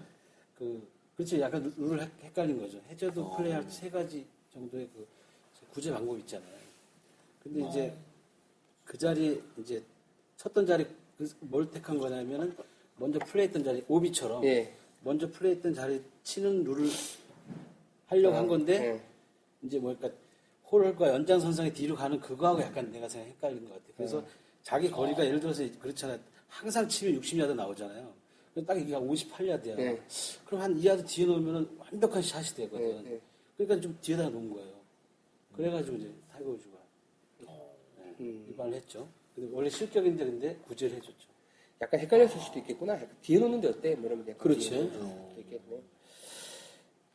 그 0.57 0.88
그렇죠. 1.15 1.40
약간 1.40 1.64
룰- 1.64 1.74
룰을 1.78 2.02
헷- 2.03 2.24
헷갈린 2.24 2.60
거죠. 2.60 2.80
해저드 2.90 3.19
어. 3.19 3.36
플레이할 3.36 3.64
때세 3.64 3.90
가지 3.90 4.26
정도의 4.53 4.88
그 4.94 5.07
구제 5.72 5.91
방법 5.91 6.18
있잖아요. 6.19 6.57
근데 7.41 7.68
이제 7.68 7.94
그 8.86 8.98
자리 8.98 9.41
이제 9.57 9.84
쳤던 10.38 10.65
자리 10.68 10.86
그뭘 11.40 11.72
택한 11.72 11.98
거냐면은 11.98 12.56
먼저 12.98 13.19
플레이했던 13.19 13.64
자리 13.64 13.84
오비처럼 13.88 14.44
예. 14.45 14.74
먼저 15.03 15.30
플레이했던 15.32 15.74
자리 15.74 16.02
치는 16.24 16.64
룰을 16.64 16.90
하려고 18.07 18.36
한 18.36 18.48
건데 18.48 18.74
예. 18.74 19.02
이제 19.61 19.80
뭐랄까 19.80 20.10
홀과 20.69 21.10
연장선상에 21.10 21.72
뒤로 21.72 21.95
가는 21.95 22.19
그거하고 22.19 22.61
약간 22.61 22.91
내가 22.91 23.07
생각 23.07 23.28
헷갈린 23.28 23.64
것 23.65 23.74
같아요. 23.74 23.94
그래서 23.95 24.24
자기 24.64 24.91
거리가 24.91 25.26
예를 25.26 25.40
들어서 25.40 25.64
그렇잖아요. 25.80 26.19
항상 26.49 26.88
치면 26.88 27.22
60야드 27.22 27.56
나오잖아요. 27.56 28.14
딱 28.65 28.78
이게 28.78 28.94
58야드야. 28.94 29.76
네. 29.76 30.02
그럼 30.45 30.61
한 30.61 30.76
2야드 30.76 31.07
뒤에 31.07 31.26
놓으면 31.26 31.78
완벽한 31.78 32.22
샷이 32.22 32.48
되거든. 32.56 33.03
네, 33.03 33.10
네. 33.11 33.22
그러니까 33.56 33.80
좀 33.80 33.98
뒤에다 34.02 34.30
놓은 34.30 34.49
거예요. 34.49 34.74
그래가지고 35.56 35.98
이제 35.98 36.11
타이거 36.32 36.52
우즈가 36.52 36.78
네, 37.40 38.15
음. 38.19 38.45
위반을 38.49 38.74
했죠. 38.74 39.07
근데 39.36 39.49
원래 39.53 39.69
실격인데 39.69 40.26
근데 40.26 40.56
구제를 40.68 40.98
해줬죠. 40.98 41.28
약간 41.82 41.99
헷갈렸을 41.99 42.40
수도 42.40 42.60
있겠구나. 42.60 42.94
약간 42.94 43.10
뒤에 43.22 43.40
놓는데 43.40 43.68
어때? 43.68 43.95
뭐 43.95 44.08
이러면 44.08 44.26
약간 44.28 44.38
그렇지. 44.38 44.62
수도 44.62 45.34
있겠네. 45.38 45.82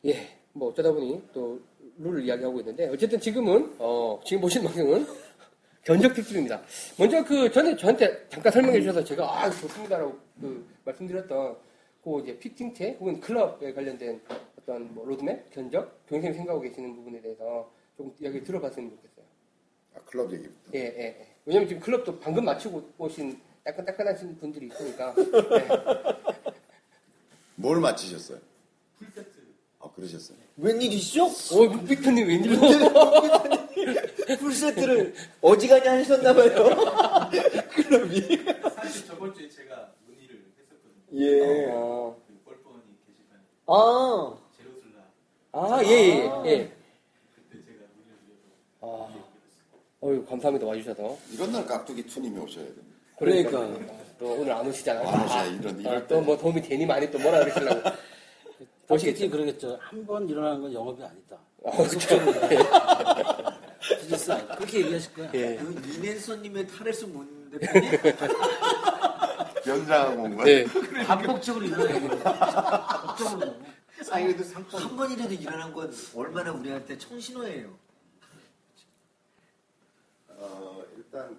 예, 0.05 0.27
뭐 0.53 0.69
어쩌다 0.69 0.91
보니 0.91 1.21
또 1.33 1.59
룰을 1.97 2.23
이야기하고 2.23 2.59
있는데 2.59 2.87
어쨌든 2.89 3.19
지금은 3.19 3.75
어 3.79 4.19
지금 4.25 4.41
보시는 4.41 4.65
방송은 4.65 5.05
견적 5.83 6.13
특집입니다. 6.13 6.61
먼저 6.97 7.23
그 7.25 7.51
전에 7.51 7.75
저한테 7.75 8.27
잠깐 8.29 8.51
설명해 8.51 8.79
주셔서 8.79 9.03
제가 9.03 9.43
아 9.43 9.49
좋습니다라고 9.49 10.17
그 10.39 10.65
말씀드렸던 10.85 11.57
그 12.03 12.21
이제 12.21 12.37
피팅체 12.39 12.97
혹은 12.99 13.19
클럽에 13.19 13.73
관련된 13.73 14.21
어떤 14.59 14.93
뭐 14.93 15.05
로드맵 15.05 15.51
견적 15.51 16.05
교수님 16.07 16.33
생각하고 16.33 16.61
계시는 16.61 16.95
부분에 16.95 17.21
대해서 17.21 17.69
조금 17.97 18.13
이야기 18.21 18.41
들어봤으면 18.43 18.89
좋겠어요. 18.91 19.25
아, 19.95 19.99
클럽 20.05 20.31
얘기부터. 20.33 20.71
예, 20.73 20.79
예, 20.79 21.03
예. 21.19 21.27
왜냐면 21.45 21.67
지금 21.67 21.81
클럽도 21.81 22.19
방금 22.19 22.45
마치고 22.45 22.81
오신 22.97 23.37
따끈따끈하신 23.63 24.37
분들이 24.37 24.67
있으니까. 24.67 25.15
예. 25.17 25.67
뭘 27.55 27.79
맞히셨어요? 27.79 28.39
풀세트. 28.99 29.29
아, 29.79 29.89
그러셨어요. 29.95 30.37
웬일이시죠? 30.57 31.25
오, 31.55 31.69
빅터님 31.85 32.27
웬일로? 32.27 32.59
풀세트를 34.39 35.13
어지간히 35.41 35.87
하셨나봐요. 35.87 36.53
클럽이. 37.71 38.21
사실 38.75 39.07
저번 39.07 39.33
주에 39.33 39.49
제가 39.49 39.93
문의를 40.07 40.45
했었거든요. 40.59 41.21
예. 41.21 41.65
어. 41.71 42.17
그 42.27 42.43
골프원이 42.43 42.81
게시판에 43.05 43.39
아, 43.67 44.37
제로슬라 44.57 45.03
아, 45.53 45.83
예, 45.83 45.87
예, 45.89 46.51
예. 46.51 46.71
그때 47.35 47.63
제가 47.65 47.85
문의를 47.95 48.19
드려서 48.25 48.43
아, 48.81 50.05
어유 50.05 50.25
감사합니다 50.25 50.65
와주셔서. 50.65 51.17
이런 51.31 51.51
날 51.51 51.65
깍두기 51.65 52.05
투님이 52.07 52.39
오셔야 52.39 52.65
됩니다. 52.65 52.83
그러니까. 53.17 53.67
또 54.19 54.33
오늘 54.39 54.51
안 54.53 54.67
오시잖아요. 54.67 55.07
안 55.07 55.25
오셔야 55.25 55.45
이런, 55.45 55.79
이럴 55.79 56.07
때. 56.07 56.15
또뭐 56.15 56.37
도움이 56.37 56.61
되니 56.61 56.85
많이 56.85 57.09
또 57.11 57.19
뭐라 57.19 57.39
그러시려고. 57.43 57.89
보시겠지. 58.87 59.29
그러겠죠. 59.29 59.77
한 59.81 60.05
번 60.05 60.27
일어나는 60.27 60.61
건 60.61 60.73
영업이 60.73 61.01
아니다. 61.03 61.37
아, 61.65 61.71
그렇죠. 61.71 62.19
비즈니스 63.99 64.31
아니다. 64.31 64.55
그렇게 64.55 64.79
얘기하실 64.81 65.13
거야. 65.13 65.31
예. 65.33 65.55
그 65.55 65.81
이낸서님의 65.95 66.67
탈에서 66.67 67.07
문 67.07 67.49
대표님? 67.51 67.91
연장하고 69.65 70.23
온 70.23 70.35
거예요. 70.37 70.57
예. 70.57 71.03
반복적으로 71.05 71.65
일어나야 71.65 71.87
됩니다. 71.99 72.87
법적으로. 73.05 73.55
아니 74.11 74.25
그래도 74.27 74.43
상품 74.43 74.79
한 74.81 74.95
번이라도 74.97 75.33
일어난 75.33 75.73
건 75.73 75.93
얼마나 76.15 76.51
우리한테 76.51 76.97
청신호예요. 76.97 77.69
어, 80.29 80.83
일단, 80.97 81.37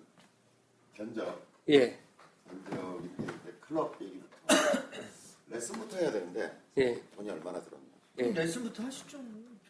견적. 0.96 1.42
예. 1.68 1.76
이제 1.76 3.52
클럽 3.60 4.00
얘기부터. 4.00 4.36
레슨부터 5.48 5.96
해야 5.98 6.10
되는데, 6.12 6.60
예. 6.78 7.00
돈이 7.16 7.30
얼마나 7.30 7.60
들었나. 7.62 7.84
예. 8.18 8.32
레슨부터 8.32 8.82
하시죠. 8.82 9.18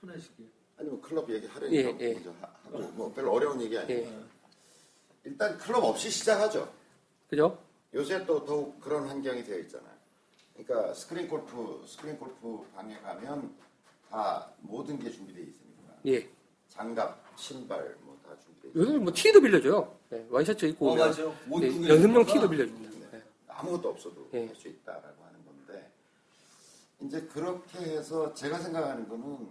편하시게. 0.01 0.45
아니면 0.79 1.01
클럽 1.01 1.31
얘기 1.31 1.47
하려니까 1.47 1.91
예, 1.91 1.97
예. 2.01 2.15
먼저 2.15 2.31
하- 2.41 2.47
하고, 2.65 2.79
뭐 2.93 3.13
별로 3.13 3.33
어려운 3.33 3.61
얘기 3.63 3.79
아니에요. 3.79 4.01
예. 4.09 4.25
일단 5.25 5.57
클럽 5.59 5.85
없이 5.85 6.11
시작하죠. 6.11 6.73
그죠? 7.29 7.63
요새 7.95 8.25
또 8.27 8.45
더욱 8.45 8.81
그런 8.81 9.07
환경이 9.09 9.45
되어 9.45 9.59
있잖아요. 9.61 9.95
그러니까 10.57 10.93
스크린 10.95 11.29
골프, 11.29 11.83
스크린 11.87 12.19
골프 12.19 12.65
방에 12.75 12.99
가면 12.99 13.55
다 14.11 14.51
모든 14.61 14.99
게 14.99 15.11
준비되어 15.11 15.43
있으니까. 15.45 15.95
예. 16.07 16.29
장갑, 16.69 17.23
신발 17.37 17.97
뭐 18.03 18.19
다 18.25 18.37
준비되어 18.41 18.71
있어요. 18.71 18.83
요즘 18.83 19.05
뭐 19.05 19.13
티도 19.15 19.41
빌려줘요. 19.41 19.97
예. 20.15 20.27
와이셔츠 20.31 20.67
입고 20.67 20.89
어, 20.89 20.93
오면. 20.93 21.09
예, 21.63 21.69
구겨 21.71 21.89
연습용. 21.89 22.27
티도 22.27 22.49
빌려줍니다. 22.49 23.09
네. 23.11 23.19
예. 23.19 23.23
아무것도 23.49 23.89
없어도 23.91 24.31
예. 24.35 24.47
할수 24.47 24.69
있다라고 24.69 25.25
하는 25.25 25.45
건데 25.45 25.91
이제 27.01 27.21
그렇게 27.23 27.79
해서 27.81 28.33
제가 28.35 28.59
생각하는 28.59 29.09
거는 29.09 29.49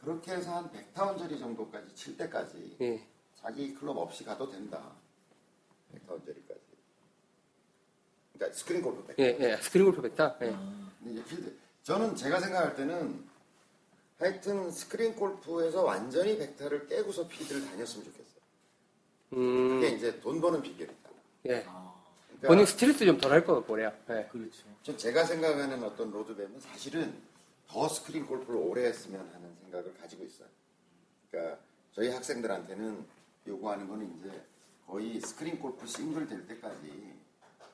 그렇게 0.00 0.32
해서 0.32 0.54
한 0.54 0.70
100타 0.70 0.96
언저리 0.96 1.38
정도까지 1.38 1.94
칠 1.94 2.16
때까지 2.16 2.76
예. 2.80 3.02
자기 3.34 3.74
클럽 3.74 3.96
없이 3.96 4.24
가도 4.24 4.50
된다. 4.50 4.92
100타 5.94 6.10
언저리까지. 6.10 6.56
그러니까 8.34 8.58
스크린 8.58 8.82
골프 8.82 9.04
100. 9.06 9.18
예, 9.18 9.36
예. 9.40 9.56
스크린 9.62 9.86
골프 9.86 10.02
백타. 10.02 10.36
예. 10.42 10.50
근데 10.50 11.12
이제 11.12 11.24
필드. 11.24 11.56
저는 11.82 12.14
제가 12.16 12.40
생각할 12.40 12.76
때는 12.76 13.24
하여튼 14.18 14.70
스크린 14.70 15.14
골프에서 15.14 15.82
완전히 15.84 16.36
백타를 16.38 16.86
깨고서 16.88 17.28
필드를 17.28 17.64
다녔으면 17.66 18.04
좋겠어요. 18.06 18.25
음, 19.32 19.80
그게 19.80 19.94
이제 19.96 20.20
돈 20.20 20.40
버는 20.40 20.62
비결이다. 20.62 21.10
예. 21.46 21.48
그러니까 21.62 22.48
본인 22.48 22.66
스트레스 22.66 23.04
좀 23.04 23.18
덜 23.18 23.32
할 23.32 23.44
것 23.44 23.54
같고 23.56 23.72
그래요. 23.74 23.92
예. 24.10 24.28
그렇죠. 24.30 24.64
저 24.82 24.96
제가 24.96 25.24
생각하는 25.24 25.82
어떤 25.82 26.10
로드맵은 26.10 26.60
사실은 26.60 27.14
더 27.66 27.88
스크린 27.88 28.26
골프를 28.26 28.60
오래 28.60 28.84
했으면 28.86 29.28
하는 29.32 29.54
생각을 29.62 29.94
가지고 29.98 30.24
있어요. 30.24 30.48
그러니까 31.30 31.58
저희 31.92 32.08
학생들한테는 32.10 33.04
요구하는 33.48 33.88
거는 33.88 34.18
이제 34.18 34.44
거의 34.86 35.20
스크린 35.20 35.58
골프 35.58 35.86
싱글 35.86 36.26
될 36.28 36.46
때까지 36.46 37.14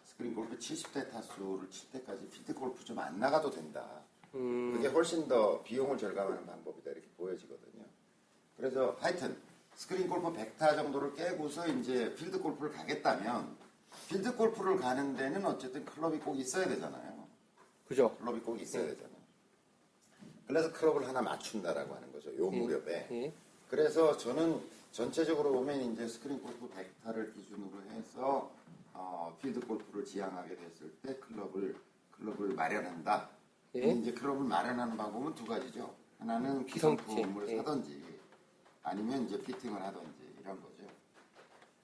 스크린 0.06 0.34
골프 0.34 0.56
70대 0.58 1.10
타수를 1.10 1.68
칠 1.70 1.90
때까지 1.90 2.28
필드 2.30 2.54
골프 2.54 2.84
좀 2.84 2.98
안 2.98 3.18
나가도 3.18 3.50
된다. 3.50 4.00
음. 4.34 4.72
그게 4.74 4.88
훨씬 4.88 5.28
더 5.28 5.62
비용을 5.62 5.98
절감하는 5.98 6.46
방법이다 6.46 6.90
이렇게 6.92 7.06
보여지거든요. 7.18 7.84
그래서 8.56 8.96
하여튼 9.00 9.36
스크린 9.82 10.08
골프 10.08 10.32
100타 10.32 10.76
정도를 10.76 11.12
깨고서 11.14 11.66
이제 11.66 12.14
필드 12.14 12.40
골프를 12.40 12.70
가겠다면 12.70 13.56
필드 14.08 14.36
골프를 14.36 14.76
가는 14.76 15.16
데는 15.16 15.44
어쨌든 15.44 15.84
클럽이 15.84 16.20
꼭 16.20 16.38
있어야 16.38 16.68
되잖아요. 16.68 17.26
그죠? 17.88 18.14
클럽이 18.16 18.40
꼭 18.40 18.60
있어야 18.60 18.84
되잖아요. 18.86 19.16
그래서 20.46 20.72
클럽을 20.72 21.08
하나 21.08 21.20
맞춘다라고 21.20 21.96
하는 21.96 22.12
거죠. 22.12 22.36
요 22.36 22.48
무렵에. 22.48 23.08
예. 23.10 23.32
그래서 23.68 24.16
저는 24.16 24.60
전체적으로 24.92 25.50
보면 25.50 25.92
이제 25.92 26.06
스크린 26.06 26.40
골프 26.40 26.68
100타를 26.68 27.34
기준으로 27.34 27.82
해서 27.90 28.52
어, 28.94 29.36
필드 29.42 29.66
골프를 29.66 30.04
지향하게 30.04 30.54
됐을 30.54 30.92
때 31.02 31.16
클럽을 31.16 31.74
클럽을 32.12 32.54
마련한다. 32.54 33.30
예. 33.74 33.88
이제 33.88 34.12
클럽을 34.12 34.46
마련하는 34.46 34.96
방법은 34.96 35.34
두 35.34 35.44
가지죠. 35.44 35.92
하나는. 36.20 36.66
기성품을 36.66 37.48
예. 37.48 37.56
사든지 37.56 38.11
아니면 38.82 39.26
이제 39.26 39.40
피팅을 39.42 39.80
하든지 39.80 40.34
이런 40.40 40.60
거죠. 40.60 40.72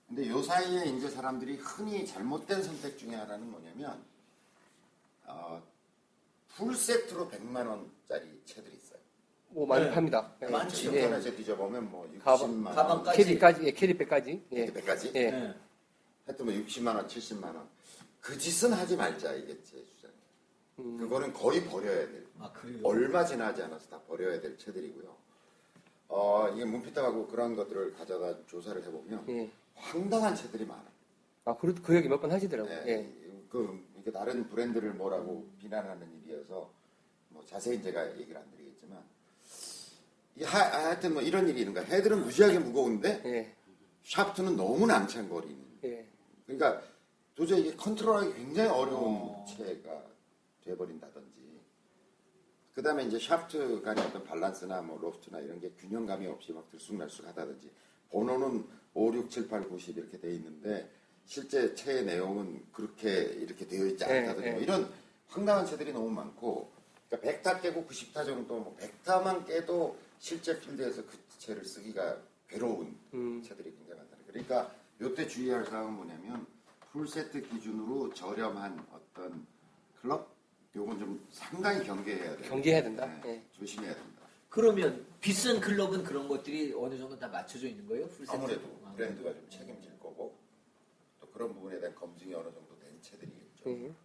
근데 0.09 0.27
요 0.29 0.43
사이에 0.43 0.87
이제 0.87 1.09
사람들이 1.11 1.57
흔히 1.57 2.07
잘못된 2.07 2.63
선택 2.63 2.97
중에 2.99 3.15
하나는 3.15 3.51
뭐냐면 3.51 4.03
어, 5.27 5.63
풀 6.49 6.75
세트로 6.75 7.29
100만 7.29 7.67
원짜리 7.69 8.41
채들이 8.47 8.75
있어요. 8.75 8.99
뭐 9.51 9.67
많이 9.67 9.85
네. 9.85 9.91
팝니다. 9.95 10.35
예. 10.43 10.47
많죠. 10.47 10.93
예. 10.95 11.03
인터넷에 11.03 11.35
뒤져보면 11.37 11.91
뭐 11.91 12.07
60만 12.11 12.25
가방- 12.25 12.41
원, 12.51 12.65
가방까지. 12.65 13.17
캐디까지, 13.25 13.63
예, 13.65 13.71
캐디백까지. 13.73 14.47
예. 14.53 14.57
캐디백까지? 14.57 15.13
예. 15.15 15.31
네. 15.31 15.55
하여튼 16.27 16.45
뭐 16.47 16.55
60만 16.55 16.97
원, 16.97 17.07
70만 17.07 17.45
원. 17.55 17.69
그 18.21 18.37
짓은 18.37 18.73
하지 18.73 18.97
말자 18.97 19.33
이게 19.35 19.63
제 19.63 19.85
주장. 19.87 20.11
음. 20.79 20.97
그거는 20.99 21.33
거의 21.35 21.65
버려야 21.65 22.07
될. 22.07 22.27
아 22.39 22.51
그래요. 22.53 22.81
얼마 22.85 23.25
지나지 23.25 23.63
않아서 23.63 23.89
다 23.89 24.01
버려야 24.09 24.41
될 24.41 24.57
채들이고요. 24.59 25.17
어, 26.09 26.49
이게 26.55 26.65
문피탁하고 26.65 27.27
그런 27.29 27.55
것들을 27.55 27.93
가져다 27.95 28.47
조사를 28.47 28.83
해보면 28.85 29.25
예. 29.29 29.51
황당한 29.75 30.35
채들이 30.35 30.65
많아요. 30.67 30.89
아, 31.45 31.57
그, 31.57 31.75
그 31.83 31.95
얘기 31.97 32.09
몇 32.09 32.21
번 32.21 32.33
하시더라고요. 32.33 32.85
네, 32.85 32.91
예. 32.93 33.43
그 33.49 33.87
이게 33.99 34.11
다른 34.11 34.49
브랜드를 34.49 34.93
뭐라고 34.95 35.47
비난하는 35.59 36.07
일이어서 36.25 36.71
뭐 37.31 37.45
자세히 37.47 37.83
제가 37.83 38.19
얘기를 38.19 38.37
안 38.37 38.51
드리겠지만 38.51 39.03
이 40.37 40.45
하, 40.45 40.59
하여튼 40.59 41.15
뭐 41.15 41.23
이런 41.23 41.49
일이 41.49 41.61
있는 41.61 41.75
거야. 41.75 41.85
헤드는 41.85 42.23
무지하게 42.25 42.59
무거운데 42.59 43.23
예. 43.25 43.55
샤프트는 44.05 44.57
너무 44.57 44.87
낭창거리는. 44.87 45.59
예. 45.85 46.07
그러니까 46.47 46.83
도저히 47.35 47.61
이게 47.61 47.77
컨트롤하기 47.77 48.35
굉장히 48.35 48.71
어려운 48.71 49.17
어. 49.21 49.45
채가 49.49 50.03
돼버린다든지. 50.65 51.28
그 52.79 52.83
다음에 52.83 53.03
이제 53.03 53.19
샤프트 53.19 53.83
간의 53.83 54.05
어떤 54.05 54.23
밸런스나 54.23 54.83
뭐 54.83 55.01
로프트나 55.01 55.41
이런 55.41 55.59
게 55.59 55.69
균형감이 55.81 56.29
없이 56.29 56.53
막 56.53 56.71
들쑥날쑥 56.71 57.27
하다든지. 57.27 57.69
번호는 58.13 58.65
5, 58.95 59.15
6, 59.15 59.29
7, 59.29 59.49
8, 59.49 59.69
90 59.69 59.97
이렇게 59.97 60.17
돼 60.17 60.33
있는데 60.37 60.89
실제 61.27 61.75
채의 61.75 62.05
내용은 62.05 62.65
그렇게 62.73 63.11
이렇게 63.11 63.67
되어 63.67 63.85
있지 63.85 64.07
네, 64.07 64.21
않다든지. 64.21 64.51
뭐 64.51 64.59
네. 64.59 64.63
이런 64.63 64.93
황당한 65.27 65.67
채들이 65.67 65.93
너무 65.93 66.09
많고. 66.09 66.71
그러니까 67.11 67.51
100타 67.53 67.63
깨고 67.63 67.85
90타 67.85 68.25
정도, 68.25 68.61
뭐 68.61 68.77
100타만 68.77 69.45
깨도 69.45 69.97
실제 70.21 70.61
필드에서 70.61 71.03
그 71.03 71.19
채를 71.37 71.65
쓰기가 71.65 72.17
괴로운 72.49 72.97
음. 73.13 73.43
채들이 73.43 73.75
굉장히 73.75 73.99
많다. 73.99 74.17
그러니까 74.29 74.73
요때 75.01 75.27
주의할 75.27 75.65
사항은 75.65 75.95
뭐냐면 75.95 76.47
풀세트 76.93 77.43
기준으로 77.43 78.15
저렴한 78.15 78.87
어떤 78.93 79.45
클럽 80.01 80.38
요건 80.79 80.97
좀 80.99 81.27
상당히 81.31 81.85
경계해야 81.85 82.37
돼요. 82.37 82.49
경계해야 82.49 82.83
된다? 82.85 83.21
예. 83.27 83.43
조심해야 83.51 83.93
된다. 83.95 84.23
그러면 84.49 85.05
비싼 85.21 85.61
클럽은 85.61 86.05
그런 86.05 86.29
것들이 86.29 86.73
어느 86.77 86.97
정도 86.97 87.19
다 87.19 87.27
맞춰져 87.27 87.67
있는 87.67 87.85
거예요? 87.89 88.07
풀세트? 88.09 88.31
아무래도 88.37 88.81
아. 88.85 88.93
브랜드가 88.93 89.33
좀 89.35 89.45
책임질 89.51 89.99
거고 89.99 90.39
또 91.21 91.29
그런 91.31 91.53
부분에 91.53 91.81
대한 91.81 91.95
검증이 91.97 92.33
어느 92.33 92.45
정도 92.45 92.79
된 92.79 92.97
채들이겠죠. 93.03 93.69
음. 93.71 93.97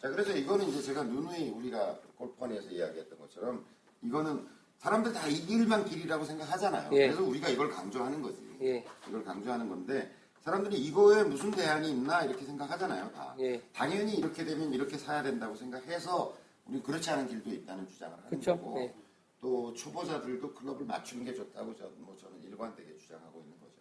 자 0.00 0.08
그래서 0.08 0.34
이거는 0.34 0.66
이제 0.68 0.80
제가 0.80 1.02
누누이 1.04 1.50
우리가 1.50 2.00
골프원에서 2.16 2.70
이야기했던 2.70 3.18
것처럼 3.18 3.64
이거는 4.02 4.48
사람들 4.78 5.12
다 5.12 5.28
이 5.28 5.34
길만 5.46 5.84
길이라고 5.84 6.24
생각하잖아요. 6.24 6.90
예. 6.94 7.08
그래서 7.08 7.22
우리가 7.22 7.48
이걸 7.50 7.68
강조하는 7.68 8.20
거지. 8.22 8.42
예. 8.62 8.84
이걸 9.06 9.22
강조하는 9.22 9.68
건데 9.68 10.10
사람들이 10.42 10.76
이거에 10.76 11.22
무슨 11.22 11.52
대안이 11.52 11.90
있나 11.90 12.24
이렇게 12.24 12.44
생각하잖아요. 12.44 13.12
다. 13.12 13.34
예. 13.38 13.60
당연히 13.72 14.16
이렇게 14.16 14.44
되면 14.44 14.72
이렇게 14.72 14.98
사야 14.98 15.22
된다고 15.22 15.54
생각해서 15.54 16.36
우리 16.66 16.82
그렇지 16.82 17.10
않은 17.10 17.28
길도 17.28 17.50
있다는 17.50 17.86
주장을 17.86 18.16
하는 18.16 18.28
그쵸? 18.30 18.58
거고 18.58 18.80
예. 18.80 18.94
또 19.40 19.72
초보자들도 19.74 20.54
클럽을 20.54 20.84
맞추는 20.86 21.24
게 21.24 21.34
좋다고 21.34 21.76
저, 21.76 21.88
뭐 21.98 22.16
저는 22.16 22.42
일관되게 22.42 22.96
주장하고 22.98 23.40
있는 23.40 23.58
거죠. 23.60 23.72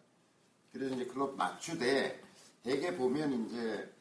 그래서 0.72 0.96
이제 0.96 1.06
클럽 1.06 1.36
맞추되 1.36 2.22
대개 2.64 2.96
보면 2.96 3.48
이제 3.48 3.92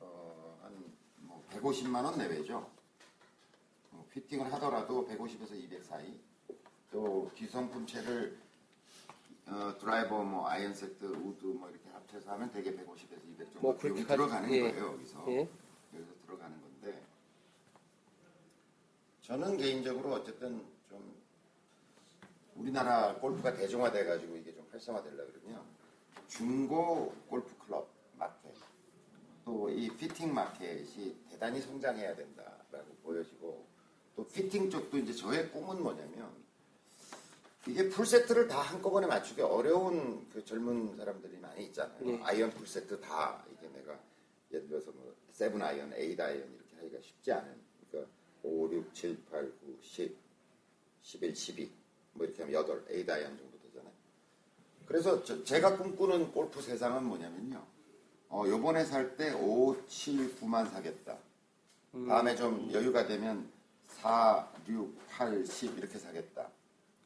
어, 0.00 0.58
한뭐 0.62 1.44
150만 1.50 2.04
원 2.04 2.16
내외죠. 2.16 2.70
어, 3.92 4.06
피팅을 4.10 4.50
하더라도 4.54 5.06
150에서 5.06 5.52
200 5.52 5.84
사이. 5.84 6.18
또 6.90 7.30
기성품 7.34 7.95
채를 7.95 8.38
어, 9.50 9.76
드라이버, 9.78 10.22
뭐 10.22 10.46
아이언 10.48 10.74
세트, 10.74 11.04
우드 11.06 11.44
뭐 11.46 11.70
이렇게 11.70 11.88
합쳐서 11.90 12.30
하면 12.32 12.50
대개 12.52 12.70
150에서 12.74 13.24
200 13.28 13.46
정도 13.52 13.60
뭐 13.60 13.76
비용이 13.76 14.02
그렇게까지, 14.04 14.16
들어가는 14.16 14.52
예. 14.52 14.60
거예요 14.60 14.86
여기서. 14.92 15.24
예. 15.28 15.48
여기서 15.94 16.12
들어가는 16.26 16.60
건데 16.60 17.02
저는 19.22 19.56
개인적으로 19.56 20.12
어쨌든 20.14 20.62
좀 20.88 21.14
우리나라 22.56 23.14
골프가 23.16 23.54
대중화돼 23.54 24.04
가지고 24.04 24.36
이게 24.36 24.54
좀 24.54 24.66
활성화되려 24.70 25.16
그러면 25.16 25.62
중고 26.28 27.14
골프 27.28 27.56
클럽 27.58 27.88
마켓 28.16 28.52
또 29.44 29.70
이 29.70 29.88
피팅 29.96 30.34
마켓이 30.34 31.16
대단히 31.30 31.60
성장해야 31.60 32.14
된다라고 32.16 32.86
보여지고 33.02 33.64
또 34.16 34.26
피팅 34.28 34.68
쪽도 34.68 34.98
이제 34.98 35.12
저의 35.14 35.50
꿈은 35.52 35.82
뭐냐면 35.82 36.30
이게 37.68 37.88
풀 37.88 38.06
세트를 38.06 38.48
다 38.48 38.60
한꺼번에 38.60 39.06
맞추기 39.06 39.42
어려운 39.42 40.26
그 40.32 40.44
젊은 40.44 40.96
사람들이 40.96 41.36
많이 41.38 41.66
있잖아요. 41.66 41.98
네. 42.00 42.20
아이언 42.24 42.50
풀 42.50 42.66
세트 42.66 43.00
다 43.00 43.44
이게 43.52 43.68
내가 43.68 43.98
예를 44.50 44.68
들어서 44.68 44.90
뭐 44.92 45.14
seven 45.30 45.60
아이언, 45.62 45.92
eight 45.94 46.18
아이언 46.20 46.38
이렇게 46.54 46.76
하기가 46.76 47.00
쉽지 47.02 47.32
않은. 47.32 47.54
그러니까 47.90 48.10
5, 48.42 48.70
6, 48.72 48.94
7, 48.94 49.18
8, 49.30 49.42
9, 49.60 49.78
10, 49.82 50.16
11, 51.02 51.34
12. 51.36 51.70
뭐 52.14 52.26
이렇게 52.26 52.42
하면 52.42 52.66
8, 52.66 52.84
에잇 52.90 53.08
아이언 53.10 53.36
정도 53.36 53.58
되잖아요. 53.60 53.92
그래서 54.86 55.22
저- 55.22 55.44
제가 55.44 55.76
꿈꾸는 55.76 56.32
골프 56.32 56.62
세상은 56.62 57.04
뭐냐면요. 57.04 57.64
어, 58.30 58.44
요번에 58.46 58.84
살 58.84 59.16
때 59.16 59.32
5, 59.32 59.76
7, 59.86 60.34
9만 60.40 60.70
사겠다. 60.70 61.18
다음에 62.06 62.34
좀 62.36 62.70
여유가 62.72 63.06
되면 63.06 63.50
4, 63.88 64.50
6, 64.68 64.94
8, 65.08 65.44
10 65.46 65.76
이렇게 65.78 65.98
사겠다. 65.98 66.50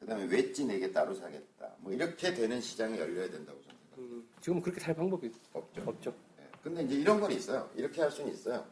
그 0.03 0.07
다음에 0.09 0.25
웨지 0.25 0.65
4개 0.67 0.93
따로 0.93 1.15
사겠다. 1.15 1.71
뭐 1.79 1.93
이렇게 1.93 2.35
되는 2.35 2.61
시장이 2.61 2.99
열려야 2.99 3.31
된다고 3.31 3.61
저는 3.63 3.77
생각합니다. 3.79 3.97
음, 3.99 4.29
지금 4.41 4.61
그렇게 4.61 4.81
살 4.81 4.97
방법이 4.97 5.31
없죠. 5.53 5.83
없죠. 5.87 6.15
예. 6.41 6.49
근데 6.61 6.83
이제 6.83 6.97
이런 6.97 7.21
건 7.21 7.31
있어요. 7.31 7.71
이렇게 7.77 8.03
할 8.03 8.11
수는 8.11 8.33
있어요. 8.33 8.67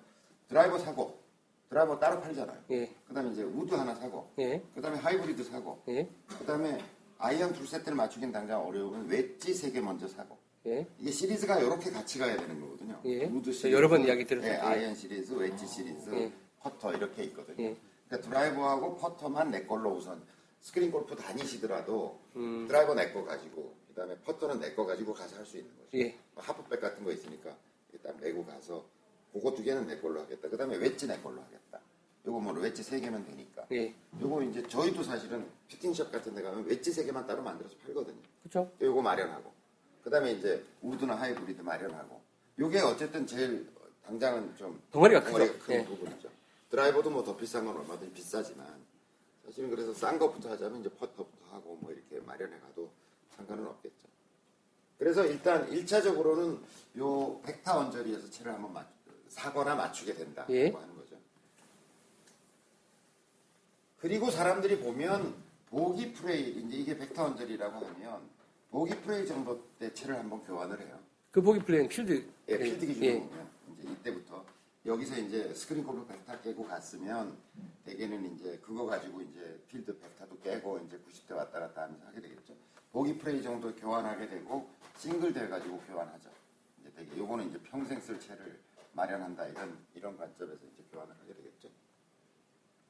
드라이버 0.48 0.76
사고, 0.76 1.20
드라이버 1.68 2.00
따로 2.00 2.20
팔잖아요. 2.20 2.58
예. 2.72 2.92
그 3.06 3.14
다음에 3.14 3.30
이제 3.30 3.44
우드 3.44 3.72
하나 3.72 3.94
사고, 3.94 4.28
예. 4.40 4.60
그 4.74 4.82
다음에 4.82 4.98
하이브리드 4.98 5.44
사고, 5.44 5.80
예. 5.86 6.08
그 6.36 6.44
다음에 6.44 6.82
아이언 7.18 7.52
풀 7.52 7.64
세트를 7.68 7.96
맞추긴 7.96 8.32
당장 8.32 8.66
어려우면 8.66 9.06
웨지 9.06 9.52
3개 9.52 9.80
먼저 9.80 10.08
사고. 10.08 10.36
예. 10.66 10.84
이게 10.98 11.12
시리즈가 11.12 11.60
이렇게 11.60 11.92
같이 11.92 12.18
가야 12.18 12.36
되는 12.36 12.60
거거든요. 12.60 13.00
예. 13.04 13.26
우드 13.26 13.52
저 13.52 13.70
여러 13.70 13.88
번 13.88 14.04
이야기 14.04 14.24
들었어요. 14.26 14.50
예, 14.50 14.56
예. 14.56 14.58
아이언 14.60 14.96
시리즈, 14.96 15.32
웨지 15.32 15.64
시리즈, 15.64 16.10
예. 16.12 16.32
퍼터 16.58 16.92
이렇게 16.94 17.22
있거든요. 17.24 17.62
예. 17.68 17.76
그러니까 18.08 18.28
드라이버하고 18.28 18.96
퍼터만 18.96 19.52
내 19.52 19.62
걸로 19.64 19.90
우선 19.92 20.20
스크린 20.60 20.90
골프 20.90 21.14
다니시더라도 21.16 22.20
음. 22.36 22.66
드라이버 22.68 22.94
내 22.94 23.12
거 23.12 23.24
가지고 23.24 23.74
그다음에 23.88 24.16
퍼터는 24.18 24.60
내 24.60 24.74
거 24.74 24.84
가지고 24.86 25.12
가서 25.14 25.36
할 25.36 25.46
수 25.46 25.56
있는 25.58 25.70
거죠. 25.76 25.88
예. 25.94 26.16
뭐 26.34 26.42
half 26.44 26.65
bag 26.65 26.80
같은 26.80 27.02
거 27.04 27.12
있으니까 27.12 27.56
일단 27.92 28.16
메고 28.20 28.44
가서 28.44 28.84
그거 29.32 29.54
두 29.54 29.62
개는 29.62 29.86
내 29.86 29.98
걸로 30.00 30.20
하겠다. 30.20 30.48
그다음에 30.48 30.76
웨지 30.76 31.06
내 31.06 31.18
걸로 31.20 31.40
하겠다. 31.42 31.80
요거 32.26 32.38
뭐 32.40 32.52
웨지 32.54 32.82
세 32.82 33.00
개면 33.00 33.24
되니까. 33.24 33.66
예. 33.72 33.94
요거 34.20 34.42
이제 34.44 34.62
저희도 34.66 35.02
사실은 35.02 35.48
피팅샵 35.68 36.12
같은 36.12 36.34
데 36.34 36.42
가면 36.42 36.66
웨지 36.66 36.92
세 36.92 37.04
개만 37.04 37.26
따로 37.26 37.42
만들어서 37.42 37.74
팔거든요. 37.84 38.20
그렇죠. 38.42 38.70
요거 38.80 39.00
마련하고 39.02 39.52
그다음에 40.04 40.32
이제 40.32 40.64
우드나 40.82 41.14
하이브리드 41.14 41.62
마련하고 41.62 42.20
요게 42.58 42.80
어쨌든 42.80 43.26
제일 43.26 43.68
당장은 44.04 44.54
좀 44.56 44.80
덩어리가 44.92 45.22
크죠. 45.24 45.58
큰 45.58 45.74
예. 45.76 45.84
부분이죠. 45.84 46.28
드라이버도 46.70 47.10
뭐 47.10 47.24
더 47.24 47.36
비싼 47.36 47.64
건 47.64 47.76
얼마든지 47.78 48.12
비싸지만 48.12 48.66
사실은 49.50 49.68
그래서 49.70 49.92
싼 49.92 50.16
것부터 50.16 50.50
하자면 50.50 50.80
이제 50.80 50.88
퍼터부터 50.90 51.44
하고 51.50 51.76
뭐 51.80 51.90
이렇게 51.90 52.24
마련해 52.24 52.60
가도 52.60 52.88
상관은 53.36 53.66
없겠죠. 53.66 54.08
그래서 54.96 55.26
일단 55.26 55.68
1차적으로는 55.68 56.60
요 56.98 57.40
백타 57.42 57.78
언저리에서 57.78 58.30
채를 58.30 58.52
한번 58.52 58.72
맞, 58.72 58.86
사거나 59.28 59.74
맞추게 59.74 60.14
된다고 60.14 60.54
예. 60.54 60.70
하는 60.70 60.94
거죠. 60.94 61.16
그리고 63.98 64.30
사람들이 64.30 64.78
보면 64.78 65.34
보기 65.70 66.12
플레이 66.12 66.50
이제 66.50 66.76
이게 66.76 66.96
백타 66.96 67.24
언저리라고 67.24 67.84
하면 67.86 68.20
보기 68.70 68.94
플레이 69.00 69.26
정도 69.26 69.60
때 69.80 69.92
채를 69.92 70.16
한번 70.16 70.44
교환을 70.44 70.80
해요. 70.80 70.96
그 71.32 71.42
보기 71.42 71.60
플레이는 71.60 71.88
필드. 71.88 72.24
예, 72.48 72.58
필드 72.58 72.86
기준으로 72.86 73.12
예. 73.12 73.18
보면 73.18 73.48
이제 73.72 73.90
이때부터 73.90 74.44
여기서 74.86 75.18
이제 75.18 75.52
스크린 75.54 75.84
골프 75.84 76.06
백타 76.06 76.40
깨고 76.40 76.64
갔으면 76.64 77.36
대개는 77.84 78.34
이제 78.34 78.58
그거 78.62 78.86
가지고 78.86 79.20
이제 79.20 79.62
필드 79.68 79.98
백타도 79.98 80.40
깨고 80.40 80.78
이제 80.78 80.98
90대 80.98 81.34
왔다 81.36 81.60
갔다 81.60 81.82
하면서 81.82 82.06
하게 82.06 82.20
되겠죠. 82.22 82.54
보기 82.92 83.18
플레이 83.18 83.42
정도 83.42 83.74
교환하게 83.76 84.28
되고 84.28 84.68
싱글 84.96 85.32
대 85.32 85.48
가지고 85.48 85.80
교환하죠. 85.80 86.30
이제 86.80 86.90
되게 86.96 87.18
요거는 87.18 87.50
이제 87.50 87.60
평생 87.62 88.00
쓸 88.00 88.18
채를 88.18 88.58
마련한다 88.92 89.46
이런 89.48 89.78
이런 89.94 90.16
관점에서 90.16 90.64
이제 90.64 90.82
교환을 90.90 91.14
하게 91.20 91.34
되겠죠. 91.34 91.68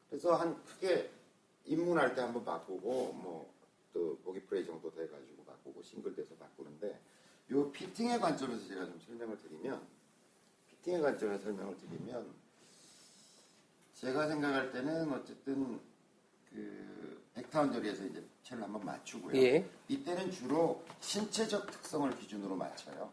그래서 0.08 0.34
한 0.36 0.62
크게 0.64 1.10
입문할 1.64 2.14
때 2.14 2.22
한번 2.22 2.44
바꾸고 2.44 3.12
뭐 3.14 3.60
또 3.92 4.18
보기 4.24 4.40
프레이 4.42 4.64
정도 4.64 4.90
돼 4.92 5.06
가지고 5.08 5.44
바꾸고 5.44 5.82
싱글 5.82 6.14
돼서 6.14 6.34
바꾸는데 6.36 7.00
요 7.50 7.70
피팅의 7.70 8.20
관점에서 8.20 8.66
제가 8.66 8.86
좀 8.86 9.00
설명을 9.00 9.38
드리면 9.38 9.80
피 9.80 9.99
팅의 10.82 11.02
관점에서 11.02 11.44
설명을 11.44 11.76
드리면 11.78 12.34
제가 13.94 14.28
생각할 14.28 14.72
때는 14.72 15.12
어쨌든 15.12 15.78
그 16.50 17.22
백타운저리에서 17.34 18.04
이제 18.06 18.24
채를 18.42 18.62
한번 18.62 18.84
맞추고요. 18.84 19.36
예. 19.36 19.64
이때는 19.88 20.30
주로 20.30 20.82
신체적 21.00 21.70
특성을 21.70 22.10
기준으로 22.18 22.56
맞춰요. 22.56 23.12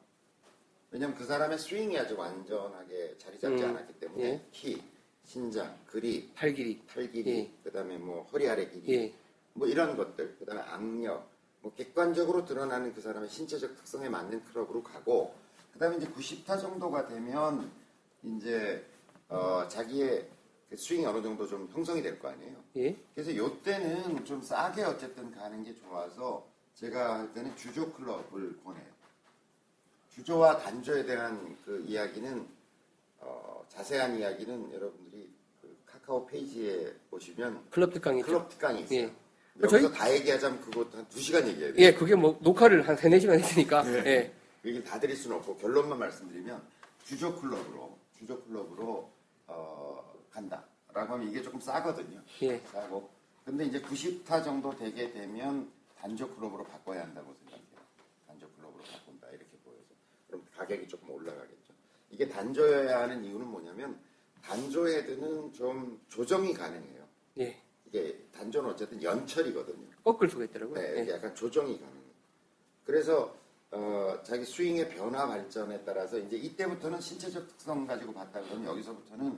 왜냐면 0.89 1.15
그 1.17 1.25
사람의 1.25 1.59
스윙이 1.59 1.97
아직 1.99 2.17
완전하게 2.17 3.17
자리 3.17 3.39
잡지 3.39 3.63
음, 3.63 3.69
않았기 3.69 3.99
때문에 3.99 4.23
예. 4.23 4.45
키, 4.51 4.81
신장, 5.25 5.77
그립, 5.85 6.33
팔 6.33 6.53
길이. 6.53 6.81
팔 6.87 7.11
길이, 7.11 7.39
예. 7.39 7.51
그다음에 7.63 7.97
뭐 7.97 8.23
허리 8.31 8.47
아래 8.47 8.69
길이, 8.69 8.93
예. 8.93 9.13
뭐 9.53 9.67
이런 9.67 9.97
것들, 9.97 10.37
그다음에 10.37 10.61
악력, 10.61 11.29
뭐 11.61 11.73
객관적으로 11.75 12.45
드러나는 12.45 12.93
그 12.93 13.01
사람의 13.01 13.29
신체적 13.29 13.75
특성에 13.75 14.07
맞는 14.07 14.45
클럽으로 14.45 14.81
가고, 14.81 15.35
그 15.77 15.79
다음에 15.79 15.97
이제 15.97 16.07
90타 16.07 16.59
정도가 16.59 17.05
되면 17.07 17.69
이제 18.23 18.83
어, 19.29 19.67
자기의 19.69 20.27
그 20.71 20.75
스윙이 20.75 21.05
어느 21.05 21.21
정도 21.21 21.45
좀 21.47 21.69
형성이 21.71 22.01
될 22.01 22.17
거 22.17 22.29
아니에요. 22.29 22.55
예. 22.77 22.95
그래서 23.13 23.35
요때는 23.35 24.25
좀 24.25 24.41
싸게 24.41 24.81
어쨌든 24.83 25.29
가는 25.35 25.63
게 25.63 25.75
좋아서 25.75 26.47
제가 26.73 27.19
할 27.19 27.31
때는 27.33 27.55
주조 27.55 27.91
클럽을 27.93 28.57
권해요. 28.63 28.85
주조와 30.15 30.57
단조에 30.57 31.05
대한 31.05 31.55
그 31.63 31.83
이야기는 31.87 32.47
어, 33.19 33.63
자세한 33.69 34.17
이야기는 34.17 34.73
여러분들이 34.73 35.29
그 35.61 35.77
카카오 35.85 36.25
페이지에 36.25 36.91
보시면 37.11 37.67
클럽 37.69 37.93
특강이죠. 37.93 38.25
클럽 38.25 38.49
특강이 38.49 38.81
있어요. 38.81 38.99
예. 38.99 39.13
여기서 39.61 39.79
저희- 39.89 39.93
다 39.93 40.11
얘기하자면 40.11 40.59
그것도 40.61 40.97
한 40.97 41.05
2시간 41.07 41.47
얘기해야 41.47 41.73
돼요. 41.73 41.75
예, 41.85 41.93
그게 41.93 42.15
뭐 42.15 42.35
녹화를 42.41 42.87
한 42.87 42.97
3, 42.97 43.11
4시간 43.11 43.33
했으니까. 43.39 43.83
예. 44.07 44.33
얘기를 44.67 44.85
다 44.85 44.99
드릴 44.99 45.15
수는 45.15 45.37
없고 45.37 45.57
결론만 45.57 45.97
말씀드리면 45.99 46.61
주조 47.03 47.33
클럽으로 47.39 47.97
주조 48.17 48.41
클럽으로 48.43 49.11
어, 49.47 50.13
간다라고 50.31 51.13
하면 51.13 51.29
이게 51.29 51.41
조금 51.41 51.59
싸거든요. 51.59 52.21
예. 52.41 52.59
싸고 52.59 53.09
근데 53.45 53.65
이제 53.65 53.81
90타 53.81 54.43
정도 54.43 54.75
되게 54.75 55.11
되면 55.11 55.71
단조 55.97 56.35
클럽으로 56.35 56.65
바꿔야 56.65 57.03
한다고 57.03 57.33
생각해요. 57.33 57.65
단조 58.27 58.49
클럽으로 58.51 58.83
바꾼다 58.83 59.29
이렇게 59.29 59.57
보여서 59.63 59.87
그럼 60.27 60.45
가격이 60.55 60.87
조금 60.87 61.11
올라가겠죠. 61.11 61.73
이게 62.09 62.27
단조여야 62.27 63.01
하는 63.01 63.23
이유는 63.23 63.47
뭐냐면 63.47 63.99
단조 64.43 64.87
헤드는 64.87 65.53
좀 65.53 66.01
조정이 66.09 66.53
가능해요. 66.53 67.07
예. 67.39 67.61
이게 67.85 68.21
단조는 68.33 68.71
어쨌든 68.71 69.01
연철이거든요. 69.01 69.87
꺾을 70.03 70.29
수가 70.29 70.43
있더라고요. 70.45 70.75
네, 70.75 71.05
예. 71.05 71.11
약간 71.11 71.33
조정이 71.33 71.79
가능해요. 71.79 72.07
그래서 72.85 73.35
어, 73.71 74.17
자기 74.23 74.45
스윙의 74.45 74.89
변화 74.89 75.27
발전에 75.27 75.83
따라서 75.83 76.17
이제 76.17 76.37
이때부터는 76.37 77.01
신체적 77.01 77.47
특성 77.47 77.85
가지고 77.85 78.13
봤다 78.13 78.41
그러면 78.41 78.65
여기서부터는 78.65 79.37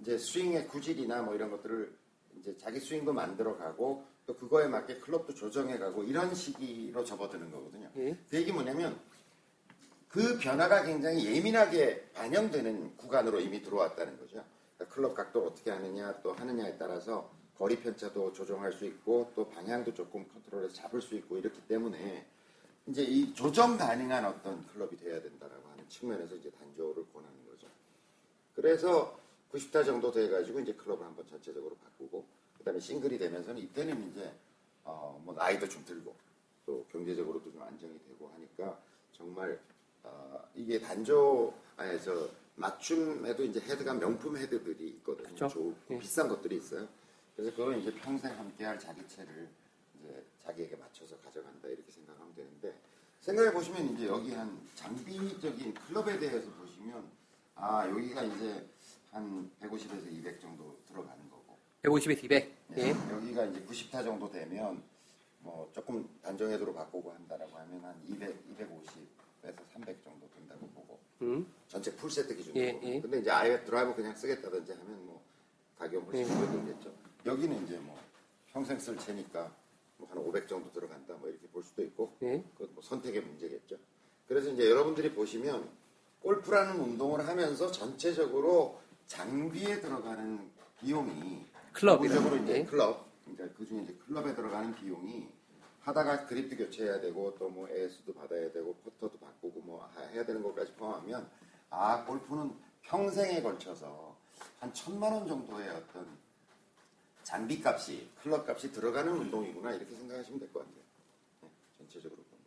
이제 0.00 0.18
스윙의 0.18 0.68
구질이나 0.68 1.22
뭐 1.22 1.34
이런 1.34 1.50
것들을 1.50 1.92
이제 2.38 2.56
자기 2.56 2.78
스윙도 2.78 3.12
만들어 3.12 3.56
가고 3.56 4.04
또 4.26 4.36
그거에 4.36 4.68
맞게 4.68 4.98
클럽도 4.98 5.34
조정해 5.34 5.78
가고 5.78 6.04
이런 6.04 6.34
시기로 6.34 7.04
접어드는 7.04 7.50
거거든요. 7.50 7.90
예. 7.96 8.16
그 8.28 8.36
얘기 8.36 8.52
뭐냐면 8.52 8.98
그 10.08 10.38
변화가 10.38 10.84
굉장히 10.84 11.24
예민하게 11.34 12.10
반영되는 12.14 12.96
구간으로 12.96 13.40
이미 13.40 13.62
들어왔다는 13.62 14.18
거죠. 14.18 14.44
그러니까 14.76 14.94
클럽 14.94 15.14
각도를 15.14 15.48
어떻게 15.48 15.70
하느냐 15.70 16.20
또 16.22 16.32
하느냐에 16.32 16.76
따라서 16.78 17.30
거리 17.56 17.78
편차도 17.78 18.32
조정할 18.32 18.72
수 18.72 18.86
있고 18.86 19.32
또 19.34 19.48
방향도 19.48 19.94
조금 19.94 20.26
컨트롤해서 20.28 20.74
잡을 20.74 21.00
수 21.00 21.14
있고 21.16 21.38
이렇기 21.38 21.60
때문에 21.62 22.26
이제 22.86 23.02
이 23.02 23.32
조정 23.34 23.76
가능한 23.76 24.24
어떤 24.24 24.66
클럽이 24.68 24.96
돼야 24.96 25.20
된다라고 25.20 25.68
하는 25.68 25.88
측면에서 25.88 26.34
이제 26.36 26.50
단조를 26.50 27.04
권하는 27.12 27.36
거죠. 27.46 27.66
그래서 28.54 29.18
90타 29.52 29.84
정도 29.84 30.10
돼가지고 30.10 30.60
이제 30.60 30.72
클럽을 30.74 31.04
한번 31.04 31.26
전체적으로 31.26 31.76
바꾸고 31.76 32.24
그다음에 32.58 32.80
싱글이 32.80 33.18
되면서는 33.18 33.60
이때는 33.62 34.10
이제 34.10 34.32
어 34.84 35.20
뭐 35.24 35.34
나이도 35.34 35.68
좀 35.68 35.84
들고 35.84 36.14
또 36.66 36.84
경제적으로도 36.90 37.52
좀 37.52 37.62
안정이 37.62 37.98
되고 38.08 38.28
하니까 38.34 38.80
정말 39.12 39.60
어 40.02 40.42
이게 40.54 40.80
단조에서 40.80 42.28
맞춤에도 42.56 43.44
이제 43.44 43.60
헤드가 43.60 43.94
명품 43.94 44.36
헤드들이 44.36 44.88
있거든요. 44.88 45.28
그쵸. 45.30 45.48
좋고 45.48 45.74
예. 45.90 45.98
비싼 45.98 46.28
것들이 46.28 46.56
있어요. 46.56 46.88
그래서 47.36 47.54
그건 47.56 47.78
이제 47.78 47.92
평생 47.94 48.36
함께할 48.36 48.78
자기 48.78 49.06
채를 49.08 49.48
이제 49.98 50.24
자기에게 50.44 50.76
맞춰서 50.76 51.16
가져간다 51.18 51.68
이렇게 51.68 51.90
생각하면 51.90 51.99
되는데 52.40 52.74
생각해 53.20 53.52
보시면 53.52 53.94
이제 53.94 54.06
여기 54.06 54.32
한 54.32 54.58
장비적인 54.74 55.74
클럽에 55.74 56.18
대해서 56.18 56.50
보시면 56.52 57.04
아 57.54 57.86
여기가 57.88 58.22
이제 58.22 58.66
한 59.12 59.50
150에서 59.60 60.10
200 60.10 60.40
정도 60.40 60.78
들어가는 60.88 61.30
거고 61.30 61.58
150에서 61.82 62.24
200. 62.24 62.52
예, 62.76 62.82
예. 62.82 62.90
여기가 62.90 63.44
이제 63.46 63.60
90타 63.64 64.04
정도 64.04 64.30
되면 64.30 64.82
뭐 65.40 65.70
조금 65.74 66.08
단정헤드로 66.22 66.74
바꾸고 66.74 67.12
한다라고 67.12 67.56
하면 67.58 67.84
한 67.84 67.94
200, 68.08 68.58
250에서 68.58 69.56
300 69.72 70.04
정도 70.04 70.28
된다고 70.30 70.66
보고 70.68 70.98
음. 71.22 71.46
전체 71.68 71.94
풀 71.96 72.10
세트 72.10 72.34
기준으로. 72.36 72.60
예, 72.60 72.80
예. 72.82 73.00
근데 73.00 73.18
이제 73.20 73.30
아예 73.30 73.62
드라이버 73.64 73.94
그냥 73.94 74.14
쓰겠다든지 74.14 74.72
하면 74.72 75.06
뭐 75.06 75.22
가격 75.78 76.04
훨씬 76.06 76.20
예. 76.20 76.24
줄어들겠죠. 76.26 76.92
여기는 77.26 77.64
이제 77.64 77.76
뭐 77.78 77.98
평생 78.52 78.78
쓸 78.78 78.96
채니까 78.98 79.52
뭐 80.00 80.08
한 80.10 80.18
500 80.18 80.48
정도 80.48 80.72
들어간다 80.72 81.14
뭐 81.14 81.28
이렇게 81.28 81.46
볼 81.48 81.62
수도 81.62 81.82
있고 81.84 82.16
예. 82.22 82.42
그건 82.54 82.74
뭐 82.74 82.82
선택의 82.82 83.22
문제겠죠. 83.22 83.76
그래서 84.26 84.50
이제 84.50 84.68
여러분들이 84.70 85.12
보시면 85.14 85.68
골프라는 86.22 86.80
운동을 86.80 87.26
하면서 87.26 87.70
전체적으로 87.70 88.80
장비에 89.06 89.80
들어가는 89.80 90.50
비용이 90.80 91.46
클럽이라. 91.72 92.14
기본적으로 92.14 92.42
이제 92.42 92.58
예. 92.60 92.64
클럽, 92.64 93.06
그러니까 93.24 93.56
그 93.56 93.66
중에 93.66 93.82
이제 93.82 93.94
클럽에 94.06 94.34
들어가는 94.34 94.74
비용이 94.74 95.28
하다가 95.80 96.26
그립도 96.26 96.56
교체해야 96.56 97.00
되고 97.00 97.34
또 97.38 97.48
뭐 97.48 97.68
에스도 97.68 98.12
받아야 98.14 98.50
되고 98.52 98.74
퍼터도 98.76 99.18
바꾸고 99.18 99.60
뭐 99.62 99.84
하- 99.94 100.02
해야 100.08 100.24
되는 100.24 100.42
것까지 100.42 100.72
포함하면 100.74 101.28
아 101.70 102.04
골프는 102.04 102.52
평생에 102.82 103.40
걸쳐서 103.42 104.16
한 104.58 104.72
천만 104.74 105.12
원 105.12 105.26
정도의 105.26 105.68
어떤 105.70 106.06
장비 107.30 107.62
값이 107.64 108.08
클럽 108.22 108.48
값이 108.48 108.72
들어가는 108.72 109.12
운동이구나 109.12 109.70
이렇게 109.74 109.94
생각하시면 109.94 110.40
될 110.40 110.52
것 110.52 110.60
같아요. 110.60 110.82
네, 111.42 111.48
전체적으로 111.78 112.20
보면. 112.24 112.44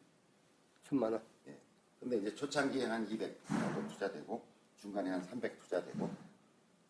천만 0.89 1.13
원. 1.13 1.21
예. 1.47 1.57
근데 2.01 2.17
이제 2.17 2.35
초창기에 2.35 2.83
한 2.87 3.09
200 3.09 3.47
정도 3.47 3.87
투자되고 3.93 4.43
중간에 4.81 5.09
한 5.09 5.23
300 5.23 5.57
투자되고 5.61 6.09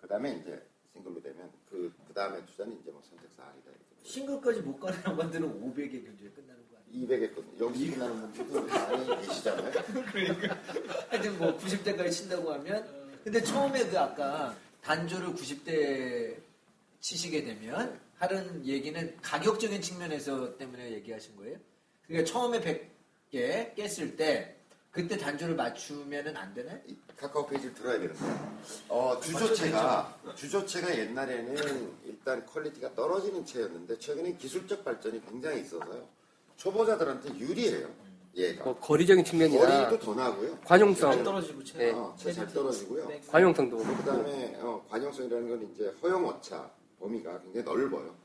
그 0.01 0.07
다음에 0.07 0.33
이제 0.37 0.65
싱글로 0.91 1.21
되면 1.21 1.51
그, 1.69 1.93
그 2.07 2.13
다음에 2.15 2.43
투자는 2.47 2.79
이제 2.81 2.89
뭐 2.89 2.99
선택 3.07 3.29
사항이다 3.37 3.69
이렇게. 3.69 3.83
싱글까지 4.09 4.61
못 4.61 4.79
가는 4.79 4.99
양반들은 5.05 5.61
500에 5.61 6.03
견주에 6.03 6.29
끝나는 6.31 6.63
거 6.71 6.77
아니에요? 6.89 7.07
200에 7.07 7.35
끝 7.35 7.61
여기서 7.61 7.93
끝나는 7.93 8.31
분들도 8.33 8.67
많이 8.67 9.27
계시잖아요. 9.27 9.71
하여튼 11.09 11.37
뭐 11.37 11.55
90대까지 11.59 12.11
친다고 12.11 12.51
하면 12.53 13.19
근데 13.23 13.39
처음에 13.39 13.87
그 13.87 13.99
아까 13.99 14.55
단조를 14.81 15.29
90대 15.35 16.41
치시게 17.03 17.43
되면 17.43 17.99
하는 18.15 18.65
얘기는 18.65 19.17
가격적인 19.21 19.81
측면에서 19.81 20.57
때문에 20.57 20.91
얘기하신 20.93 21.35
거예요? 21.35 21.57
그러니까 22.07 22.31
처음에 22.31 22.61
100개 22.61 23.75
깼을 23.75 24.15
때 24.15 24.55
그때 24.89 25.17
단조를 25.17 25.55
맞추면은 25.55 26.37
안 26.37 26.53
되나요? 26.53 26.79
이 26.87 26.95
카카오 27.17 27.45
페이지를 27.45 27.73
들어야 27.73 27.99
되는데 27.99 28.19
어, 28.87 29.19
주조체가 29.19 30.17
주조체가 30.35 30.97
옛날에는 30.97 31.93
일단 32.05 32.45
퀄리티가 32.45 32.95
떨어지는 32.95 33.45
채였는데 33.45 33.99
최근에 33.99 34.37
기술적 34.37 34.85
발전이 34.85 35.25
굉장히 35.25 35.61
있어서요 35.61 36.07
초보자들한테 36.55 37.37
유리해요 37.37 37.89
얘가 38.35 38.63
뭐 38.63 38.79
거리적인 38.79 39.25
측면이나 39.25 39.87
거리도 39.89 40.05
더 40.05 40.15
나고요 40.15 40.57
관용성, 40.61 41.21
떨어지고 41.21 41.63
채. 41.65 41.87
예. 41.87 41.91
어, 41.91 42.15
잘 42.17 42.47
떨어지고요 42.47 43.11
관용성도 43.29 43.77
그 43.77 43.83
그렇고. 43.83 44.03
다음에 44.05 44.57
어, 44.61 44.85
관용성이라는 44.89 45.49
건 45.49 45.69
이제 45.73 45.93
허용 46.01 46.25
오차 46.25 46.71
범위가 47.03 47.41
굉장히 47.41 47.65
넓어요. 47.65 48.15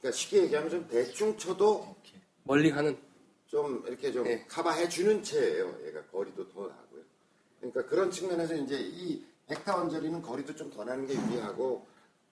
그러니까 0.00 0.16
쉽게 0.16 0.42
얘기하면 0.44 0.70
좀 0.70 0.88
대충 0.88 1.36
쳐도 1.38 1.96
멀리 2.44 2.70
가는. 2.70 2.96
좀 3.46 3.82
이렇게 3.86 4.12
좀 4.12 4.24
네. 4.24 4.44
커버해 4.46 4.88
주는 4.90 5.22
채예요. 5.22 5.74
얘가 5.86 6.02
거리도 6.06 6.48
더 6.50 6.60
나고요. 6.68 7.02
그러니까 7.60 7.86
그런 7.86 8.10
측면에서 8.10 8.54
이제 8.54 8.78
이 8.78 9.24
백타 9.46 9.74
원저리는 9.76 10.20
거리도 10.20 10.54
좀 10.54 10.70
더 10.70 10.84
나는 10.84 11.06
게 11.06 11.14
유리하고 11.14 11.86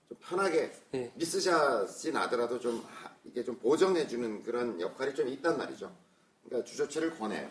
좀 0.09 0.19
편하게 0.21 0.71
네. 0.91 1.11
미스샷이 1.15 2.13
나더라도 2.13 2.61
좀 2.61 2.85
하- 2.87 3.11
이게 3.25 3.43
좀 3.43 3.57
보정해 3.57 4.07
주는 4.07 4.43
그런 4.43 4.79
역할이 4.79 5.15
좀 5.15 5.27
있단 5.29 5.57
말이죠. 5.57 5.91
그러니까 6.45 6.69
주저체를 6.71 7.19
권해요. 7.19 7.49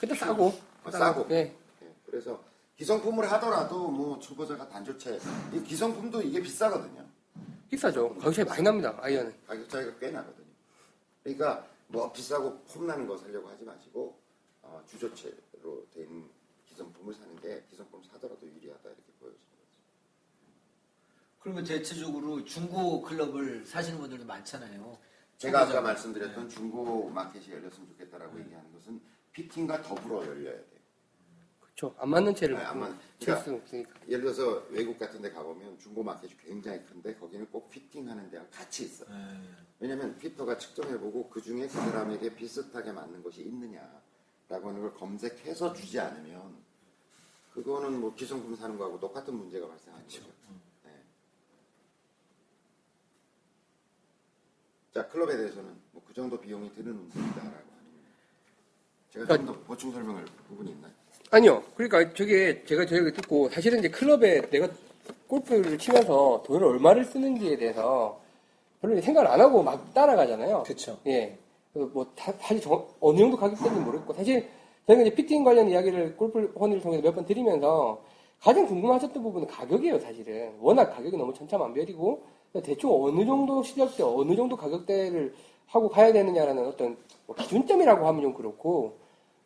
근데 0.00 0.14
싸고. 0.14 0.58
아, 0.84 0.90
싸고. 0.90 1.28
네. 1.28 1.54
예, 1.82 1.94
그래서 2.06 2.42
기성품을 2.78 3.30
하더라도 3.32 3.88
뭐 3.88 4.18
초보자가 4.18 4.68
단조체 4.68 5.20
이 5.52 5.62
기성품도 5.62 6.22
이게 6.22 6.40
비싸거든요. 6.40 7.06
비싸죠. 7.72 8.14
가격 8.16 8.34
차이 8.34 8.44
많이 8.44 8.62
납니다. 8.62 8.94
아이언은. 9.00 9.34
가격 9.46 9.68
차이가 9.70 9.98
꽤 9.98 10.10
나거든요. 10.10 10.46
그러니까 11.22 11.66
뭐 11.88 12.12
비싸고 12.12 12.58
폼 12.64 12.86
나는 12.86 13.06
거 13.06 13.16
사려고 13.16 13.48
하지 13.48 13.64
마시고 13.64 14.20
어, 14.60 14.82
주조체로 14.86 15.86
된 15.94 16.28
기성품을 16.66 17.14
사는 17.14 17.34
게 17.40 17.64
기성품 17.70 18.02
사더라도 18.04 18.46
유리하다 18.46 18.82
이렇게 18.84 19.12
보여지는 19.18 19.46
거죠. 19.56 19.80
그러면 21.40 21.64
대체적으로 21.64 22.44
중고 22.44 23.00
클럽을 23.00 23.64
사시는 23.64 23.98
분들도 24.00 24.26
많잖아요. 24.26 24.98
제가 25.38 25.62
아까. 25.62 25.80
말씀드렸던 25.80 26.50
중고 26.50 27.08
마켓이 27.08 27.50
열렸으면 27.52 27.88
좋겠다라고 27.88 28.38
얘기하는 28.38 28.70
것은 28.74 29.00
피팅과 29.32 29.80
더불어 29.80 30.26
열려야 30.26 30.52
돼요. 30.52 30.71
그렇죠. 31.74 31.94
안 31.98 32.10
맞는 32.10 32.34
채를 32.34 32.56
네, 32.56 32.62
안 32.64 32.80
맞는- 32.80 32.98
칠 33.18 33.26
그러니까 33.26 33.44
수는 33.44 33.60
없으니까. 33.60 34.00
예를 34.08 34.20
들어서 34.24 34.66
외국 34.70 34.98
같은 34.98 35.22
데 35.22 35.30
가보면 35.30 35.78
중고 35.78 36.02
마켓이 36.02 36.36
굉장히 36.36 36.84
큰데 36.84 37.14
거기는 37.16 37.46
꼭 37.50 37.70
피팅하는 37.70 38.30
데가 38.30 38.46
같이 38.50 38.84
있어요. 38.84 39.08
네. 39.10 39.40
왜냐면 39.80 40.16
피터가 40.18 40.58
측정해보고 40.58 41.30
그 41.30 41.40
중에 41.40 41.62
그 41.62 41.68
사람에게 41.72 42.34
비슷하게 42.34 42.92
맞는 42.92 43.22
것이 43.22 43.42
있느냐라고 43.42 44.68
하는 44.68 44.80
걸 44.80 44.94
검색해서 44.94 45.72
주지 45.72 45.98
않으면 45.98 46.62
그거는 47.54 48.00
뭐 48.00 48.14
기성품 48.14 48.54
사는 48.54 48.76
거하고 48.78 49.00
똑같은 49.00 49.34
문제가 49.34 49.66
발생하는 49.66 50.04
거죠. 50.06 50.24
네. 50.84 51.02
자 54.92 55.08
클럽에 55.08 55.36
대해서는 55.36 55.80
뭐 55.92 56.02
그 56.06 56.14
정도 56.14 56.38
비용이 56.38 56.70
드는 56.74 56.92
운동이다라고 56.92 57.48
하는 57.50 58.02
제가 59.10 59.36
좀 59.38 59.46
더 59.46 59.58
보충 59.60 59.90
설명할 59.92 60.26
부분이 60.46 60.72
있나요? 60.72 60.92
아니요. 61.32 61.62
그러니까 61.76 62.12
저게 62.14 62.62
제가 62.64 62.84
저기 62.84 63.10
듣고 63.12 63.48
사실은 63.48 63.78
이제 63.78 63.88
클럽에 63.88 64.42
내가 64.50 64.68
골프를 65.26 65.78
치면서 65.78 66.42
돈을 66.46 66.62
얼마를 66.62 67.06
쓰는지에 67.06 67.56
대해서 67.56 68.20
별로 68.82 69.00
생각을 69.00 69.30
안 69.30 69.40
하고 69.40 69.62
막 69.62 69.94
따라가잖아요. 69.94 70.64
그쵸. 70.64 70.98
예. 71.06 71.38
그뭐 71.72 72.06
다- 72.14 72.34
사실 72.38 72.60
정- 72.60 72.86
어느 73.00 73.16
정도 73.18 73.36
가격대인지 73.38 73.80
모르겠고 73.80 74.12
사실 74.12 74.46
저희가 74.86 75.02
이제 75.04 75.14
피팅 75.14 75.42
관련 75.42 75.70
이야기를 75.70 76.16
골프 76.18 76.52
헌을 76.60 76.80
통해서 76.82 77.02
몇 77.02 77.14
번 77.14 77.24
드리면서 77.24 78.02
가장 78.38 78.66
궁금하셨던 78.66 79.22
부분은 79.22 79.46
가격이에요, 79.46 79.98
사실은. 80.00 80.52
워낙 80.60 80.90
가격이 80.90 81.16
너무 81.16 81.32
천차만별이고 81.32 82.22
대충 82.62 82.90
어느 83.04 83.24
정도 83.24 83.62
시작대 83.62 84.02
어느 84.02 84.36
정도 84.36 84.54
가격대를 84.56 85.32
하고 85.68 85.88
가야 85.88 86.12
되느냐라는 86.12 86.66
어떤 86.66 86.98
뭐 87.26 87.34
기준점이라고 87.36 88.06
하면 88.06 88.20
좀 88.20 88.34
그렇고 88.34 88.98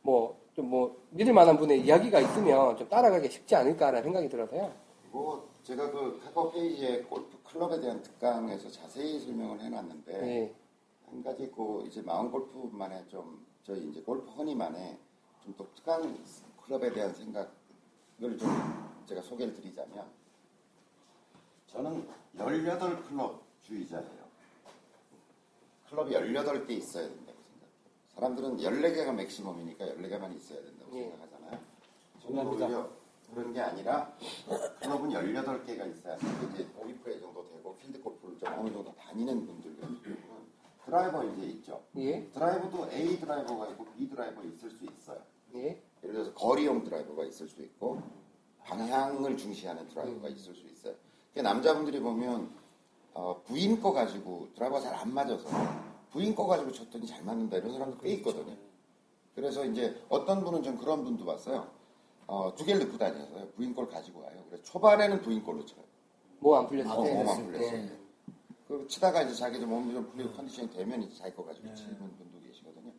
뭐 0.02 0.36
좀 0.56 0.70
뭐 0.70 0.96
믿을 1.10 1.32
만한 1.34 1.56
분의 1.58 1.82
이야기가 1.82 2.18
있으면 2.18 2.76
좀 2.76 2.88
따라가기 2.88 3.30
쉽지 3.30 3.54
않을까라는 3.54 4.02
생각이 4.02 4.28
들어서요. 4.28 4.72
뭐 5.12 5.48
제가 5.62 5.90
그 5.90 6.18
카카오 6.24 6.50
페이지에 6.50 7.02
골프 7.02 7.36
클럽에 7.44 7.78
대한 7.80 8.02
특강에서 8.02 8.70
자세히 8.70 9.20
설명을 9.20 9.60
해놨는데 9.60 10.20
네. 10.20 10.54
한 11.06 11.22
가지 11.22 11.50
그 11.54 11.84
이제 11.86 12.00
마음 12.02 12.30
골프만의 12.30 13.04
좀 13.08 13.46
저희 13.62 13.86
이제 13.88 14.00
골프 14.00 14.30
허니만의 14.30 14.98
좀 15.44 15.54
독특한 15.56 16.18
클럽에 16.64 16.90
대한 16.92 17.12
생각을 17.14 17.48
좀 18.38 18.48
제가 19.06 19.20
소개를 19.22 19.54
드리자면 19.54 20.06
저는 21.68 22.08
18 22.36 23.02
클럽 23.04 23.42
주의자예요. 23.62 24.26
클럽이 25.90 26.12
18개 26.12 26.70
있어야 26.70 27.04
생각해요. 27.08 27.25
사람들은 28.16 28.56
14개가 28.56 29.14
맥시멈이니까 29.14 29.84
14개만 29.84 30.34
있어야 30.36 30.60
된다고 30.62 30.96
예. 30.96 31.02
생각하잖아요. 31.02 31.58
저는. 32.22 32.46
오히려 32.46 32.90
그런 33.34 33.52
게 33.52 33.60
아니라 33.60 34.12
클럽은 34.80 35.10
18개가 35.10 35.90
있어야 35.90 36.16
이제 36.16 36.66
5위프레 36.80 37.20
정도 37.20 37.46
되고 37.48 37.76
필드 37.76 38.00
골프를 38.00 38.38
좀 38.38 38.48
어느 38.58 38.72
정도 38.72 38.94
다니는 38.94 39.46
분들 39.46 39.76
같은 39.80 40.02
경우는 40.02 40.46
드라이버 40.86 41.24
이제 41.24 41.42
있죠. 41.48 41.82
예. 41.96 42.24
드라이버도 42.30 42.90
A 42.90 43.20
드라이버가 43.20 43.68
있고 43.70 43.84
B 43.92 44.08
드라이버 44.08 44.42
있을 44.44 44.70
수 44.70 44.84
있어요. 44.84 45.20
예. 45.54 45.82
예를 46.02 46.14
들어서 46.14 46.32
거리용 46.32 46.84
드라이버가 46.84 47.24
있을 47.24 47.48
수 47.48 47.60
있고 47.62 48.00
방향을 48.64 49.36
중시하는 49.36 49.88
드라이버가 49.88 50.28
있을 50.28 50.54
수 50.54 50.66
있어요. 50.66 50.94
남자분들이 51.34 52.00
보면 52.00 52.50
어, 53.12 53.42
부인 53.42 53.80
거 53.80 53.92
가지고 53.92 54.48
드라이버가 54.54 54.80
잘안 54.80 55.12
맞아서 55.12 55.48
부인 56.16 56.34
거 56.34 56.46
가지고 56.46 56.72
쳤더니 56.72 57.06
잘 57.06 57.22
맞는다 57.24 57.58
이런 57.58 57.72
사람도 57.74 57.98
꽤 57.98 58.14
있거든요. 58.14 58.56
그래서 59.34 59.66
이제 59.66 60.02
어떤 60.08 60.42
분은 60.42 60.62
좀 60.62 60.78
그런 60.78 61.04
분도 61.04 61.26
봤어요. 61.26 61.68
어, 62.26 62.54
두 62.56 62.64
개를 62.64 62.86
넣고 62.86 62.96
다녀서요. 62.96 63.48
부인 63.50 63.74
걸 63.74 63.86
가지고 63.86 64.20
와요. 64.20 64.42
그래서 64.48 64.64
초반에는 64.64 65.20
부인 65.20 65.44
걸로 65.44 65.62
쳐요. 65.66 65.84
뭐 66.40 66.56
안 66.58 66.66
풀렸을 66.68 66.90
어, 66.90 67.04
때. 67.04 67.14
몸안 67.14 67.44
풀렸을 67.44 67.72
네. 67.82 67.88
때. 67.88 67.98
그 68.66 68.86
치다가 68.88 69.22
이제 69.22 69.34
자기 69.34 69.60
좀 69.60 69.68
몸이 69.68 69.92
좀 69.92 70.08
풀리고 70.10 70.32
컨디션이 70.32 70.70
되면 70.70 71.02
이제 71.02 71.14
자기 71.18 71.36
거 71.36 71.44
가지고 71.44 71.74
치는 71.74 71.98
분도 71.98 72.40
계시거든요. 72.46 72.90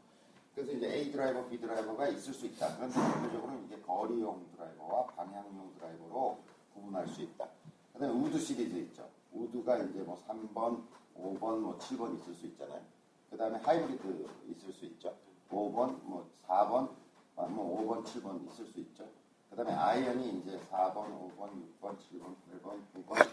그래서 0.54 0.72
이제 0.74 0.94
A 0.94 1.12
드라이버, 1.12 1.44
B 1.48 1.60
드라이버가 1.60 2.08
있을 2.10 2.32
수 2.36 2.46
있다. 2.46 2.76
그런데 2.78 2.94
대표적으로는 3.00 3.66
이게 3.66 3.82
거리용 3.82 4.46
드라이버와 4.56 5.08
방향용 5.08 5.74
드라이버로 5.80 6.38
구분할 6.76 7.08
수 7.08 7.24
있다. 7.24 7.48
그 7.94 8.00
다음에 8.00 8.14
우드 8.14 8.38
시리즈 8.38 8.76
있죠. 8.76 9.10
우드가 9.34 9.80
이제 9.80 10.02
뭐 10.02 10.22
3번, 10.28 10.84
5번, 11.20 11.60
뭐 11.62 11.78
7번 11.80 12.16
있을 12.22 12.36
수 12.36 12.46
있잖아요. 12.46 12.80
그 13.30 13.38
다음에 13.38 13.58
하이브리드 13.60 14.28
있을 14.50 14.74
수 14.74 14.86
있죠. 14.86 15.16
5번, 15.50 16.02
뭐 16.04 16.30
4번, 16.48 16.90
아, 17.36 17.44
뭐 17.46 17.82
5번, 17.86 18.06
7번 18.06 18.46
있을 18.52 18.66
수 18.68 18.80
있죠. 18.80 19.08
그 19.50 19.56
다음에 19.56 19.72
아이언이 19.74 20.40
이제 20.40 20.60
4번, 20.72 20.96
5번, 21.36 21.52
6번, 21.82 21.98
7번, 21.98 22.36
8번, 22.62 23.06
9번, 23.06 23.28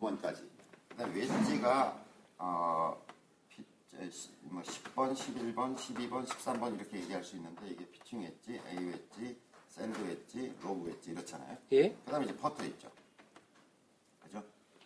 9번까지. 0.00 0.48
그 0.88 0.96
다음에 0.96 1.14
웨지가 1.14 2.04
어, 2.38 3.00
피- 3.48 3.64
에, 3.96 4.10
시- 4.10 4.30
뭐 4.42 4.62
10번, 4.62 5.14
11번, 5.14 5.76
12번, 5.76 6.26
13번 6.26 6.74
이렇게 6.76 6.98
얘기할 6.98 7.22
수 7.22 7.36
있는데 7.36 7.68
이게 7.68 7.86
피칭 7.90 8.20
웨지, 8.22 8.60
A 8.66 8.84
웨지, 8.86 9.38
샌드 9.68 9.98
웨지, 10.02 10.54
로브 10.62 10.86
웨지 10.88 11.12
이렇잖아요. 11.12 11.56
예. 11.72 11.90
그 12.04 12.10
다음에 12.10 12.24
이제 12.26 12.36
퍼터 12.36 12.64
있죠. 12.64 12.90
그죠? 14.22 14.42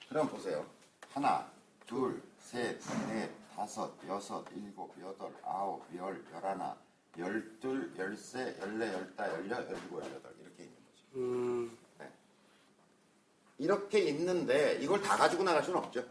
그럼 0.09 0.29
보세요. 0.29 0.67
하나, 1.13 1.51
둘, 1.87 2.23
셋, 2.39 2.79
넷, 3.09 3.31
다섯, 3.59 3.93
여섯, 4.07 4.45
일곱, 4.55 4.95
여덟, 5.03 5.35
아홉, 5.43 5.83
열, 5.97 6.25
열하나, 6.33 6.77
열둘, 7.19 7.93
열세, 7.99 8.57
열네, 8.61 8.93
열다, 8.93 9.33
열여, 9.33 9.51
열일곱, 9.51 10.01
열여덟 10.01 10.33
이렇게 10.41 10.63
있는 10.63 10.77
거죠. 10.77 11.17
음. 11.17 11.79
이렇게 13.59 13.99
있는데 13.99 14.79
이걸 14.81 15.03
다 15.03 15.17
가지고 15.17 15.43
나갈 15.43 15.65
수는 15.65 15.81
없죠. 15.81 16.05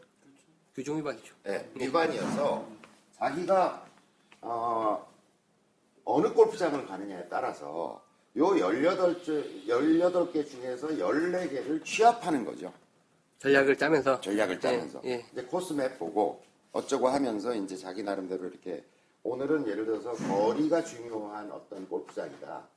규정 0.76 0.98
위반이죠. 0.98 1.34
네, 1.44 1.72
위반이어서 1.76 2.68
자기가 3.14 3.86
어, 4.42 5.08
어느 6.04 6.34
골프장을 6.34 6.86
가느냐에 6.86 7.30
따라서 7.30 8.04
요 8.36 8.46
18개, 8.46 9.66
18개 9.68 10.46
중에서 10.46 10.90
14개를 10.90 11.86
취합하는 11.86 12.44
거죠. 12.44 12.74
전략을 13.40 13.78
짜면서. 13.78 14.20
전략을 14.20 14.60
짜면서. 14.60 15.02
예, 15.06 15.12
예. 15.12 15.26
이제 15.32 15.44
코스맵 15.44 15.98
보고 15.98 16.46
어쩌고 16.72 17.08
하면서 17.08 17.54
이제 17.56 17.76
자기 17.78 18.04
나름대로 18.04 18.48
이렇게 18.48 18.84
오늘은 19.24 19.68
예를 19.68 19.86
들어서 19.86 20.12
거리가 20.14 20.84
중요한 20.84 21.52
어떤 21.52 21.88
골프장이다. 21.90 22.68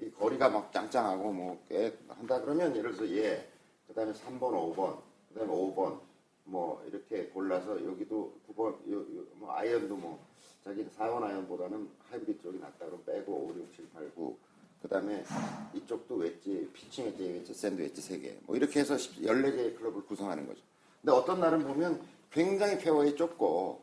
이 0.00 0.10
거리가 0.10 0.48
막 0.48 0.72
짱짱하고 0.72 1.32
뭐 1.32 1.58
꽤 1.68 1.96
한다 2.08 2.40
그러면 2.40 2.74
예를 2.76 2.94
들어서 2.96 3.12
얘, 3.16 3.46
그 3.86 3.94
다음에 3.94 4.12
3번, 4.12 4.40
5번, 4.40 4.98
그 5.32 5.38
다음에 5.38 5.52
5번, 5.52 6.00
뭐 6.44 6.82
이렇게 6.88 7.26
골라서 7.26 7.84
여기도 7.84 8.34
9번, 8.48 8.74
요, 8.90 8.98
요, 8.98 9.24
뭐 9.34 9.52
아이언도 9.52 9.96
뭐 9.96 10.24
자기 10.64 10.84
4번 10.98 11.22
아이언보다는 11.22 11.88
하이브리드 12.10 12.42
쪽이 12.42 12.58
낫다 12.58 12.86
그러면 12.86 13.04
빼고 13.04 13.32
5, 13.32 13.54
6, 13.56 13.76
7, 13.76 13.88
8, 13.94 14.14
9. 14.14 14.36
그 14.82 14.88
다음에 14.88 15.24
이쪽도 15.72 16.16
웨지, 16.16 16.68
피칭 16.72 17.06
웨지, 17.06 17.22
웨지, 17.22 17.54
샌드 17.54 17.80
웨지 17.80 18.00
3개. 18.02 18.34
뭐 18.46 18.56
이렇게 18.56 18.80
해서 18.80 18.96
14개의 18.96 19.78
클럽을 19.78 20.04
구성하는 20.04 20.46
거죠. 20.46 20.60
근데 21.00 21.12
어떤 21.12 21.40
날은 21.40 21.62
보면 21.66 22.02
굉장히 22.34 22.76
페어웨이 22.78 23.14
좁고 23.14 23.80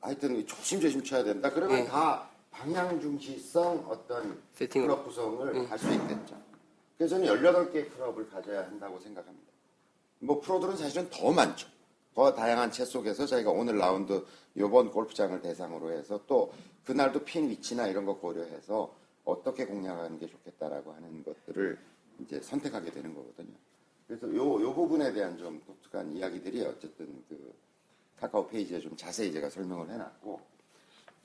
하여튼 0.00 0.44
조심조심 0.46 1.04
쳐야 1.04 1.22
된다. 1.22 1.50
그러면 1.50 1.80
예. 1.80 1.84
다 1.84 2.28
방향 2.50 2.98
중시성 2.98 3.84
어떤 3.88 4.42
세팅으로. 4.54 4.94
클럽 4.94 5.04
구성을 5.04 5.56
예. 5.56 5.66
할수 5.66 5.92
있겠죠. 5.92 6.40
그래서 6.96 7.16
저는 7.16 7.28
18개의 7.28 7.94
클럽을 7.94 8.28
가져야 8.30 8.62
한다고 8.62 8.98
생각합니다. 8.98 9.52
뭐 10.20 10.40
프로들은 10.40 10.76
사실은 10.78 11.10
더 11.10 11.30
많죠. 11.30 11.68
더 12.14 12.34
다양한 12.34 12.70
채 12.70 12.86
속에서 12.86 13.26
저희가 13.26 13.50
오늘 13.50 13.76
라운드 13.76 14.24
요번 14.56 14.90
골프장을 14.90 15.40
대상으로 15.42 15.92
해서 15.92 16.20
또 16.26 16.52
그날도 16.84 17.24
핀 17.24 17.50
위치나 17.50 17.86
이런 17.86 18.06
거 18.06 18.16
고려해서 18.16 18.94
어떻게 19.24 19.66
공략하는 19.66 20.18
게 20.18 20.26
좋겠다라고 20.26 20.92
하는 20.92 21.22
것들을 21.22 21.78
이제 22.20 22.40
선택하게 22.40 22.90
되는 22.90 23.14
거거든요. 23.14 23.54
그래서 24.12 24.34
요, 24.36 24.60
요 24.60 24.74
부분에 24.74 25.10
대한 25.14 25.38
좀 25.38 25.58
독특한 25.66 26.12
이야기들이 26.12 26.62
어쨌든 26.66 27.24
그 27.30 27.54
카카오 28.20 28.46
페이지에 28.46 28.78
좀 28.78 28.94
자세히 28.94 29.32
제가 29.32 29.48
설명을 29.48 29.88
해놨고 29.88 30.38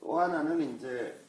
또 0.00 0.18
하나는 0.18 0.74
이제 0.74 1.22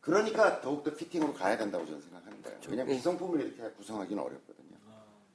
그러니까 0.00 0.62
더욱더 0.62 0.94
피팅으로 0.94 1.34
가야 1.34 1.58
된다고 1.58 1.84
저는 1.84 2.00
생각하는 2.00 2.42
거예요. 2.42 2.58
왜냐하면 2.70 2.96
기성품을 2.96 3.40
이렇게 3.42 3.74
구성하기는 3.74 4.22
어렵거든요. 4.22 4.78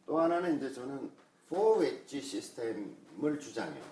또 0.08 0.20
하나는 0.20 0.58
이제 0.58 0.74
저는 0.74 1.12
4웨지 1.52 2.20
시스템을 2.20 3.40
주장해요. 3.40 3.84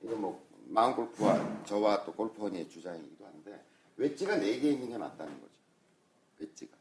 이거 0.00 0.16
뭐 0.16 0.46
마음 0.68 0.96
골프와 0.96 1.62
저와 1.64 2.04
또 2.06 2.12
골프원의 2.14 2.70
주장이기도 2.70 3.26
한데 3.26 3.62
웨지가 3.98 4.36
4개 4.38 4.64
있는 4.64 4.88
게 4.88 4.96
맞다는 4.96 5.38
거죠. 5.42 5.52
웨지가. 6.38 6.75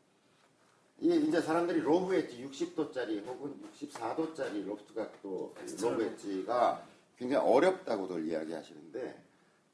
이게 0.99 1.15
이제 1.15 1.41
사람들이 1.41 1.81
로브 1.81 2.13
웨지 2.13 2.47
60도짜리 2.49 3.25
혹은 3.25 3.53
64도짜리 3.79 4.65
로프트 4.65 4.93
각도 4.93 5.53
로브 5.81 6.03
웨지가 6.03 6.83
굉장히 7.17 7.45
어렵다고들 7.47 8.25
이야기하시는데 8.27 9.23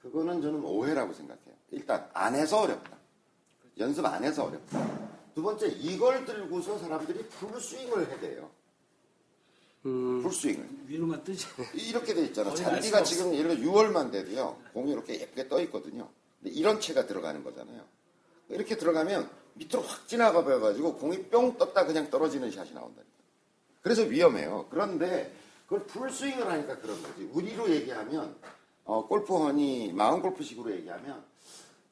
그거는 0.02 0.42
저는 0.42 0.64
오해라고 0.64 1.14
생각해요. 1.14 1.56
일단 1.72 2.10
안 2.14 2.34
해서 2.36 2.62
어렵다. 2.62 2.98
연습 3.78 4.06
안 4.06 4.24
해서 4.24 4.46
어렵다. 4.46 5.12
두 5.34 5.42
번째 5.42 5.68
이걸 5.68 6.26
들고서 6.26 6.78
사람들이 6.80 7.24
풀스윙을 7.30 8.12
해대요. 8.12 8.50
음, 9.86 10.22
풀스윙을. 10.22 10.70
위로만 10.88 11.24
뜨지. 11.24 11.48
이렇게 11.74 12.14
돼 12.14 12.26
있잖아. 12.26 12.54
잔디가 12.54 13.04
지금 13.04 13.34
예를 13.34 13.58
들어 13.58 13.72
6월만 13.72 14.12
돼도요. 14.12 14.60
공이 14.74 14.92
이렇게 14.92 15.20
예쁘게 15.22 15.48
떠 15.48 15.62
있거든요. 15.62 16.10
근데 16.42 16.54
이런 16.54 16.80
채가 16.80 17.06
들어가는 17.06 17.44
거잖아요. 17.44 17.86
이렇게 18.50 18.76
들어가면 18.76 19.30
밑으로 19.54 19.82
확 19.82 20.08
지나가 20.08 20.44
버려가지고 20.44 20.98
공이 20.98 21.24
뿅 21.30 21.58
떴다 21.58 21.86
그냥 21.86 22.10
떨어지는 22.10 22.52
샷이 22.52 22.74
나온다니까. 22.74 23.12
그래서 23.82 24.04
위험해요. 24.04 24.68
그런데 24.70 25.34
그걸 25.66 25.86
풀스윙을 25.88 26.48
하니까 26.48 26.78
그런 26.80 27.02
거지. 27.02 27.24
우리로 27.32 27.70
얘기하면 27.70 28.36
어, 28.84 29.06
골프원이 29.08 29.94
마음 29.94 30.22
골프식으로 30.22 30.72
얘기하면 30.72 31.24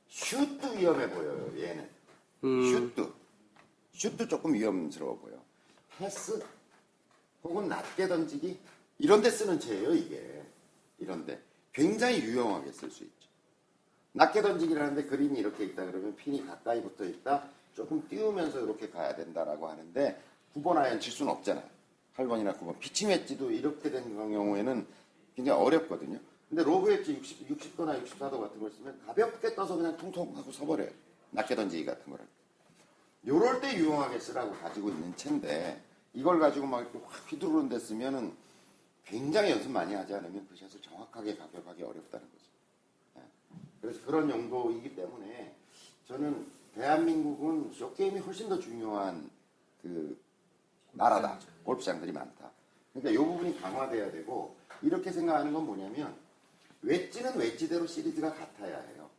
슛도 0.09 0.71
위험해 0.77 1.09
보여요. 1.09 1.51
얘는 1.57 1.89
음, 2.43 2.63
슛도 2.95 3.11
슛도 3.93 4.27
조금 4.27 4.53
위험스러워 4.53 5.17
보여. 5.19 5.39
패스 5.97 6.41
혹은 7.43 7.67
낮게 7.67 8.07
던지기 8.07 8.57
이런 8.97 9.21
데 9.21 9.29
쓰는 9.29 9.59
채예요 9.59 9.93
이게 9.93 10.43
이런데 10.97 11.41
굉장히 11.73 12.19
유용하게 12.21 12.71
쓸 12.71 12.89
수 12.91 13.03
있죠. 13.03 13.18
낮게 14.19 14.41
던지기를 14.41 14.81
하는데 14.81 15.01
그림이 15.05 15.39
이렇게 15.39 15.63
있다 15.63 15.85
그러면 15.85 16.13
핀이 16.17 16.45
가까이 16.45 16.81
붙어 16.83 17.05
있다 17.05 17.47
조금 17.73 18.05
띄우면서 18.09 18.59
이렇게 18.59 18.89
가야 18.89 19.15
된다라고 19.15 19.69
하는데 19.69 20.21
9번 20.53 20.75
아이언 20.75 20.99
칠 20.99 21.13
수는 21.13 21.31
없잖아요. 21.31 21.63
8번이나 22.17 22.59
9번 22.59 22.77
피칭 22.79 23.09
웨지도 23.09 23.49
이렇게 23.49 23.89
된 23.89 24.13
경우에는 24.13 24.85
굉장히 25.37 25.61
어렵거든요. 25.61 26.19
근데 26.49 26.63
로브 26.63 26.89
웨지 26.89 27.13
60, 27.13 27.47
60도나 27.47 28.03
64도 28.03 28.41
같은 28.41 28.59
걸 28.59 28.69
쓰면 28.71 28.99
가볍게 29.05 29.55
떠서 29.55 29.77
그냥 29.77 29.95
통통 29.95 30.35
하고 30.35 30.51
서버려요. 30.51 30.89
낮게 31.31 31.55
던지기 31.55 31.85
같은 31.85 32.11
거를. 32.11 32.25
요럴 33.25 33.61
때 33.61 33.73
유용하게 33.77 34.19
쓰라고 34.19 34.51
가지고 34.51 34.89
있는 34.89 35.15
채인데 35.15 35.81
이걸 36.13 36.39
가지고 36.39 36.67
막 36.67 36.81
이렇게 36.81 36.99
확 37.05 37.31
휘두르는 37.31 37.69
데 37.69 37.79
쓰면은 37.79 38.33
굉장히 39.05 39.51
연습 39.51 39.71
많이 39.71 39.93
하지 39.93 40.13
않으면 40.13 40.45
그 40.49 40.57
샷을 40.57 40.81
정확하게 40.81 41.37
가격하기 41.37 41.83
어렵다는. 41.83 42.27
예. 42.35 42.38
그래서 43.81 44.05
그런 44.05 44.29
용도이기 44.29 44.95
때문에 44.95 45.55
저는 46.07 46.45
대한민국은 46.75 47.71
쇼게임이 47.73 48.19
훨씬 48.19 48.49
더 48.49 48.59
중요한 48.59 49.29
그 49.81 50.19
나라다. 50.91 51.39
골프장들이 51.63 52.11
많다. 52.11 52.51
그러니까 52.93 53.11
이 53.11 53.25
부분이 53.25 53.61
강화돼야 53.61 54.11
되고 54.11 54.55
이렇게 54.81 55.11
생각하는 55.11 55.53
건 55.53 55.65
뭐냐면 55.65 56.15
웨지는 56.81 57.37
웨지대로 57.37 57.85
시리즈가 57.85 58.33
같아야 58.33 58.79
해요. 58.79 59.09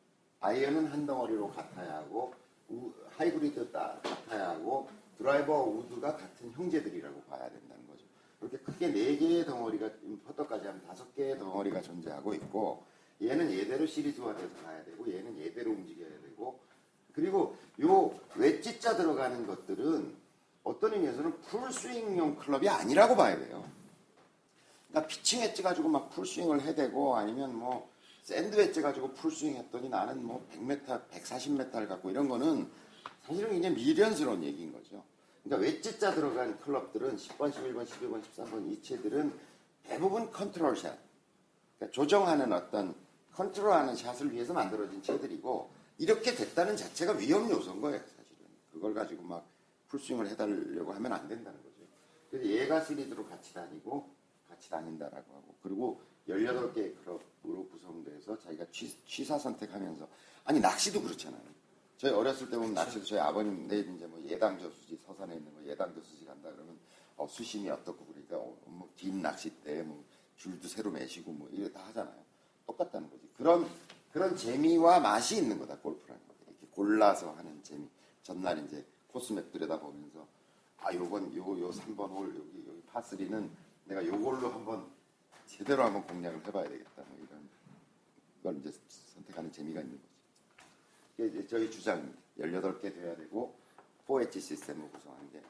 아이언은 0.41 0.87
한 0.87 1.07
덩어리로 1.07 1.51
같아야 1.51 1.97
하고 1.99 2.33
우- 2.71 2.93
하이브리드 3.17 3.71
따, 3.73 4.01
같아야 4.03 4.51
하고 4.51 4.89
드라이버와 5.19 5.63
우드가 5.65 6.17
같은 6.17 6.51
형제들이라고 6.53 7.21
봐야 7.23 7.49
된다는 7.51 7.87
거죠. 7.87 8.05
이렇게 8.41 8.57
크게 8.59 8.89
네 8.89 9.17
개의 9.19 9.45
덩어리가 9.45 9.91
퍼터까지 10.27 10.67
하면 10.67 10.83
다섯 10.87 11.15
개의 11.15 11.39
덩어리가 11.39 11.83
존재하고 11.83 12.33
있고 12.35 12.83
얘는 13.23 13.53
얘대로 13.53 13.87
시리즈화돼서 13.87 14.49
가야 14.65 14.85
되고 14.85 15.07
얘는 15.07 15.39
얘대로 15.39 15.73
움직여야 15.73 16.09
되고 16.23 16.61
그리고 17.13 17.57
요 17.83 18.19
웨지자 18.37 18.97
들어가는 18.97 19.47
것들은 19.47 20.17
어떤 20.63 20.93
의미에서는 20.93 21.41
풀스윙용 21.43 22.37
클럽이 22.37 22.69
아니라고 22.69 23.17
봐야 23.17 23.39
돼요. 23.39 23.65
그러니까 24.89 25.09
피칭 25.09 25.43
웨지 25.43 25.63
가지고 25.63 25.89
막 25.89 26.11
풀스윙을 26.11 26.63
해대고 26.63 27.17
아니면 27.17 27.55
뭐 27.55 27.91
샌드 28.23 28.61
웨지 28.61 28.83
가지고 28.83 29.13
풀스윙 29.15 29.57
했더니 29.57 29.89
나는 29.89 30.25
뭐 30.25 30.47
100m, 30.53 31.09
140m를 31.11 31.89
갖고 31.89 32.11
이런 32.11 32.29
거는 32.29 32.71
사실은 33.27 33.51
굉장히 33.51 33.77
미련스러운 33.77 34.43
얘기인 34.43 34.73
거죠. 34.73 35.03
그러니까 35.43 35.69
웨지자 35.69 36.15
들어간 36.15 36.59
클럽들은 36.61 37.17
10번, 37.17 37.53
11번, 37.53 37.87
12번, 37.87 38.23
13번 38.23 38.71
이 38.71 38.83
채들은 38.83 39.33
대부분 39.85 40.31
컨트롤 40.31 40.77
샷. 40.77 40.99
그러니까 41.79 41.95
조정하는 41.95 42.53
어떤 42.53 42.95
컨트롤하는 43.35 43.97
샷을 43.97 44.33
위해서 44.33 44.53
만들어진 44.53 45.03
채들이고 45.03 45.71
이렇게 45.99 46.35
됐다는 46.35 46.77
자체가 46.77 47.13
위험 47.13 47.51
요소인 47.51 47.81
거예요, 47.81 47.99
사실은. 47.99 48.47
그걸 48.73 48.95
가지고 48.95 49.23
막 49.23 49.47
풀스윙을 49.89 50.29
해달려고 50.29 50.93
하면 50.93 51.13
안 51.13 51.29
된다는 51.29 51.59
거죠. 51.63 51.87
그래서 52.31 52.49
얘가 52.49 52.83
시리즈로 52.85 53.25
같이 53.27 53.53
다니고 53.53 54.09
같이 54.49 54.71
다닌다라고 54.71 55.35
하고 55.35 55.55
그리고 55.63 56.01
18개의 56.29 56.95
클럽으로 57.03 57.69
구성돼서 57.71 58.39
자기가 58.39 58.67
취, 58.71 58.97
취사 59.05 59.39
선택하면서 59.39 60.09
아니 60.45 60.61
낚시도 60.61 61.03
그렇잖아요. 61.03 61.43
저희 61.97 62.13
어렸을 62.13 62.49
때 62.49 62.57
보면 62.57 62.75
낚시도 62.75 63.05
저희 63.05 63.19
아버님 63.19 63.69
내일 63.69 63.95
이제 63.95 64.07
뭐 64.07 64.23
예당 64.23 64.59
저 64.59 64.71
수지 64.71 64.99
서산에 65.05 65.35
있는 65.37 65.53
거 65.53 65.63
예당 65.65 65.93
저 65.95 66.01
수지 66.01 66.25
간다 66.25 66.51
그러면 66.51 66.79
어, 67.17 67.27
수심이 67.29 67.69
어떻고 67.69 68.07
그러니까 68.07 68.39
어, 68.39 68.57
뭐긴 68.65 69.21
낚싯대 69.21 69.83
뭐 69.83 70.03
줄도 70.37 70.69
새로 70.69 70.91
매시고 70.91 71.33
뭐 71.33 71.49
이래 71.51 71.71
다 71.71 71.85
하잖아요. 71.89 72.30
똑같다는 72.71 73.11
거지. 73.11 73.29
그런 73.37 73.67
그런 74.13 74.37
재미와 74.37 75.01
맛이 75.01 75.39
있는 75.39 75.59
거다 75.59 75.79
골프라는 75.79 76.21
거. 76.27 76.35
이렇게 76.49 76.67
골라서 76.73 77.33
하는 77.33 77.63
재미. 77.63 77.89
전날 78.23 78.59
이제 78.65 78.85
코스 79.09 79.33
맵 79.33 79.51
들여다보면서 79.53 80.27
아 80.79 80.95
요번 80.95 81.35
요요 81.35 81.71
3번 81.71 82.11
홀 82.11 82.29
여기 82.29 82.65
여기 82.69 82.83
파3는 82.93 83.49
내가 83.87 84.05
요걸로 84.07 84.51
한번 84.51 84.87
제대로 85.47 85.83
한번 85.85 86.07
공략을 86.07 86.47
해봐야 86.47 86.69
되겠다. 86.69 87.03
뭐 87.09 87.19
이런 87.19 87.49
걸 88.43 88.57
이제 88.59 88.79
선택하는 88.89 89.51
재미가 89.51 89.81
있는 89.81 89.99
거지. 89.99 90.09
이게 91.19 91.27
이제 91.27 91.47
저희 91.49 91.71
주장 91.71 92.15
18개 92.39 92.95
돼야 92.95 93.17
되고 93.17 93.55
4H 94.07 94.41
시스템을 94.41 94.91
구성하는 94.91 95.31
게 95.33 95.43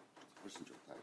훨씬 0.42 0.64
좋다. 0.64 0.94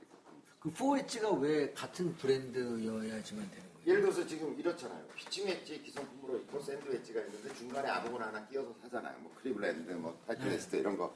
그 0.59 0.73
4웨지가 0.73 1.39
왜 1.39 1.71
같은 1.73 2.13
브랜드여야지만 2.15 3.49
되는 3.51 3.63
거 3.63 3.66
예를 3.87 4.01
들어서 4.01 4.27
지금 4.27 4.53
이렇잖아요. 4.59 5.01
피칭 5.15 5.47
웨지 5.47 5.81
기성품으로 5.81 6.39
있고 6.39 6.59
샌드 6.59 6.89
웨지가 6.89 7.21
있는데 7.21 7.53
중간에 7.55 7.87
아무거나 7.87 8.27
하나 8.27 8.45
끼워서 8.47 8.75
사잖아요. 8.81 9.17
뭐 9.19 9.31
클리브랜드, 9.41 9.91
뭐 9.93 10.19
타이틀리스트 10.27 10.75
이런 10.75 10.97
거. 10.97 11.15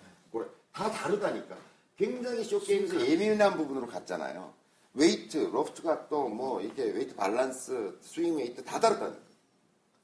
다 0.72 0.90
다르다니까. 0.90 1.58
굉장히 1.98 2.46
쇼트 2.46 2.72
게임에서 2.72 3.06
예민한 3.06 3.58
부분으로 3.58 3.88
갔잖아요. 3.88 4.54
웨이트, 4.94 5.38
로프트 5.52 5.84
각도, 5.84 6.30
뭐 6.30 6.62
이렇게 6.62 6.84
웨이트 6.84 7.14
밸런스, 7.16 7.98
스윙 8.02 8.38
웨이트 8.38 8.64
다 8.64 8.80
다르다니까. 8.80 9.22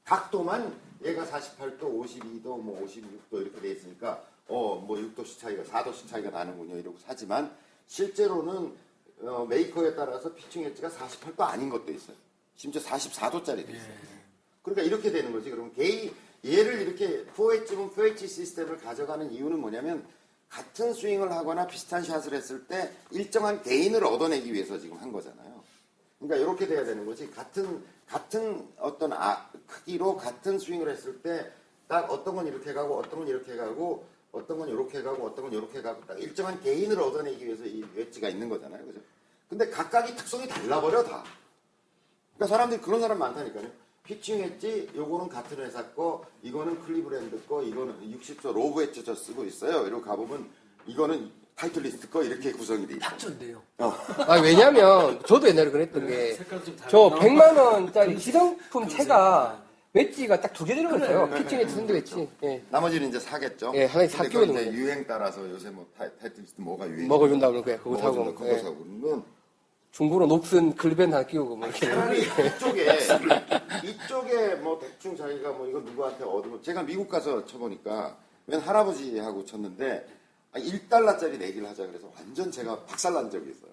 각도만 0.04 0.78
얘가 1.04 1.24
48도, 1.24 1.80
52도, 1.80 2.60
뭐 2.60 2.82
56도 2.86 3.40
이렇게 3.42 3.60
돼 3.60 3.70
있으니까 3.72 4.22
어 4.48 4.76
뭐 4.80 4.96
6도씩 4.96 5.38
차이가 5.38 5.62
4도씩 5.62 6.08
차이가 6.08 6.30
나는군요 6.30 6.76
이러고 6.78 6.98
사지만 6.98 7.54
실제로는 7.86 8.74
어, 9.20 9.46
메이커에 9.46 9.94
따라서 9.94 10.32
피칭 10.34 10.64
엣지가 10.64 10.88
48도 10.88 11.40
아닌 11.40 11.68
것도 11.68 11.90
있어요. 11.92 12.16
심지어 12.58 12.82
44도짜리도 12.82 13.70
있어요. 13.70 13.94
그러니까 14.62 14.82
이렇게 14.82 15.10
되는 15.10 15.32
거지. 15.32 15.48
그럼 15.50 15.72
게이 15.72 16.12
얘를 16.44 16.82
이렇게 16.82 17.24
4H면 17.34 17.94
4H 17.94 18.28
시스템을 18.28 18.76
가져가는 18.78 19.32
이유는 19.32 19.58
뭐냐면 19.58 20.06
같은 20.50 20.92
스윙을 20.92 21.32
하거나 21.32 21.66
비슷한 21.66 22.02
샷을 22.04 22.34
했을 22.34 22.66
때 22.66 22.92
일정한 23.10 23.62
게인을 23.62 24.04
얻어내기 24.04 24.52
위해서 24.52 24.78
지금 24.78 24.98
한 24.98 25.10
거잖아요. 25.10 25.62
그러니까 26.18 26.36
이렇게 26.36 26.66
돼야 26.66 26.84
되는 26.84 27.06
거지. 27.06 27.30
같은 27.30 27.82
같은 28.06 28.68
어떤 28.78 29.14
아, 29.14 29.50
크기로 29.66 30.16
같은 30.18 30.58
스윙을 30.58 30.90
했을 30.90 31.22
때 31.22 31.50
딱 31.88 32.10
어떤 32.10 32.36
건 32.36 32.46
이렇게 32.46 32.72
가고 32.74 32.98
어떤 32.98 33.20
건 33.20 33.28
이렇게 33.28 33.56
가고 33.56 34.04
어떤 34.30 34.58
건 34.58 34.68
이렇게 34.68 35.02
가고 35.02 35.26
어떤 35.26 35.44
건 35.46 35.52
이렇게 35.54 35.80
가고 35.80 36.04
딱 36.06 36.20
일정한 36.20 36.60
게인을 36.62 37.00
얻어내기 37.00 37.44
위해서 37.46 37.64
이 37.64 37.82
웨지가 37.94 38.28
있는 38.28 38.48
거잖아요. 38.50 38.84
그죠? 38.86 39.00
근데 39.48 39.68
각각이 39.70 40.14
특성이 40.14 40.46
달라버려 40.46 41.02
다. 41.02 41.24
그러니까 42.38 42.46
사람들이 42.46 42.80
그런 42.80 43.00
사람 43.00 43.18
많다니까요. 43.18 43.64
피칭 44.04 44.51
웨지, 44.51 44.90
요거는 44.96 45.28
같은 45.28 45.58
회사 45.58 45.84
거, 45.90 46.24
이거는 46.42 46.80
클리브랜드 46.84 47.44
거, 47.46 47.62
이거는 47.62 47.94
60도 48.20 48.52
로브 48.54 48.82
웨지 48.84 49.04
저 49.04 49.14
쓰고 49.14 49.44
있어요. 49.44 49.86
이러고 49.86 50.02
가보면 50.02 50.48
이거는 50.86 51.30
타이틀리스트 51.56 52.08
거 52.08 52.22
이렇게 52.22 52.52
구성이 52.52 52.86
돼 52.86 52.94
있어요. 52.94 53.00
딱 53.10 53.18
좋네요. 53.18 53.60
아, 53.78 54.40
왜냐면, 54.40 55.20
저도 55.26 55.48
옛날에 55.48 55.70
그랬던 55.70 56.06
게, 56.06 56.38
저 56.88 57.10
100만 57.10 57.56
원짜리 57.58 58.14
기성품 58.14 58.88
채가 58.88 59.60
웨지가 59.92 60.40
딱 60.40 60.52
두 60.52 60.64
개 60.64 60.74
들어갔어요. 60.76 61.28
피칭 61.34 61.58
웨지, 61.58 61.74
샌드 61.74 61.92
웨지. 61.92 62.28
예. 62.44 62.62
나머지는 62.70 63.08
이제 63.08 63.18
사겠죠. 63.18 63.72
예, 63.74 63.86
하나씩 63.86 64.16
근데 64.16 64.24
사 64.24 64.28
끼워놓은 64.30 64.54
그건 64.54 64.62
이제 64.62 64.70
거죠. 64.70 64.82
유행 64.82 65.06
따라서 65.06 65.50
요새 65.50 65.70
뭐 65.70 65.86
타, 65.98 66.08
타이틀리스트 66.20 66.60
뭐가 66.60 66.86
유행. 66.88 67.08
먹어준다 67.08 67.50
그러고, 67.50 67.64
그거 67.82 67.96
사고. 67.98 68.24
그거 68.34 68.48
예. 68.48 68.58
사고. 68.58 68.76
그러면 68.76 69.24
녹슨 70.26 70.74
글밴 70.76 71.12
하나 71.12 71.26
끼우고, 71.26 71.56
뭐, 71.56 71.66
이렇게. 71.66 71.86
차라리 71.86 72.20
이쪽에 72.22 72.98
이쪽에 73.84 74.54
뭐 74.56 74.78
대충 74.78 75.16
자기가 75.16 75.52
뭐 75.52 75.66
이거 75.66 75.80
누구한테 75.80 76.24
얻으면 76.24 76.62
제가 76.62 76.82
미국 76.82 77.08
가서 77.08 77.44
쳐보니까 77.46 78.16
맨 78.46 78.60
할아버지하고 78.60 79.44
쳤는데 79.44 80.06
1달러짜리 80.54 81.38
내기를 81.38 81.68
하자 81.68 81.86
그래서 81.86 82.10
완전 82.16 82.50
제가 82.50 82.84
박살난 82.84 83.30
적이 83.30 83.50
있어요. 83.50 83.72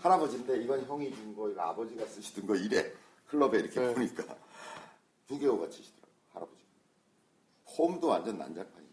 할아버지인데 0.00 0.62
이건 0.62 0.84
형이 0.86 1.12
준 1.14 1.34
거 1.34 1.50
이거 1.50 1.60
아버지가 1.62 2.06
쓰시던 2.06 2.46
거 2.46 2.54
이래 2.54 2.92
클럽에 3.28 3.58
이렇게 3.58 3.80
네. 3.80 3.94
보니까 3.94 4.22
두 5.26 5.38
개호가 5.38 5.68
치시더라고 5.68 6.12
할아버지. 6.32 6.62
폼도 7.78 8.06
완전 8.08 8.38
난장판이고 8.38 8.92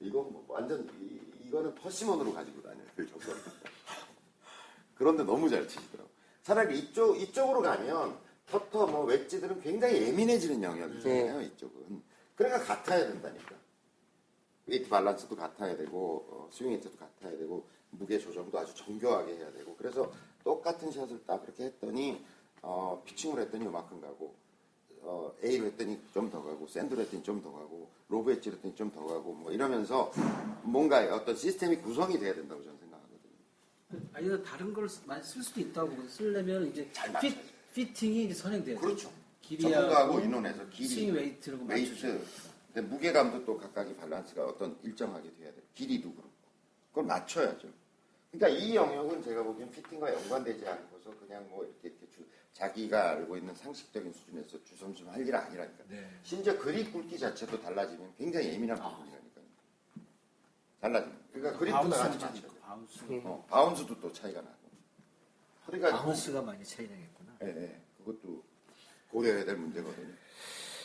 이건 0.00 0.32
뭐 0.32 0.44
완전 0.48 0.86
이, 1.00 1.18
이거는 1.46 1.74
퍼시먼으로 1.76 2.32
가지고 2.34 2.62
다녀요. 2.62 2.84
그 2.96 3.06
정도. 3.08 3.32
그런데 5.00 5.24
너무 5.24 5.48
잘 5.48 5.66
치시더라고. 5.66 6.10
차라리 6.42 6.78
이쪽 6.78 7.18
이쪽으로 7.18 7.62
가면 7.62 8.18
퍼터 8.50 8.86
뭐 8.86 9.04
웨지들은 9.06 9.62
굉장히 9.62 10.02
예민해지는 10.02 10.62
영역이 10.62 10.98
있잖아요. 10.98 11.40
이쪽은. 11.40 12.02
그러니까 12.36 12.62
같아야 12.64 13.06
된다니까. 13.08 13.54
웨이트 14.66 14.90
밸런스도 14.90 15.34
같아야 15.36 15.74
되고 15.74 16.26
어, 16.28 16.48
스윙 16.52 16.72
웨이트도 16.74 16.98
같아야 16.98 17.30
되고 17.38 17.64
무게 17.92 18.18
조정도 18.18 18.58
아주 18.58 18.74
정교하게 18.74 19.36
해야 19.36 19.50
되고 19.52 19.74
그래서 19.76 20.12
똑같은 20.44 20.92
샷을 20.92 21.24
딱 21.26 21.40
그렇게 21.42 21.64
했더니 21.64 22.22
어, 22.60 23.00
피칭을 23.06 23.40
했더니 23.40 23.64
요만큼 23.64 24.02
가고 24.02 24.34
어, 25.00 25.32
A로 25.42 25.64
했더니 25.64 25.98
좀 26.12 26.30
더 26.30 26.42
가고 26.42 26.66
샌드로 26.68 27.00
했더니 27.00 27.22
좀 27.22 27.42
더 27.42 27.50
가고 27.50 27.88
lob 28.10 28.32
wedge로 28.32 28.56
했더니 28.56 28.74
좀 28.74 28.90
더 28.92 29.00
가고 29.06 29.32
뭐 29.32 29.50
이러면서 29.50 30.12
뭔가 30.62 30.98
어떤 31.14 31.34
시스템이 31.34 31.76
구성이 31.78 32.18
돼야 32.18 32.34
된다고 32.34 32.62
저는 32.62 32.78
생각하거든요. 32.78 32.89
아니면 34.12 34.42
다른 34.42 34.72
걸 34.72 34.88
쓰- 34.88 35.04
많이 35.06 35.22
쓸 35.22 35.42
수도 35.42 35.60
있다고 35.60 36.06
쓰려면 36.08 36.66
이제 36.68 36.88
피, 37.20 37.36
fitting이 37.74 38.24
이제 38.24 38.34
선행돼야 38.34 38.74
돼. 38.76 38.80
그렇죠. 38.80 39.12
길이하고 39.42 39.74
전문가하고 39.74 40.20
인원에서 40.20 40.68
길이, 40.68 40.88
swing 40.88 41.14
weight라고 41.14 41.64
weight. 41.66 42.24
근데 42.72 42.88
무게감도 42.88 43.44
또 43.44 43.58
각각의 43.58 43.96
밸런스가 43.96 44.44
어떤 44.46 44.78
일정하게 44.82 45.34
돼야 45.36 45.50
돼요. 45.52 45.62
길이도 45.74 46.10
그렇고. 46.12 46.30
그걸 46.90 47.04
맞춰야죠. 47.04 47.68
그러니까 48.30 48.60
이 48.60 48.76
영역은 48.76 49.22
제가 49.24 49.42
보기엔 49.42 49.70
fitting과 49.70 50.14
연관되지 50.14 50.66
않고서 50.68 51.16
그냥 51.18 51.48
뭐 51.50 51.64
이렇게, 51.64 51.88
이렇게 51.88 52.06
주- 52.14 52.24
자기가 52.52 53.10
알고 53.10 53.36
있는 53.36 53.54
상식적인 53.56 54.12
수준에서 54.12 54.62
주섬주섬 54.64 55.12
할 55.12 55.26
일 55.26 55.34
아니라니까. 55.34 55.84
네. 55.88 56.08
심지어 56.22 56.56
그립 56.58 56.92
굵기 56.92 57.18
자체도 57.18 57.60
달라지면 57.60 58.12
굉장히 58.18 58.52
예민한 58.52 58.76
부분이라니까요. 58.76 59.44
달라지면. 60.80 61.18
그러니까 61.32 61.58
그립도 61.58 61.90
다 61.90 62.08
같이 62.08 62.42
바운 62.42 62.59
bounce. 62.70 63.04
어, 63.24 63.44
bounce도 63.48 63.98
또 63.98 64.12
차이가 64.12 64.40
나고. 64.40 64.56
허리가 65.66 65.90
bounce가 65.90 66.40
많이 66.42 66.64
차이 66.64 66.86
나겠구나. 66.88 67.36
예, 67.42 67.46
예. 67.48 67.80
그것도 67.98 68.42
고려해야 69.10 69.44
될 69.44 69.56
문제거든요. 69.56 70.14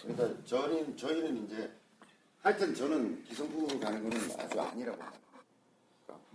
그러니까 0.01 0.43
저희는, 0.45 0.97
저희는 0.97 1.45
이제 1.45 1.71
하여튼 2.41 2.73
저는 2.73 3.23
기성품 3.23 3.79
가는 3.79 4.01
거는 4.03 4.39
아주 4.39 4.59
아니라고 4.59 4.97
봐요. 4.97 5.11
그러니까 6.05 6.27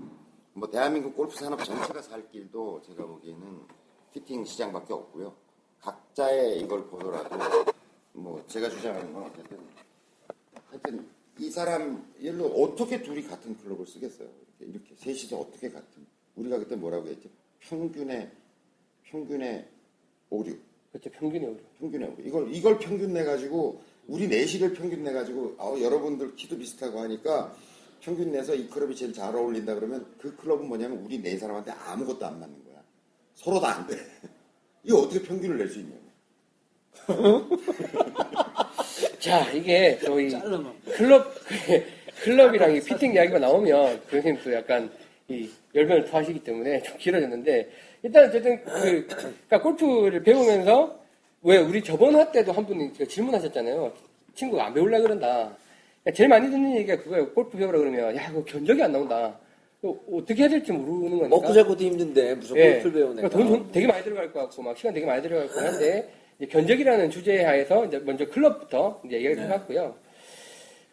뭐 0.53 0.71
대한민국 0.71 1.17
골프 1.17 1.35
산업 1.37 1.63
전체가 1.65 2.01
살 2.03 2.29
길도 2.29 2.83
제가 2.83 3.05
보기에는 3.05 3.67
피팅 4.13 4.45
시장밖에 4.45 4.93
없고요. 4.93 5.35
각자의 5.81 6.61
이걸 6.61 6.87
보더라도 6.87 7.73
뭐 8.13 8.45
제가 8.47 8.69
주장하는 8.71 9.13
건 9.13 9.25
어쨌든 9.25 9.69
하여튼 10.69 11.11
이 11.41 11.51
사람 11.51 12.07
일로 12.19 12.47
어떻게 12.49 13.03
둘이 13.03 13.23
같은 13.25 13.57
클럽을 13.57 13.87
쓰겠어요? 13.87 14.29
이렇게, 14.59 14.73
이렇게 14.73 14.95
셋이서 14.97 15.39
어떻게 15.41 15.71
같은? 15.71 16.05
우리가 16.37 16.59
그때 16.59 16.77
뭐라고 16.77 17.09
했지? 17.09 17.31
평균의 17.61 18.31
평균의 19.05 19.67
오류. 20.29 20.57
그렇죠. 20.93 21.11
평균이 21.11 21.47
오류. 21.47 21.59
평균의 21.79 22.09
오류. 22.11 22.29
이걸 22.29 22.55
이걸 22.55 22.79
평균 22.79 23.15
내 23.15 23.25
가지고 23.25 23.81
우리 24.07 24.29
내시를 24.29 24.75
평균 24.75 25.03
내 25.03 25.13
가지고 25.15 25.55
아, 25.59 25.75
여러분들 25.81 26.37
키도 26.37 26.59
비슷하고 26.59 27.01
하니까 27.01 27.57
평균 28.03 28.33
내서 28.33 28.55
이 28.55 28.69
클럽이 28.69 28.95
제일 28.95 29.15
잘 29.15 29.35
어울린다 29.35 29.75
그러면 29.75 30.07
그 30.19 30.37
클럽은 30.37 30.69
뭐냐면 30.69 30.99
우리 30.99 31.23
네 31.23 31.39
사람한테 31.39 31.71
아무것도 31.71 32.27
안 32.27 32.39
맞는 32.39 32.65
거야. 32.65 32.83
서로 33.35 33.59
다 33.61 33.69
안 33.79 33.87
돼. 33.87 33.97
이거 34.85 34.99
어떻게 34.99 35.23
평균을 35.23 35.57
낼 35.57 35.69
수 35.71 35.79
있냐고. 35.79 36.01
자, 39.21 39.43
이게 39.53 39.99
저희. 40.03 40.31
클럽, 40.97 41.27
클럽이랑 42.23 42.75
이 42.75 42.81
피팅 42.81 43.13
이야기가 43.13 43.39
나오면 43.39 44.01
교수님 44.11 44.39
또 44.43 44.53
약간 44.53 44.91
이 45.29 45.49
열변을 45.75 46.07
토하시기 46.07 46.41
때문에 46.43 46.83
좀 46.83 46.97
길어졌는데 46.99 47.71
일단 48.03 48.29
어쨌든 48.29 48.65
그, 48.65 49.07
그러니까 49.07 49.63
골프를 49.63 50.23
배우면서 50.23 50.99
왜 51.43 51.59
우리 51.59 51.83
저번 51.83 52.15
화 52.17 52.31
때도 52.33 52.53
한 52.53 52.67
분이 52.67 52.95
제가 52.95 53.09
질문하셨잖아요. 53.09 53.93
친구가 54.35 54.67
안 54.67 54.75
배우려 54.75 55.01
그런다. 55.01 55.55
그러니까 56.03 56.17
제일 56.17 56.29
많이 56.29 56.51
듣는 56.51 56.77
얘기가 56.77 56.97
그거예요. 57.03 57.31
골프 57.33 57.59
배우라 57.59 57.79
그러면 57.79 58.17
야, 58.17 58.29
그거 58.29 58.45
견적이 58.45 58.83
안 58.83 58.93
나온다. 58.93 59.39
어떻게 60.13 60.43
해야 60.43 60.49
될지 60.49 60.73
모르는 60.73 61.19
거니까. 61.19 61.29
먹고 61.29 61.53
살고도 61.53 61.85
힘든데 61.85 62.35
무슨 62.37 62.57
예. 62.57 62.73
골프를 62.73 62.93
배우네. 62.93 63.23
그러니까 63.23 63.39
돈, 63.39 63.49
돈 63.49 63.73
되게 63.73 63.87
많이 63.87 64.03
들어갈 64.03 64.33
것 64.33 64.41
같고 64.41 64.63
막 64.63 64.77
시간 64.77 64.95
되게 64.95 65.07
많이 65.07 65.23
들어갈 65.23 65.47
것 65.47 65.55
같은데 65.55 66.20
견적이라는 66.49 67.11
주제 67.11 67.43
하에서 67.43 67.85
이제 67.85 67.99
먼저 67.99 68.27
클럽부터 68.29 69.01
이제 69.05 69.17
얘기를 69.17 69.39
해봤고요. 69.45 69.95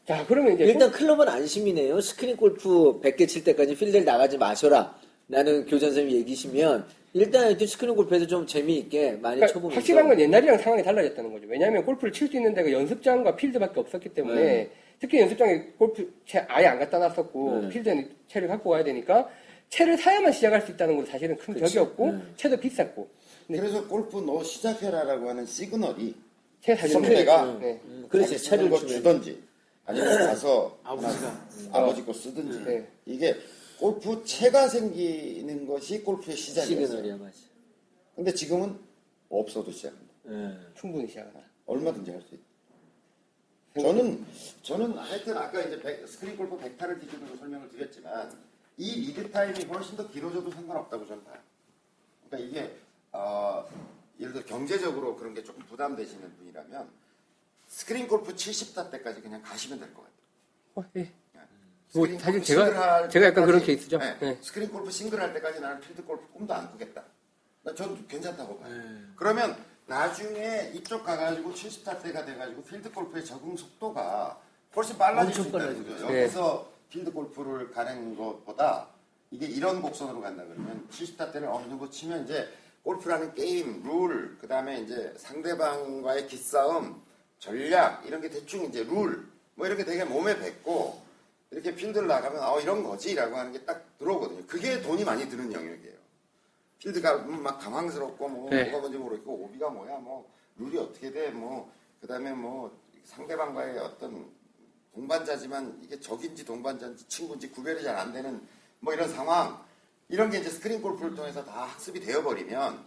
자 0.05 0.25
그러면 0.27 0.53
이제 0.53 0.65
일단 0.65 0.91
클럽은 0.91 1.27
안심이네요. 1.27 1.99
스크린 2.01 2.37
골프 2.37 2.99
100개 3.01 3.27
칠 3.27 3.43
때까지 3.43 3.75
필드를 3.75 4.05
나가지 4.05 4.37
마셔라. 4.37 4.95
라는 5.29 5.65
교장 5.65 5.89
선생님 5.89 6.17
얘기시면 6.19 6.85
일단 7.13 7.57
스크린 7.59 7.95
골프에서 7.95 8.25
좀 8.27 8.47
재미있게 8.47 9.11
많이 9.21 9.35
그러니까 9.35 9.47
쳐보면서 9.47 9.75
확실한 9.75 10.07
건 10.07 10.19
옛날이랑 10.19 10.57
상황이 10.57 10.81
달라졌다는 10.83 11.33
거죠. 11.33 11.47
왜냐하면 11.49 11.83
골프를 11.85 12.13
칠 12.13 12.29
수 12.29 12.37
있는 12.37 12.53
데가 12.53 12.71
연습장과 12.71 13.35
필드밖에 13.35 13.79
없었기 13.79 14.09
때문에 14.09 14.41
네. 14.41 14.69
특히 14.99 15.19
연습장에 15.19 15.63
골프 15.77 16.09
채 16.25 16.45
아예 16.47 16.67
안 16.67 16.79
갖다 16.79 16.97
놨었고 16.97 17.61
네. 17.63 17.69
필드는 17.69 18.09
채를 18.27 18.47
갖고 18.47 18.69
와야 18.69 18.83
되니까 18.83 19.27
채를 19.69 19.97
사야만 19.97 20.31
시작할 20.31 20.61
수 20.61 20.71
있다는 20.71 20.95
것도 20.95 21.07
사실은 21.07 21.35
큰 21.35 21.53
그치. 21.53 21.75
벽이었고 21.75 22.11
네. 22.11 22.19
채도 22.37 22.57
비쌌고 22.57 23.09
네. 23.09 23.17
그래서 23.47 23.87
골프 23.87 24.17
너 24.19 24.43
시작해라라고 24.43 25.29
하는 25.29 25.45
시그널이 25.45 26.15
채 26.61 26.75
사실 26.75 26.93
선배가 26.93 27.57
네. 27.59 27.81
음, 27.85 28.07
그렇지 28.09 28.37
거 28.69 28.77
주면 28.79 28.93
주던지 28.95 29.43
아니면 29.85 30.17
가서 30.17 30.77
아버지가. 30.83 31.27
하나 31.71 31.85
아버지 31.85 32.03
거 32.03 32.11
쓰든지 32.13 32.59
네. 32.65 32.87
이게 33.05 33.35
골프 33.79 34.23
채가 34.25 34.67
생기는 34.67 35.65
것이 35.65 36.01
골프의 36.03 36.35
시작이었어요. 36.35 36.87
시그널이야 36.87 37.17
맞아. 37.17 37.37
근데 38.15 38.33
지금은 38.33 38.77
없어도 39.29 39.71
시작합니다. 39.71 40.13
예. 40.29 40.57
충분히 40.75 41.07
시작하다. 41.07 41.39
얼마든지 41.67 42.11
할 42.11 42.21
수 42.21 42.35
있다. 42.35 42.43
저는 43.81 44.25
저는 44.63 44.93
하여튼 44.97 45.37
아까 45.37 45.61
이제 45.61 45.79
백- 45.79 46.07
스크린 46.07 46.35
골프 46.35 46.57
100타를 46.57 46.99
기준으로 46.99 47.35
설명을 47.37 47.69
드렸지만 47.69 48.35
이 48.77 49.07
lead 49.07 49.29
time이 49.31 49.65
훨씬 49.65 49.95
더 49.95 50.09
길어져도 50.09 50.49
상관없다고 50.51 51.05
저는 51.05 51.23
봐요. 51.23 51.37
그러니까 52.27 52.49
이게 52.61 52.75
어, 53.11 53.67
예를 54.19 54.33
들어 54.33 54.45
경제적으로 54.45 55.15
그런 55.15 55.33
게 55.33 55.43
조금 55.43 55.63
부담되시는 55.65 56.37
분이라면 56.37 56.89
스크린 57.67 58.07
골프 58.07 58.33
70타 58.35 58.89
때까지 58.91 59.21
그냥 59.21 59.41
가시면 59.41 59.79
될 59.79 59.93
것 59.93 60.03
같아요. 60.03 60.17
어, 60.75 60.85
예. 60.95 61.11
스크린 61.89 62.11
뭐, 62.15 62.19
사실 62.19 62.41
제가- 62.41 63.09
제가 63.09 63.25
약간 63.27 63.45
그런 63.45 63.59
때까지- 63.61 63.65
케이스죠. 63.65 63.97
네, 63.97 64.17
네. 64.19 64.37
스크린 64.41 64.69
골프 64.69 64.91
싱글 64.91 65.21
할 65.21 65.33
때까지 65.33 65.59
나는 65.61 65.79
필드 65.79 66.03
골프 66.03 66.27
꿈도 66.33 66.53
안 66.53 66.69
꾸겠다. 66.71 67.03
나 67.63 67.73
저도 67.73 67.97
괜찮다고 68.07 68.59
봐요. 68.59 68.73
네. 68.73 69.01
그러면 69.15 69.55
나중에 69.87 70.71
이쪽 70.75 71.03
가가지고 71.05 71.53
70타 71.53 72.01
때가 72.03 72.25
돼가지고 72.25 72.63
필드 72.63 72.91
골프의 72.91 73.23
적응 73.25 73.55
속도가 73.55 74.39
훨씬 74.75 74.97
빨라질 74.97 75.33
수 75.33 75.47
있다는. 75.47 75.87
거죠. 75.87 76.05
여기서 76.05 76.71
필드 76.89 77.11
골프를 77.11 77.71
가는 77.71 78.15
것보다 78.17 78.87
이게 79.31 79.45
이런 79.45 79.81
곡선으로 79.81 80.21
간다 80.21 80.43
그러면 80.45 80.87
70타 80.89 81.31
때를 81.31 81.47
어느 81.47 81.67
정도 81.69 81.89
치면 81.89 82.25
이제 82.25 82.49
골프라는 82.91 83.33
게임, 83.33 83.83
룰, 83.83 84.37
그 84.39 84.47
다음에 84.47 84.79
이제 84.79 85.13
상대방과의 85.17 86.25
기싸움, 86.27 87.01
전략, 87.37 88.05
이런 88.05 88.21
게 88.21 88.29
대충 88.29 88.63
이제 88.63 88.81
룰, 88.85 89.27
뭐 89.55 89.65
이런 89.65 89.77
게 89.77 89.83
되게 89.83 90.05
몸에 90.05 90.39
뱉고 90.39 91.01
이렇게 91.51 91.75
필드를 91.75 92.07
나가면 92.07 92.41
어 92.41 92.61
이런 92.61 92.83
거지 92.83 93.13
라고 93.13 93.35
하는 93.35 93.51
게 93.51 93.65
딱 93.65 93.83
들어오거든요. 93.99 94.45
그게 94.47 94.81
돈이 94.81 95.03
많이 95.03 95.27
드는 95.27 95.51
영역이에요. 95.51 95.97
필드가 96.79 97.17
막 97.23 97.59
당황스럽고 97.59 98.29
뭐 98.29 98.49
네. 98.49 98.63
뭐가 98.63 98.79
뭔지 98.79 98.97
모르겠고 98.97 99.33
오비가 99.33 99.69
뭐야 99.69 99.97
뭐 99.97 100.31
룰이 100.57 100.77
어떻게 100.77 101.11
돼 101.11 101.29
뭐 101.31 101.67
그 101.99 102.07
다음에 102.07 102.31
뭐 102.31 102.71
상대방과의 103.03 103.79
어떤 103.79 104.29
동반자지만 104.93 105.79
이게 105.83 105.99
적인지 105.99 106.45
동반자인지 106.45 107.05
친구인지 107.09 107.49
구별이 107.51 107.83
잘 107.83 107.97
안 107.97 108.13
되는 108.13 108.39
뭐 108.79 108.93
이런 108.93 109.09
상황 109.09 109.61
이런 110.09 110.29
게 110.29 110.39
이제 110.39 110.49
스크린 110.49 110.81
골프를 110.81 111.13
통해서 111.15 111.43
다 111.43 111.63
학습이 111.63 111.99
되어버리면 111.99 112.85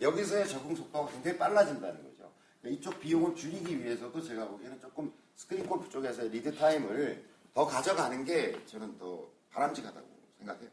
여기서의 0.00 0.48
적응 0.48 0.74
속도가 0.74 1.12
굉장히 1.12 1.38
빨라진다는 1.38 2.02
거죠. 2.02 2.30
그러니까 2.60 2.80
이쪽 2.80 2.98
비용을 3.00 3.34
줄이기 3.34 3.82
위해서도 3.82 4.22
제가 4.22 4.48
보기에는 4.48 4.80
조금 4.80 5.12
스크린 5.36 5.66
골프 5.66 5.88
쪽에서의 5.90 6.30
lead 6.30 6.54
time을 6.54 7.24
더 7.54 7.66
가져가는 7.66 8.24
게 8.24 8.58
저는 8.66 8.96
더 8.98 9.26
바람직하다고 9.50 10.06
생각해요. 10.38 10.70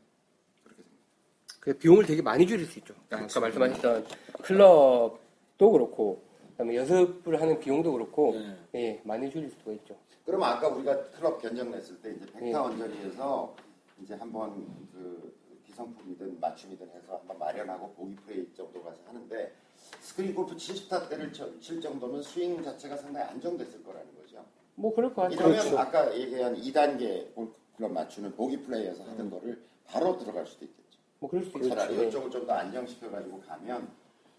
그렇게 0.63 0.83
생각해요. 0.83 1.59
그 1.59 1.73
비용을 1.73 2.05
되게 2.05 2.21
많이 2.21 2.47
줄일 2.47 2.65
수 2.65 2.79
있죠. 2.79 2.95
아까 3.09 3.39
말씀하셨던 3.39 4.07
클럽도 4.41 5.71
그렇고, 5.71 6.23
그다음에 6.51 6.77
연습을 6.77 7.41
하는 7.41 7.59
비용도 7.59 7.91
그렇고, 7.91 8.41
예, 8.75 9.01
많이 9.03 9.29
줄일 9.29 9.51
수가 9.51 9.73
있죠. 9.73 9.97
그러면 10.25 10.47
아까 10.47 10.69
우리가 10.69 11.09
클럽 11.11 11.41
견적 11.41 11.67
냈을 11.69 12.01
때 12.01 12.11
이제 12.11 12.25
예. 12.35 12.39
백타 12.39 12.61
언저리에서 12.61 13.55
이제 14.01 14.13
한번 14.13 14.65
그 14.93 15.38
기성품이든 15.83 16.39
맞춤이든 16.39 16.89
해서 16.89 17.17
한번 17.17 17.39
마련하고 17.39 17.93
보기 17.93 18.15
플레이 18.17 18.45
정도 18.55 18.83
가서 18.83 18.97
하는데 19.07 19.53
스크린 20.01 20.35
골프 20.35 20.55
70타 20.55 21.07
때를 21.09 21.31
쳐- 21.31 21.57
칠 21.59 21.79
정도면 21.81 22.21
스윙 22.21 22.61
자체가 22.61 22.97
상당히 22.97 23.29
안정됐을 23.31 23.83
거라는 23.83 24.07
거죠. 24.15 24.43
뭐 24.75 24.93
그럴 24.93 25.13
것 25.13 25.23
같아요. 25.23 25.49
이러면 25.53 25.77
아까 25.77 26.15
얘기한 26.15 26.55
2단계 26.55 27.33
골프 27.33 27.53
맞추는 27.81 28.35
보기 28.35 28.61
플레이에서 28.63 29.03
하던 29.03 29.29
거를 29.29 29.61
바로 29.87 30.17
들어갈 30.17 30.45
수도 30.45 30.65
있겠죠. 30.65 30.99
뭐 31.19 31.29
그럴 31.29 31.43
수도 31.45 31.59
있죠. 31.59 31.69
차라리 31.69 31.97
예. 31.97 32.07
이쪽을 32.07 32.29
좀 32.29 32.45
더 32.45 32.53
안정시켜가지고 32.53 33.41
가면 33.41 33.89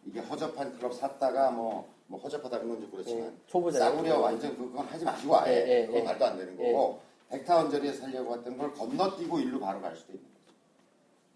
이게 0.07 0.21
허접한 0.21 0.77
클럽 0.77 0.95
샀다가 0.95 1.51
뭐, 1.51 1.89
뭐 2.07 2.21
허접하다는 2.21 2.69
건지 2.69 2.89
그렇지만 2.91 3.25
예, 3.29 3.33
초보자 3.47 3.79
싸구려 3.79 4.19
완전 4.21 4.57
그건 4.57 4.87
하지 4.87 5.05
마시고 5.05 5.37
아예 5.39 5.53
예, 5.67 5.81
예, 5.83 5.87
그건 5.87 6.01
예. 6.01 6.05
말도 6.05 6.25
안 6.25 6.39
되는 6.39 6.57
거고 6.57 7.01
백타 7.29 7.57
언저리에 7.57 7.93
살려고 7.93 8.35
했던 8.37 8.57
걸 8.59 8.73
건너뛰고 8.75 9.39
일로 9.41 9.61
바로 9.61 9.81
갈 9.81 9.95
수도 9.97 10.13
있는 10.13 10.25
거죠. 10.25 10.40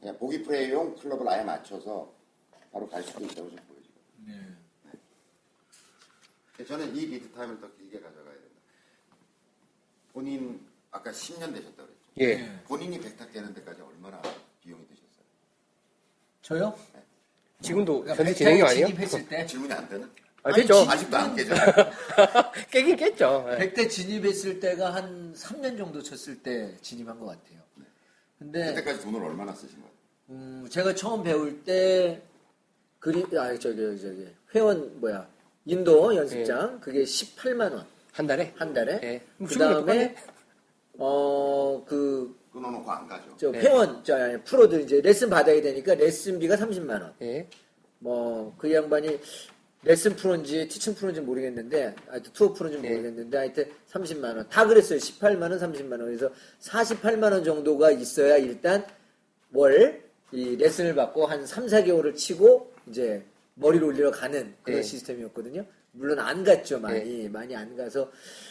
그냥 0.04 0.18
보기 0.18 0.42
플레이용 0.42 0.96
클럽을 0.96 1.26
아예 1.30 1.42
맞춰서 1.42 2.12
바로 2.70 2.86
갈 2.90 3.02
수도 3.02 3.24
있다고 3.24 3.48
좀 3.48 3.58
보여지고 3.66 3.94
저는 6.68 6.94
이 6.94 7.06
lead 7.06 7.32
time을 7.32 7.58
더 7.58 7.72
길게 7.74 8.00
가져가야 8.00 8.34
된다. 8.34 8.48
본인 10.12 10.60
아까 10.90 11.10
10년 11.10 11.54
되셨다고 11.54 11.88
그랬죠. 11.88 12.04
예. 12.20 12.60
본인이 12.64 13.00
백타 13.00 13.28
깨는 13.28 13.54
데까지 13.54 13.80
얼마나 13.80 14.20
비용이 14.62 14.86
드셨어요? 14.88 15.24
저요? 16.42 16.78
지금도 17.62 18.02
그러니까 18.02 18.22
백타에 18.22 18.34
진행이 18.34 18.62
아니에요? 18.62 18.86
진입했을 18.88 19.26
때 19.26 19.46
질문이 19.46 19.72
안 19.72 19.88
되나? 19.88 20.04
아, 20.42 20.50
아니, 20.50 20.56
됐죠. 20.56 20.74
진- 20.82 20.90
아직도 20.90 21.16
안 21.16 21.34
깨져. 21.34 21.54
깨긴 22.70 22.96
깼죠. 22.96 23.48
예. 23.52 23.56
백대 23.56 23.88
진입했을 23.88 24.60
때가 24.60 24.94
한 24.94 25.32
3년 25.32 25.78
정도 25.78 26.02
쳤을 26.02 26.42
때 26.42 26.76
진입한 26.82 27.18
것 27.18 27.24
같아요. 27.24 27.64
근데 28.38 28.66
그때까지 28.74 29.00
돈을 29.00 29.24
얼마나 29.24 29.54
쓰신 29.54 29.80
거예요? 29.80 29.93
음, 30.30 30.66
제가 30.70 30.94
처음 30.94 31.22
배울 31.22 31.62
때 31.64 32.22
그리 32.98 33.24
아 33.36 33.56
저기 33.58 33.76
저기, 33.76 34.00
저기 34.00 34.28
회원 34.54 35.00
뭐야 35.00 35.28
인도 35.66 36.14
연습장 36.14 36.80
그게 36.80 37.04
18만 37.04 37.60
원한한 37.72 38.26
달에? 38.26 38.54
달에 38.54 39.00
예. 39.02 39.22
그 39.46 39.54
다음에 39.58 40.14
어 40.98 41.84
그 41.86 42.34
끊어놓고 42.52 42.88
안 42.90 43.08
가죠. 43.08 43.34
저 43.36 43.50
네. 43.50 43.60
회원 43.60 44.02
저 44.04 44.14
아니, 44.16 44.40
프로들 44.44 44.82
이제 44.82 45.00
레슨 45.00 45.28
받아야 45.28 45.60
되니까 45.60 45.94
레슨비가 45.94 46.56
30만 46.56 46.90
원. 47.02 47.12
예. 47.22 47.48
뭐 47.98 48.54
그 48.56 48.72
양반이 48.72 49.18
레슨 49.82 50.14
프로인지 50.16 50.68
teaching 50.68 50.94
프로인지 50.94 51.20
모르겠는데 51.20 51.94
하여튼 52.06 52.32
투어 52.32 52.52
프로인지 52.52 52.80
네. 52.80 52.90
모르겠는데 52.90 53.36
하여튼 53.36 53.70
30만 53.90 54.36
원. 54.36 54.48
다 54.48 54.66
그랬어요. 54.66 54.98
18만 54.98 55.42
원, 55.50 55.58
30만 55.58 55.90
원. 55.92 56.04
그래서 56.06 56.30
48만 56.60 57.32
원 57.32 57.42
정도가 57.44 57.90
있어야 57.90 58.36
일단 58.36 58.86
월 59.52 60.03
이 60.34 60.56
레슨을 60.56 60.96
받고 60.96 61.26
한 61.26 61.46
3, 61.46 61.66
4개월을 61.66 62.16
치고 62.16 62.72
이제 62.88 63.22
머리를 63.54 63.86
올리러 63.86 64.10
가는 64.10 64.52
그런 64.64 64.80
네. 64.80 64.82
시스템이었거든요. 64.82 65.64
물론 65.92 66.18
안 66.18 66.42
갔죠, 66.42 66.80
많이. 66.80 67.28
많이 67.28 67.54
안 67.54 67.76
가서 67.76 68.10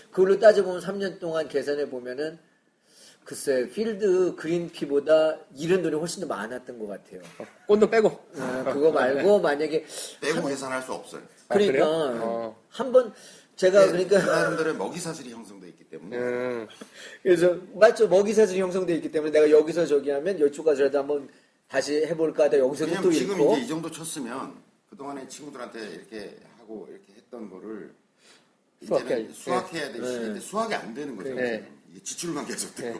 그걸로 0.10 0.40
따져보면 0.40 0.82
3년 0.82 1.20
동안 1.20 1.50
계산해 1.50 1.90
보면은 1.90 2.40
글쎄 3.26 3.68
필드 3.70 4.36
그린피보다 4.38 5.40
잃은 5.58 5.82
돈이 5.84 5.96
훨씬 5.96 6.22
더 6.22 6.28
많았던 6.28 6.80
것 6.80 6.88
같아요. 6.88 7.22
어, 7.40 7.46
꼰돈 7.68 7.90
빼고. 7.90 8.20
아, 8.38 8.64
그거 8.74 8.92
말고 8.92 9.40
만약에 9.40 9.86
빼고 10.22 10.48
계산할 10.48 10.82
수 10.84 10.94
없어요. 10.94 11.22
아, 11.50 11.54
그러니까 11.54 11.74
그래요? 11.74 12.20
어. 12.22 12.62
한번 12.70 13.14
제가 13.58 13.86
그 13.86 13.92
그러니까 13.92 14.20
사람들의 14.22 14.76
먹이 14.76 15.00
사슬이 15.00 15.32
형성돼 15.32 15.68
있기 15.70 15.84
때문에 15.86 16.18
음, 16.18 16.68
그래서 17.22 17.56
맞죠 17.76 18.08
먹이 18.08 18.34
사슬이 18.34 18.60
형성돼 18.60 18.96
있기 18.96 19.12
때문에 19.12 19.32
내가 19.32 19.50
여기서 19.52 19.86
저기 19.86 20.10
하면 20.10 20.40
이쪽 20.40 20.64
가서라도 20.64 21.00
한번 21.00 21.30
다시 21.74 22.06
해볼까 22.06 22.44
하다 22.44 22.60
여기서도 22.60 23.02
또 23.02 23.12
지금 23.12 23.34
잃고 23.36 23.54
이제 23.54 23.62
이 23.64 23.68
정도 23.68 23.90
쳤으면 23.90 24.62
그동안에 24.92 25.28
친구들한테 25.28 25.80
이렇게 25.96 26.38
하고 26.60 26.88
이렇게 26.88 27.14
했던 27.14 27.50
거를 27.50 27.96
수학해야 28.86 29.18
이제는 29.18 29.34
수학해야 29.34 29.92
될 29.92 30.02
네. 30.04 30.08
시기인데 30.12 30.40
수학이 30.40 30.76
안 30.76 30.94
되는 30.94 31.16
거죠. 31.16 31.34
네. 31.34 31.68
지출만 32.04 32.46
계속 32.46 32.76
되고. 32.76 33.00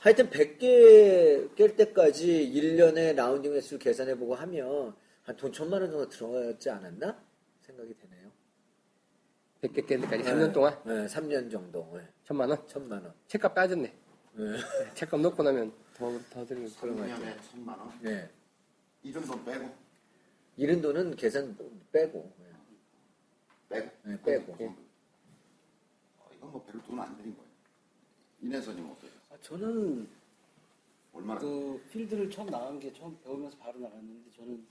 하여튼 0.00 0.28
100개 0.30 1.54
깰 1.54 1.76
때까지 1.76 2.52
1년에 2.52 3.14
라운딩 3.14 3.52
횟수를 3.54 3.78
계산해보고 3.78 4.34
하면 4.34 4.96
한 5.22 5.36
돈 5.36 5.52
천만 5.52 5.80
원 5.80 5.88
정도 5.92 6.08
들어갔지 6.08 6.70
않았나 6.70 7.22
생각이 7.60 7.94
되네요. 7.94 8.32
100개 9.62 9.86
깨는까지 9.86 10.24
3년 10.24 10.52
동안 10.52 10.76
네, 10.84 11.06
3년 11.06 11.48
정도 11.52 11.88
네, 11.94 12.00
천만 12.24 12.50
원? 12.50 12.58
천만 12.66 13.00
원. 13.04 13.14
채값 13.28 13.54
빠졌네. 13.54 13.94
네. 14.32 14.44
채값 14.94 15.20
넣고 15.20 15.40
나면 15.44 15.72
더, 15.98 16.18
더 16.30 16.46
들리고. 16.46 16.68
3년에 16.68 17.36
천만 17.50 17.78
원. 17.78 17.92
네. 18.00 18.30
이런 19.02 19.24
돈 19.24 19.44
빼고 19.44 19.74
잃은 20.56 20.80
돈은 20.80 21.16
계산 21.16 21.56
빼고 21.92 22.32
네. 22.38 22.46
빼고. 23.68 23.90
네, 24.04 24.22
빼고. 24.22 24.52
어, 26.18 26.30
이건 26.36 26.52
뭐 26.52 26.64
별로 26.64 26.82
돈 26.84 27.03
안 27.03 27.16
들인 27.16 27.36
거예요. 27.36 27.48
이내선님 28.40 28.88
어때요? 28.90 29.10
아, 29.30 29.36
저는 29.42 30.08
얼마나? 31.12 31.40
그 31.40 31.84
필드를 31.90 32.30
처음 32.30 32.48
나간 32.48 32.78
게 32.78 32.92
처음 32.92 33.18
배우면서 33.22 33.56
바로 33.58 33.80
나갔는데 33.80 34.30
저는 34.36 34.64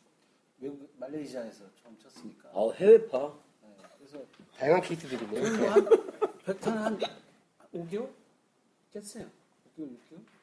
외국 0.59 0.89
말레이시아에서 0.97 1.65
처음 1.81 1.97
쳤으니까. 1.99 2.49
어, 2.53 2.71
해외파. 2.73 3.37
네, 3.63 3.75
그래서 3.97 4.25
다양한 4.57 4.81
케이스들이네요. 4.81 5.43
저는 5.43 5.69
한 5.69 5.85
백탄 6.45 6.77
한 6.77 6.99
5개월 7.73 8.09
깼어요. 8.93 9.29
5개월, 9.77 9.97
6개월. 9.97 10.36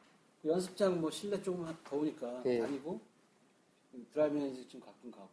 그 0.45 0.51
연습장 0.51 1.01
뭐 1.01 1.11
실내 1.11 1.41
조금 1.43 1.65
한- 1.65 1.75
더우니까 1.85 2.43
예. 2.45 2.59
다니고 2.61 3.01
driving 4.12 4.41
range 4.41 4.69
좀 4.69 4.79
가끔 4.83 5.11
가고 5.11 5.31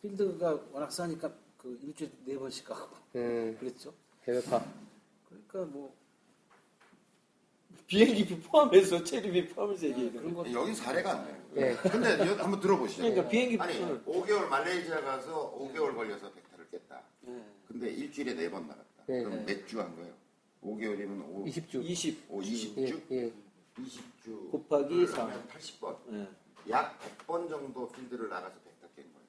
필드가 0.00 0.58
워낙 0.72 0.90
싸니까 0.90 1.30
그 1.58 1.78
일주일에 1.82 2.10
네 2.24 2.38
번씩 2.38 2.64
가고 2.64 2.96
음, 3.16 3.54
그랬죠. 3.60 3.92
해외파. 4.26 4.64
그러니까 5.28 5.64
뭐 5.66 5.94
비행기비 7.86 8.40
포함해서 8.40 9.04
체류비 9.04 9.48
포함해서 9.50 9.88
얘기해. 9.88 10.10
그런 10.12 10.32
거 10.34 10.50
여기 10.52 10.74
사례가 10.74 11.10
안 11.18 11.24
나요. 11.24 11.42
예. 11.56 11.74
근데 11.76 12.08
한번 12.42 12.58
들어보시죠. 12.58 13.02
그러니까 13.02 13.28
비행기 13.28 13.58
아니 13.60 13.74
표를- 13.78 14.04
5개월 14.06 14.48
말레이시아 14.48 15.02
가서 15.02 15.54
5개월 15.58 15.94
걸려서 15.94 16.32
백타를 16.32 16.70
깼다. 16.70 17.02
예. 17.28 17.42
근데 17.68 17.90
일주일에 17.90 18.34
4번 18.34 18.62
나갔다. 18.62 19.04
네. 19.06 19.22
그럼 19.22 19.44
몇 19.44 19.66
주 19.66 19.78
한 19.80 19.94
거예요? 19.96 20.14
5개월이면 20.62 21.20
5, 21.30 21.44
20주. 21.44 21.84
20 21.84 22.24
오, 22.30 22.42
예, 22.42 22.46
20주? 22.46 23.02
예. 23.12 23.32
20주 23.78 24.50
곱하기 24.50 25.06
사. 25.06 25.26
80번. 25.48 25.96
네. 26.06 26.28
약 26.70 26.98
100번 27.00 27.48
정도 27.48 27.88
필드를 27.92 28.28
나가서 28.28 28.54
백타 28.60 28.88
깬 28.96 29.04
거예요. 29.12 29.26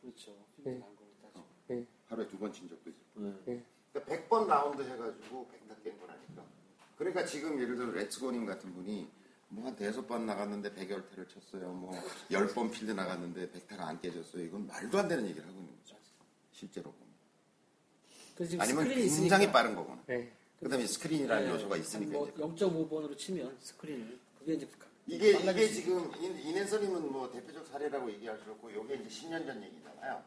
그렇죠. 0.00 0.36
필드 0.56 0.68
예. 0.68 0.72
간 0.80 0.94
거로 0.96 1.08
따지고. 1.22 1.86
하루에 2.08 2.28
두 2.28 2.38
번 2.38 2.52
친 2.52 2.68
적도 2.68 2.90
있어요. 2.90 3.34
네. 3.46 3.62
그러니까 3.92 4.14
100번 4.28 4.46
라운드 4.46 4.82
해가지고 4.82 5.48
백타 5.48 5.74
깬 5.82 5.98
거라니까. 6.00 6.44
그러니까 6.98 7.24
지금 7.24 7.60
예를 7.60 7.76
들어 7.76 7.90
레츠고님 7.92 8.46
같은 8.46 8.72
분이 8.74 9.08
뭐 9.48 9.64
한 9.64 9.76
대여섯 9.76 10.06
번 10.06 10.26
나갔는데 10.26 10.74
백열 10.74 11.05
타를 11.05 11.28
쳤어요. 11.28 11.72
뭐 11.72 12.05
열 12.05 12.37
번 12.37 12.70
필드 12.70 12.92
나갔는데 12.92 13.50
백타가 13.50 13.86
안 13.88 14.00
깨졌어요. 14.00 14.42
이건 14.44 14.66
말도 14.66 14.98
안 14.98 15.08
되는 15.08 15.24
얘기를 15.26 15.46
하고 15.46 15.58
있는 15.58 15.74
거죠. 15.78 15.96
실제로 16.52 16.92
보면. 16.92 17.14
지금 18.48 18.60
아니면 18.60 18.84
굉장히 18.84 19.06
있으니까 19.06 19.52
빠른 19.52 19.74
거구나. 19.74 20.02
예. 20.10 20.32
그다음에 20.64 20.86
스크린이라는 20.86 21.44
네. 21.46 21.50
요소가 21.52 21.76
있으니까 21.76 22.12
뭐 22.12 22.28
이제. 22.28 22.42
0.5번으로 22.42 23.16
치면 23.16 23.56
스크린을 23.60 24.18
그게 24.38 24.54
이제 24.54 24.68
이게 25.06 25.30
이게 25.38 25.66
수 25.68 25.74
지금 25.74 26.10
인- 26.20 26.38
인앤서님은 26.38 27.12
뭐 27.12 27.30
대표적 27.30 27.66
사례라고 27.66 28.10
얘기할 28.12 28.38
수 28.38 28.50
없고 28.50 28.70
이게 28.70 28.94
이제 28.94 29.04
10년 29.08 29.46
전 29.46 29.62
얘기잖아요. 29.62 30.22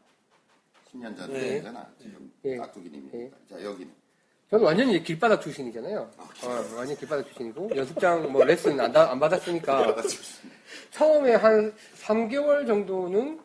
10년 0.92 1.16
전 1.16 1.32
네. 1.32 1.54
얘기잖아. 1.54 1.92
지금 2.00 2.32
예. 2.44 2.56
깍두기님이. 2.56 3.10
예. 3.14 3.30
자 3.50 3.62
여기는 3.62 3.92
저는 4.50 4.64
완전히 4.64 4.94
이제 4.94 5.02
길바닥 5.04 5.42
출신이잖아요. 5.42 6.10
어, 6.16 6.48
완전 6.76 6.96
길바닥 6.96 7.26
출신이고 7.26 7.70
연습장 7.76 8.30
뭐 8.32 8.44
레슨 8.44 8.78
안, 8.80 8.92
다- 8.92 9.10
안 9.10 9.18
받았으니까 9.18 9.96
처음에 10.92 11.34
한 11.34 11.74
3개월 11.96 12.66
정도는 12.66 13.40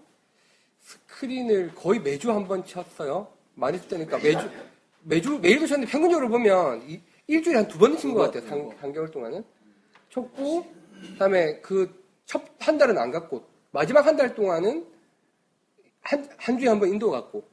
스크린을 0.82 1.74
거의 1.76 2.00
매주 2.00 2.32
한 2.32 2.48
번 2.48 2.64
쳤어요. 2.64 3.28
많이 3.56 3.80
쳤다니까 3.82 4.18
매주 4.20 4.50
매주 5.04 5.40
매일도 5.40 5.68
쳤는데 5.68 5.92
평균적으로 5.92 6.30
보면 6.30 6.90
이- 6.90 7.02
일주일에 7.28 7.60
한 7.60 7.68
두 7.68 7.78
번은 7.78 7.98
친것 7.98 8.32
같아요. 8.32 8.50
상, 8.50 8.70
한개월 8.80 9.12
동안은 9.12 9.44
쳤고 10.10 10.66
그다음에 11.14 11.60
그 11.62 11.92
첫 12.26 12.46
한 12.60 12.78
달은 12.78 12.98
안 12.98 13.12
갔고 13.12 13.44
마지막 13.72 14.06
한 14.06 14.16
달 14.16 14.34
동안은 14.34 14.86
한, 16.02 16.30
한 16.38 16.58
주에 16.60 16.68
한 16.70 16.80
번 16.80 16.90
인도어 16.90 17.10
갔고 17.12 17.44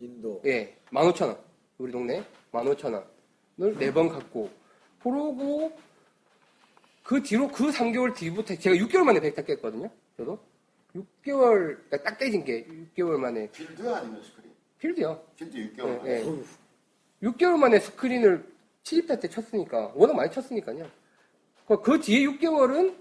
인도어. 0.00 0.40
예, 0.44 0.76
15,000원. 0.90 1.38
우리 1.78 1.92
동네 1.92 2.24
15,000원을 2.52 3.04
네번 3.78 4.08
갔고 4.08 4.50
그러고 5.02 5.72
그 7.02 7.22
뒤로 7.22 7.48
그 7.48 7.68
3개월 7.70 8.14
뒤부터 8.14 8.56
제가 8.56 8.74
6개월 8.76 9.02
만에 9.04 9.20
백타 9.20 9.42
깼거든요. 9.42 9.90
저도 10.16 10.38
6개월 10.94 11.76
그러니까 11.88 12.02
딱 12.02 12.18
떼진 12.18 12.44
게 12.44 12.66
6개월 12.96 13.16
만에 13.18 13.50
필드 13.50 13.86
아니면 13.94 14.22
스크린? 14.22 14.50
필드요. 14.78 15.22
필드 15.36 15.56
6개월. 15.56 16.06
예, 16.06 16.10
예. 16.20 16.42
6개월 17.26 17.56
만에 17.58 17.78
스크린을 17.80 18.44
70타 18.84 19.20
때 19.20 19.28
쳤으니까 19.28 19.92
워낙 19.94 20.14
많이 20.14 20.30
쳤으니까요. 20.30 20.86
그- 21.66 21.80
그 21.82 22.00
뒤에 22.00 22.20
6개월은 22.26 22.94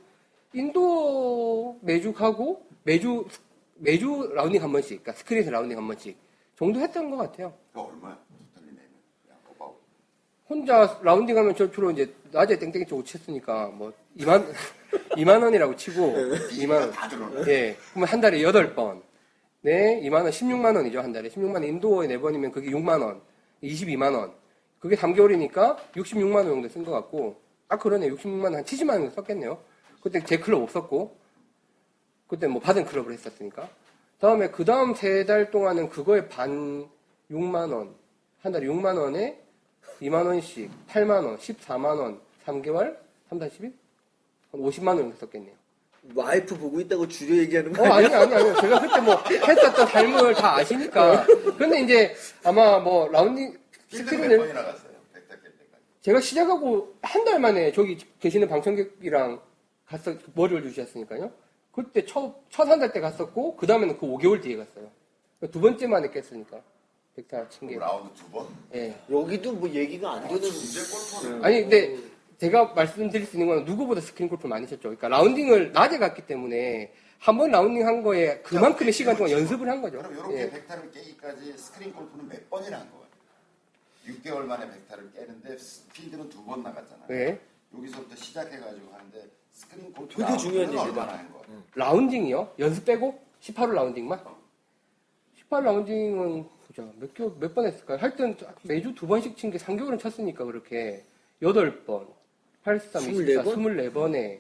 인도어 0.54 1.78
매주 1.82 2.14
가고 2.14 2.66
매주 2.84 3.26
매주 3.78 4.32
라운딩 4.34 4.64
한 4.64 4.72
번씩, 4.72 5.04
그러니까 5.04 5.14
스크린에서 5.20 5.52
라운딩 5.52 5.78
한 5.78 5.86
번씩 5.86 6.18
정도 6.58 6.80
했던 6.80 7.12
것 7.12 7.18
같아요. 7.18 7.54
얼마야? 7.74 8.18
혼자 10.48 11.00
라운딩 11.02 11.36
하면 11.38 11.56
저 11.56 11.70
주로 11.72 11.90
이제 11.92 12.14
낮에 12.32 12.58
땡땡이 12.60 12.86
치고 12.86 13.04
쳤으니까 13.04 13.68
뭐 13.70 13.92
2만 14.18 14.46
2만 15.18 15.42
원이라고 15.44 15.76
치고 15.76 16.02
2만 16.52 16.70
원. 16.82 16.92
다 16.92 17.08
들어오네. 17.10 17.52
예. 17.52 17.76
그러면 17.90 18.08
한 18.10 18.22
달에 18.22 18.38
8번. 18.40 19.02
네, 19.62 20.00
2만 20.04 20.14
원 20.22 20.28
16만 20.30 20.76
원이죠, 20.76 21.00
한 21.02 21.12
달에. 21.12 21.30
16만 21.30 21.56
원 21.56 21.64
인도어 21.64 22.08
4번이면 22.08 22.52
그게 22.52 22.70
6만 22.70 23.02
원. 23.02 23.22
22만 23.64 24.14
원. 24.15 24.34
그게 24.80 24.95
3개월이니까 24.95 25.77
66만 25.94 26.36
원 26.36 26.45
정도 26.45 26.69
쓴 26.69 26.84
것 26.84 26.91
같고 26.91 27.41
아 27.68 27.77
그러네. 27.77 28.10
66만 28.10 28.44
원 28.45 28.56
한 28.56 28.64
70만 28.64 28.90
원 28.91 28.99
정도 29.02 29.15
썼겠네요. 29.15 29.60
그때 30.02 30.23
제 30.23 30.38
클럽 30.38 30.61
없었고 30.61 31.15
그때 32.27 32.48
뭐 32.48 32.61
받은 32.61 32.86
클럽을 32.86 33.14
했었으니까. 33.14 33.68
다음에 34.19 34.49
그 34.49 34.64
다음 34.65 34.94
세 34.95 35.26
달 35.26 35.52
동안은 35.52 35.90
그거에 35.90 36.27
반 36.30 36.88
6만 37.32 37.73
원. 37.73 37.95
한 38.41 38.52
달에 38.52 38.68
6만 38.68 38.98
원에 38.98 39.41
2만 40.02 40.26
원씩 40.26 40.69
8만 40.88 41.26
원, 41.26 41.38
14만 41.38 41.86
원, 41.99 42.19
3개월, 42.45 42.98
3, 43.30 43.40
4, 43.40 43.49
11? 43.49 43.73
한 44.52 44.61
50만 44.61 44.88
원 44.90 44.98
정도 44.98 45.15
썼겠네요. 45.18 45.53
와이프 46.14 46.57
보고 46.57 46.80
있다고 46.80 47.07
줄여 47.07 47.36
얘기하는 47.44 47.73
거 47.73 47.84
어, 47.84 47.86
아니야? 47.94 48.22
아니, 48.22 48.34
아니, 48.36 48.49
아니. 48.49 48.61
제가 48.61 48.80
그때 48.82 49.02
뭐 49.02 49.15
했었던 49.30 49.88
삶을 49.88 50.34
다 50.36 50.56
아시니까. 50.57 51.26
근데 51.57 51.82
이제 51.82 52.15
아마 52.44 52.80
뭐 52.80 53.07
라운딩 53.10 53.57
스크린을. 53.90 54.53
제가 56.02 56.22
시작하고 56.22 56.94
한 57.02 57.26
달 57.26 57.40
만에 57.40 57.72
저기 57.72 57.98
계시는 58.19 58.48
방청객이랑 58.48 59.41
가서, 59.88 60.14
머리를 60.36 60.61
주셨으니까요. 60.69 61.32
그때 61.72 62.06
첫, 62.06 62.36
첫 62.49 62.68
한 62.69 62.80
달 62.80 62.94
때 62.94 62.99
갔었고, 62.99 63.56
그 63.57 63.65
다음에는 63.68 63.98
그 63.98 64.06
5개월 64.06 64.41
뒤에 64.41 64.57
갔어요. 64.57 64.90
두 65.52 65.60
번째 65.60 65.88
만에 65.88 66.10
깼으니까. 66.11 66.61
백타 67.15 67.49
친 67.49 67.68
게. 67.68 67.77
라운드 67.77 68.14
두 68.14 68.30
번? 68.30 68.45
예. 68.76 68.95
여기도 69.10 69.53
뭐 69.53 69.68
얘기가 69.69 70.14
안 70.14 70.27
되는. 70.27 70.38
이제 70.44 70.80
골프는 71.22 71.44
아니, 71.45 71.61
근데 71.61 71.98
제가 72.38 72.74
말씀드릴 72.74 73.26
수 73.26 73.38
있는 73.38 73.48
건 73.48 73.66
누구보다 73.66 74.02
스크린 74.02 74.28
골프를 74.30 74.49
많이 74.49 74.68
쳤죠. 74.68 74.82
그러니까 74.84 75.07
라운딩을 75.07 75.72
낮에 75.72 75.98
갔기 75.98 76.26
때문에 76.28 76.91
한 77.20 77.38
번 77.38 77.49
라운딩 77.49 77.88
한 77.88 78.03
거에 78.03 78.40
그만큼의 78.41 78.91
시간 78.94 79.16
동안 79.16 79.32
연습을 79.32 79.68
한 79.70 79.82
거죠. 79.82 79.98
그럼 79.99 80.14
이렇게 80.14 80.41
예. 80.41 80.49
백타를 80.49 80.91
깨기까지 80.91 81.57
스크린 81.57 81.94
골프는 81.94 82.28
몇 82.28 82.49
번이나 82.49 82.80
한 82.82 82.90
거예요? 82.91 83.06
6개월 84.07 84.45
만에 84.45 84.70
백타를 84.70 85.12
깨는데 85.14 85.57
스- 85.57 85.88
필드는 85.94 86.30
두 86.30 86.44
번 86.45 86.62
나갔잖아요. 86.62 87.07
네. 87.07 87.40
여기서부터 87.76 88.16
시작해가지고 88.16 88.94
하는데 88.94 89.28
스크린 89.52 89.91
골프 89.94 90.16
되게 90.24 90.38
중요한 90.38 90.68
얘기다. 90.68 90.84
얼마나 90.84 91.18
한 91.18 91.32
거예요? 91.32 91.64
라운딩이요? 91.74 92.53
연습 92.60 92.86
빼고? 92.86 93.20
18홀 93.41 93.72
라운딩만? 93.74 94.20
18 95.38 95.64
라운딩은 95.64 96.48
보자 96.68 96.88
몇 96.99 97.14
개월 97.14 97.32
몇번 97.40 97.66
했을까요? 97.66 97.98
하여튼 97.99 98.36
매주 98.64 98.94
두 98.94 99.07
번씩 99.07 99.36
친 99.38 99.49
게 99.52 99.57
3개월은 99.57 99.99
쳤으니까 99.99 100.44
그렇게 100.45 101.03
8번 101.41 102.07
83, 102.66 103.04
24, 103.14 103.44
24번? 103.44 103.94
24번에 103.94 104.40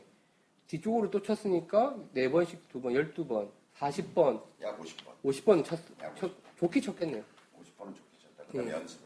뒤쪽으로 0.67 1.11
또 1.11 1.21
쳤으니까 1.21 1.95
4번씩 2.15 2.57
2번 2.73 3.13
12번 3.13 3.49
40번 3.77 4.41
약 4.61 4.79
50번. 4.81 5.13
50번 5.23 5.63
쳤, 5.63 5.77
쳤 6.17 6.31
좋게 6.57 6.81
쳤겠네요 6.81 7.21
50번은 7.61 7.95
좋게 7.95 8.17
쳤다. 8.19 8.43
그 8.51 8.57
다음에 8.57 8.71
예. 8.71 8.73
연습을. 8.75 9.05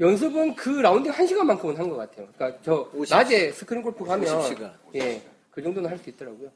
연습은 0.00 0.54
그 0.54 0.68
라운딩 0.68 1.10
1시간만큼은 1.12 1.76
한 1.76 1.88
것 1.88 1.96
같아요 1.96 2.28
그러니까 2.36 2.60
저 2.62 2.90
50 2.92 3.14
낮에 3.16 3.52
스크린 3.52 3.82
골프 3.82 4.04
가면 4.04 4.26
50시간. 4.26 4.74
예, 4.96 5.22
그 5.50 5.62
정도는 5.62 5.88
할 5.88 5.96
수 5.98 6.10
있더라고요 6.10 6.50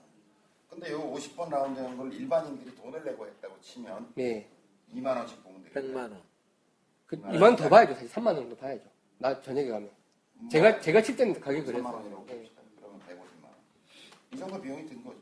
근데 0.69 0.93
요 0.93 1.01
50번 1.15 1.49
라운드 1.51 1.81
하는 1.81 1.97
걸 1.97 2.12
일반인들이 2.12 2.74
돈을 2.77 3.03
내고 3.05 3.27
했다고 3.27 3.59
치면 3.62 4.12
예. 4.19 4.47
2만 4.95 5.16
원씩 5.16 5.43
보면 5.43 5.62
되겠다. 5.65 5.81
100만 5.81 5.97
원. 5.97 6.20
그 7.07 7.16
2만 7.23 7.43
원 7.43 7.57
더 7.57 7.69
봐야죠 7.70 7.95
사실 7.95 8.09
3만 8.11 8.27
원 8.27 8.36
정도 8.36 8.55
봐야죠 8.57 8.85
나 9.16 9.41
저녁에 9.41 9.69
가면 9.69 9.89
제가 10.51 10.81
제가 10.81 11.02
칠 11.02 11.16
때는 11.16 11.40
가격이 11.40 11.62
3만 11.62 11.66
그랬어요. 11.73 11.94
원이라고 11.94 12.27
예. 12.31 12.36
봅시다. 12.36 12.62
그러면 12.77 13.01
150만 13.01 13.44
원. 13.44 13.55
이 14.32 14.36
정도 14.36 14.61
비용이 14.61 14.86
든 14.86 15.02
거죠. 15.05 15.19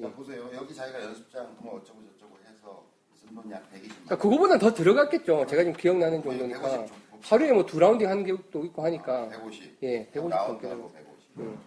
자, 0.00 0.06
예. 0.06 0.12
보세요. 0.12 0.50
여기 0.54 0.74
자기가 0.74 1.02
연습장 1.02 1.56
뭐 1.60 1.76
어쩌고 1.78 2.02
저쩌고 2.12 2.38
해서 2.46 2.86
쓴돈약 3.16 3.62
120만 3.72 3.88
그러니까 3.88 4.14
원. 4.14 4.18
그거보다 4.18 4.58
더 4.58 4.72
들어갔겠죠. 4.72 5.46
제가 5.46 5.62
지금 5.64 5.72
기억나는 5.76 6.22
정도니까 6.22 6.60
150좀 6.60 6.88
봅시다. 7.10 7.18
하루에 7.22 7.52
뭐 7.52 7.66
두 7.66 7.78
라운딩 7.80 8.08
하는 8.08 8.24
게도 8.24 8.64
있고 8.66 8.82
하니까 8.84 9.28
150. 9.28 9.78
예, 9.82 10.08
150 10.10 10.30
라운드하고 10.30 10.82
정도. 10.82 10.92
150. 10.92 11.38
음. 11.38 11.58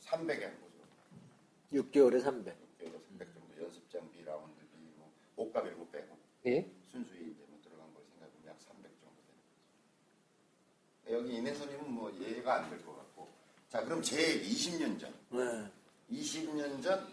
300에 0.00 0.42
한 0.42 0.54
거죠. 0.60 0.76
6개월에 1.72 2.20
300. 2.22 2.56
여기서 2.80 2.98
300 3.08 3.34
정도 3.34 3.62
연습장 3.64 4.08
비, 4.12 4.24
라운드 4.24 4.60
비, 4.70 4.76
뭐 4.96 5.10
옷값 5.36 5.66
이런 5.66 5.78
거 5.80 5.86
빼고 5.86 6.16
예. 6.46 6.70
순수히 6.92 7.30
이제 7.32 7.42
뭐 7.48 7.58
들어간 7.62 7.92
걸 7.92 8.04
생각하면 8.08 8.46
약 8.46 8.54
300 8.60 8.82
정도 9.02 9.16
되는 9.26 9.40
거죠. 9.42 9.56
여기 11.10 11.34
이내선님은 11.36 11.90
뭐 11.90 12.10
이해가 12.10 12.54
안 12.56 12.70
될 12.70 12.84
것 12.84 12.96
같고. 12.96 13.28
자, 13.68 13.82
그럼 13.84 14.02
제 14.02 14.40
20년 14.42 14.98
전, 14.98 15.12
네. 15.30 15.70
20년 16.10 16.82
전 16.82 17.06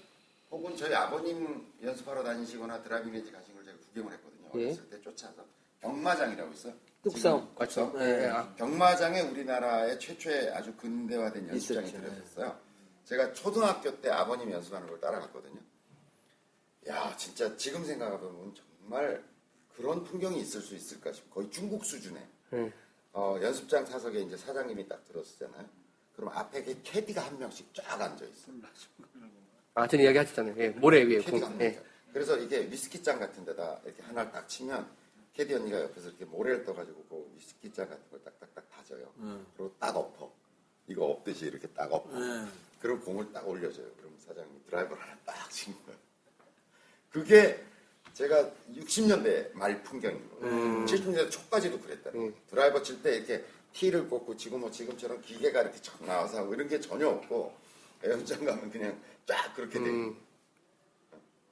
혹은 0.52 0.76
저희 0.78 0.94
아버님 0.94 1.68
연습하러 1.82 2.24
다니시거나 2.24 2.82
드라이빙 2.84 3.12
레인지 3.14 3.32
가신 3.32 3.54
걸 3.56 3.64
제가 3.66 3.78
구경을 3.78 4.14
했거든요. 4.14 4.50
예. 4.56 4.66
어렸을 4.68 4.90
때 4.90 5.02
쫓아서 5.02 5.44
경마장이라고 5.82 6.54
있어. 6.54 6.72
뚝섬. 7.04 7.56
맞죠? 7.58 7.92
네. 7.98 8.32
경마장에 8.58 9.22
우리나라의 9.22 10.00
최초의 10.00 10.52
아주 10.52 10.74
근대화된 10.78 11.50
연습장이 11.50 11.88
있었죠. 11.90 12.02
들어섰어요. 12.04 12.60
제가 13.06 13.34
초등학교 13.34 14.00
때 14.00 14.10
아버님 14.10 14.50
연습하는 14.52 14.88
걸 14.88 15.00
따라갔거든요. 15.02 15.60
야, 16.88 17.16
진짜 17.18 17.56
지금 17.58 17.84
생각해보면 17.86 18.54
정말 18.56 19.24
그런 19.76 20.04
풍경이 20.04 20.40
있을 20.42 20.62
수 20.62 20.76
있을까 20.76 21.12
싶어. 21.12 21.34
거의 21.36 21.50
중국 21.52 21.84
수준의. 21.84 22.26
음. 22.54 22.72
어, 23.14 23.38
연습장 23.42 23.86
사석에 23.86 24.22
이제 24.22 24.36
사장님이 24.36 24.88
딱 24.88 25.06
들었잖아요. 25.06 25.70
그럼 26.16 26.30
앞에 26.34 26.64
캐디가 26.84 27.22
한 27.26 27.38
명씩 27.40 27.74
쫙 27.74 28.02
앉아 28.02 28.26
있어. 28.26 28.52
아, 29.76 29.88
전에 29.88 30.04
이야기 30.04 30.18
하셨잖아요. 30.18 30.56
예, 30.58 30.70
모래 30.70 31.04
위에 31.04 31.20
캐디가 31.20 31.32
공. 31.40 31.44
한 31.44 31.62
예. 31.62 31.70
명이죠. 31.70 31.84
그래서 32.12 32.38
이게 32.38 32.70
위스키잔 32.70 33.20
같은 33.20 33.44
데다 33.46 33.80
이렇게 33.86 34.02
하나를 34.04 34.32
딱 34.32 34.48
치면 34.48 34.88
캐디 35.34 35.54
언니가 35.56 35.82
옆에서 35.82 36.10
이렇게 36.10 36.26
모래를 36.26 36.64
떠가지고 36.64 37.04
그 37.10 37.32
위스키잔 37.36 37.90
같은 37.90 38.04
걸 38.12 38.24
딱딱딱 38.24 38.70
다져요. 38.70 39.12
음. 39.18 39.46
그리고 39.56 39.74
딱 39.80 39.96
엎어. 39.96 40.32
이거 40.88 41.06
엎듯이 41.06 41.46
이렇게 41.46 41.68
딱 41.70 41.92
엎어. 41.92 42.20
네. 42.20 42.46
그리고 42.80 43.00
공을 43.00 43.32
딱 43.32 43.48
올려줘요. 43.48 43.88
그럼 43.98 44.16
사장님이 44.20 44.64
드라이버를 44.66 45.02
하나 45.02 45.18
딱 45.26 45.50
치는 45.50 45.78
거예요. 45.86 46.00
그게 47.10 47.64
제가 48.14 48.52
60년대 48.76 49.54
말 49.54 49.84
거예요. 50.40 50.56
음. 50.56 50.86
70년대 50.86 51.32
초까지도 51.32 51.80
그랬다는 51.80 52.20
거예요. 52.20 52.34
드라이버 52.50 52.82
칠 52.84 53.02
때 53.02 53.18
이렇게 53.18 53.44
티를 53.74 54.08
꽂고 54.08 54.38
지금 54.38 54.60
뭐 54.60 54.70
지금처럼 54.70 55.22
기계가 55.22 55.62
이렇게 55.64 55.82
쫙 55.82 56.04
나와서 56.06 56.40
하고 56.40 56.54
이런 56.54 56.68
게 56.68 56.80
전혀 56.80 57.08
없고 57.10 57.54
연습장 58.04 58.46
가면 58.46 58.70
그냥 58.70 59.00
쫙 59.26 59.54
그렇게 59.56 59.80
돼 59.80 59.86
음. 59.90 60.16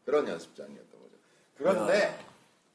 그런 0.05 0.27
연습장이었던 0.27 0.91
거죠. 1.01 1.15
그런데 1.57 2.25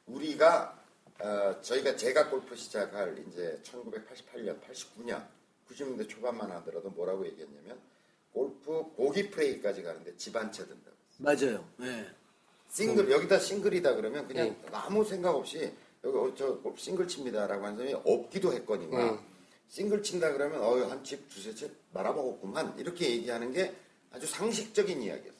우리가 0.07 0.77
어, 1.19 1.61
저희가 1.61 1.95
제가 1.95 2.29
골프 2.29 2.55
시작할 2.55 3.17
이제 3.27 3.59
1988년, 3.63 4.61
89년, 4.61 5.25
90년대 5.69 6.07
초반만 6.09 6.51
하더라도 6.51 6.89
뭐라고 6.89 7.25
얘기했냐면 7.25 7.79
골프 8.33 8.83
고기 8.95 9.29
프레이까지 9.29 9.81
가는데 9.81 10.15
집한채 10.17 10.65
든다. 10.67 10.91
맞아요. 11.19 11.67
네. 11.77 12.07
싱글 12.69 13.09
여기다 13.11 13.39
싱글이다 13.39 13.95
그러면 13.95 14.27
그냥 14.27 14.55
아무 14.71 15.03
생각 15.03 15.35
없이 15.35 15.71
여기 16.03 16.17
어, 16.17 16.33
저 16.35 16.57
골프 16.59 16.79
싱글 16.79 17.07
칩니다라고 17.07 17.65
하는 17.65 17.77
사람이 17.77 18.01
없기도 18.05 18.53
했거니와 18.53 19.11
음. 19.11 19.19
싱글 19.67 20.01
친다 20.03 20.31
그러면 20.31 20.61
어한집 20.61 21.29
두세 21.29 21.53
채 21.55 21.69
말아먹었구만 21.93 22.77
이렇게 22.77 23.09
얘기하는 23.11 23.51
게 23.51 23.73
아주 24.11 24.25
상식적인 24.25 25.01
이야기였어. 25.01 25.37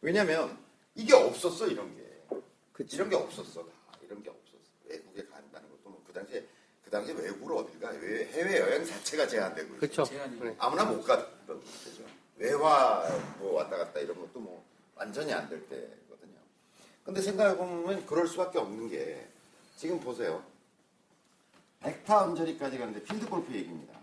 왜냐면 0.00 0.56
이게 0.94 1.14
없었어 1.14 1.66
이런 1.66 1.94
게 1.96 2.02
이런 2.92 3.10
게 3.10 3.16
없었어 3.16 3.62
다 3.64 3.70
이런 4.02 4.22
게 4.22 4.30
없었어 4.30 4.56
외국에 4.86 5.24
간다는 5.26 5.68
것도 5.70 5.90
뭐 5.90 6.02
그 6.06 6.12
당시에 6.12 6.44
그 6.84 6.90
당시에 6.90 7.14
외국으로 7.14 7.58
어딜 7.58 7.80
가 7.80 7.90
해외 7.90 8.60
여행 8.60 8.84
자체가 8.84 9.26
제한되고. 9.26 9.76
그렇죠. 9.76 10.04
제한이 10.04 10.38
네. 10.40 10.54
아무나 10.58 10.84
못 10.84 11.02
갔던 11.02 11.60
거죠. 11.60 12.04
외화 12.36 13.02
뭐 13.38 13.54
왔다 13.54 13.76
갔다 13.76 13.98
이런 14.00 14.18
것도 14.20 14.38
뭐 14.40 14.64
완전히 14.96 15.32
안 15.32 15.48
될 15.48 15.60
때거든요. 15.68 16.38
근데 17.04 17.20
생각해보면 17.22 18.06
그럴 18.06 18.26
수밖에 18.26 18.58
없는 18.58 18.88
게 18.88 19.26
지금 19.76 20.00
보세요. 20.00 20.42
백타 21.80 22.22
언저리까지 22.24 22.78
가는데 22.78 23.02
필드 23.02 23.28
골프 23.28 23.52
얘기입니다. 23.54 23.94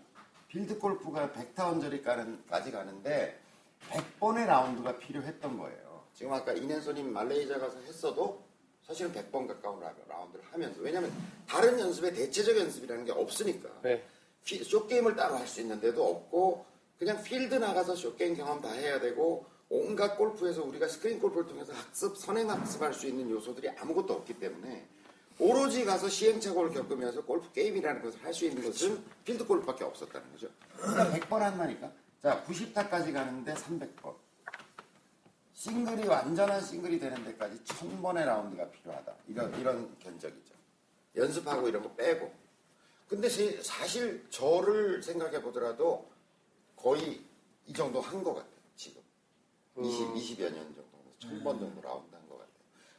필드 0.48 0.78
골프가 0.78 1.32
백타 1.32 1.68
언저리까지 1.70 2.72
가는데 2.72 3.40
100번의 3.90 4.46
라운드가 4.46 4.98
필요했던 5.00 5.58
거예요. 5.58 6.04
지금 6.16 6.32
아까 6.34 6.54
이낸소님 6.54 7.12
말레이시아 7.12 7.58
가서 7.60 7.80
했어도 7.80 8.44
사실은 8.86 9.12
100번 9.14 9.48
가까운 9.48 9.80
라- 9.80 9.94
라운드를 10.08 10.46
하면서 10.52 10.80
왜냐하면 10.82 11.12
다른 11.48 11.80
연습에 11.80 12.14
대체적 12.14 12.56
연습이라는 12.56 13.06
게 13.06 13.12
없으니까 13.12 13.70
네. 13.82 14.04
피- 14.46 14.64
숏게임을 14.64 15.16
따로 15.16 15.36
할 15.38 15.48
수 15.48 15.60
있는데도 15.62 16.06
없고 16.08 16.66
그냥 17.00 17.22
필드 17.24 17.56
나가서 17.56 17.96
숏게임 17.96 18.36
경험 18.36 18.62
다 18.62 18.70
해야 18.72 19.00
되고 19.00 19.46
온갖 19.70 20.16
골프에서 20.18 20.64
우리가 20.64 20.88
스크린 20.88 21.20
골프를 21.20 21.48
통해서 21.48 21.74
학습, 21.74 22.18
선행 22.18 22.50
학습할 22.50 22.94
수 22.94 23.08
있는 23.08 23.30
요소들이 23.30 23.70
아무것도 23.70 24.14
없기 24.14 24.40
때문에 24.40 24.88
오로지 25.40 25.84
가서 25.84 26.08
시행착오를 26.10 26.72
겪으면서 26.72 27.24
골프 27.24 27.52
게임이라는 27.54 28.02
것을 28.04 28.24
할 28.24 28.34
수 28.34 28.46
있는 28.46 28.64
것은 28.64 29.04
필드 29.26 29.46
골프밖에 29.48 29.84
없었다는 29.84 30.32
거죠. 30.32 30.48
그러니까 30.78 31.18
100번 31.28 31.40
한다니까. 31.40 31.92
자, 32.22 32.44
90타까지 32.46 33.12
가는데 33.14 33.54
300번. 33.56 34.14
싱글이 35.56 36.08
완전한 36.08 36.62
싱글이 36.62 37.00
되는 37.00 37.24
데까지 37.24 37.64
1000번의 37.64 38.26
라운드가 38.26 38.70
필요하다. 38.70 39.14
이런 39.28 39.60
이런 39.60 39.98
견적이죠. 40.00 40.54
연습하고 41.16 41.68
이런 41.68 41.82
거 41.84 41.92
빼고. 41.96 42.32
근데 43.08 43.30
시- 43.30 43.62
사실 43.64 44.26
저를 44.30 45.02
생각해 45.04 45.42
보더라도 45.42 46.10
거의 46.76 47.22
이 47.66 47.74
정도 47.74 48.02
한 48.02 48.24
것 48.24 48.34
같아요. 48.36 48.53
지금 49.76 50.16
20, 50.16 50.38
20여 50.38 50.52
년 50.54 50.76
정도, 50.76 50.84
1000번 51.20 51.60
정도 51.60 51.82
라운드 51.82 52.14
한 52.14 52.28
것 52.30 52.38
같아요. 52.38 52.54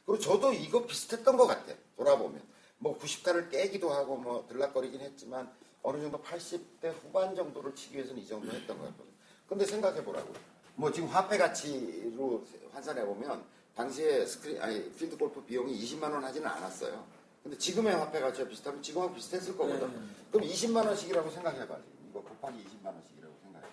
그리고 0.05 0.19
저도 0.19 0.53
이거 0.53 0.85
비슷했던 0.85 1.37
것 1.37 1.47
같아요. 1.47 1.75
돌아보면 1.95 2.41
뭐 2.79 2.97
90타를 2.99 3.49
깨기도 3.49 3.91
하고 3.93 4.17
뭐 4.17 4.45
들락거리긴 4.47 4.99
했지만 5.01 5.51
어느 5.83 6.01
정도 6.01 6.21
80대 6.21 6.93
후반 7.01 7.35
정도를 7.35 7.73
치기 7.75 7.95
위해서는 7.95 8.21
이 8.21 8.27
정도 8.27 8.51
했던 8.51 8.77
것 8.77 8.85
같거든요. 8.85 9.15
근데 9.47 9.65
생각해 9.65 10.03
보라고. 10.03 10.33
뭐 10.75 10.91
지금 10.91 11.07
화폐 11.07 11.37
가치로 11.37 12.43
환산해 12.73 13.05
보면 13.05 13.45
당시에 13.75 14.25
스크린 14.25 14.61
아니 14.61 14.91
필드 14.91 15.17
골프 15.17 15.41
비용이 15.43 15.73
20만 15.79 16.11
원 16.11 16.23
하지는 16.23 16.47
않았어요. 16.47 17.05
근데 17.43 17.57
지금의 17.57 17.95
화폐 17.95 18.19
가치와 18.19 18.47
비슷하면 18.47 18.81
지금하고 18.81 19.13
비슷했을 19.13 19.55
거거든. 19.55 20.09
그럼 20.31 20.47
20만 20.47 20.85
원씩이라고 20.85 21.29
생각해봐. 21.29 21.75
지금. 21.77 22.07
이거 22.09 22.21
곱하기 22.21 22.57
20만 22.57 22.87
원씩이라고 22.87 23.35
생각해. 23.43 23.65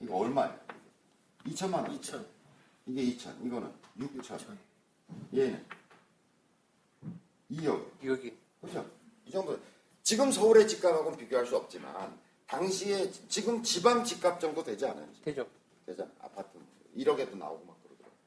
이거 0.00 0.16
얼마야? 0.18 0.63
2천만 1.46 1.74
원. 1.74 1.98
2천. 1.98 2.24
이게 2.86 3.16
2천. 3.16 3.46
이거는 3.46 3.70
6천. 3.98 4.56
얘는 5.34 5.64
2억. 7.50 7.86
여기. 8.04 8.36
그렇죠. 8.60 8.90
이 9.26 9.30
정도. 9.30 9.58
지금 10.02 10.30
서울의 10.30 10.68
집값하고는 10.68 11.16
비교할 11.18 11.46
수 11.46 11.56
없지만 11.56 12.18
당시에 12.46 13.10
지금 13.28 13.62
지방 13.62 14.04
집값 14.04 14.38
정도 14.38 14.62
되지 14.62 14.86
않아요? 14.86 15.08
되죠. 15.24 15.48
되죠? 15.86 16.08
아파트 16.20 16.58
1억에도 16.96 17.36
나오고 17.36 17.64
막 17.64 17.82
그러더라고요. 17.82 18.18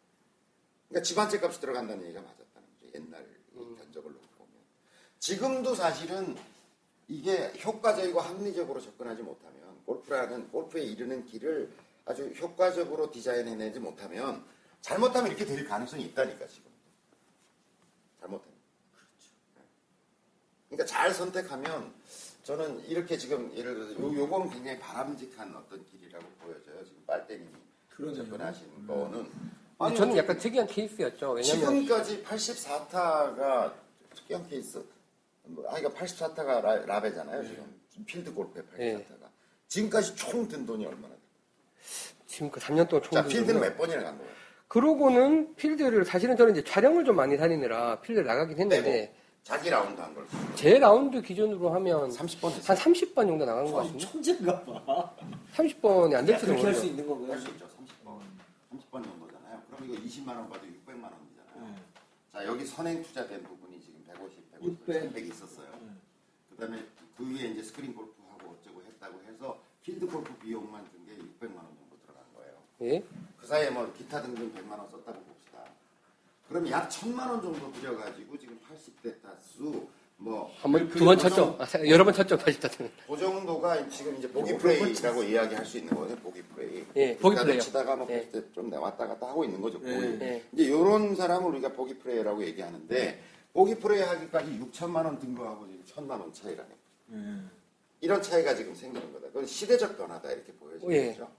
그러니까 0.90 1.04
집안채 1.04 1.40
값이 1.40 1.60
들어간다는 1.60 2.04
얘기가 2.04 2.22
맞았다는 2.22 2.68
거죠. 2.80 2.92
옛날 2.96 3.26
이 3.54 3.76
견적을 3.78 4.12
놓고 4.12 4.28
보면. 4.38 4.54
지금도 5.20 5.76
사실은 5.76 6.36
이게 7.08 7.54
효과적이고 7.64 8.20
합리적으로 8.20 8.82
접근하지 8.82 9.22
못하면 9.22 9.78
골프라는 9.86 10.50
골프에 10.50 10.84
이르는 10.84 11.26
길을 11.26 11.72
아주 12.08 12.24
효과적으로 12.40 13.12
디자인해내지 13.12 13.80
못하면 13.80 14.44
잘못하면 14.82 15.30
이렇게 15.30 15.46
될 15.46 15.68
가능성이 15.68 16.04
있다니까 16.06 16.48
지금. 16.48 16.72
잘못하면. 18.20 18.56
그러니까 20.70 20.86
잘 20.86 21.14
선택하면 21.14 21.94
저는 22.44 22.86
이렇게 22.86 23.18
지금 23.18 23.54
예를 23.56 23.76
들어서 23.76 24.00
요, 24.02 24.16
요거는 24.22 24.50
굉장히 24.50 24.80
바람직한 24.80 25.54
어떤 25.56 25.86
길이라고 25.86 26.26
보여져요. 26.40 26.84
지금 26.86 27.04
빨대님이. 27.06 27.50
접근하신 27.98 28.88
거는. 28.88 29.32
근데 29.80 29.96
저는 29.96 30.18
약간 30.18 30.38
특이한 30.38 30.68
케이스였죠. 30.68 31.32
왜냐면 31.34 31.44
지금까지 31.84 32.24
84타가 32.24 33.74
특이한 34.16 34.48
케이스. 34.48 34.84
뭐, 35.44 35.68
아, 35.70 35.76
그러니까 35.80 36.00
84타가 36.06 36.62
라, 36.62 36.76
라베잖아요, 36.86 37.44
지금. 37.48 37.82
필드 38.06 38.34
골프의 38.34 38.66
84타가. 38.66 39.20
네. 39.20 39.30
지금까지 39.68 40.16
총 40.16 40.48
든 40.48 40.66
돈이 40.66 40.86
얼마나? 40.86 41.17
지금 42.26 42.50
그 42.52 42.60
3년 42.60 42.88
동안 42.90 43.04
총 43.04 43.12
자, 43.14 43.22
든 43.24 43.30
필드는. 43.30 43.62
몇 43.62 43.78
번이나 43.78 44.04
간 44.04 44.18
거예요? 44.18 44.32
그러고는 44.68 45.56
필드를 45.56 46.04
사실은 46.06 46.36
저는 46.36 46.52
이제 46.54 46.64
촬영을 46.64 47.06
좀 47.06 47.16
많이 47.16 47.38
다니느라 47.38 48.00
필드 48.02 48.20
나가긴 48.22 48.58
했는데 48.60 48.84
빼고 48.84 49.14
자기 49.44 49.70
라운드 49.70 50.00
한 50.02 50.14
걸. 50.14 50.26
제 50.56 50.78
라운드 50.78 51.22
기준으로 51.22 51.70
하면 51.76 52.10
30번 52.10 52.52
했어요. 52.52 52.64
한 52.68 52.76
30번 52.76 53.16
정도 53.28 53.46
나간 53.46 53.64
것 53.66 53.80
아, 53.80 53.84
같습니다. 53.84 54.12
천재인가 54.12 54.62
봐. 54.66 55.16
30번이 55.56 56.16
안 56.16 56.26
될지도 56.26 56.48
그렇게 56.52 56.66
할수 56.66 56.82
모르죠. 56.82 56.86
있는 56.86 57.08
건가요? 57.08 57.32
할수 57.34 57.48
있죠, 57.50 57.66
30번. 57.66 58.20
30번 58.74 59.04
정도잖아요. 59.06 59.62
그럼 59.72 59.90
이거 59.90 60.02
20만 60.04 60.28
원 60.36 60.50
받아 60.50 60.62
600만 60.64 61.04
원이잖아요. 61.04 61.76
자, 62.34 62.46
여기 62.46 62.66
선행 62.66 63.02
투자된 63.04 63.42
부분이 63.44 63.80
지금 63.82 64.04
150, 64.06 64.52
150, 64.52 64.80
600. 64.82 65.02
300 65.04 65.28
있었어요. 65.28 65.68
그다음에 66.50 66.84
그 67.16 67.24
위에 67.34 67.48
이제 67.52 67.64
스크린 67.64 67.96
골프하고 67.96 68.52
어쩌고 68.60 68.82
했다고 68.86 69.22
해서 69.30 69.58
필드 69.84 70.06
골프 70.08 70.34
비용만 70.40 70.84
든 70.92 70.98
게 71.08 71.14
600만 71.16 71.56
원거 71.56 71.77
예. 72.82 73.04
그 73.40 73.48
사이에 73.48 73.70
뭐 73.70 73.92
기타 73.98 74.22
등등 74.22 74.52
100만 74.54 74.72
원 74.78 74.90
썼다고 74.90 75.20
봅시다. 75.22 75.60
그럼 76.48 76.70
약 76.70 76.90
1000만 76.90 77.20
원 77.30 77.42
정도 77.42 77.72
들여가지고 77.74 78.38
지금 78.38 78.60
80대 78.70 79.22
타수 79.22 79.88
뭐 80.20 80.52
한 80.62 80.72
번, 80.72 80.90
그두번 80.90 81.16
고정- 81.16 81.30
쳤죠. 81.30 81.56
아, 81.60 81.66
사- 81.66 81.88
여러 81.88 82.04
번 82.04 82.14
쳤죠. 82.14 82.38
80타는. 82.38 82.90
그 83.08 83.18
정도가 83.18 83.88
지금 83.90 84.18
이제 84.18 84.28
보기 84.30 84.52
뭐 84.54 84.60
플레이라고 84.62 85.24
이야기할 85.24 85.66
수 85.66 85.78
있는 85.78 85.94
거거든요. 85.94 86.18
보기 86.20 86.42
플레이. 86.44 86.86
예, 86.96 87.18
보기 87.18 87.36
플레이요. 87.36 87.62
치다가 87.62 87.96
뭐 87.96 88.08
예. 88.10 88.28
예. 88.34 88.52
좀 88.54 88.72
왔다 88.74 89.08
갔다 89.08 89.28
하고 89.28 89.44
있는 89.46 89.62
거죠. 89.62 89.80
예. 89.84 89.94
거의. 89.96 90.18
예. 90.22 90.44
이제 90.54 90.64
이런 90.64 91.16
사람을 91.16 91.50
우리가 91.52 91.74
보기 91.74 92.00
플레이라고 92.00 92.44
얘기하는데 92.46 93.22
보기 93.54 93.76
플레이 93.76 94.02
하기까지 94.02 94.60
6천만 94.60 95.06
원든 95.06 95.36
거하고 95.36 95.68
지금 95.68 95.84
1천만 95.86 96.20
원 96.20 96.34
차이라네. 96.34 96.70
이런 98.02 98.22
차이가 98.22 98.56
지금 98.56 98.74
생기는 98.76 99.12
거다. 99.14 99.28
그건 99.28 99.46
시대적 99.46 99.98
변화다 99.98 100.32
이렇게 100.32 100.52
보여지는 100.54 100.94
예. 100.96 101.08
거죠. 101.12 101.30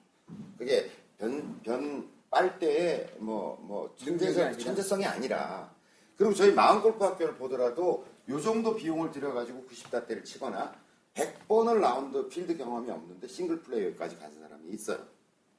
그게 0.57 0.89
변, 1.19 1.61
변 1.63 2.09
빨대의 2.31 3.15
뭐, 3.19 3.59
뭐, 3.63 3.95
천재성? 3.97 4.57
천재성이 4.59 5.05
아니라. 5.05 5.71
그리고 6.17 6.35
저희 6.35 6.53
마음골프 6.53 7.03
학교를 7.03 7.35
보더라도 7.37 8.07
요 8.29 8.41
정도 8.41 8.75
비용을 8.75 9.11
들여가지고 9.11 9.67
90다대를 9.71 10.25
치거나 10.25 10.75
100번을 11.15 11.81
라운드 11.81 12.29
필드 12.29 12.57
경험이 12.57 12.91
없는데 12.91 13.27
싱글 13.27 13.61
플레이어까지 13.63 14.19
간 14.19 14.33
사람이 14.33 14.69
있어요. 14.71 14.99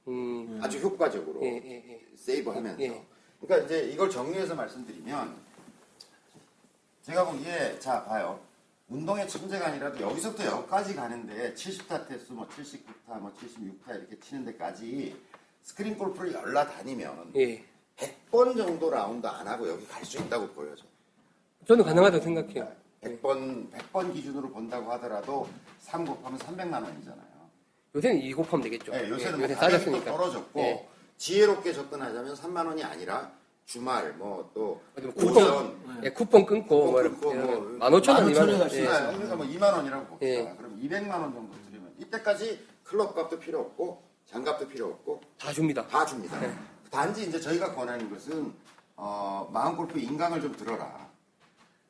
음. 0.07 0.59
아주 0.61 0.79
효과적으로 0.79 1.41
예, 1.43 1.61
예, 1.63 1.83
예. 1.87 2.05
세이브 2.15 2.49
하면서. 2.49 2.81
예. 2.81 3.05
그러니까 3.41 3.65
이제 3.65 3.89
이걸 3.89 4.09
정리해서 4.09 4.55
말씀드리면 4.55 5.35
제가 7.03 7.25
보기에 7.25 7.79
자 7.79 8.03
봐요. 8.03 8.39
운동의 8.89 9.27
천재가 9.27 9.67
아니라도 9.67 10.01
여기서부터 10.01 10.45
여기까지 10.45 10.95
가는데 10.95 11.53
70타 11.53 12.07
타수 12.07 12.33
뭐 12.33 12.47
79타 12.47 13.19
뭐 13.19 13.31
76타 13.39 13.95
이렇게 13.97 14.19
치는 14.19 14.45
데까지 14.45 15.15
스크린 15.61 15.97
골프를 15.97 16.33
열라 16.33 16.67
다니면 16.67 17.31
예. 17.35 17.63
100번 17.97 18.55
정도 18.57 18.89
라운드 18.89 19.27
안 19.27 19.47
하고 19.47 19.67
여기 19.67 19.85
갈 19.87 20.03
수 20.05 20.17
있다고 20.17 20.47
보여져. 20.49 20.83
저는 21.67 21.83
가능하다고 21.83 22.23
생각해요. 22.23 22.71
100번 23.01 23.71
100번 23.71 24.13
기준으로 24.13 24.49
본다고 24.49 24.91
하더라도 24.93 25.47
3 25.79 26.05
곱하면 26.05 26.39
300만 26.39 26.73
원이잖아요. 26.83 27.29
요새는 27.95 28.21
2 28.21 28.33
곱하면 28.33 28.63
되겠죠. 28.63 28.91
네, 28.91 29.09
요새는 29.09 29.33
예, 29.33 29.37
뭐 29.37 29.43
요새 29.43 29.55
싸졌으니까. 29.55 30.11
떨어졌고 30.11 30.59
예. 30.59 30.89
지혜롭게 31.17 31.73
접근하자면 31.73 32.35
3만 32.35 32.65
원이 32.65 32.83
아니라 32.83 33.31
주말 33.65 34.13
뭐또 34.13 34.81
어디 34.97 35.05
뭐 35.05 35.13
쿠폰, 35.13 36.01
예, 36.03 36.09
쿠폰 36.09 36.45
끊고, 36.45 36.91
뭐, 36.91 37.01
끊고 37.03 37.33
뭐 37.33 37.77
15,000원, 37.79 38.33
2만 38.33 38.33
15,000원 38.33 38.59
원. 38.59 38.71
예. 38.71 38.85
그러니까 38.85 39.35
뭐 39.35 39.45
2만 39.45 39.73
원이라고 39.73 40.05
봅시다. 40.07 40.31
예. 40.31 40.55
그럼 40.57 40.79
200만 40.81 41.11
원 41.11 41.33
정도 41.33 41.55
드리면 41.65 41.93
이때까지 41.99 42.65
클럽 42.83 43.13
값도 43.13 43.39
필요 43.39 43.59
없고 43.59 44.08
장갑도 44.31 44.67
필요 44.67 44.87
없고 44.87 45.21
다 45.39 45.51
줍니다. 45.51 45.87
다 45.87 46.05
줍니다. 46.05 46.39
네. 46.39 46.53
단지 46.91 47.23
이제 47.23 47.39
저희가 47.39 47.73
권하는 47.73 48.09
것은 48.09 48.53
어, 48.95 49.49
마음 49.51 49.75
골프 49.75 49.99
인강을 49.99 50.41
좀 50.41 50.55
들어라. 50.55 51.09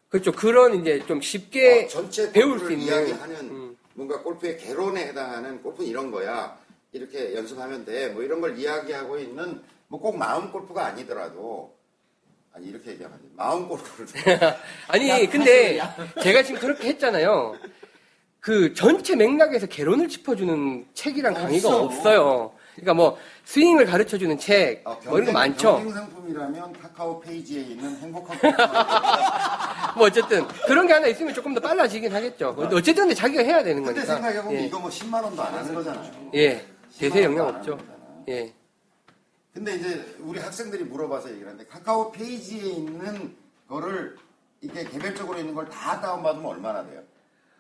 그렇죠. 0.10 0.32
그런 0.32 0.76
이제 0.76 1.06
좀 1.06 1.22
쉽게 1.22 1.86
어, 1.86 1.88
전체 1.88 2.32
배울 2.32 2.60
수 2.60 2.72
있는. 2.72 2.86
이야기하는 2.88 3.36
음. 3.50 3.78
뭔가 3.94 4.22
골프의 4.22 4.58
개론에 4.58 5.08
해당하는 5.08 5.62
골프는 5.62 5.88
이런 5.90 6.12
거야. 6.12 6.58
이렇게 6.92 7.36
연습하면 7.36 7.86
돼. 7.86 8.10
뭐 8.10 8.24
이런 8.24 8.42
걸 8.42 8.58
이야기하고 8.58 9.20
있는 9.20 9.62
뭐 9.88 10.00
꼭 10.00 10.18
마음 10.18 10.52
골프가 10.52 10.86
아니더라도 10.86 11.76
아니 12.54 12.68
이렇게 12.68 12.92
얘기하면 12.92 13.18
안 13.18 13.22
돼. 13.24 13.30
마음 13.36 13.68
골프를 13.68 14.08
아니 14.88 15.28
근데 15.30 15.80
제가 16.24 16.44
지금 16.44 16.60
그렇게 16.62 16.90
했잖아요. 16.90 17.56
그 18.40 18.74
전체 18.74 19.16
맥락에서 19.16 19.68
개론을 19.68 20.08
짚어주는 20.08 20.88
책이랑 20.94 21.34
강의가 21.34 21.68
없어. 21.70 21.84
없어요. 21.84 22.52
그러니까 22.76 22.94
뭐 22.94 23.18
스윙을 23.44 23.86
가르쳐주는 23.86 24.38
책, 24.38 24.82
어, 24.86 24.98
뭐 25.06 25.16
이런 25.18 25.26
거 25.26 25.32
많죠. 25.34 25.74
경쟁 25.78 25.94
상품이라면 25.94 26.74
카카오 26.74 27.20
페이지에 27.20 27.62
있는 27.62 27.98
행복한 27.98 28.38
뭐 29.98 30.08
어쨌든 30.08 30.48
그런 30.66 30.88
게 30.88 30.94
하나 30.94 31.08
있으면 31.08 31.34
조금 31.34 31.54
더 31.54 31.60
빨라지긴 31.60 32.14
하겠죠. 32.14 32.56
근데 32.56 32.76
어쨌든 32.78 33.04
근데 33.04 33.16
자기가 33.16 33.44
해야 33.44 33.62
되는 33.64 33.84
근데 33.84 34.00
거니까. 34.00 34.14
생각해보면 34.16 34.62
예. 34.62 34.66
이거 34.68 34.80
뭐 34.80 34.90
10만 34.90 35.22
원도 35.24 35.42
안 35.42 35.54
하는 35.56 35.76
거잖아요. 35.76 36.12
예, 36.36 36.66
대세 36.98 37.20
10만 37.20 37.24
영향 37.24 37.48
없죠. 37.50 37.78
예. 38.30 38.54
근데 39.54 39.76
이제 39.76 40.16
우리 40.20 40.40
학생들이 40.40 40.86
물어봐서 40.86 41.32
얘기를 41.32 41.48
하는데 41.50 41.66
카카오 41.68 42.12
페이지에 42.14 42.62
있는 42.72 43.36
거를 43.68 44.16
이게 44.62 44.86
개별적으로 44.86 45.38
있는 45.40 45.54
걸 45.54 45.66
다 45.70 46.00
다운받으면 46.00 46.46
얼마나 46.46 46.86
돼요? 46.86 47.02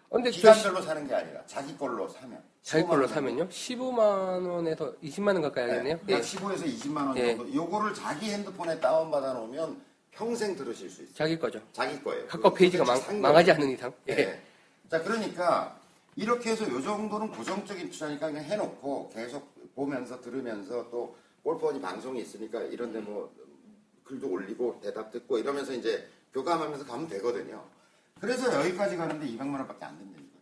근데 0.10 0.31
저 0.31 0.38
기간별로 0.38 0.81
사는 0.81 1.07
게 1.07 1.14
아니라 1.14 1.41
자기 1.45 1.77
걸로 1.77 2.07
사면 2.07 2.41
자기 2.61 2.84
15만 2.84 2.88
걸로 2.88 3.02
원 3.02 3.10
사면요? 3.10 3.48
15만 3.48 4.48
원에서 4.48 4.94
20만 5.02 5.27
원 5.27 5.41
가까이 5.41 5.69
하겠네요. 5.69 5.99
네, 6.06 6.14
예. 6.14 6.14
약 6.18 6.22
15에서 6.22 6.64
20만 6.65 6.98
원 7.07 7.18
예. 7.18 7.36
정도. 7.36 7.53
요거를 7.53 7.94
자기 7.94 8.31
핸드폰에 8.31 8.80
다운 8.80 9.10
받아 9.10 9.34
놓으면 9.34 9.81
평생 10.11 10.56
들으실 10.56 10.90
수 10.90 11.03
있어요. 11.03 11.15
자기 11.15 11.40
거죠. 11.40 11.61
자기 11.72 12.02
거예요. 12.03 12.27
카카오 12.27 12.53
페이지가 12.53 12.84
망, 12.84 13.22
망하지 13.22 13.52
않는 13.53 13.69
이상. 13.69 13.94
예. 14.07 14.15
네. 14.15 14.41
자, 14.90 15.02
그러니까 15.02 15.80
이렇게 16.15 16.52
해서 16.52 16.69
요 16.69 16.81
정도는 16.81 17.31
고정적인 17.31 17.90
투자니까 17.91 18.27
그냥 18.27 18.44
해놓고 18.44 19.11
계속 19.14 19.48
보면서 19.76 20.19
들으면서 20.19 20.90
또 20.90 21.15
골프원이 21.44 21.80
방송이 21.80 22.22
있으니까 22.22 22.61
이런데 22.64 22.99
뭐 22.99 23.31
글도 24.03 24.27
올리고 24.27 24.80
대답 24.84 25.11
듣고 25.11 25.38
이러면서 25.38 25.72
이제 25.72 26.07
교감하면서 26.34 26.86
가면 26.86 27.07
되거든요. 27.07 27.64
그래서 28.20 28.54
여기까지 28.60 28.98
가는데 28.98 29.26
200만 29.26 29.54
원밖에 29.54 29.86
안 29.86 29.98
된다니까. 29.98 30.40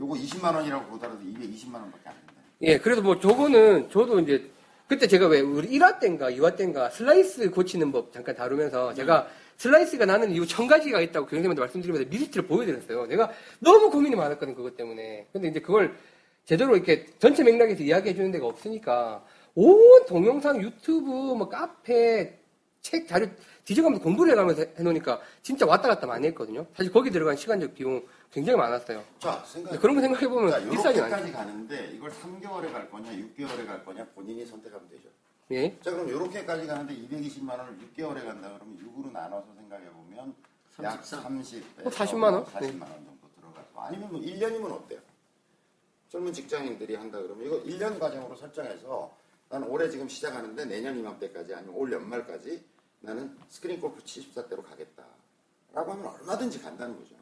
요거 0.00 0.14
20만 0.14 0.54
원이라고 0.54 0.86
보더라도 0.86 1.20
220만 1.20 1.74
원밖에 1.74 2.08
안 2.08 2.14
된다. 2.14 2.34
예, 2.62 2.78
그래서 2.78 3.02
뭐 3.02 3.18
저거는 3.18 3.90
저도 3.90 4.20
이제 4.20 4.50
그때 4.88 5.06
제가 5.06 5.26
왜 5.28 5.40
우리 5.40 5.68
1화 5.78 6.00
때인가 6.00 6.30
2화 6.30 6.56
때인가 6.56 6.90
슬라이스 6.90 7.50
고치는 7.50 7.92
법 7.92 8.12
잠깐 8.12 8.34
다루면서 8.34 8.94
제가 8.94 9.28
슬라이스가 9.58 10.06
나는 10.06 10.30
이유 10.30 10.46
천 10.46 10.66
가지가 10.66 11.00
있다고 11.00 11.26
교수님한테 11.26 11.60
말씀드리면서 11.60 12.08
리스트를 12.08 12.46
보여드렸어요. 12.46 13.06
내가 13.06 13.30
너무 13.58 13.90
고민이 13.90 14.16
많았거든 14.16 14.54
그것 14.54 14.76
때문에. 14.76 15.26
근데 15.32 15.48
이제 15.48 15.60
그걸 15.60 15.94
제대로 16.44 16.74
이렇게 16.74 17.06
전체 17.18 17.44
맥락에서 17.44 17.82
이야기해 17.82 18.14
주는 18.14 18.30
데가 18.30 18.46
없으니까 18.46 19.22
온 19.54 20.06
동영상 20.06 20.62
유튜브 20.62 21.10
뭐 21.10 21.48
카페 21.48 22.38
책 22.80 23.06
자료 23.08 23.26
뒤져가면서 23.68 24.02
공부를 24.02 24.32
해가면서 24.32 24.64
해놓으니까 24.78 25.20
진짜 25.42 25.66
왔다 25.66 25.88
갔다 25.88 26.06
많이 26.06 26.26
했거든요. 26.28 26.66
사실 26.74 26.90
거기 26.90 27.10
들어간 27.10 27.36
시간적 27.36 27.74
비용 27.74 28.02
굉장히 28.32 28.58
많았어요. 28.58 29.04
자, 29.18 29.44
생각 29.46 29.78
그런 29.78 29.94
거 29.94 30.00
생각해보면 30.00 30.50
자, 30.50 30.70
비싸진 30.70 31.02
않죠. 31.02 31.32
가는데 31.32 31.90
이걸 31.94 32.10
3개월에 32.10 32.72
갈 32.72 32.90
거냐, 32.90 33.10
6개월에 33.12 33.66
갈 33.66 33.84
거냐 33.84 34.06
본인이 34.14 34.46
선택하면 34.46 34.88
되죠. 34.88 35.08
예. 35.50 35.78
자, 35.82 35.90
그럼 35.90 36.08
요렇게까지 36.08 36.66
가는데 36.66 36.94
220만 36.94 37.50
원을 37.58 37.76
6개월에 37.78 38.24
간다 38.24 38.50
그러면 38.54 38.78
6으로 38.78 39.12
나눠서 39.12 39.46
생각해 39.54 39.84
보면 39.90 40.34
약 40.82 41.04
33. 41.04 41.42
30, 41.42 41.64
어, 41.84 41.90
40만 41.90 42.22
원? 42.22 42.44
40만 42.46 42.60
네. 42.60 42.80
원 42.80 43.04
정도 43.04 43.28
들어가고 43.36 43.80
아니면 43.82 44.12
뭐 44.12 44.20
1년이면 44.20 44.72
어때요? 44.72 45.00
젊은 46.08 46.32
직장인들이 46.32 46.94
한다 46.94 47.20
그러면 47.20 47.44
이거 47.44 47.62
1년 47.64 47.98
과정으로 47.98 48.34
설정해서 48.34 49.14
나는 49.50 49.68
올해 49.68 49.90
지금 49.90 50.08
시작하는데 50.08 50.64
내년 50.64 50.98
이맘때까지 50.98 51.54
아니면 51.54 51.74
올 51.74 51.92
연말까지 51.92 52.64
나는 53.00 53.36
스크린 53.48 53.80
골프 53.80 54.02
70타대로 54.02 54.62
가겠다. 54.64 55.04
라고 55.72 55.92
하면 55.92 56.06
얼마든지 56.06 56.60
간다는 56.60 56.96
거죠. 56.96 57.14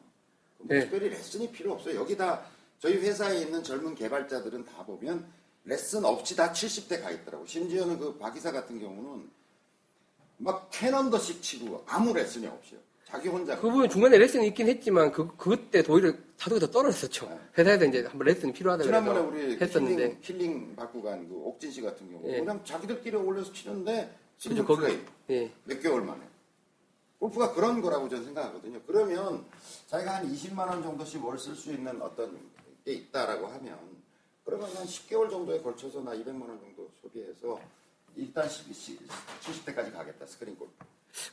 뭐 0.59 0.67
네. 0.69 0.81
특별히 0.81 1.09
레슨이 1.09 1.51
필요 1.51 1.73
없어요. 1.73 1.99
여기다 1.99 2.43
저희 2.79 2.95
회사에 2.97 3.39
있는 3.41 3.63
젊은 3.63 3.93
개발자들은 3.95 4.65
다 4.65 4.83
보면 4.85 5.25
레슨 5.65 6.05
없이 6.05 6.35
다 6.35 6.51
70대 6.51 7.01
가 7.01 7.11
있더라고. 7.11 7.45
심지어는 7.45 7.99
그 7.99 8.17
박이사 8.17 8.51
같은 8.51 8.79
경우는 8.79 9.29
막 10.37 10.69
ten 10.71 10.89
under씩 10.89 11.41
치고 11.41 11.83
아무 11.87 12.13
레슨이 12.13 12.47
없어요. 12.47 12.79
자기 13.05 13.29
혼자. 13.29 13.55
그 13.59 13.69
부분 13.69 13.89
중간에 13.89 14.17
레슨이 14.17 14.47
있긴 14.47 14.67
했지만 14.67 15.11
그 15.11 15.35
그때 15.37 15.81
더 15.83 15.93
오히려 15.93 16.13
타도가 16.37 16.59
더 16.59 16.71
떨어졌었죠. 16.71 17.27
네. 17.29 17.39
회사에서 17.57 17.85
이제 17.85 18.03
한번 18.05 18.25
레슨이 18.27 18.53
필요하다 18.53 18.83
지난번에 18.83 19.19
그래서 19.29 19.45
우리 19.47 19.57
했었는데 19.61 20.17
힐링, 20.21 20.41
힐링 20.41 20.75
받고 20.75 21.01
간 21.03 21.27
그 21.27 21.35
옥진 21.35 21.71
씨 21.71 21.81
같은 21.81 22.09
경우 22.11 22.21
예. 22.31 22.39
그냥 22.39 22.63
자기들끼리 22.63 23.15
올려서 23.15 23.51
치는데 23.53 24.13
그죠 24.41 24.65
거기 24.65 24.99
예. 25.29 25.51
몇 25.65 25.81
개월 25.81 26.01
만에 26.03 26.21
골프가 27.19 27.53
그런 27.53 27.81
거라고 27.81 28.07
저는 28.09 28.25
생각하거든요. 28.25 28.79
그러면 28.85 29.43
자기가 29.87 30.17
한 30.17 30.31
20만 30.31 30.59
원 30.67 30.83
정도씩 30.83 31.23
월 31.25 31.37
쓸 31.37 31.55
수 31.55 31.71
있는 31.73 31.99
어떤 32.01 32.37
게 32.85 32.93
있다라고 32.93 33.47
하면 33.47 33.79
그러면 34.45 34.69
한 34.75 34.85
10개월 34.85 35.29
정도에 35.29 35.59
걸쳐서 35.61 36.01
나 36.01 36.11
200만 36.11 36.41
원 36.47 36.59
정도 36.59 36.89
소비해서 37.01 37.59
일단 38.15 38.47
70대까지 38.47 39.91
가겠다 39.91 40.25
스크린 40.27 40.55
골프. 40.55 40.73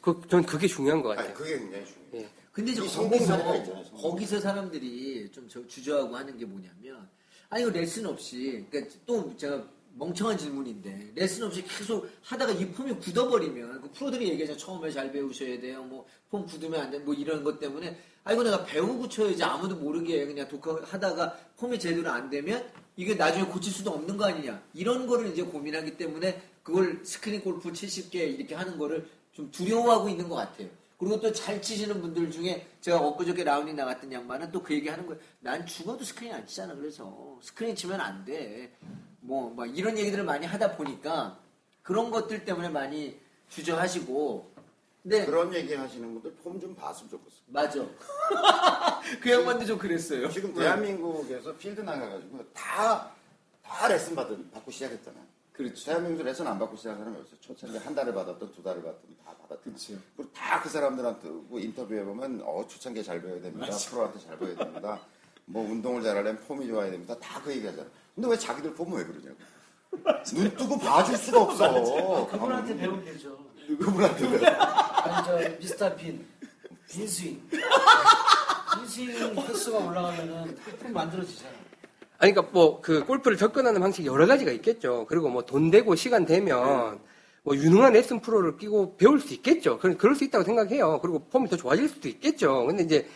그 0.01 0.21
전 0.29 0.43
그게 0.45 0.67
중요한 0.67 1.03
것 1.03 1.11
같아요. 1.11 1.27
아니 1.27 1.35
그게 1.35 1.59
굉장히 1.59 1.85
중요해요. 1.85 2.23
예. 2.25 2.31
근데 2.53 2.73
이제 2.73 2.83
이 2.85 2.89
성공 2.89 3.11
거기서 3.19 3.27
사례가 3.27 3.57
있잖아요, 3.57 3.85
성공. 3.85 4.11
거기서 4.11 4.41
사람들이 4.41 5.31
좀 5.33 5.49
저- 5.49 5.67
주저하고 5.67 6.17
하는 6.17 6.39
게 6.39 6.45
뭐냐면 6.47 7.07
아니 7.51 7.63
이거 7.63 7.71
레슨 7.73 8.07
없이 8.07 8.65
그러니까 8.71 8.95
또 9.05 9.37
제가 9.37 9.63
멍청한 9.97 10.37
질문인데 10.39 11.13
레슨 11.15 11.45
없이 11.45 11.63
계속 11.63 12.09
하다가 12.23 12.53
이 12.53 12.67
폼이 12.73 12.95
굳어버리면 12.99 13.81
그 13.83 13.91
프로들이 13.93 14.29
얘기하잖아 14.31 14.59
처음에 14.59 14.91
잘 14.91 15.11
배우셔야 15.13 15.59
돼요 15.61 15.83
뭐 15.85 16.07
폼 16.31 16.45
굳으면 16.47 16.81
안 16.81 16.91
돼 16.91 16.99
뭐 16.99 17.15
이런 17.15 17.45
것 17.45 17.61
때문에 17.61 17.97
아이고 18.25 18.43
내가 18.43 18.65
배우고 18.65 19.09
쳐야지 19.09 19.43
아무도 19.45 19.77
모르게 19.77 20.27
그냥 20.27 20.49
독학하다가 20.49 21.39
폼이 21.59 21.79
제대로 21.79 22.11
안 22.11 22.29
되면 22.29 22.67
이게 22.97 23.15
나중에 23.15 23.45
고칠 23.47 23.73
수도 23.73 23.91
없는 23.93 24.17
거 24.17 24.25
아니냐 24.25 24.61
이런 24.73 25.07
거를 25.07 25.29
이제 25.29 25.43
고민하기 25.43 25.97
때문에 25.97 26.43
그걸 26.65 27.05
스크린 27.05 27.41
골프 27.43 27.71
70개 27.71 28.15
이렇게 28.15 28.55
하는 28.57 28.79
거를 28.79 29.09
좀 29.33 29.51
두려워하고 29.53 30.09
있는 30.09 30.29
것 30.29 30.37
같아요. 30.37 30.69
그리고 30.99 31.21
또 31.21 31.33
잘 31.33 31.61
치시는 31.61 32.01
분들 32.01 32.31
중에 32.31 32.67
제가 32.81 32.99
엊그저께 33.01 33.45
라운딩 33.45 33.77
나갔던 33.77 34.11
양반은 34.13 34.51
또 34.53 34.63
그 34.63 34.73
얘기 34.75 34.89
하는 34.89 35.07
거예요. 35.07 35.21
난 35.41 35.67
죽어도 35.67 36.03
스크린 36.05 36.33
안 36.33 36.47
치잖아. 36.47 36.75
그래서 36.75 37.39
스크린 37.43 37.77
치면 37.77 38.01
안 38.01 38.25
돼. 38.25 38.73
뭐, 39.27 39.51
막 39.55 39.67
이런 39.77 39.97
얘기들을 39.99 40.23
많이 40.25 40.47
하다 40.47 40.77
보니까 40.77 41.39
그런 41.83 42.11
것들 42.11 42.45
때문에 42.45 42.69
많이 42.69 43.19
주저하시고. 43.49 44.53
근데, 45.03 45.27
그런 45.27 45.53
얘기 45.55 45.75
하시는 45.75 46.13
분들 46.15 46.35
폼 46.43 46.59
좀 46.61 46.75
봤으면 46.75 47.11
좋겠어요. 47.11 47.41
맞아. 47.49 47.81
그 49.21 49.31
양반도 49.31 49.65
좀 49.67 49.79
그랬어요. 49.79 50.29
지금 50.31 50.55
대한민국에서 50.55 51.55
필드 51.57 51.81
나가가지고 51.83 52.45
다, 52.55 53.11
다 53.63 53.89
레슨 53.89 54.15
받은, 54.15 54.51
받고 54.51 54.71
시작했잖아요. 54.71 55.23
그렇죠. 55.53 55.85
대한민국에서 55.85 56.25
레슨 56.29 56.47
안 56.47 56.59
받고 56.59 56.77
시작한 56.77 56.99
사람이 57.01 57.19
없어요. 57.19 57.37
초창기에 57.41 57.81
한 57.81 57.95
달을 57.95 58.13
받았던 58.15 58.53
두 58.55 58.63
달을 58.63 58.83
받았던 58.83 59.17
다 59.25 59.33
받았던. 59.43 59.59
그렇죠. 59.63 59.95
그리고 60.17 60.33
다 60.33 60.63
그 60.63 60.69
사람들한테 60.71 61.29
뭐 61.29 61.61
인터뷰해 61.61 62.03
보면, 62.05 62.43
어, 62.45 62.67
초창기에 62.67 63.03
잘 63.03 63.21
배워야 63.23 63.41
됩니다. 63.43 63.67
프로한테 63.91 64.19
잘 64.21 64.39
배워야 64.39 64.57
됩니다. 64.57 65.01
뭐 65.47 65.63
운동을 65.71 66.03
잘하려면 66.03 66.43
폼이 66.47 66.67
좋아야 66.67 66.91
됩니다. 66.91 67.15
다 67.19 67.43
그 67.43 67.53
얘기 67.55 67.67
하잖아. 67.67 67.87
근데 68.15 68.29
왜 68.29 68.39
자기들 68.39 68.75
폼은 68.75 68.99
왜 68.99 69.05
그러냐고. 69.05 69.37
눈 70.35 70.51
뜨고 70.57 70.79
봐줄 70.79 71.17
수가 71.17 71.41
없어. 71.43 72.27
그분한테 72.31 72.77
배우면 72.77 73.05
되죠. 73.05 73.37
그분한테 73.79 74.29
왜? 74.29 74.47
아니 74.47 75.27
저 75.27 75.57
미스터 75.59 75.95
빈 75.97 76.27
빈스윙 76.91 77.41
빈스윙 78.77 79.37
횟수가 79.37 79.79
올라가면은 79.79 80.57
품 80.81 80.93
만들어지잖아. 80.93 81.53
아니 82.19 82.33
그러니까 82.33 82.53
뭐 82.53 82.81
그 82.81 83.05
골프를 83.05 83.37
접근하는 83.37 83.81
방식이 83.81 84.07
여러 84.07 84.27
가지가 84.27 84.51
있겠죠. 84.53 85.07
그리고 85.09 85.29
뭐 85.29 85.43
돈 85.43 85.71
되고 85.71 85.95
시간 85.95 86.25
되면 86.27 87.01
뭐 87.43 87.55
유능한 87.57 87.93
레슨 87.93 88.21
프로를 88.21 88.57
끼고 88.57 88.97
배울 88.97 89.21
수 89.21 89.33
있겠죠. 89.35 89.79
그럴 89.79 90.15
수 90.17 90.25
있다고 90.25 90.45
생각해요. 90.45 91.01
그리고 91.03 91.21
폼이 91.29 91.49
더 91.49 91.57
좋아질 91.57 91.89
수도 91.89 92.09
있겠죠. 92.09 92.67
근데 92.67 92.83
이제 92.85 93.09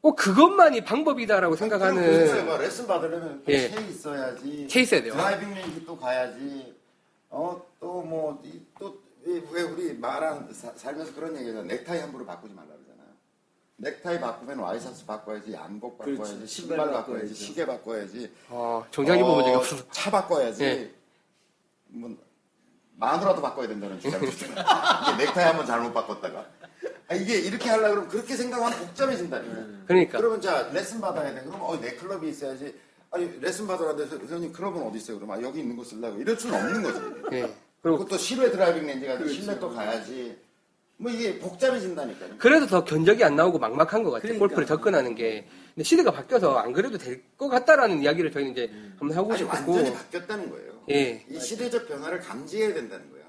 꼭 0.00 0.16
그것만이 0.16 0.82
방법이다라고 0.82 1.56
생각하는 1.56 2.46
뭐 2.46 2.56
레슨 2.56 2.86
받으려면 2.86 3.42
예. 3.48 3.68
채 3.70 3.80
있어야지. 3.82 4.66
채 4.68 4.80
있어야 4.80 5.02
돼요. 5.02 5.12
driving 5.12 5.54
range 5.54 5.84
또 5.84 5.96
가야지. 5.98 6.74
어, 7.28 7.62
또 7.78 8.02
뭐, 8.02 8.42
또, 8.78 8.98
왜 9.24 9.62
우리 9.62 9.92
말한, 9.94 10.52
사- 10.54 10.72
살면서 10.74 11.14
그런 11.14 11.36
얘기잖아. 11.36 11.62
넥타이 11.64 12.00
함부로 12.00 12.24
바꾸지 12.24 12.54
말라 12.54 12.68
그러잖아요. 12.68 13.08
넥타이 13.76 14.20
바꾸면 14.20 14.58
와이셔츠 14.58 15.04
바꿔야지, 15.04 15.52
양복 15.52 15.98
바꿔야지, 15.98 16.22
그렇지. 16.22 16.46
신발 16.46 16.78
바꿔야지, 16.78 17.02
바꿔야죠. 17.04 17.34
시계 17.34 17.66
바꿔야지. 17.66 18.32
어, 18.48 18.84
정장 18.90 19.18
입어본 19.18 19.44
적이 19.44 19.54
어, 19.54 19.58
없어서 19.58 19.84
차 19.92 20.10
바꿔야지. 20.10 20.64
예. 20.64 20.90
뭐, 21.88 22.16
마누라도 22.96 23.40
바꿔야 23.42 23.68
된다는 23.68 24.00
주장이 24.00 24.28
있잖아. 24.28 25.16
넥타이 25.16 25.44
한번 25.44 25.66
잘못 25.66 25.92
바꿨다가. 25.92 26.46
아, 27.10 27.14
이게 27.16 27.38
이렇게 27.40 27.68
하려고 27.68 27.90
그러면 27.90 28.08
그렇게 28.08 28.36
생각하면 28.36 28.78
복잡해진다니까. 28.78 29.56
그러니까 29.86 30.18
그러면 30.18 30.40
자 30.40 30.70
레슨 30.72 31.00
받아야 31.00 31.34
돼. 31.34 31.42
그럼 31.42 31.60
어, 31.60 31.78
내 31.80 31.96
클럽이 31.96 32.28
있어야지. 32.30 32.72
아니 33.10 33.28
레슨 33.40 33.66
받으라는데 33.66 34.06
선생님 34.16 34.52
클럽은 34.52 34.80
어디 34.82 34.98
있어요? 34.98 35.16
그럼 35.18 35.32
아, 35.32 35.42
여기 35.42 35.58
있는 35.58 35.76
거 35.76 35.82
쓰려고 35.82 36.20
이럴 36.20 36.36
수는 36.38 36.54
없는 36.54 36.82
거지. 36.84 37.00
예. 37.36 37.40
그리고 37.40 37.96
그리고 37.98 38.04
또 38.06 38.16
실외 38.16 38.50
driving 38.52 38.86
range 38.86 39.06
가지고 39.06 39.28
실내 39.28 39.58
또 39.58 39.70
가야지. 39.70 40.38
뭐 40.98 41.10
이게 41.10 41.38
복잡해진다니까요. 41.40 42.34
그래서 42.38 42.66
더 42.66 42.84
견적이 42.84 43.24
안 43.24 43.34
나오고 43.34 43.58
막막한 43.58 44.04
것 44.04 44.10
같아요. 44.10 44.20
그러니까. 44.22 44.38
골프를 44.46 44.66
접근하는 44.66 45.14
게. 45.16 45.48
근데 45.74 45.82
시대가 45.82 46.12
바뀌어서 46.12 46.58
안 46.58 46.72
그래도 46.72 46.96
될 46.98 47.22
것 47.36 47.48
같다라는 47.48 48.02
이야기를 48.02 48.30
저희는 48.30 48.52
이제 48.52 48.70
한번 48.98 49.16
하고 49.16 49.30
아니 49.32 49.38
싶었고. 49.38 49.72
완전히 49.72 49.96
바뀌었다는 49.96 50.50
거예요. 50.50 50.72
예. 50.90 51.24
이 51.28 51.40
시대적 51.40 51.88
변화를 51.88 52.20
감지해야 52.20 52.74
된다는 52.74 53.10
거야. 53.10 53.19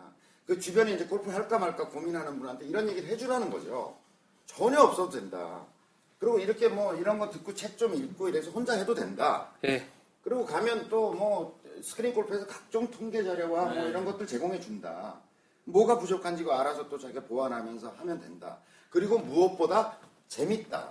그 0.51 0.59
주변에 0.59 0.91
이제 0.91 1.05
골프 1.05 1.29
할까 1.29 1.57
말까 1.57 1.87
고민하는 1.87 2.37
분한테 2.37 2.65
이런 2.65 2.89
얘기를 2.89 3.07
해주라는 3.07 3.49
거죠. 3.49 3.95
전혀 4.45 4.81
없어도 4.81 5.11
된다. 5.11 5.61
그리고 6.19 6.39
이렇게 6.39 6.67
뭐 6.67 6.93
이런 6.93 7.19
거 7.19 7.29
듣고 7.29 7.53
책 7.53 7.77
좀 7.77 7.95
읽고 7.95 8.27
이래서 8.27 8.51
혼자 8.51 8.73
해도 8.73 8.93
된다. 8.93 9.47
예. 9.63 9.87
그리고 10.21 10.45
가면 10.45 10.89
또 10.89 11.13
뭐 11.13 11.57
스크린 11.81 12.13
골프에서 12.13 12.45
각종 12.47 12.91
통계 12.91 13.23
자료와 13.23 13.63
뭐 13.73 13.83
이런 13.85 14.03
것들 14.03 14.27
제공해 14.27 14.59
준다. 14.59 15.21
뭐가 15.63 15.97
부족한지 15.97 16.43
그 16.43 16.51
알아서 16.51 16.89
또 16.89 16.99
자기가 16.99 17.21
보완하면서 17.21 17.93
하면 17.99 18.19
된다. 18.19 18.57
그리고 18.89 19.19
무엇보다 19.19 19.99
재밌다. 20.27 20.89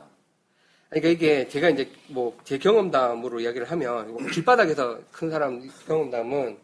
그러니까 0.88 1.08
이게 1.10 1.46
제가 1.48 1.68
이제 1.68 1.92
뭐 2.08 2.34
제 2.44 2.56
경험담으로 2.56 3.40
이야기를 3.40 3.70
하면 3.70 4.10
뭐 4.12 4.22
길바닥에서 4.24 5.00
큰 5.12 5.30
사람 5.30 5.60
경험담은 5.86 6.58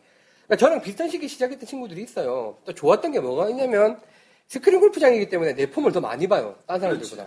그러니까 0.46 0.56
저랑 0.56 0.80
비슷한 0.80 1.08
시기에 1.10 1.28
시작했던 1.28 1.66
친구들이 1.66 2.02
있어요. 2.02 2.56
또 2.64 2.72
좋았던 2.72 3.12
게 3.12 3.20
뭐가 3.20 3.48
있냐면 3.50 4.00
스크린 4.48 4.80
골프장이기 4.80 5.28
때문에 5.28 5.54
내 5.54 5.68
폼을 5.68 5.90
더 5.92 6.00
많이 6.00 6.26
봐요. 6.28 6.54
다른 6.66 6.80
사람들보다. 6.80 7.26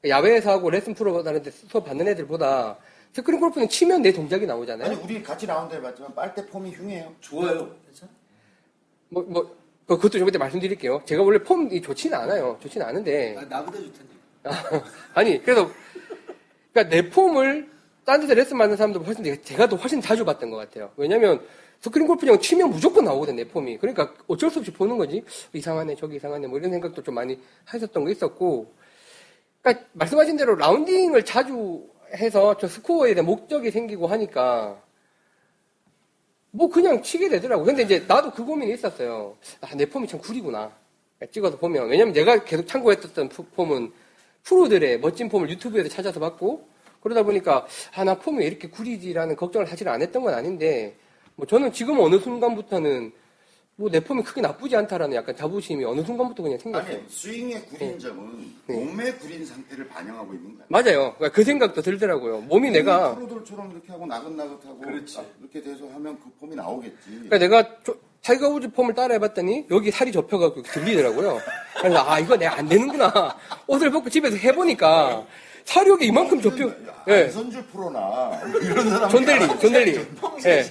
그러니까 0.00 0.08
야외에서 0.18 0.50
하고 0.50 0.70
레슨 0.70 0.94
프로 0.94 1.22
다는데 1.22 1.50
수업 1.50 1.86
받는 1.86 2.06
애들보다 2.08 2.76
스크린 3.12 3.40
골프는 3.40 3.68
치면 3.68 4.02
내 4.02 4.12
동작이 4.12 4.44
나오잖아요. 4.46 4.90
아니 4.90 5.00
우리 5.02 5.22
같이 5.22 5.46
라운드 5.46 5.74
해봤지만 5.74 6.14
빨대 6.14 6.46
폼이 6.46 6.70
흉해요. 6.72 7.12
좋아요. 7.20 7.74
괜찮아? 7.86 8.12
뭐, 9.08 9.22
뭐, 9.24 9.42
그- 9.86 9.96
그것도 9.96 10.18
좀 10.18 10.28
이따 10.28 10.38
말씀드릴게요. 10.38 11.02
제가 11.04 11.22
원래 11.22 11.42
폼이 11.42 11.80
좋지는 11.82 12.16
않아요. 12.16 12.56
좋지는 12.62 12.86
않은데. 12.86 13.36
아, 13.38 13.42
나보다 13.42 13.78
좋던데. 13.78 14.10
아니, 15.14 15.42
그래서, 15.42 15.68
그러니까 16.72 16.94
내 16.94 17.10
폼을 17.10 17.68
딴 18.04 18.20
데서 18.20 18.34
레슨 18.34 18.56
받는 18.58 18.76
사람도 18.76 19.00
훨씬, 19.00 19.24
내- 19.24 19.40
제가 19.42 19.68
더 19.68 19.74
훨씬 19.76 20.00
자주 20.00 20.24
봤던 20.24 20.50
것 20.50 20.56
같아요. 20.58 20.92
왜냐면, 20.96 21.40
스크린 21.80 22.06
골프장 22.06 22.38
치면 22.38 22.70
무조건 22.70 23.04
나오거든, 23.06 23.36
내 23.36 23.48
폼이. 23.48 23.78
그러니까 23.78 24.12
어쩔 24.26 24.50
수 24.50 24.58
없이 24.58 24.70
보는 24.70 24.98
거지. 24.98 25.24
이상하네, 25.54 25.96
저기 25.96 26.16
이상하네, 26.16 26.46
뭐 26.46 26.58
이런 26.58 26.70
생각도 26.70 27.02
좀 27.02 27.14
많이 27.14 27.40
하셨던 27.64 28.04
거 28.04 28.10
있었고. 28.10 28.72
그러니까 29.62 29.86
말씀하신 29.94 30.36
대로 30.36 30.54
라운딩을 30.56 31.24
자주 31.24 31.88
해서 32.14 32.56
저 32.58 32.68
스코어에 32.68 33.14
대한 33.14 33.24
목적이 33.26 33.70
생기고 33.70 34.06
하니까, 34.08 34.82
뭐 36.50 36.68
그냥 36.68 37.02
치게 37.02 37.28
되더라고. 37.30 37.64
근데 37.64 37.82
이제 37.84 38.04
나도 38.06 38.32
그 38.32 38.44
고민이 38.44 38.74
있었어요. 38.74 39.36
아, 39.62 39.74
내 39.74 39.86
폼이 39.86 40.06
참 40.06 40.20
구리구나. 40.20 40.72
찍어서 41.32 41.56
보면. 41.58 41.88
왜냐면 41.88 42.12
내가 42.12 42.44
계속 42.44 42.66
참고했었던 42.66 43.28
푸- 43.28 43.44
폼은 43.44 43.92
프로들의 44.42 45.00
멋진 45.00 45.28
폼을 45.28 45.48
유튜브에서 45.48 45.88
찾아서 45.88 46.20
봤고, 46.20 46.68
그러다 47.02 47.22
보니까, 47.22 47.66
아, 47.94 48.04
나 48.04 48.18
폼이 48.18 48.38
왜 48.40 48.46
이렇게 48.46 48.68
구리지라는 48.68 49.36
걱정을 49.36 49.66
사실 49.66 49.88
안 49.88 50.02
했던 50.02 50.22
건 50.22 50.34
아닌데, 50.34 50.96
뭐 51.40 51.46
저는 51.46 51.72
지금 51.72 51.98
어느 52.00 52.18
순간부터는 52.18 53.12
뭐 53.76 53.88
내 53.90 53.98
폼이 53.98 54.22
크게 54.24 54.42
나쁘지 54.42 54.76
않다라는 54.76 55.16
약간 55.16 55.34
자부심이 55.34 55.82
어느 55.86 56.02
순간부터 56.04 56.42
그냥 56.42 56.58
생겼어요. 56.58 56.96
아니 56.98 57.02
스윙의 57.08 57.62
구린 57.64 57.98
점은 57.98 58.52
네. 58.66 58.74
몸의 58.74 59.16
구린 59.18 59.46
상태를 59.46 59.88
반영하고 59.88 60.34
있는 60.34 60.54
거야. 60.54 60.66
맞아요. 60.68 61.14
그러니까 61.16 61.30
그 61.30 61.42
생각도 61.42 61.80
들더라고요. 61.80 62.42
몸이 62.42 62.70
내가, 62.72 63.14
프로들처럼 63.14 63.70
이렇게 63.70 63.90
하고 63.90 64.04
나긋나긋하고 64.04 64.80
그렇지. 64.80 65.16
딱 65.16 65.24
이렇게 65.40 65.62
돼서 65.62 65.88
하면 65.94 66.18
그 66.20 66.28
폼이 66.40 66.56
나오겠지. 66.56 66.96
그러니까 67.06 67.38
내가 67.38 67.82
조- 67.82 67.96
타이거 68.22 68.50
우즈 68.50 68.70
폼을 68.72 68.92
따라 68.92 69.14
해봤더니 69.14 69.64
여기 69.70 69.90
살이 69.90 70.12
접혀가지고 70.12 70.60
들리더라고요. 70.60 71.38
그래서 71.80 72.04
아 72.06 72.18
이거 72.20 72.36
내가 72.36 72.58
안 72.58 72.68
되는구나. 72.68 73.34
옷을 73.66 73.90
벗고 73.90 74.10
집에서 74.10 74.36
해보니까 74.36 75.24
여기 76.00 76.06
이만큼 76.06 76.40
접혀. 76.40 76.70
예. 77.08 77.24
안선주 77.24 77.62
프로나 77.66 78.40
이런 78.62 78.90
사람 78.90 79.10
존델리, 79.10 79.46
존델리. 79.58 80.06
예. 80.46 80.64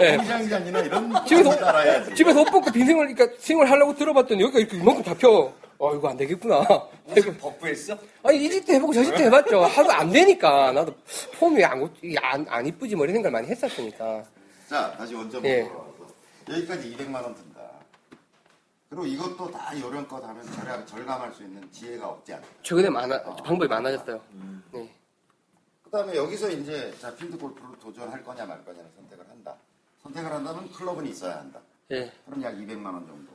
예. 0.00 0.16
홍장장이나 0.16 0.80
이런 0.80 1.26
집에서 1.26 1.52
사람 1.52 1.64
따라야지. 1.66 2.14
집에서 2.14 2.40
옷 2.40 2.44
벗고 2.46 2.70
빈생을 2.70 3.14
그러니까 3.14 3.36
스윙을 3.38 3.70
하려고 3.70 3.94
들어봤더니 3.94 4.42
여기가 4.42 4.58
이렇게 4.60 4.76
이만큼 4.76 5.04
잡혀. 5.04 5.52
어 5.78 5.94
이거 5.96 6.08
안 6.08 6.16
되겠구나. 6.16 6.64
무슨 7.06 7.36
버프했어? 7.38 7.98
아니 8.22 8.44
이 8.44 8.50
집도 8.50 8.72
해보고 8.72 8.92
저 8.92 9.02
집도 9.04 9.18
해봤죠. 9.24 9.62
하도 9.62 9.90
안 9.92 10.10
되니까 10.10 10.70
나도 10.72 10.94
폼이 11.38 11.64
안, 11.64 11.90
안, 12.22 12.46
안 12.48 12.66
이쁘지 12.66 12.94
뭐 12.94 13.04
이런 13.04 13.14
생각을 13.14 13.32
많이 13.32 13.48
했었으니까. 13.48 14.22
자 14.68 14.94
다시 14.96 15.14
원점으로 15.14 15.48
예. 15.48 15.68
여기까지 16.48 16.96
200만 16.96 17.14
원 17.14 17.34
든다. 17.34 17.51
그리고 18.92 19.06
이것도 19.06 19.50
다 19.50 19.80
요령껏 19.80 20.22
하면 20.22 20.52
절약, 20.52 20.86
절감할 20.86 21.32
수 21.32 21.44
있는 21.44 21.72
지혜가 21.72 22.10
없지 22.10 22.34
않다. 22.34 22.46
최근에 22.62 22.90
많아 22.90 23.22
방법이 23.36 23.66
많아졌어요. 23.66 24.22
네. 24.70 24.94
그 25.82 25.90
다음에 25.90 26.14
여기서 26.14 26.50
이제 26.50 26.94
자 27.00 27.14
필드 27.16 27.38
골프를 27.38 27.78
도전할 27.78 28.22
거냐 28.22 28.44
말 28.44 28.62
거냐를 28.62 28.90
선택을 28.94 29.26
한다. 29.30 29.56
선택을 30.02 30.30
한다면 30.30 30.70
클럽은 30.72 31.06
있어야 31.06 31.38
한다. 31.38 31.58
예. 31.90 32.12
그럼 32.26 32.42
약 32.42 32.54
200만 32.54 32.84
원 32.84 33.06
정도 33.06 33.32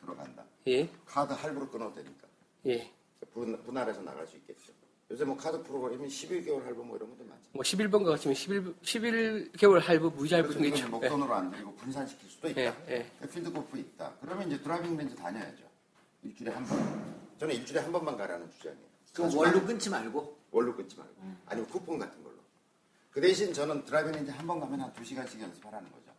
들어간다. 0.00 0.44
예. 0.68 0.88
카드 1.04 1.32
할부로 1.32 1.68
끊어도 1.68 1.96
되니까. 1.96 2.28
예. 2.66 2.92
분, 3.32 3.60
분할해서 3.64 4.02
나갈 4.02 4.24
수 4.28 4.36
있겠죠. 4.36 4.72
요새 5.10 5.24
뭐 5.24 5.36
카드 5.36 5.60
프로그램이 5.62 6.06
11개월 6.06 6.62
할부 6.64 6.84
뭐 6.84 6.96
이런 6.96 7.10
것도 7.10 7.24
많죠. 7.24 7.42
뭐 7.52 7.62
11번가 7.62 8.04
같으면 8.10 8.34
11, 8.34 8.74
11개월 8.80 9.80
할부, 9.80 10.10
무이자 10.10 10.36
할부 10.36 10.52
등게 10.52 10.68
이건 10.68 10.78
있죠. 10.78 10.88
목돈으로 10.88 11.34
안 11.34 11.50
들이고 11.50 11.74
분산시킬 11.74 12.30
수도 12.30 12.48
있다. 12.48 12.60
예, 12.60 12.74
예. 12.88 13.26
필드 13.28 13.52
골프 13.52 13.76
있다. 13.76 14.12
그러면 14.20 14.46
이제 14.46 14.60
driving 14.62 14.96
range 14.96 15.16
다녀야죠. 15.16 15.64
일주일에 16.22 16.52
한 16.52 16.64
번. 16.64 16.78
저는 17.38 17.54
일주일에 17.56 17.80
한 17.82 17.90
번만 17.90 18.16
가라는 18.16 18.48
주장이에요. 18.52 18.84
그럼 19.14 19.36
월로 19.36 19.64
끊지 19.64 19.90
말고. 19.90 20.38
월로 20.52 20.76
끊지 20.76 20.96
말고. 20.96 21.14
아니면 21.46 21.68
쿠폰 21.70 21.98
같은 21.98 22.22
걸로. 22.22 22.36
그 23.10 23.20
대신 23.20 23.52
저는 23.52 23.84
driving 23.84 24.12
range 24.12 24.30
한 24.30 24.46
번 24.46 24.60
가면 24.60 24.80
한 24.80 24.92
두 24.92 25.04
시간씩 25.04 25.40
연습하라는 25.40 25.90
거죠. 25.90 26.12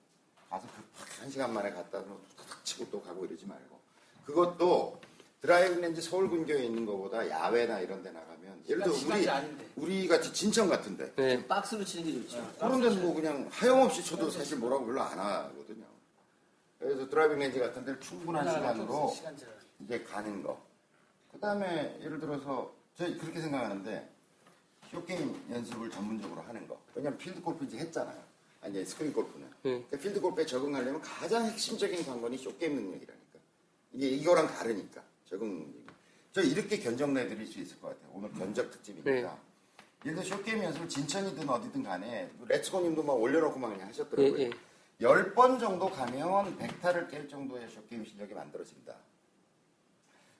가서 0.49 0.67
그 0.67 1.21
한 1.21 1.29
시간 1.29 1.53
만에 1.53 1.69
갔다 1.71 2.03
탁 2.03 2.65
치고 2.65 2.89
또 2.91 3.01
가고 3.01 3.25
이러지 3.25 3.45
말고. 3.45 3.79
그것도 4.25 4.99
driving 5.41 5.81
range 5.81 6.01
서울 6.01 6.29
근교에 6.29 6.65
있는 6.65 6.85
것보다 6.85 7.27
야외나 7.27 7.79
이런 7.79 8.03
데 8.03 8.11
나가면 8.11 8.63
예를 8.69 8.83
들어 8.83 8.93
우리 8.93 9.27
아닌데. 9.29 9.67
우리 9.75 10.07
같이 10.07 10.31
진천 10.31 10.69
같은데 10.69 11.11
네. 11.15 11.47
박스로 11.47 11.83
치는 11.83 12.05
게 12.05 12.13
좋지. 12.13 12.41
그런 12.59 12.79
데는 12.79 13.01
뭐 13.01 13.13
그냥 13.15 13.47
하염없이 13.51 14.03
쳐도 14.05 14.29
사실 14.29 14.57
뭐라고 14.57 14.85
별로 14.85 15.01
안 15.01 15.17
하거든요. 15.17 15.85
그래서 16.77 17.09
드라이빙 17.09 17.39
레인지 17.39 17.59
같은 17.59 17.83
데를 17.83 17.99
충분한 17.99 18.47
시간으로. 18.49 19.15
이제 19.79 20.03
가는 20.03 20.43
거. 20.43 20.61
그 21.31 21.39
다음에 21.39 21.97
예를 22.01 22.19
들어서 22.19 22.71
저희 22.95 23.17
그렇게 23.17 23.41
생각하는데 23.41 24.09
숏게임 24.91 25.43
연습을 25.49 25.89
전문적으로 25.89 26.41
하는 26.41 26.67
거. 26.67 26.79
왜냐면 26.93 27.17
필드 27.17 27.41
골프 27.41 27.65
이제 27.65 27.77
했잖아요. 27.77 28.21
아니 28.61 28.73
이제 28.73 28.85
스크린 28.85 29.11
골프는. 29.11 29.47
네. 29.63 29.71
그러니까 29.71 29.97
필드 29.97 30.21
골프에 30.21 30.45
적응하려면 30.45 31.01
가장 31.01 31.45
핵심적인 31.45 32.05
관건이 32.05 32.37
숏게임 32.37 32.75
능력이라니까. 32.75 33.39
이게 33.93 34.07
이거랑 34.07 34.47
다르니까 34.47 35.01
적응. 35.31 35.73
저 36.33 36.41
이렇게 36.41 36.77
견적 36.77 37.09
내 37.11 37.27
드릴 37.27 37.47
수 37.47 37.59
있을 37.59 37.79
것 37.79 37.89
같아요. 37.89 38.11
오늘 38.13 38.31
견적 38.33 38.69
특집이니까. 38.69 39.11
네. 39.11 39.27
예를 40.05 40.23
들어 40.23 40.35
숏게임 40.35 40.63
연습을 40.63 40.89
진천이든 40.89 41.47
어디든 41.47 41.83
간에 41.83 42.29
레츠고님도 42.47 43.03
막 43.03 43.13
올려놓고 43.13 43.57
막 43.59 43.69
그냥 43.69 43.87
하셨더라고요. 43.87 44.39
예, 44.39 44.43
예. 44.45 44.49
10번 44.99 45.59
정도 45.59 45.89
가면 45.89 46.57
100타를 46.57 47.09
깰 47.09 47.29
정도의 47.29 47.69
숏게임 47.69 48.03
실력이 48.05 48.33
만들어진다. 48.33 48.95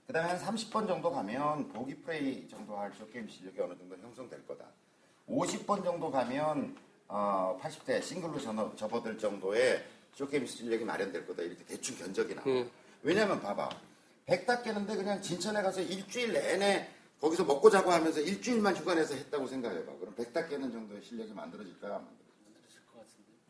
그 0.07 0.13
다음에 0.13 0.30
한 0.30 0.39
30번 0.39 0.88
정도 0.88 1.11
가면 1.11 1.69
보기 1.69 1.95
플레이 2.01 2.47
정도 2.49 2.77
할 2.77 2.91
숏게임 2.93 3.29
실력이 3.30 3.59
어느 3.61 3.77
정도 3.77 3.95
형성될 3.97 4.45
거다. 4.45 4.65
50번 5.30 5.84
정도 5.84 6.11
가면 6.11 6.76
어, 7.07 7.57
80대 7.61 8.01
싱글로 8.01 8.39
전어, 8.39 8.76
접어들 8.76 9.18
정도의 9.18 9.85
숏게임 10.13 10.45
실력이 10.45 10.84
마련될 10.84 11.26
거다. 11.27 11.43
이렇게 11.43 11.63
대충 11.65 11.97
견적이 11.97 12.35
나와. 12.35 12.47
음. 12.47 12.69
왜냐면 13.03 13.41
봐봐. 13.41 13.69
100타 14.31 14.63
깨는데 14.63 14.95
그냥 14.95 15.21
진천에 15.21 15.61
가서 15.61 15.81
일주일 15.81 16.33
내내 16.33 16.89
거기서 17.19 17.43
먹고 17.43 17.69
자고 17.69 17.91
하면서 17.91 18.19
일주일만 18.19 18.75
휴가 18.77 18.95
내서 18.95 19.13
했다고 19.13 19.47
생각해봐. 19.47 19.91
그럼 19.99 20.15
100타 20.15 20.49
깨는 20.49 20.71
정도의 20.71 21.01
실력이 21.03 21.33
만들어질까? 21.33 21.87
안 21.87 21.93
만들어질까? 21.93 22.21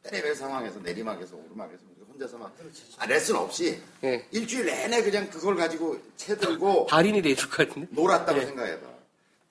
때레벨 0.03 0.35
상황에서 0.35 0.79
내리막에서 0.79 1.35
오르막에서 1.37 1.83
혼자서 2.11 2.37
막 2.37 2.53
아, 2.97 3.05
레슨 3.05 3.35
없이 3.37 3.79
예. 4.03 4.27
일주일 4.31 4.65
내내 4.65 5.03
그냥 5.03 5.29
그걸 5.29 5.55
가지고 5.55 5.97
채 6.17 6.35
들고 6.35 6.87
달인이 6.89 7.21
돼 7.21 7.29
있을 7.29 7.49
것 7.49 7.67
같은데. 7.67 7.87
놀았다고 7.91 8.39
예. 8.41 8.45
생각해봐. 8.45 8.91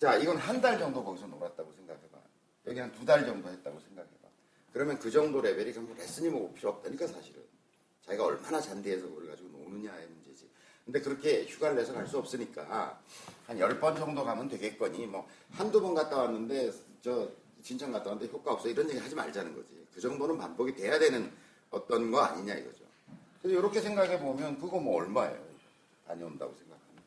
자, 0.00 0.16
이건 0.16 0.36
한 0.38 0.60
달 0.60 0.78
정도 0.78 1.02
거기서 1.04 1.26
놀았다고 1.26 1.72
생각해봐. 1.72 2.18
여기 2.66 2.80
한 2.80 2.92
두 2.92 3.04
달 3.06 3.24
정도 3.24 3.48
했다고 3.48 3.80
생각해봐. 3.80 4.14
그러면 4.72 4.98
그 4.98 5.10
정도 5.10 5.40
레벨이 5.40 5.72
그럼 5.72 5.94
레슨이 5.96 6.28
뭐 6.28 6.52
필요 6.54 6.70
없다니까 6.70 7.06
사실은. 7.06 7.40
자기가 8.04 8.24
얼마나 8.24 8.60
잔디해서 8.60 9.06
그걸 9.08 9.28
가지고 9.28 9.48
문제지. 9.68 10.19
근데 10.90 11.00
그렇게 11.00 11.44
휴가를 11.46 11.76
내서 11.76 11.92
갈 11.92 12.04
수 12.08 12.18
없으니까 12.18 12.98
한열번 13.46 13.94
정도 13.94 14.24
가면 14.24 14.48
되겠거니 14.48 15.06
뭐 15.06 15.28
한두 15.52 15.80
번 15.80 15.94
갔다 15.94 16.16
왔는데 16.22 16.72
저 17.00 17.28
진천 17.62 17.92
갔다 17.92 18.10
왔는데 18.10 18.32
효과 18.32 18.52
없어 18.54 18.68
이런 18.68 18.88
얘기 18.90 18.98
하지 18.98 19.14
말자는 19.14 19.54
거지. 19.54 19.86
그 19.94 20.00
정도는 20.00 20.36
반복이 20.36 20.74
돼야 20.74 20.98
되는 20.98 21.30
어떤 21.70 22.10
거 22.10 22.20
아니냐 22.22 22.54
이거죠. 22.54 22.84
그래서 23.40 23.56
이렇게 23.60 23.80
생각해 23.80 24.18
보면 24.18 24.58
그거 24.58 24.80
뭐 24.80 24.96
얼마예요? 25.00 25.40
다녀온다고 26.08 26.52
생각하면. 26.56 27.02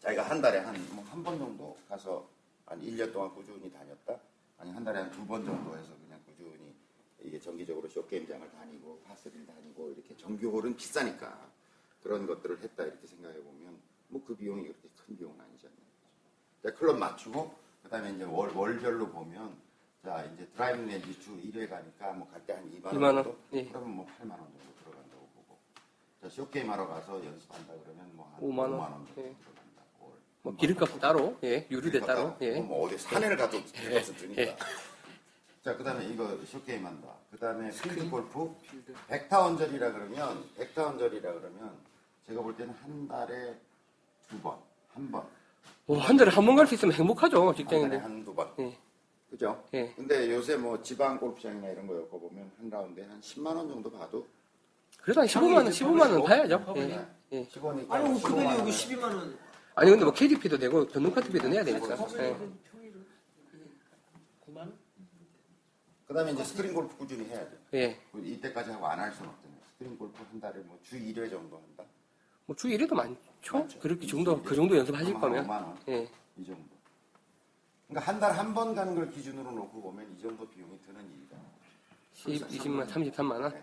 자기가 0.00 0.22
한 0.28 0.42
달에 0.42 0.58
한한번 0.58 1.38
정도 1.38 1.78
가서 1.88 2.28
한 2.66 2.78
1년 2.82 3.10
동안 3.10 3.34
꾸준히 3.34 3.72
다녔다. 3.72 4.18
아니 4.58 4.70
한 4.72 4.84
달에 4.84 4.98
한 4.98 5.10
두 5.12 5.24
번 5.26 5.46
정도 5.46 5.70
해서 5.78 5.88
그냥 6.04 6.20
꾸준히 6.26 6.74
이게 7.24 7.40
정기적으로 7.40 7.88
쇼게임장을 7.88 8.50
다니고 8.52 9.00
파스를 9.06 9.46
다니고 9.46 9.92
이렇게 9.96 10.14
정규홀은 10.18 10.76
비싸니까 10.76 11.56
그런 12.08 12.26
것들을 12.26 12.58
했다 12.62 12.84
이렇게 12.84 13.06
생각해 13.06 13.34
보면 13.36 13.76
뭐 14.08 14.22
그 14.26 14.34
비용이 14.34 14.62
그렇게 14.62 14.88
큰 15.04 15.14
비용은 15.18 15.38
아니지 15.38 15.66
않나요? 15.66 15.82
자, 16.62 16.74
클럽 16.78 16.96
맞추고 16.96 17.54
그다음에 17.82 18.12
이제 18.12 18.24
월 18.24 18.50
월별로 18.54 19.10
보면 19.10 19.54
자 20.02 20.24
이제 20.24 20.46
드라이빙 20.54 20.86
레인지 20.86 21.20
주 21.20 21.36
1회 21.36 21.68
가니까 21.68 22.12
뭐 22.14 22.26
갈 22.32 22.40
때 22.46 22.54
한 22.54 22.64
2만 22.72 22.86
원 22.86 22.94
2만 22.94 23.04
원? 23.04 23.24
정도 23.24 23.38
예. 23.52 23.64
그러면 23.68 23.90
뭐 23.90 24.06
8만 24.06 24.30
원 24.30 24.38
정도 24.40 24.74
들어간다고 24.82 25.28
보고 25.36 25.58
자 26.22 26.28
숏게임 26.30 26.70
하러 26.70 26.86
가서 26.88 27.22
연습한다 27.22 27.74
그러면 27.84 28.16
뭐 28.16 28.30
한 28.30 28.40
5만 28.40 28.56
5만 28.56 28.58
원? 28.58 28.72
원, 28.80 29.06
정도 29.06 29.20
예. 29.20 29.34
들어간다 29.36 29.82
월. 30.00 30.12
뭐 30.42 30.56
기름값은 30.56 31.00
따로, 31.00 31.36
예, 31.44 31.66
유류대 31.70 32.00
따로, 32.00 32.34
예. 32.40 32.58
뭐 32.62 32.86
어디 32.86 32.96
산에를 32.96 33.36
가도 33.36 33.62
기름값을 33.64 34.16
주니까. 34.16 34.40
예. 34.42 34.56
자, 35.62 35.76
그 35.76 35.84
다음에 35.84 36.06
이거 36.06 36.38
숏게임 36.46 36.86
한다. 36.86 37.08
그 37.30 37.38
다음에 37.38 37.70
필드 37.70 38.08
골프. 38.08 38.54
백타 39.08 39.40
언저리라 39.40 39.92
그러면, 39.92 40.48
백타 40.56 40.85
언저리라 40.85 41.32
그러면, 41.34 41.76
제가 42.28 42.42
볼 42.42 42.54
때는 42.56 42.74
한 42.74 43.08
달에 43.08 43.58
두 44.28 44.38
번, 44.40 44.58
한 44.92 45.10
번. 45.10 45.24
뭐, 45.86 45.98
한 45.98 46.16
달에 46.16 46.30
한 46.30 46.44
번 46.44 46.54
갈 46.56 46.66
수 46.66 46.74
있으면 46.74 46.92
행복하죠, 46.94 47.38
한 47.40 47.46
달에 47.46 47.56
직장인들. 47.56 48.04
한두 48.04 48.34
번. 48.34 48.52
예. 48.58 48.76
그죠? 49.30 49.62
예. 49.74 49.92
근데 49.94 50.30
요새 50.34 50.56
뭐 50.56 50.80
지방 50.82 51.18
골프장이나 51.18 51.68
이런 51.68 51.86
거 51.86 51.94
엮어 51.96 52.08
보면 52.18 52.50
한 52.58 52.70
라운드에 52.70 53.04
한 53.04 53.20
10만 53.20 53.46
원 53.56 53.68
정도 53.68 53.90
봐도 53.90 54.26
그래도 55.02 55.20
한 55.20 55.26
15만 55.26 55.54
원, 55.56 55.66
15만원 55.68 56.18
뭐 56.18 56.26
봐야죠. 56.26 56.72
네. 56.74 57.06
예. 57.32 57.38
예. 57.38 57.46
15니까. 57.48 57.90
아니 57.90 58.08
뭐 58.10 58.22
금액이 58.22 58.58
여기 58.58 58.70
12만 58.70 59.02
원. 59.02 59.38
아니, 59.74 59.90
근데 59.90 60.04
뭐 60.04 60.12
캐디피도 60.12 60.56
내고, 60.56 60.86
전동카트비도 60.88 61.48
내야 61.48 61.62
되니까. 61.64 61.86
예. 62.18 62.36
9만 64.46 64.56
원? 64.56 64.76
그 66.06 66.14
다음에 66.14 66.32
이제 66.32 66.42
스크린 66.42 66.74
골프 66.74 66.96
꾸준히 66.96 67.26
해야 67.28 67.38
돼. 67.48 67.58
예. 67.74 68.00
이때까지 68.18 68.70
하고 68.70 68.86
안 68.88 68.98
할 68.98 69.12
수는 69.12 69.28
없잖아요. 69.30 69.58
스크린 69.72 69.96
골프 69.98 70.20
한 70.30 70.40
달에 70.40 70.58
뭐 70.62 70.76
주 70.82 70.96
1회 70.98 71.30
정도 71.30 71.56
한다. 71.58 71.84
뭐, 72.48 72.56
주 72.56 72.66
1회도 72.68 72.94
많죠? 72.94 73.58
많죠. 73.58 73.78
그렇게 73.78 74.06
정도, 74.06 74.42
그 74.42 74.54
정도 74.56 74.74
연습하실 74.78 75.12
거면. 75.20 75.44
5만 75.46 75.50
원. 75.50 75.78
예. 75.88 76.08
이 76.38 76.46
정도. 76.46 76.62
그러니까 77.88 78.10
한 78.10 78.18
달 78.20 78.32
한 78.38 78.54
번 78.54 78.74
가는 78.74 78.94
걸 78.94 79.10
기준으로 79.10 79.50
놓고 79.50 79.82
보면 79.82 80.16
이 80.18 80.22
정도 80.22 80.48
비용이 80.48 80.78
드는 80.86 81.00
일이다. 81.12 81.36
10, 82.14 82.48
20만, 82.48 82.88
33만원? 82.88 83.62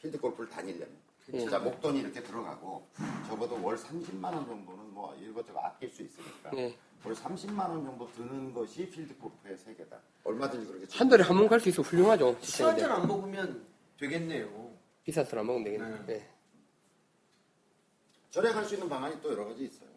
필드 0.00 0.20
골프를 0.20 0.48
다니려면. 0.48 0.88
예. 1.32 1.48
자, 1.48 1.58
목돈이 1.58 1.98
이렇게 2.00 2.22
들어가고 2.22 2.86
적어도 3.28 3.60
월 3.62 3.76
30만 3.76 4.24
원 4.24 4.46
정도는 4.46 4.94
뭐 4.94 5.14
이것저것 5.16 5.58
아낄 5.60 5.90
수 5.90 6.02
있으니까 6.02 6.50
예. 6.56 6.76
월 7.04 7.12
30만 7.14 7.58
원 7.58 7.84
정도 7.84 8.08
드는 8.12 8.52
것이 8.54 8.88
필드 8.88 9.16
골프의 9.18 9.56
세계다. 9.58 9.96
얼마든지 10.24 10.66
그렇게 10.66 10.86
한 10.96 11.08
달에 11.08 11.22
한 11.24 11.36
번 11.36 11.48
갈 11.48 11.58
수 11.60 11.68
있으면 11.68 11.84
훌륭하죠. 11.88 12.40
잔안 12.40 13.06
먹으면 13.08 13.64
되겠네요. 13.98 14.70
비싼 15.04 15.24
술안 15.24 15.44
먹으면 15.46 15.64
되겠네. 15.64 16.06
네. 16.06 16.14
예. 16.14 16.28
절약할 18.30 18.64
수 18.64 18.74
있는 18.74 18.88
방안이 18.88 19.16
또 19.22 19.32
여러 19.32 19.44
가지 19.46 19.64
있어요. 19.64 19.88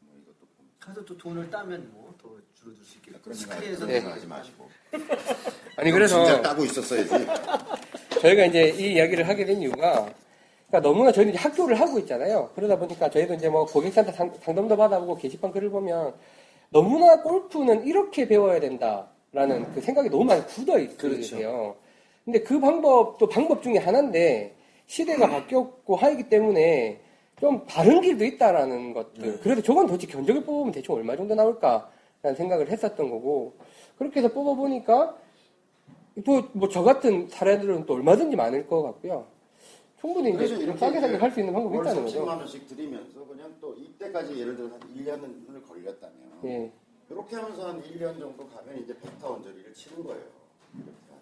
뭐 0.00 0.14
이것도 0.20 0.46
보면. 0.56 0.70
가서 0.80 1.04
또 1.04 1.16
돈을 1.16 1.50
따면 1.50 1.88
뭐 1.92 2.06
더 2.20 2.30
줄어들 2.54 2.82
수 2.84 2.96
있겠고. 2.96 3.20
그런 3.20 3.36
스크린에서 3.36 3.78
생각 3.86 3.94
예. 3.94 4.00
생각하지 4.00 4.26
마시고. 4.26 4.68
아니, 5.76 5.90
그래서. 5.92 6.24
진짜 6.24 6.42
따고 6.42 6.64
있었어야지. 6.64 7.10
저희가 8.20 8.46
이제 8.46 8.70
이 8.70 8.94
이야기를 8.94 9.28
하게 9.28 9.44
된 9.44 9.60
이유가 9.60 9.92
그러니까 10.68 10.80
너무나 10.80 11.12
저희는 11.12 11.34
이제 11.34 11.40
학교를 11.40 11.78
하고 11.78 11.98
있잖아요. 12.00 12.50
그러다 12.54 12.78
보니까 12.78 13.08
저희도 13.10 13.34
이제 13.34 13.48
뭐 13.48 13.66
고객센터 13.66 14.10
상, 14.12 14.32
상담도 14.42 14.76
받아보고 14.76 15.16
게시판 15.16 15.52
글을 15.52 15.70
보면 15.70 16.14
너무나 16.70 17.20
골프는 17.22 17.86
이렇게 17.86 18.26
배워야 18.26 18.58
된다라는 18.58 19.72
그 19.74 19.80
생각이 19.80 20.08
너무 20.08 20.24
많이 20.24 20.44
굳어 20.46 20.78
있으세요. 20.78 21.76
근데 22.24 22.40
그 22.42 22.58
방법도 22.58 23.28
방법 23.28 23.62
중에 23.62 23.76
하나인데 23.78 24.56
시대가 24.86 25.28
바뀌었고 25.28 25.94
하기 25.94 26.28
때문에 26.28 27.00
좀 27.38 27.64
다른 27.66 28.00
길도 28.00 28.24
있다라는 28.24 28.94
것들. 28.94 29.40
그래도 29.40 29.60
저건 29.62 29.86
도대체 29.86 30.06
견적을 30.06 30.44
뽑으면 30.44 30.72
대충 30.72 30.94
얼마 30.94 31.14
정도 31.16 31.34
나올까라는 31.34 32.34
생각을 32.36 32.70
했었던 32.70 33.10
거고 33.10 33.54
그렇게 33.98 34.20
해서 34.20 34.32
뽑아보니까 34.32 35.16
또 36.24 36.40
뭐 36.54 36.68
저 36.70 36.82
같은 36.82 37.28
사례들은 37.28 37.84
또 37.84 37.94
얼마든지 37.94 38.36
많을 38.36 38.66
것 38.66 38.82
같고요. 38.82 39.26
충분히 40.00 40.30
이제 40.34 40.46
좀 40.48 40.76
싸게 40.78 41.00
싸게 41.00 41.16
할 41.16 41.30
수 41.30 41.40
있는 41.40 41.52
방법이 41.52 41.76
월 41.76 41.84
있다는 41.86 42.02
30만 42.02 42.04
거죠. 42.04 42.24
원씩 42.26 42.68
드리면서 42.68 43.26
그냥 43.26 43.54
또 43.60 43.74
이때까지 43.74 44.38
예를 44.40 44.56
들어서 44.56 44.74
한 44.76 44.80
1년을 44.94 45.66
걸렸다면 45.68 46.16
예. 46.44 46.72
이렇게 47.10 47.36
하면서 47.36 47.68
한 47.68 47.82
1년 47.82 48.18
정도 48.18 48.46
가면 48.48 48.78
이제 48.82 48.96
백타 48.98 49.28
원저리를 49.28 49.74
치는 49.74 50.04
거예요. 50.04 50.22
이렇게 50.74 50.90
한 51.10 51.18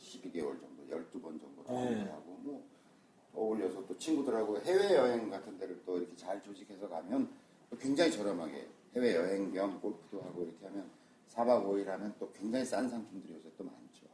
12개월 0.00 0.58
정도, 0.60 0.82
12번 0.90 1.40
정도 1.40 1.62
하고 1.66 2.36
뭐 2.42 2.62
어울려서 3.34 3.86
또 3.86 3.96
친구들하고 3.98 4.60
해외여행 4.60 5.30
같은 5.30 5.58
데를 5.58 5.80
또 5.84 5.98
이렇게 5.98 6.14
잘 6.16 6.42
조직해서 6.42 6.88
가면 6.88 7.28
또 7.70 7.76
굉장히 7.76 8.10
저렴하게 8.12 8.68
해외여행 8.94 9.52
겸 9.52 9.80
골프도 9.80 10.20
하고 10.22 10.42
이렇게 10.44 10.64
하면 10.66 10.88
4박 11.30 11.64
5일 11.66 11.86
하면 11.86 12.14
또 12.18 12.30
굉장히 12.32 12.64
싼 12.64 12.88
상품들이 12.88 13.34
요새 13.34 13.50
또 13.56 13.64
많죠. 13.64 14.06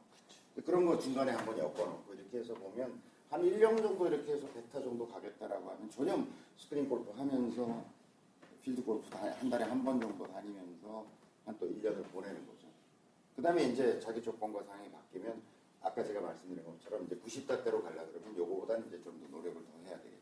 그런 0.65 0.87
거 0.87 0.99
중간에 0.99 1.33
한번 1.33 1.59
엮어놓고 1.59 2.15
이렇게 2.15 2.39
해서 2.39 2.55
보면 2.55 3.01
한 3.31 3.43
1년 3.43 3.81
정도 3.83 4.07
이렇게 4.09 4.33
해서 4.33 4.47
백타 4.49 4.81
정도 4.81 5.07
가겠다라고 5.07 5.71
하면 5.71 5.91
전혀 5.91 6.19
스크린 6.57 6.89
골프 6.89 7.11
하면서 7.13 7.85
필드 8.63 8.83
골프 8.85 9.09
다- 9.11 9.31
한 9.39 9.49
달에 9.51 9.65
한 9.65 9.83
번 9.85 10.01
정도 10.01 10.27
다니면서 10.27 11.07
한 11.47 11.57
또 11.59 11.67
1년을 11.67 12.05
보내는 12.13 12.47
거죠. 12.47 12.69
그 13.37 13.43
다음에 13.43 13.65
이제 13.65 13.99
자기 14.01 14.23
조건과 14.23 14.63
상황이 14.65 14.91
바뀌면 14.91 15.41
아까 15.83 16.05
제가 16.05 16.21
말씀드린 16.21 16.65
것처럼 16.65 17.07
이제 17.07 17.17
90다대로 17.17 17.83
가려 17.83 18.07
그러면 18.13 18.37
요거보다는 18.37 18.87
이제 18.89 19.01
좀 19.03 19.19
더 19.21 19.29
노력을 19.37 19.55
더 19.65 19.71
해야 19.89 19.97
되겠죠. 19.99 20.21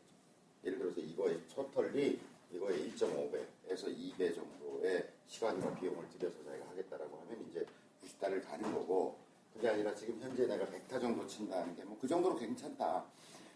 예를 0.63 0.77
들어서 0.79 0.99
이거의 1.01 1.39
초털리 1.47 2.19
이거의 2.53 2.91
1.5배에서 2.91 3.85
2배 3.95 4.33
정도의 4.35 5.07
시간과 5.27 5.75
비용을 5.75 6.07
들여서 6.17 6.43
자기가 6.43 6.69
하겠다라고 6.71 7.17
하면 7.21 7.45
이제 7.49 7.65
90다를 8.03 8.43
가는 8.45 8.73
거고 8.73 9.17
그게 9.53 9.69
아니라 9.69 9.93
지금 9.95 10.19
현재 10.21 10.45
내가 10.47 10.65
100타 10.65 10.99
정도 11.01 11.25
친다는 11.27 11.75
게 11.75 11.83
뭐 11.83 11.97
그 11.99 12.07
정도로 12.07 12.35
괜찮다. 12.37 13.03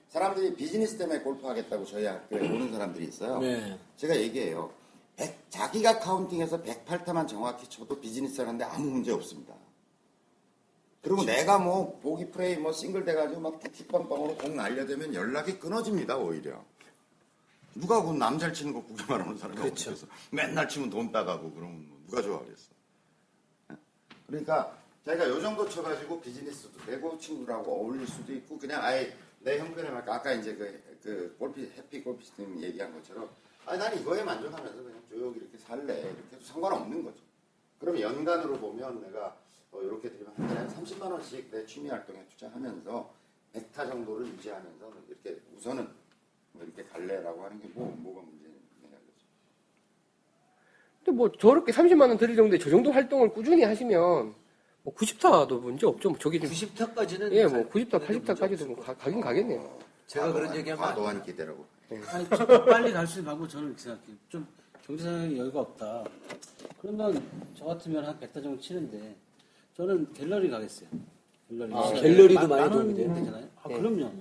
사람들이 0.09 0.53
비즈니스 0.55 0.97
때문에 0.97 1.21
골프 1.21 1.47
하겠다고 1.47 1.85
저희 1.85 2.05
학교에 2.05 2.39
오는 2.47 2.71
사람들이 2.71 3.05
있어요. 3.05 3.39
네. 3.39 3.79
제가 3.97 4.15
얘기해요. 4.15 4.71
100 5.15 5.49
자기가 5.49 5.99
카운팅해서 5.99 6.61
108타만 6.61 7.27
정확히 7.27 7.67
쳐도 7.69 7.99
비즈니스 7.99 8.41
하는데 8.41 8.63
아무 8.65 8.91
문제 8.91 9.11
없습니다. 9.11 9.55
그리고 11.03 11.23
내가 11.25 11.59
뭐 11.59 11.99
보기 11.99 12.31
프레이 12.31 12.55
뭐 12.55 12.71
싱글 12.71 13.03
돼가지고 13.03 13.41
막 13.41 13.59
틱틱빵빵으로 13.59 14.37
공 14.37 14.55
날려대면 14.55 15.13
연락이 15.13 15.59
끊어집니다 15.59 16.17
오히려. 16.17 16.63
누가 17.75 18.01
그 18.01 18.11
남잘 18.11 18.53
치는 18.53 18.71
거 18.71 18.81
구경만 18.83 19.21
하는 19.21 19.37
사람이 19.37 19.59
그렇죠. 19.59 19.91
없어서 19.91 20.11
맨날 20.31 20.69
치면 20.69 20.89
돈 20.89 21.11
따가고 21.11 21.51
그러면 21.51 21.89
뭐 21.89 21.99
누가 22.07 22.21
좋아하겠어. 22.21 22.71
그러니까 24.27 24.77
자기가 25.05 25.27
요 25.27 25.41
정도 25.41 25.67
쳐가지고 25.67 26.21
비즈니스도 26.21 26.85
되고 26.85 27.17
친구들하고 27.17 27.81
어울릴 27.81 28.07
수도 28.07 28.33
있고 28.33 28.57
그냥 28.57 28.81
아예 28.81 29.13
내 29.39 29.59
형편에 29.59 29.89
맞게 29.89 30.09
아까 30.09 30.31
이제 30.31 30.55
그, 30.55 30.99
그 31.03 31.35
골프 31.37 31.59
해피 31.61 32.01
골피스님 32.01 32.63
얘기한 32.63 32.93
것처럼 32.93 33.29
아니 33.65 33.77
난 33.77 33.99
이거에 33.99 34.23
만족하면서 34.23 34.83
그냥 34.83 35.01
쭉 35.09 35.33
이렇게 35.35 35.57
살래 35.57 35.99
이렇게 35.99 36.35
해도 36.35 36.45
상관없는 36.45 37.03
거죠. 37.03 37.17
그럼 37.79 37.99
연간으로 37.99 38.57
보면 38.57 39.01
내가 39.01 39.35
어, 39.73 39.81
이렇게 39.81 40.09
드리면 40.09 40.33
한 40.37 40.47
달에 40.47 40.59
한 40.59 40.67
30만 40.69 41.11
원씩 41.11 41.49
내 41.51 41.65
취미 41.65 41.89
활동에 41.89 42.23
투자하면서 42.29 43.13
100타 43.53 43.87
정도를 43.89 44.27
유지하면서 44.27 44.91
이렇게 45.09 45.41
우선은 45.57 45.87
뭐 46.53 46.63
이렇게 46.63 46.83
갈래라고 46.83 47.43
하는 47.43 47.59
게 47.61 47.67
뭐 47.73 47.87
뭐가 47.97 48.21
문제냐 48.21 48.53
거죠. 48.53 48.97
근데 51.03 51.11
뭐 51.17 51.31
저렇게 51.31 51.71
30만 51.71 52.01
원 52.09 52.17
들일 52.17 52.35
정도의 52.35 52.59
저 52.59 52.69
정도 52.69 52.91
활동을 52.91 53.33
꾸준히 53.33 53.63
하시면 53.63 54.35
뭐 54.83 54.93
90타도 54.95 55.59
문제 55.61 55.85
없죠. 55.87 56.09
뭐 56.09 56.17
저기 56.19 56.39
좀 56.39 56.49
90타까지는 56.49 57.31
예, 57.31 57.45
뭐 57.47 57.67
90타, 57.69 58.05
80타까지도 58.05 58.67
뭐 58.67 58.75
가, 58.83 58.93
가긴 58.95 59.21
가겠네요. 59.21 59.79
제가 60.07 60.31
그런 60.33 60.55
얘기하면 60.55 60.83
안 60.83 60.89
과도한 60.91 61.23
기대라고. 61.23 61.65
아니, 61.89 62.27
좀 62.29 62.65
빨리 62.65 62.91
갈 62.91 63.05
수 63.07 63.19
있는 63.19 63.31
방법 63.31 63.47
저는 63.49 63.67
이렇게 63.69 63.81
생각해요. 63.81 64.15
좀 64.29 64.47
경제상의 64.85 65.37
여유가 65.37 65.61
없다. 65.61 66.03
그러면 66.81 67.23
저 67.55 67.65
같으면 67.65 68.05
한 68.05 68.19
100타 68.19 68.33
정도 68.43 68.59
치는데 68.59 69.15
저는 69.75 70.11
갤러리 70.13 70.49
가겠어요. 70.49 70.89
갤러리. 71.49 71.73
아, 71.73 71.91
갤러리도 71.93 72.41
마- 72.41 72.47
많이 72.47 72.61
만 72.61 72.71
도움이 72.71 72.93
돼요? 72.95 73.13
되잖아요. 73.15 73.47
아, 73.61 73.67
네. 73.67 73.77
그럼요. 73.79 74.11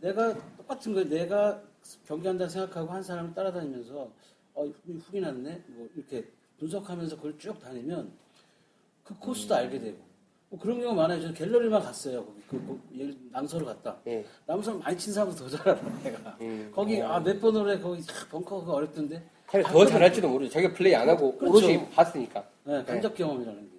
내가 0.00 0.34
똑같은 0.56 0.92
거예요. 0.94 1.08
내가 1.08 1.62
경기한다 2.06 2.48
생각하고 2.48 2.90
한 2.92 3.02
사람을 3.02 3.34
따라다니면서 3.34 4.10
어, 4.54 4.64
후- 4.64 4.72
훅이 5.10 5.20
났네. 5.20 5.62
뭐 5.68 5.88
이렇게 5.96 6.24
분석하면서 6.58 7.16
그걸 7.16 7.38
쭉 7.38 7.58
다니면 7.60 8.10
그 9.04 9.14
코스도 9.18 9.54
알게 9.54 9.78
되고 9.78 9.96
뭐 10.50 10.58
그런 10.58 10.80
경우 10.80 10.94
많아요. 10.94 11.20
저는 11.20 11.34
갤러리만 11.34 11.82
갔어요. 11.82 12.24
거기 12.24 12.40
그, 12.48 12.80
그 12.90 13.28
남서로 13.30 13.64
갔다. 13.66 13.96
예. 14.06 14.24
남선 14.46 14.78
많이 14.80 14.96
친 14.98 15.12
사람도 15.12 15.36
더잘 15.36 15.68
알아, 15.68 15.80
내가. 16.02 16.36
음. 16.40 16.70
거기, 16.74 17.00
아, 17.02 17.20
몇 17.20 17.38
번으로 17.40 17.70
해, 17.70 17.78
거기, 17.78 18.02
차, 18.02 18.26
벙커 18.28 18.64
가 18.64 18.72
어렵던데. 18.72 19.22
더 19.64 19.86
잘할지도 19.86 20.28
모르죠. 20.28 20.50
자기가 20.52 20.74
플레이 20.74 20.94
안 20.94 21.08
하고 21.08 21.36
그렇죠. 21.36 21.56
오롯이 21.66 21.90
봤으니까. 21.90 22.46
네, 22.64 22.82
간접 22.84 23.14
경험이라는 23.14 23.70
게. 23.70 23.77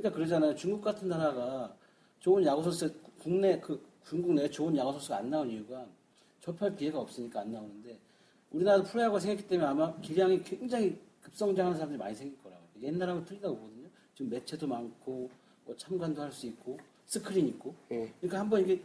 그러니까 0.00 0.10
그러잖아요. 0.10 0.54
중국 0.54 0.82
같은 0.82 1.08
나라가 1.08 1.74
좋은 2.20 2.44
야구 2.44 2.62
선수 2.62 2.92
국내 3.18 3.58
그 3.60 3.82
중국 4.04 4.34
내에 4.34 4.48
좋은 4.50 4.76
야구 4.76 4.92
선수가 4.92 5.16
안 5.16 5.30
나온 5.30 5.50
이유가 5.50 5.86
접할 6.40 6.74
기회가 6.76 7.00
없으니까 7.00 7.40
안 7.40 7.52
나오는데 7.52 7.98
우리나라도 8.50 8.84
프로야구가 8.84 9.20
생겼기 9.20 9.48
때문에 9.48 9.68
아마 9.68 9.98
기량이 10.00 10.42
굉장히 10.42 10.98
급성장하는 11.22 11.76
사람들이 11.76 11.98
많이 11.98 12.14
생길 12.14 12.40
거라고. 12.42 12.62
옛날하고 12.82 13.24
틀리다고 13.24 13.56
보거든요. 13.56 13.88
지금 14.14 14.30
매체도 14.30 14.66
많고 14.66 15.30
뭐 15.64 15.76
참관도 15.76 16.22
할 16.22 16.30
수 16.30 16.46
있고 16.46 16.78
스크린 17.06 17.48
있고. 17.48 17.74
예. 17.90 18.12
그러니까 18.20 18.38
한번 18.40 18.60
이게 18.62 18.80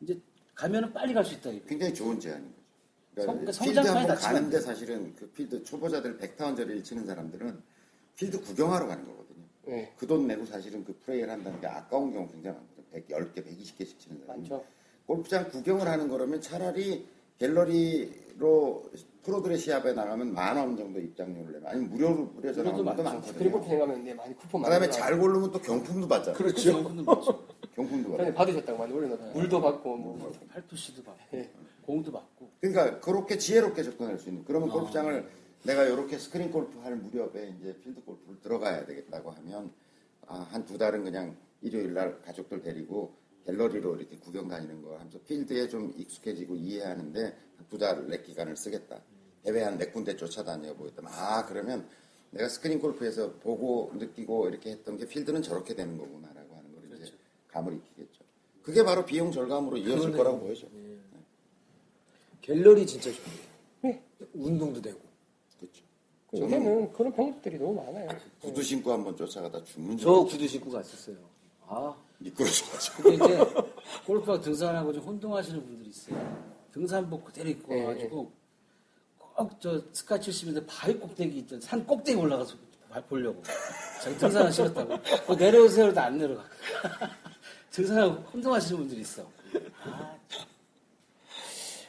이제 0.00 0.18
가면은 0.54 0.92
빨리 0.92 1.14
갈 1.14 1.24
수 1.24 1.34
있다 1.34 1.50
이거. 1.50 1.66
굉장히 1.66 1.94
좋은 1.94 2.18
제안인 2.18 2.44
거죠. 3.14 3.26
성- 3.26 3.38
그러니까 3.38 3.52
그러니까 3.52 3.82
필드 3.82 3.88
한번 3.98 4.16
가는데 4.16 4.60
사실은 4.60 5.14
그 5.16 5.30
필드 5.30 5.64
초보자들 5.64 6.18
100타 6.18 6.37
언저리를 6.37 6.84
치는 6.84 7.06
사람들은 7.06 7.62
필드 8.16 8.40
구경하러 8.42 8.86
가는 8.86 9.04
거거 9.06 9.19
든요. 9.70 9.76
예. 9.76 9.92
그돈 9.96 10.26
내고 10.26 10.44
사실은 10.44 10.84
그 10.84 10.94
플레이를 11.04 11.30
한다는 11.30 11.60
게 11.60 11.66
아까운 11.66 12.12
경우 12.12 12.28
굉장히 12.30 12.56
많거든요. 12.56 13.24
110개, 13.32 13.46
120개씩 13.46 13.98
치는 13.98 14.20
사람. 14.26 14.38
많죠. 14.40 14.64
골프장 15.06 15.48
구경을 15.48 15.86
하는 15.88 16.08
거라면 16.08 16.40
차라리 16.40 17.06
갤러리로 17.38 18.84
프로들의 19.22 19.58
시합에 19.58 19.92
나가면 19.92 20.32
만 20.32 20.56
원 20.56 20.76
정도 20.76 20.98
입장료를 21.00 21.52
내면 21.54 21.66
아니면 21.68 21.90
무료로 21.90 22.32
그래도 22.34 22.62
나가는 22.62 22.84
것도 22.84 23.02
많- 23.02 23.14
많거든요. 23.14 23.38
그리고 23.38 23.62
생각하면 23.62 24.04
네, 24.04 24.14
많이 24.14 24.34
쿠폰 24.36 24.62
많이 24.62 24.74
그다음에. 24.74 24.90
잘 24.90 25.18
고르면 25.18 25.52
또 25.52 25.58
경품도 25.60 26.08
받잖아요. 26.08 26.36
그렇죠. 26.38 26.82
경품도 27.74 28.10
전에 28.10 28.16
받아요. 28.16 28.34
받으셨다고 28.34 28.78
많이 28.78 28.92
올려놓고 28.92 29.38
물도 29.38 29.60
받고 29.60 29.96
뭐 29.96 30.32
팔토시도 30.52 31.02
받고 31.02 31.36
예. 31.38 31.50
공도 31.82 32.12
받고. 32.12 32.48
그러니까 32.60 33.00
그렇게 33.00 33.36
지혜롭게 33.36 33.82
접근할 33.82 34.18
수 34.18 34.28
있는 34.28 34.44
그러면 34.44 34.70
아. 34.70 34.72
골프장을 34.72 35.28
내가 35.64 35.84
이렇게 35.84 36.18
스크린 36.18 36.50
골프 36.50 36.78
할 36.80 36.96
무렵에 36.96 37.54
이제 37.60 37.76
필드 37.82 38.02
골프를 38.04 38.40
들어가야 38.40 38.86
되겠다고 38.86 39.30
하면 39.30 39.72
아, 40.26 40.46
한 40.50 40.64
두 40.64 40.78
달은 40.78 41.04
그냥 41.04 41.36
일요일 41.60 41.92
날 41.92 42.20
가족들 42.22 42.62
데리고 42.62 43.14
갤러리로 43.44 43.96
이렇게 43.96 44.16
구경 44.16 44.48
다니는 44.48 44.82
거 44.82 44.94
하면서 44.98 45.18
필드에 45.20 45.68
좀 45.68 45.92
익숙해지고 45.96 46.54
이해하는데 46.56 47.36
한두달 47.58 48.06
내 48.08 48.22
기간을 48.22 48.56
쓰겠다. 48.56 49.00
대회 49.42 49.62
한 49.62 49.76
네 49.78 49.86
군데 49.90 50.16
쫓아다녀 50.16 50.74
보였다. 50.74 51.02
아 51.06 51.44
그러면 51.46 51.86
내가 52.30 52.48
스크린 52.48 52.78
골프에서 52.78 53.32
보고 53.40 53.90
느끼고 53.94 54.48
이렇게 54.48 54.70
했던 54.70 54.96
게 54.96 55.06
필드는 55.06 55.42
저렇게 55.42 55.74
되는 55.74 55.98
거구나라고 55.98 56.56
하는 56.56 56.72
걸 56.74 56.98
이제 57.00 57.12
감을 57.48 57.74
익히겠죠. 57.74 58.22
그게 58.62 58.84
바로 58.84 59.04
비용 59.04 59.32
절감으로 59.32 59.76
이어질 59.78 59.96
그러네요. 60.12 60.16
거라고 60.16 60.40
보여져. 60.40 60.66
갤러리 62.42 62.86
진짜 62.86 63.10
좋아요. 63.10 63.38
네. 63.82 64.02
운동도 64.34 64.80
되고. 64.80 65.00
요새는 66.34 66.92
그런 66.92 67.12
방법들이 67.12 67.58
너무 67.58 67.74
많아요. 67.82 68.08
구두 68.40 68.62
신고 68.62 68.92
한번 68.92 69.16
쫓아가다 69.16 69.64
죽는 69.64 69.96
줄저 69.96 70.24
구두 70.24 70.46
신고 70.46 70.70
갔었어요. 70.70 71.16
아, 71.66 71.94
미끄러져가지고. 72.18 73.02
근데 73.02 73.14
이제 73.24 73.44
골프와 74.06 74.40
등산하고 74.40 74.92
좀 74.92 75.02
혼동하시는 75.02 75.60
분들이 75.64 75.90
있어요. 75.90 76.50
등산복 76.72 77.24
그대로 77.24 77.48
입고 77.50 77.74
예, 77.76 77.84
와가지고 77.84 78.16
꼭 78.24 78.40
저 79.60 79.82
스카 79.92 80.18
70인데 80.18 80.64
바위 80.68 80.94
꼭대기 80.94 81.38
있던 81.38 81.60
산 81.60 81.84
꼭대기 81.86 82.18
올라가서 82.18 82.56
발 82.90 83.02
보려고. 83.06 83.42
자기 84.02 84.16
등산은 84.18 84.52
싫었다고. 84.52 84.96
그 85.26 85.32
내려오세요도 85.32 85.98
안 86.00 86.18
내려가. 86.18 86.44
등산하고 87.70 88.14
혼동하시는 88.32 88.78
분들이 88.80 89.00
있어. 89.00 89.24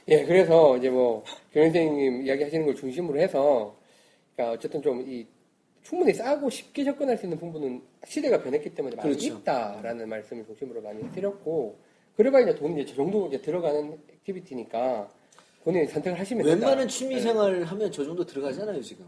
예, 0.08 0.26
그래서 0.26 0.78
이제 0.78 0.90
뭐 0.90 1.24
교수님 1.52 2.26
이야기 2.26 2.44
하시는 2.44 2.66
걸 2.66 2.76
중심으로 2.76 3.20
해서 3.20 3.76
그러니까 4.36 4.54
어쨌든 4.58 4.82
좀 4.82 5.02
이 5.08 5.26
충분히 5.84 6.14
싸고 6.14 6.50
쉽게 6.50 6.84
접근할 6.84 7.18
수 7.18 7.26
있는 7.26 7.40
부분은 7.40 7.82
시대가 8.06 8.42
변했기 8.44 8.70
때문에 8.76 8.96
많이 8.96 9.10
그렇죠. 9.10 9.34
있다라는 9.40 10.08
말씀을 10.10 10.46
중심으로 10.46 10.82
많이 10.82 11.12
드렸고 11.12 11.76
그래봐야 12.16 12.44
이제 12.44 12.54
돈이 12.56 12.82
이제 12.84 12.92
저 12.92 12.98
정도 12.98 13.28
이제 13.28 13.42
들어가는 13.42 13.98
액티비티니까 14.14 15.10
본인이 15.64 15.88
선택을 15.88 16.20
하시면 16.20 16.46
된다. 16.46 16.68
웬만한 16.68 16.88
취미 16.88 17.20
생활 17.20 17.64
하면 17.64 17.92
저 17.92 18.04
정도 18.04 18.24
들어가잖아요, 18.26 18.80
지금. 18.82 19.06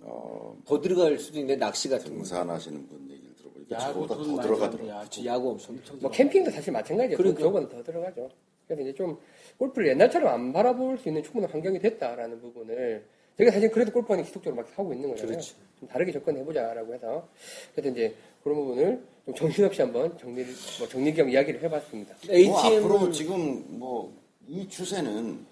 어, 0.00 0.56
더 0.64 0.80
들어갈 0.80 1.18
수도 1.18 1.38
있는데, 1.38 1.56
낚시 1.58 1.88
같은 1.88 2.08
거. 2.10 2.16
등산하시는 2.16 2.86
분 2.88 3.10
얘기를 3.10 3.34
들어보니까 3.36 3.76
야구 3.76 3.92
저보다 3.94 4.14
돈 4.14 4.24
더 4.24 4.30
많이 4.36 4.42
들어가더라고요. 4.48 4.48
들어가더라고요. 4.48 4.90
야구. 4.94 5.04
그치, 5.04 5.26
야구 5.26 5.50
엄청 5.50 5.74
뭐 5.76 5.84
들어가. 5.84 6.08
캠핑도 6.10 6.50
사실 6.50 6.72
마찬가지예요. 6.72 7.16
그러니까. 7.16 7.40
저거는 7.42 7.68
더 7.68 7.82
들어가죠. 7.82 8.30
그래서 8.66 8.82
이제 8.82 8.94
좀 8.94 9.18
골프를 9.58 9.88
옛날처럼 9.88 10.28
안 10.32 10.52
바라볼 10.52 10.98
수 10.98 11.08
있는 11.08 11.22
충분한 11.22 11.50
환경이 11.50 11.78
됐다라는 11.78 12.40
부분을 12.40 13.04
저희가 13.38 13.52
사실 13.52 13.70
그래도 13.70 13.92
골프하는 13.92 14.24
지속적으로 14.24 14.62
막 14.62 14.70
하고 14.78 14.92
있는 14.92 15.08
거잖아요. 15.10 15.32
그렇죠. 15.36 15.54
좀 15.80 15.88
다르게 15.88 16.12
접근해보자라고 16.12 16.94
해서 16.94 17.28
그래서 17.74 17.90
이제 17.90 18.14
그런 18.42 18.56
부분을 18.58 19.02
좀 19.26 19.34
정신없이 19.34 19.80
한번 19.82 20.16
정리를 20.18 20.52
뭐 20.78 20.88
정리 20.88 21.12
겸 21.14 21.28
이야기를 21.28 21.62
해봤습니다. 21.62 22.14
뭐 22.26 22.34
ATM 22.34 22.84
앞으로 22.84 23.06
을 23.06 23.12
지금 23.12 23.64
뭐 23.78 24.12
이 24.48 24.68
추세는 24.68 25.46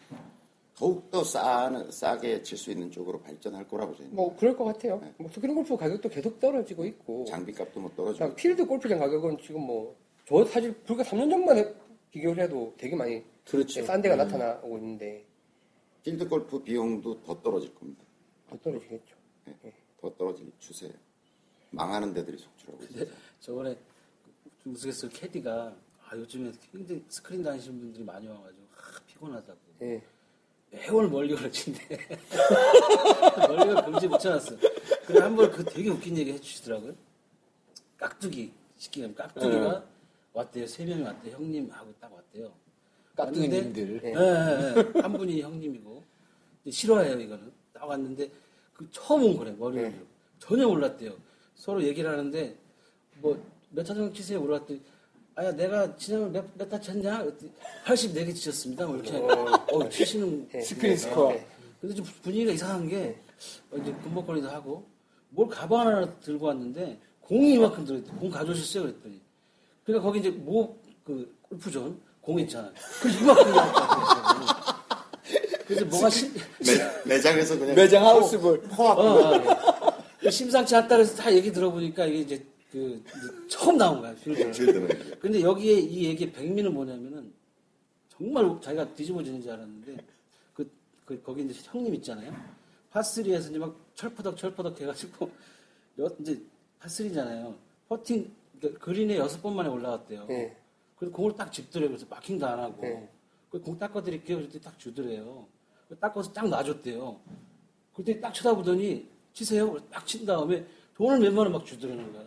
더욱더 0.76 1.22
싸, 1.22 1.70
싸게 1.90 2.42
칠 2.42 2.58
수 2.58 2.70
있는 2.72 2.90
쪽으로 2.90 3.20
발전할 3.20 3.68
거라고 3.68 3.94
저는 3.94 4.14
뭐 4.14 4.34
그럴 4.36 4.56
것 4.56 4.64
같아요. 4.64 5.00
뭐 5.18 5.28
스크린 5.30 5.54
골프 5.54 5.76
가격도 5.76 6.08
계속 6.08 6.40
떨어지고 6.40 6.84
있고 6.86 7.24
장비값도 7.26 7.80
뭐 7.80 7.90
떨어지고 7.94 8.18
그냥 8.24 8.34
필드 8.34 8.66
골프장 8.66 8.98
가격은 8.98 9.38
지금 9.42 9.60
뭐 9.62 9.94
저 10.26 10.44
사실 10.44 10.72
불과 10.86 11.02
3년 11.02 11.28
전만 11.30 11.58
해- 11.58 11.66
비교를 12.12 12.44
해도 12.44 12.72
되게 12.78 12.94
많이 12.96 13.22
그렇죠. 13.44 13.84
싼 13.84 14.00
데가 14.00 14.16
나타나고 14.16 14.76
있는데 14.78 15.24
필드 16.02 16.28
골프 16.28 16.62
비용도 16.62 17.22
더 17.22 17.40
떨어질 17.42 17.74
겁니다. 17.74 18.04
더 18.48 18.56
떨어지겠죠. 18.58 19.16
네, 19.62 19.72
더 20.00 20.14
떨어질 20.16 20.50
추세예요. 20.58 20.94
망하는 21.70 22.12
데들이 22.12 22.36
속출하고 22.38 22.82
있어요. 22.84 23.06
저번에 23.40 23.76
그 24.62 24.70
우스갯소리 24.70 25.12
캐디가 25.12 25.76
아, 26.08 26.16
요즘에 26.16 26.50
굉장히 26.72 27.04
스크린 27.08 27.42
다니시는 27.42 27.78
분들이 27.78 28.02
많이 28.04 28.26
와가지고 28.26 28.62
아, 28.76 29.00
피곤하다고. 29.06 29.58
예. 29.82 30.02
매월 30.72 31.08
멀리 31.08 31.34
걸친데 31.34 31.98
멀리가 33.48 33.84
금지 33.84 34.08
붙여놨어. 34.08 34.56
그래 35.06 35.20
한 35.20 35.34
번 35.36 35.50
그 35.50 35.64
되게 35.64 35.90
웃긴 35.90 36.16
얘기 36.16 36.32
해주시더라고요. 36.32 36.94
깍두기 37.96 38.52
시키면 38.76 39.14
깍두기가 39.14 39.84
왔대요. 40.32 40.66
세 40.66 40.84
명이 40.84 41.02
왔대요. 41.02 41.34
형님하고 41.36 41.92
딱 42.00 42.12
왔대요. 42.12 42.52
깍두기님들. 43.24 44.00
왔는데, 44.04 44.08
예, 44.08 44.82
예, 44.82 44.94
예. 44.96 45.00
한 45.00 45.12
분이 45.12 45.40
형님이고 45.42 46.02
싫어해요 46.70 47.20
이거는. 47.20 47.52
딱 47.72 47.84
왔는데 47.88 48.30
그 48.74 48.86
처음 48.90 49.24
온 49.24 49.36
거래 49.36 49.50
머리를 49.52 49.94
전혀 50.38 50.66
몰랐대요. 50.66 51.14
서로 51.54 51.82
얘기를 51.82 52.10
하는데 52.10 52.56
뭐몇타 53.20 53.94
정도 53.94 54.12
치세요 54.12 54.40
물어봤더니 54.40 54.80
아야 55.36 55.52
내가 55.52 55.96
지난번 55.96 56.32
몇, 56.32 56.44
몇타 56.56 56.80
쳤냐? 56.80 57.22
그랬더니 57.22 57.52
84개 57.84 58.34
치셨습니다. 58.34 58.86
뭐 58.86 58.96
이렇게 58.96 59.16
어, 59.16 59.88
치시는 59.88 60.48
스크린 60.62 60.96
스코어. 60.96 61.32
네. 61.32 61.46
근데 61.80 61.94
좀 61.94 62.04
분위기가 62.22 62.52
이상한 62.52 62.88
게 62.88 63.18
어, 63.70 63.76
이제 63.76 63.92
군복거리도 63.92 64.48
하고 64.50 64.84
뭘 65.30 65.48
가방 65.48 65.86
하나 65.86 66.18
들고 66.20 66.46
왔는데 66.46 66.98
공이 67.20 67.54
이만큼 67.54 67.84
들어있대. 67.84 68.10
공 68.12 68.28
가져오셨어요? 68.30 68.82
그랬더니 68.84 69.20
그러니까 69.84 70.06
거기 70.06 70.18
이제 70.20 70.30
뭐그 70.30 71.36
골프존 71.42 72.00
공 72.30 72.38
있잖아. 72.40 72.72
그 73.02 73.08
이만큼 73.08 73.50
나왔다. 73.50 74.84
그래서 75.66 75.84
뭐가 75.86 76.10
심, 76.10 76.32
매, 76.34 77.14
매장에서 77.14 77.58
그냥 77.58 77.74
매장 77.74 78.04
하우스볼. 78.06 78.62
어. 78.78 79.40
그 80.20 80.30
심상치 80.30 80.76
않다 80.76 80.96
그래서 80.96 81.16
다 81.16 81.32
얘기 81.34 81.52
들어보니까 81.52 82.06
이게 82.06 82.18
이제 82.20 82.46
그 82.70 83.02
이제 83.04 83.48
처음 83.48 83.76
나온 83.78 84.00
거야 84.00 84.14
필드. 84.14 84.50
필드는 84.52 85.18
근데 85.20 85.40
여기에 85.42 85.72
이 85.74 86.04
얘기의 86.06 86.32
백미는 86.32 86.72
뭐냐면은 86.72 87.32
정말 88.10 88.60
자기가 88.60 88.94
뒤집어지는 88.94 89.42
줄 89.42 89.50
알았는데 89.52 89.96
그, 90.54 90.70
그 91.04 91.20
거기 91.22 91.42
이제 91.42 91.58
형님 91.64 91.94
있잖아요. 91.96 92.32
파스리에서 92.90 93.50
이제 93.50 93.58
막 93.58 93.74
철퍼덕 93.94 94.36
철퍼덕 94.36 94.80
해가지고 94.80 95.30
여, 96.00 96.10
이제 96.20 96.40
파스리잖아요. 96.80 97.54
퍼팅 97.88 98.30
그 98.60 98.74
그린에 98.74 99.16
여섯 99.16 99.40
번 99.40 99.56
만에 99.56 99.68
올라갔대요. 99.68 100.26
예. 100.30 100.56
그래서 101.00 101.16
공을 101.16 101.34
딱 101.34 101.50
집더래요. 101.50 101.88
그래서 101.88 102.04
마킹도 102.10 102.46
안 102.46 102.60
하고. 102.60 102.82
네. 102.82 103.08
그 103.50 103.62
공 103.62 103.78
닦아드릴게요. 103.78 104.36
그랬더니 104.36 104.62
딱 104.62 104.78
주더래요. 104.78 105.46
그 105.88 105.98
닦아서 105.98 106.30
딱 106.32 106.46
놔줬대요. 106.48 107.18
그때 107.94 108.20
딱 108.20 108.32
쳐다보더니 108.34 109.08
치세요. 109.32 109.76
딱 109.90 110.06
친 110.06 110.26
다음에 110.26 110.64
돈을 110.96 111.18
몇만 111.20 111.38
원 111.46 111.52
막 111.52 111.64
주더라는 111.66 112.12
거야. 112.12 112.24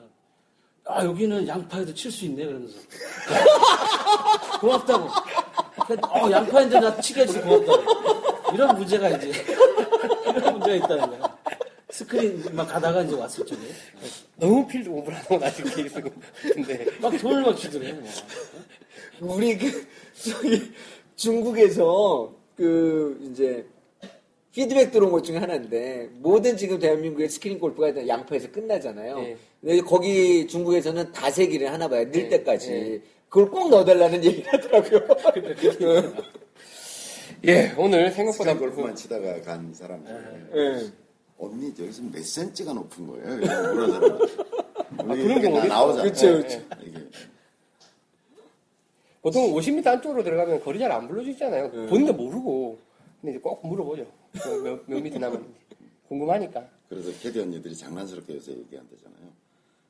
아, 0.86 1.06
여기는 1.06 1.48
양파에도 1.48 1.94
칠 1.94 2.12
수 2.12 2.26
있네. 2.26 2.46
그러면서. 2.46 2.78
고맙다고. 4.60 5.08
어, 6.10 6.32
양파인데 6.32 6.80
나 6.80 7.00
치게 7.00 7.22
해줘서 7.22 7.42
고맙다고. 7.42 8.54
이런 8.54 8.76
문제가 8.76 9.10
이제, 9.12 9.32
이런 10.28 10.60
문제가 10.60 10.76
있다는 10.76 11.10
거야. 11.20 11.38
스크린 11.90 12.44
막 12.56 12.66
가다가 12.66 13.02
이제 13.04 13.16
왔을 13.16 13.46
적에. 13.46 13.62
너무 14.36 14.66
필드 14.68 14.90
오버를 14.90 15.18
하고 15.20 15.38
나중 15.38 15.66
케이스 15.70 16.02
같은데. 16.02 17.00
막 17.00 17.12
돈을 17.18 17.44
막 17.44 17.56
주더래. 17.56 17.94
뭐. 17.94 18.10
우리 19.24 19.58
그 19.58 19.88
저기 20.14 20.72
중국에서 21.16 22.34
그 22.56 23.18
이제 23.32 23.66
피드백 24.54 24.92
들어온 24.92 25.12
것 25.12 25.24
중에 25.24 25.38
하나인데 25.38 26.10
모든 26.20 26.56
지금 26.56 26.78
대한민국의 26.80 27.30
스크린 27.30 27.60
골프가 27.60 27.88
일단 27.88 28.08
양파에서 28.08 28.52
끝나잖아요. 28.52 29.20
네. 29.20 29.38
근데 29.62 29.82
거기 29.82 30.48
중국에서는 30.48 31.12
다 31.12 31.24
세기를 31.24 31.72
하나 31.72 31.88
봐요. 31.88 32.04
넣을 32.12 32.24
네. 32.24 32.30
때까지. 32.30 32.70
네. 32.70 33.02
그걸 33.30 33.50
꼭 33.50 33.70
넣어달라는 33.70 34.24
얘기를 34.24 34.54
하더라고요. 34.54 35.08
예, 37.46 37.74
오늘 37.78 38.12
생각보다 38.12 38.54
스크린 38.54 38.60
골프만 38.60 38.96
치다가 38.96 39.42
간 39.42 39.74
사람 39.74 40.06
중에 40.06 40.16
예. 40.56 40.92
언니 41.40 41.74
여기서 41.78 42.04
몇 42.12 42.24
센치가 42.24 42.74
높은 42.74 43.08
거예요? 43.08 43.38
물어보잖아. 43.74 44.20
아, 45.00 45.04
그런 45.04 45.42
경우 45.42 45.58
어디 45.58 45.68
있어? 45.68 45.74
나오잖아. 45.74 46.04
그쵸, 46.04 46.38
그쵸. 46.38 46.62
이게 46.86 46.93
보통 49.24 49.54
50m 49.54 49.88
안쪽으로 49.88 50.22
들어가면 50.24 50.60
거리 50.62 50.78
잘 50.80 50.92
안 50.92 51.08
불러주잖아요. 51.08 51.72
네. 51.72 51.88
본인도 51.88 52.14
모르고. 52.14 52.78
근데 53.22 53.32
이제 53.32 53.40
꼭 53.42 53.66
물어보죠. 53.66 54.06
몇, 54.64 54.84
몇 54.86 55.02
미터 55.02 55.18
남았는지. 55.18 55.60
궁금하니까. 56.10 56.68
그래서 56.90 57.10
캐디 57.22 57.40
언니들이 57.40 57.76
장난스럽게 57.76 58.36
요새 58.36 58.52
얘기한대잖아요. 58.52 59.32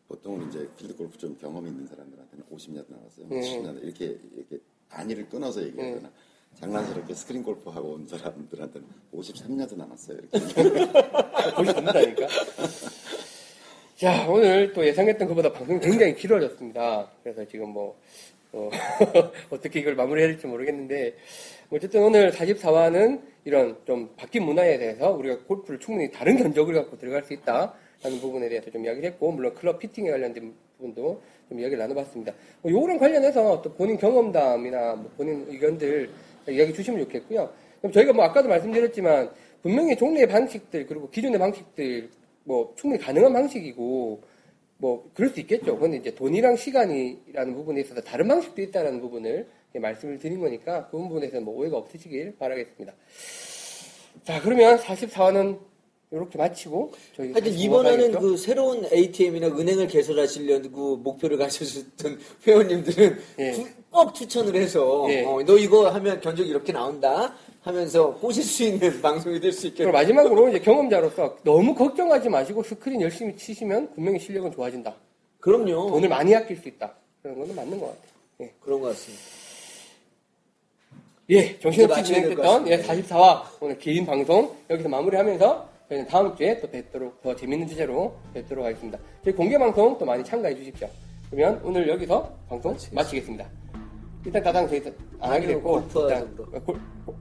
보통은 0.08 0.48
이제 0.50 0.70
필드 0.78 0.96
골프 0.96 1.18
좀 1.18 1.36
경험 1.42 1.66
있는 1.68 1.88
사람들한테는 1.88 2.46
50야드 2.54 2.86
남았어요. 2.90 3.26
네. 3.28 3.42
70야드 3.42 3.84
이렇게 3.84 4.06
이렇게 4.38 4.60
단위를 4.90 5.28
끊어서 5.28 5.64
얘기하잖아. 5.64 6.12
장난스럽게 6.60 7.16
스크린 7.16 7.42
골프 7.42 7.72
하고 7.72 7.94
온 7.94 8.08
사람들한테는 8.08 8.88
53야드 9.16 9.76
남았어요. 9.76 10.18
이렇게. 10.32 10.92
거리 11.56 11.74
듭니다니까. 11.74 12.28
자, 13.98 14.28
오늘 14.30 14.72
또 14.74 14.86
예상했던 14.86 15.28
것보다 15.28 15.52
방송이 15.52 15.80
굉장히 15.80 16.16
길어졌습니다. 16.16 17.10
그래서 17.24 17.46
지금 17.48 17.70
뭐, 17.70 17.98
어, 18.54 18.70
떻게 19.62 19.80
이걸 19.80 19.96
마무리해야 19.96 20.30
될지 20.30 20.46
모르겠는데, 20.46 21.16
뭐 21.70 21.78
어쨌든 21.78 22.04
오늘 22.04 22.32
44화는 22.32 23.22
이런 23.46 23.78
좀 23.86 24.14
바뀐 24.16 24.44
문화에 24.44 24.78
대해서 24.78 25.12
우리가 25.12 25.40
골프를 25.46 25.80
충분히 25.80 26.12
다른 26.12 26.38
견적을 26.38 26.74
갖고 26.76 26.98
들어갈 26.98 27.24
수 27.24 27.34
있다. 27.34 27.74
라는 28.04 28.20
부분에 28.20 28.50
대해서 28.50 28.70
좀 28.70 28.86
이야기를 28.86 29.10
했고, 29.12 29.32
물론 29.32 29.54
클럽 29.56 29.80
피팅에 29.80 30.12
관련된 30.12 30.54
부분도 30.78 31.22
좀 31.50 31.60
이야기를 31.60 31.80
나눠봤습니다. 31.80 32.34
뭐 32.62 32.72
요거랑 32.72 32.98
관련해서 33.00 33.62
또 33.62 33.74
본인 33.74 33.98
경험담이나 33.98 34.96
뭐 34.96 35.12
본인 35.18 35.46
의견들 35.48 36.10
이야기 36.50 36.74
주시면 36.74 37.00
좋겠고요. 37.06 37.50
그럼 37.80 37.92
저희가 37.92 38.14
뭐 38.14 38.26
아까도 38.26 38.50
말씀드렸지만, 38.50 39.32
분명히 39.64 39.96
종래의 39.96 40.28
방식들, 40.28 40.86
그리고 40.86 41.10
기존의 41.10 41.40
방식들, 41.40 42.10
뭐 42.44 42.74
충분히 42.76 43.02
가능한 43.02 43.34
방식이고, 43.34 44.22
뭐 44.84 45.10
그럴 45.14 45.30
수 45.30 45.40
있겠죠. 45.40 45.78
그런데 45.78 45.96
이제 45.96 46.14
돈이랑 46.14 46.58
시간이라는 46.58 47.56
부분에 47.56 47.80
있어서 47.80 48.02
다른 48.02 48.28
방식도 48.28 48.62
있다는 48.64 49.00
부분을 49.00 49.48
말씀을 49.76 50.20
드린 50.20 50.42
거니까 50.42 50.90
그 50.90 50.98
부분에서는 50.98 51.46
뭐 51.46 51.56
오해가 51.58 51.78
없으시길 51.78 52.36
바라겠습니다. 52.38 52.92
자, 54.26 54.42
그러면 54.42 54.78
44화는 54.78 55.58
이렇게 56.12 56.38
마치고 56.38 56.92
저희 57.16 57.32
하여튼 57.32 57.54
이번에는? 57.54 58.12
그 58.20 58.36
새로운 58.36 58.86
ATM이나 58.92 59.48
은행을 59.48 59.88
개설하시려고 59.88 60.98
목표를 60.98 61.38
가지셨던 61.38 62.20
회원님들은 62.46 63.18
예. 63.40 63.52
구- 63.52 63.68
꼭 63.90 64.14
추천을 64.14 64.54
해서 64.56 65.08
예. 65.10 65.24
어, 65.24 65.42
너 65.46 65.58
이거 65.58 65.90
하면 65.90 66.20
견적이 66.20 66.50
이렇게 66.50 66.74
나온다 66.74 67.34
하면서 67.64 68.14
꼬실 68.16 68.44
수 68.44 68.64
있는 68.64 69.00
방송이 69.02 69.40
될 69.40 69.52
수 69.54 69.68
있겠네요. 69.68 69.94
마지막으로 69.94 70.50
이제 70.50 70.60
경험자로서 70.60 71.38
너무 71.44 71.74
걱정하지 71.74 72.30
마시고 72.30 72.62
스크린 72.64 73.02
열심히 73.02 73.36
치시면 73.36 73.94
분명히 73.94 74.20
실력은 74.20 74.52
좋아진다. 74.52 74.94
그럼요. 75.40 75.90
돈을 75.90 76.10
많이 76.10 76.36
아낄 76.36 76.58
수 76.58 76.68
있다. 76.68 76.94
그런 77.22 77.40
거는 77.40 77.56
맞는 77.56 77.80
것 77.80 77.88
같아요. 77.88 78.12
예. 78.42 78.54
그런 78.60 78.82
것 78.82 78.88
같습니다. 78.90 79.24
예, 81.30 81.58
정신없이 81.60 82.04
진행됐던 82.04 82.68
예, 82.68 82.78
같습니다. 82.78 83.16
44화 83.18 83.44
오늘 83.62 83.78
긴 83.78 84.06
방송 84.06 84.54
여기서 84.70 84.90
마무리하면서 84.90 85.70
저희는 85.88 86.08
다음 86.08 86.36
주에 86.36 86.60
또 86.60 86.70
뵙도록 86.70 87.22
더 87.22 87.34
재밌는 87.36 87.68
주제로 87.68 88.14
뵙도록 88.34 88.66
하겠습니다. 88.66 89.00
저희 89.24 89.34
공개 89.34 89.58
방송 89.58 89.98
또 89.98 90.06
많이 90.06 90.24
참가해 90.24 90.54
주십시오. 90.56 90.90
그러면 91.32 91.62
오늘 91.64 91.88
여기서 91.88 92.30
방송 92.50 92.76
마치겠습니다. 92.92 93.63
일단 94.26 94.42
따당 94.44 94.68
저희 94.68 94.82
안 95.20 95.32
하게 95.32 95.46
아니요, 95.46 95.48
됐고 95.58 95.84
일단 95.96 96.20
정도. 96.36 96.46
골- 96.62 96.80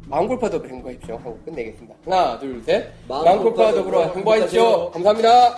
마음 0.08 0.28
골파도 0.28 0.64
행복하십시오 0.64 1.16
하고 1.16 1.38
끝내겠습니다. 1.44 1.94
하나, 2.04 2.38
둘, 2.38 2.62
셋. 2.64 2.88
마음 3.08 3.24
마음 3.24 3.42
골파 3.42 3.64
골파 3.64 3.72
더불어. 3.76 4.02
행복하십시오. 4.14 4.90
감사합니다. 4.90 5.56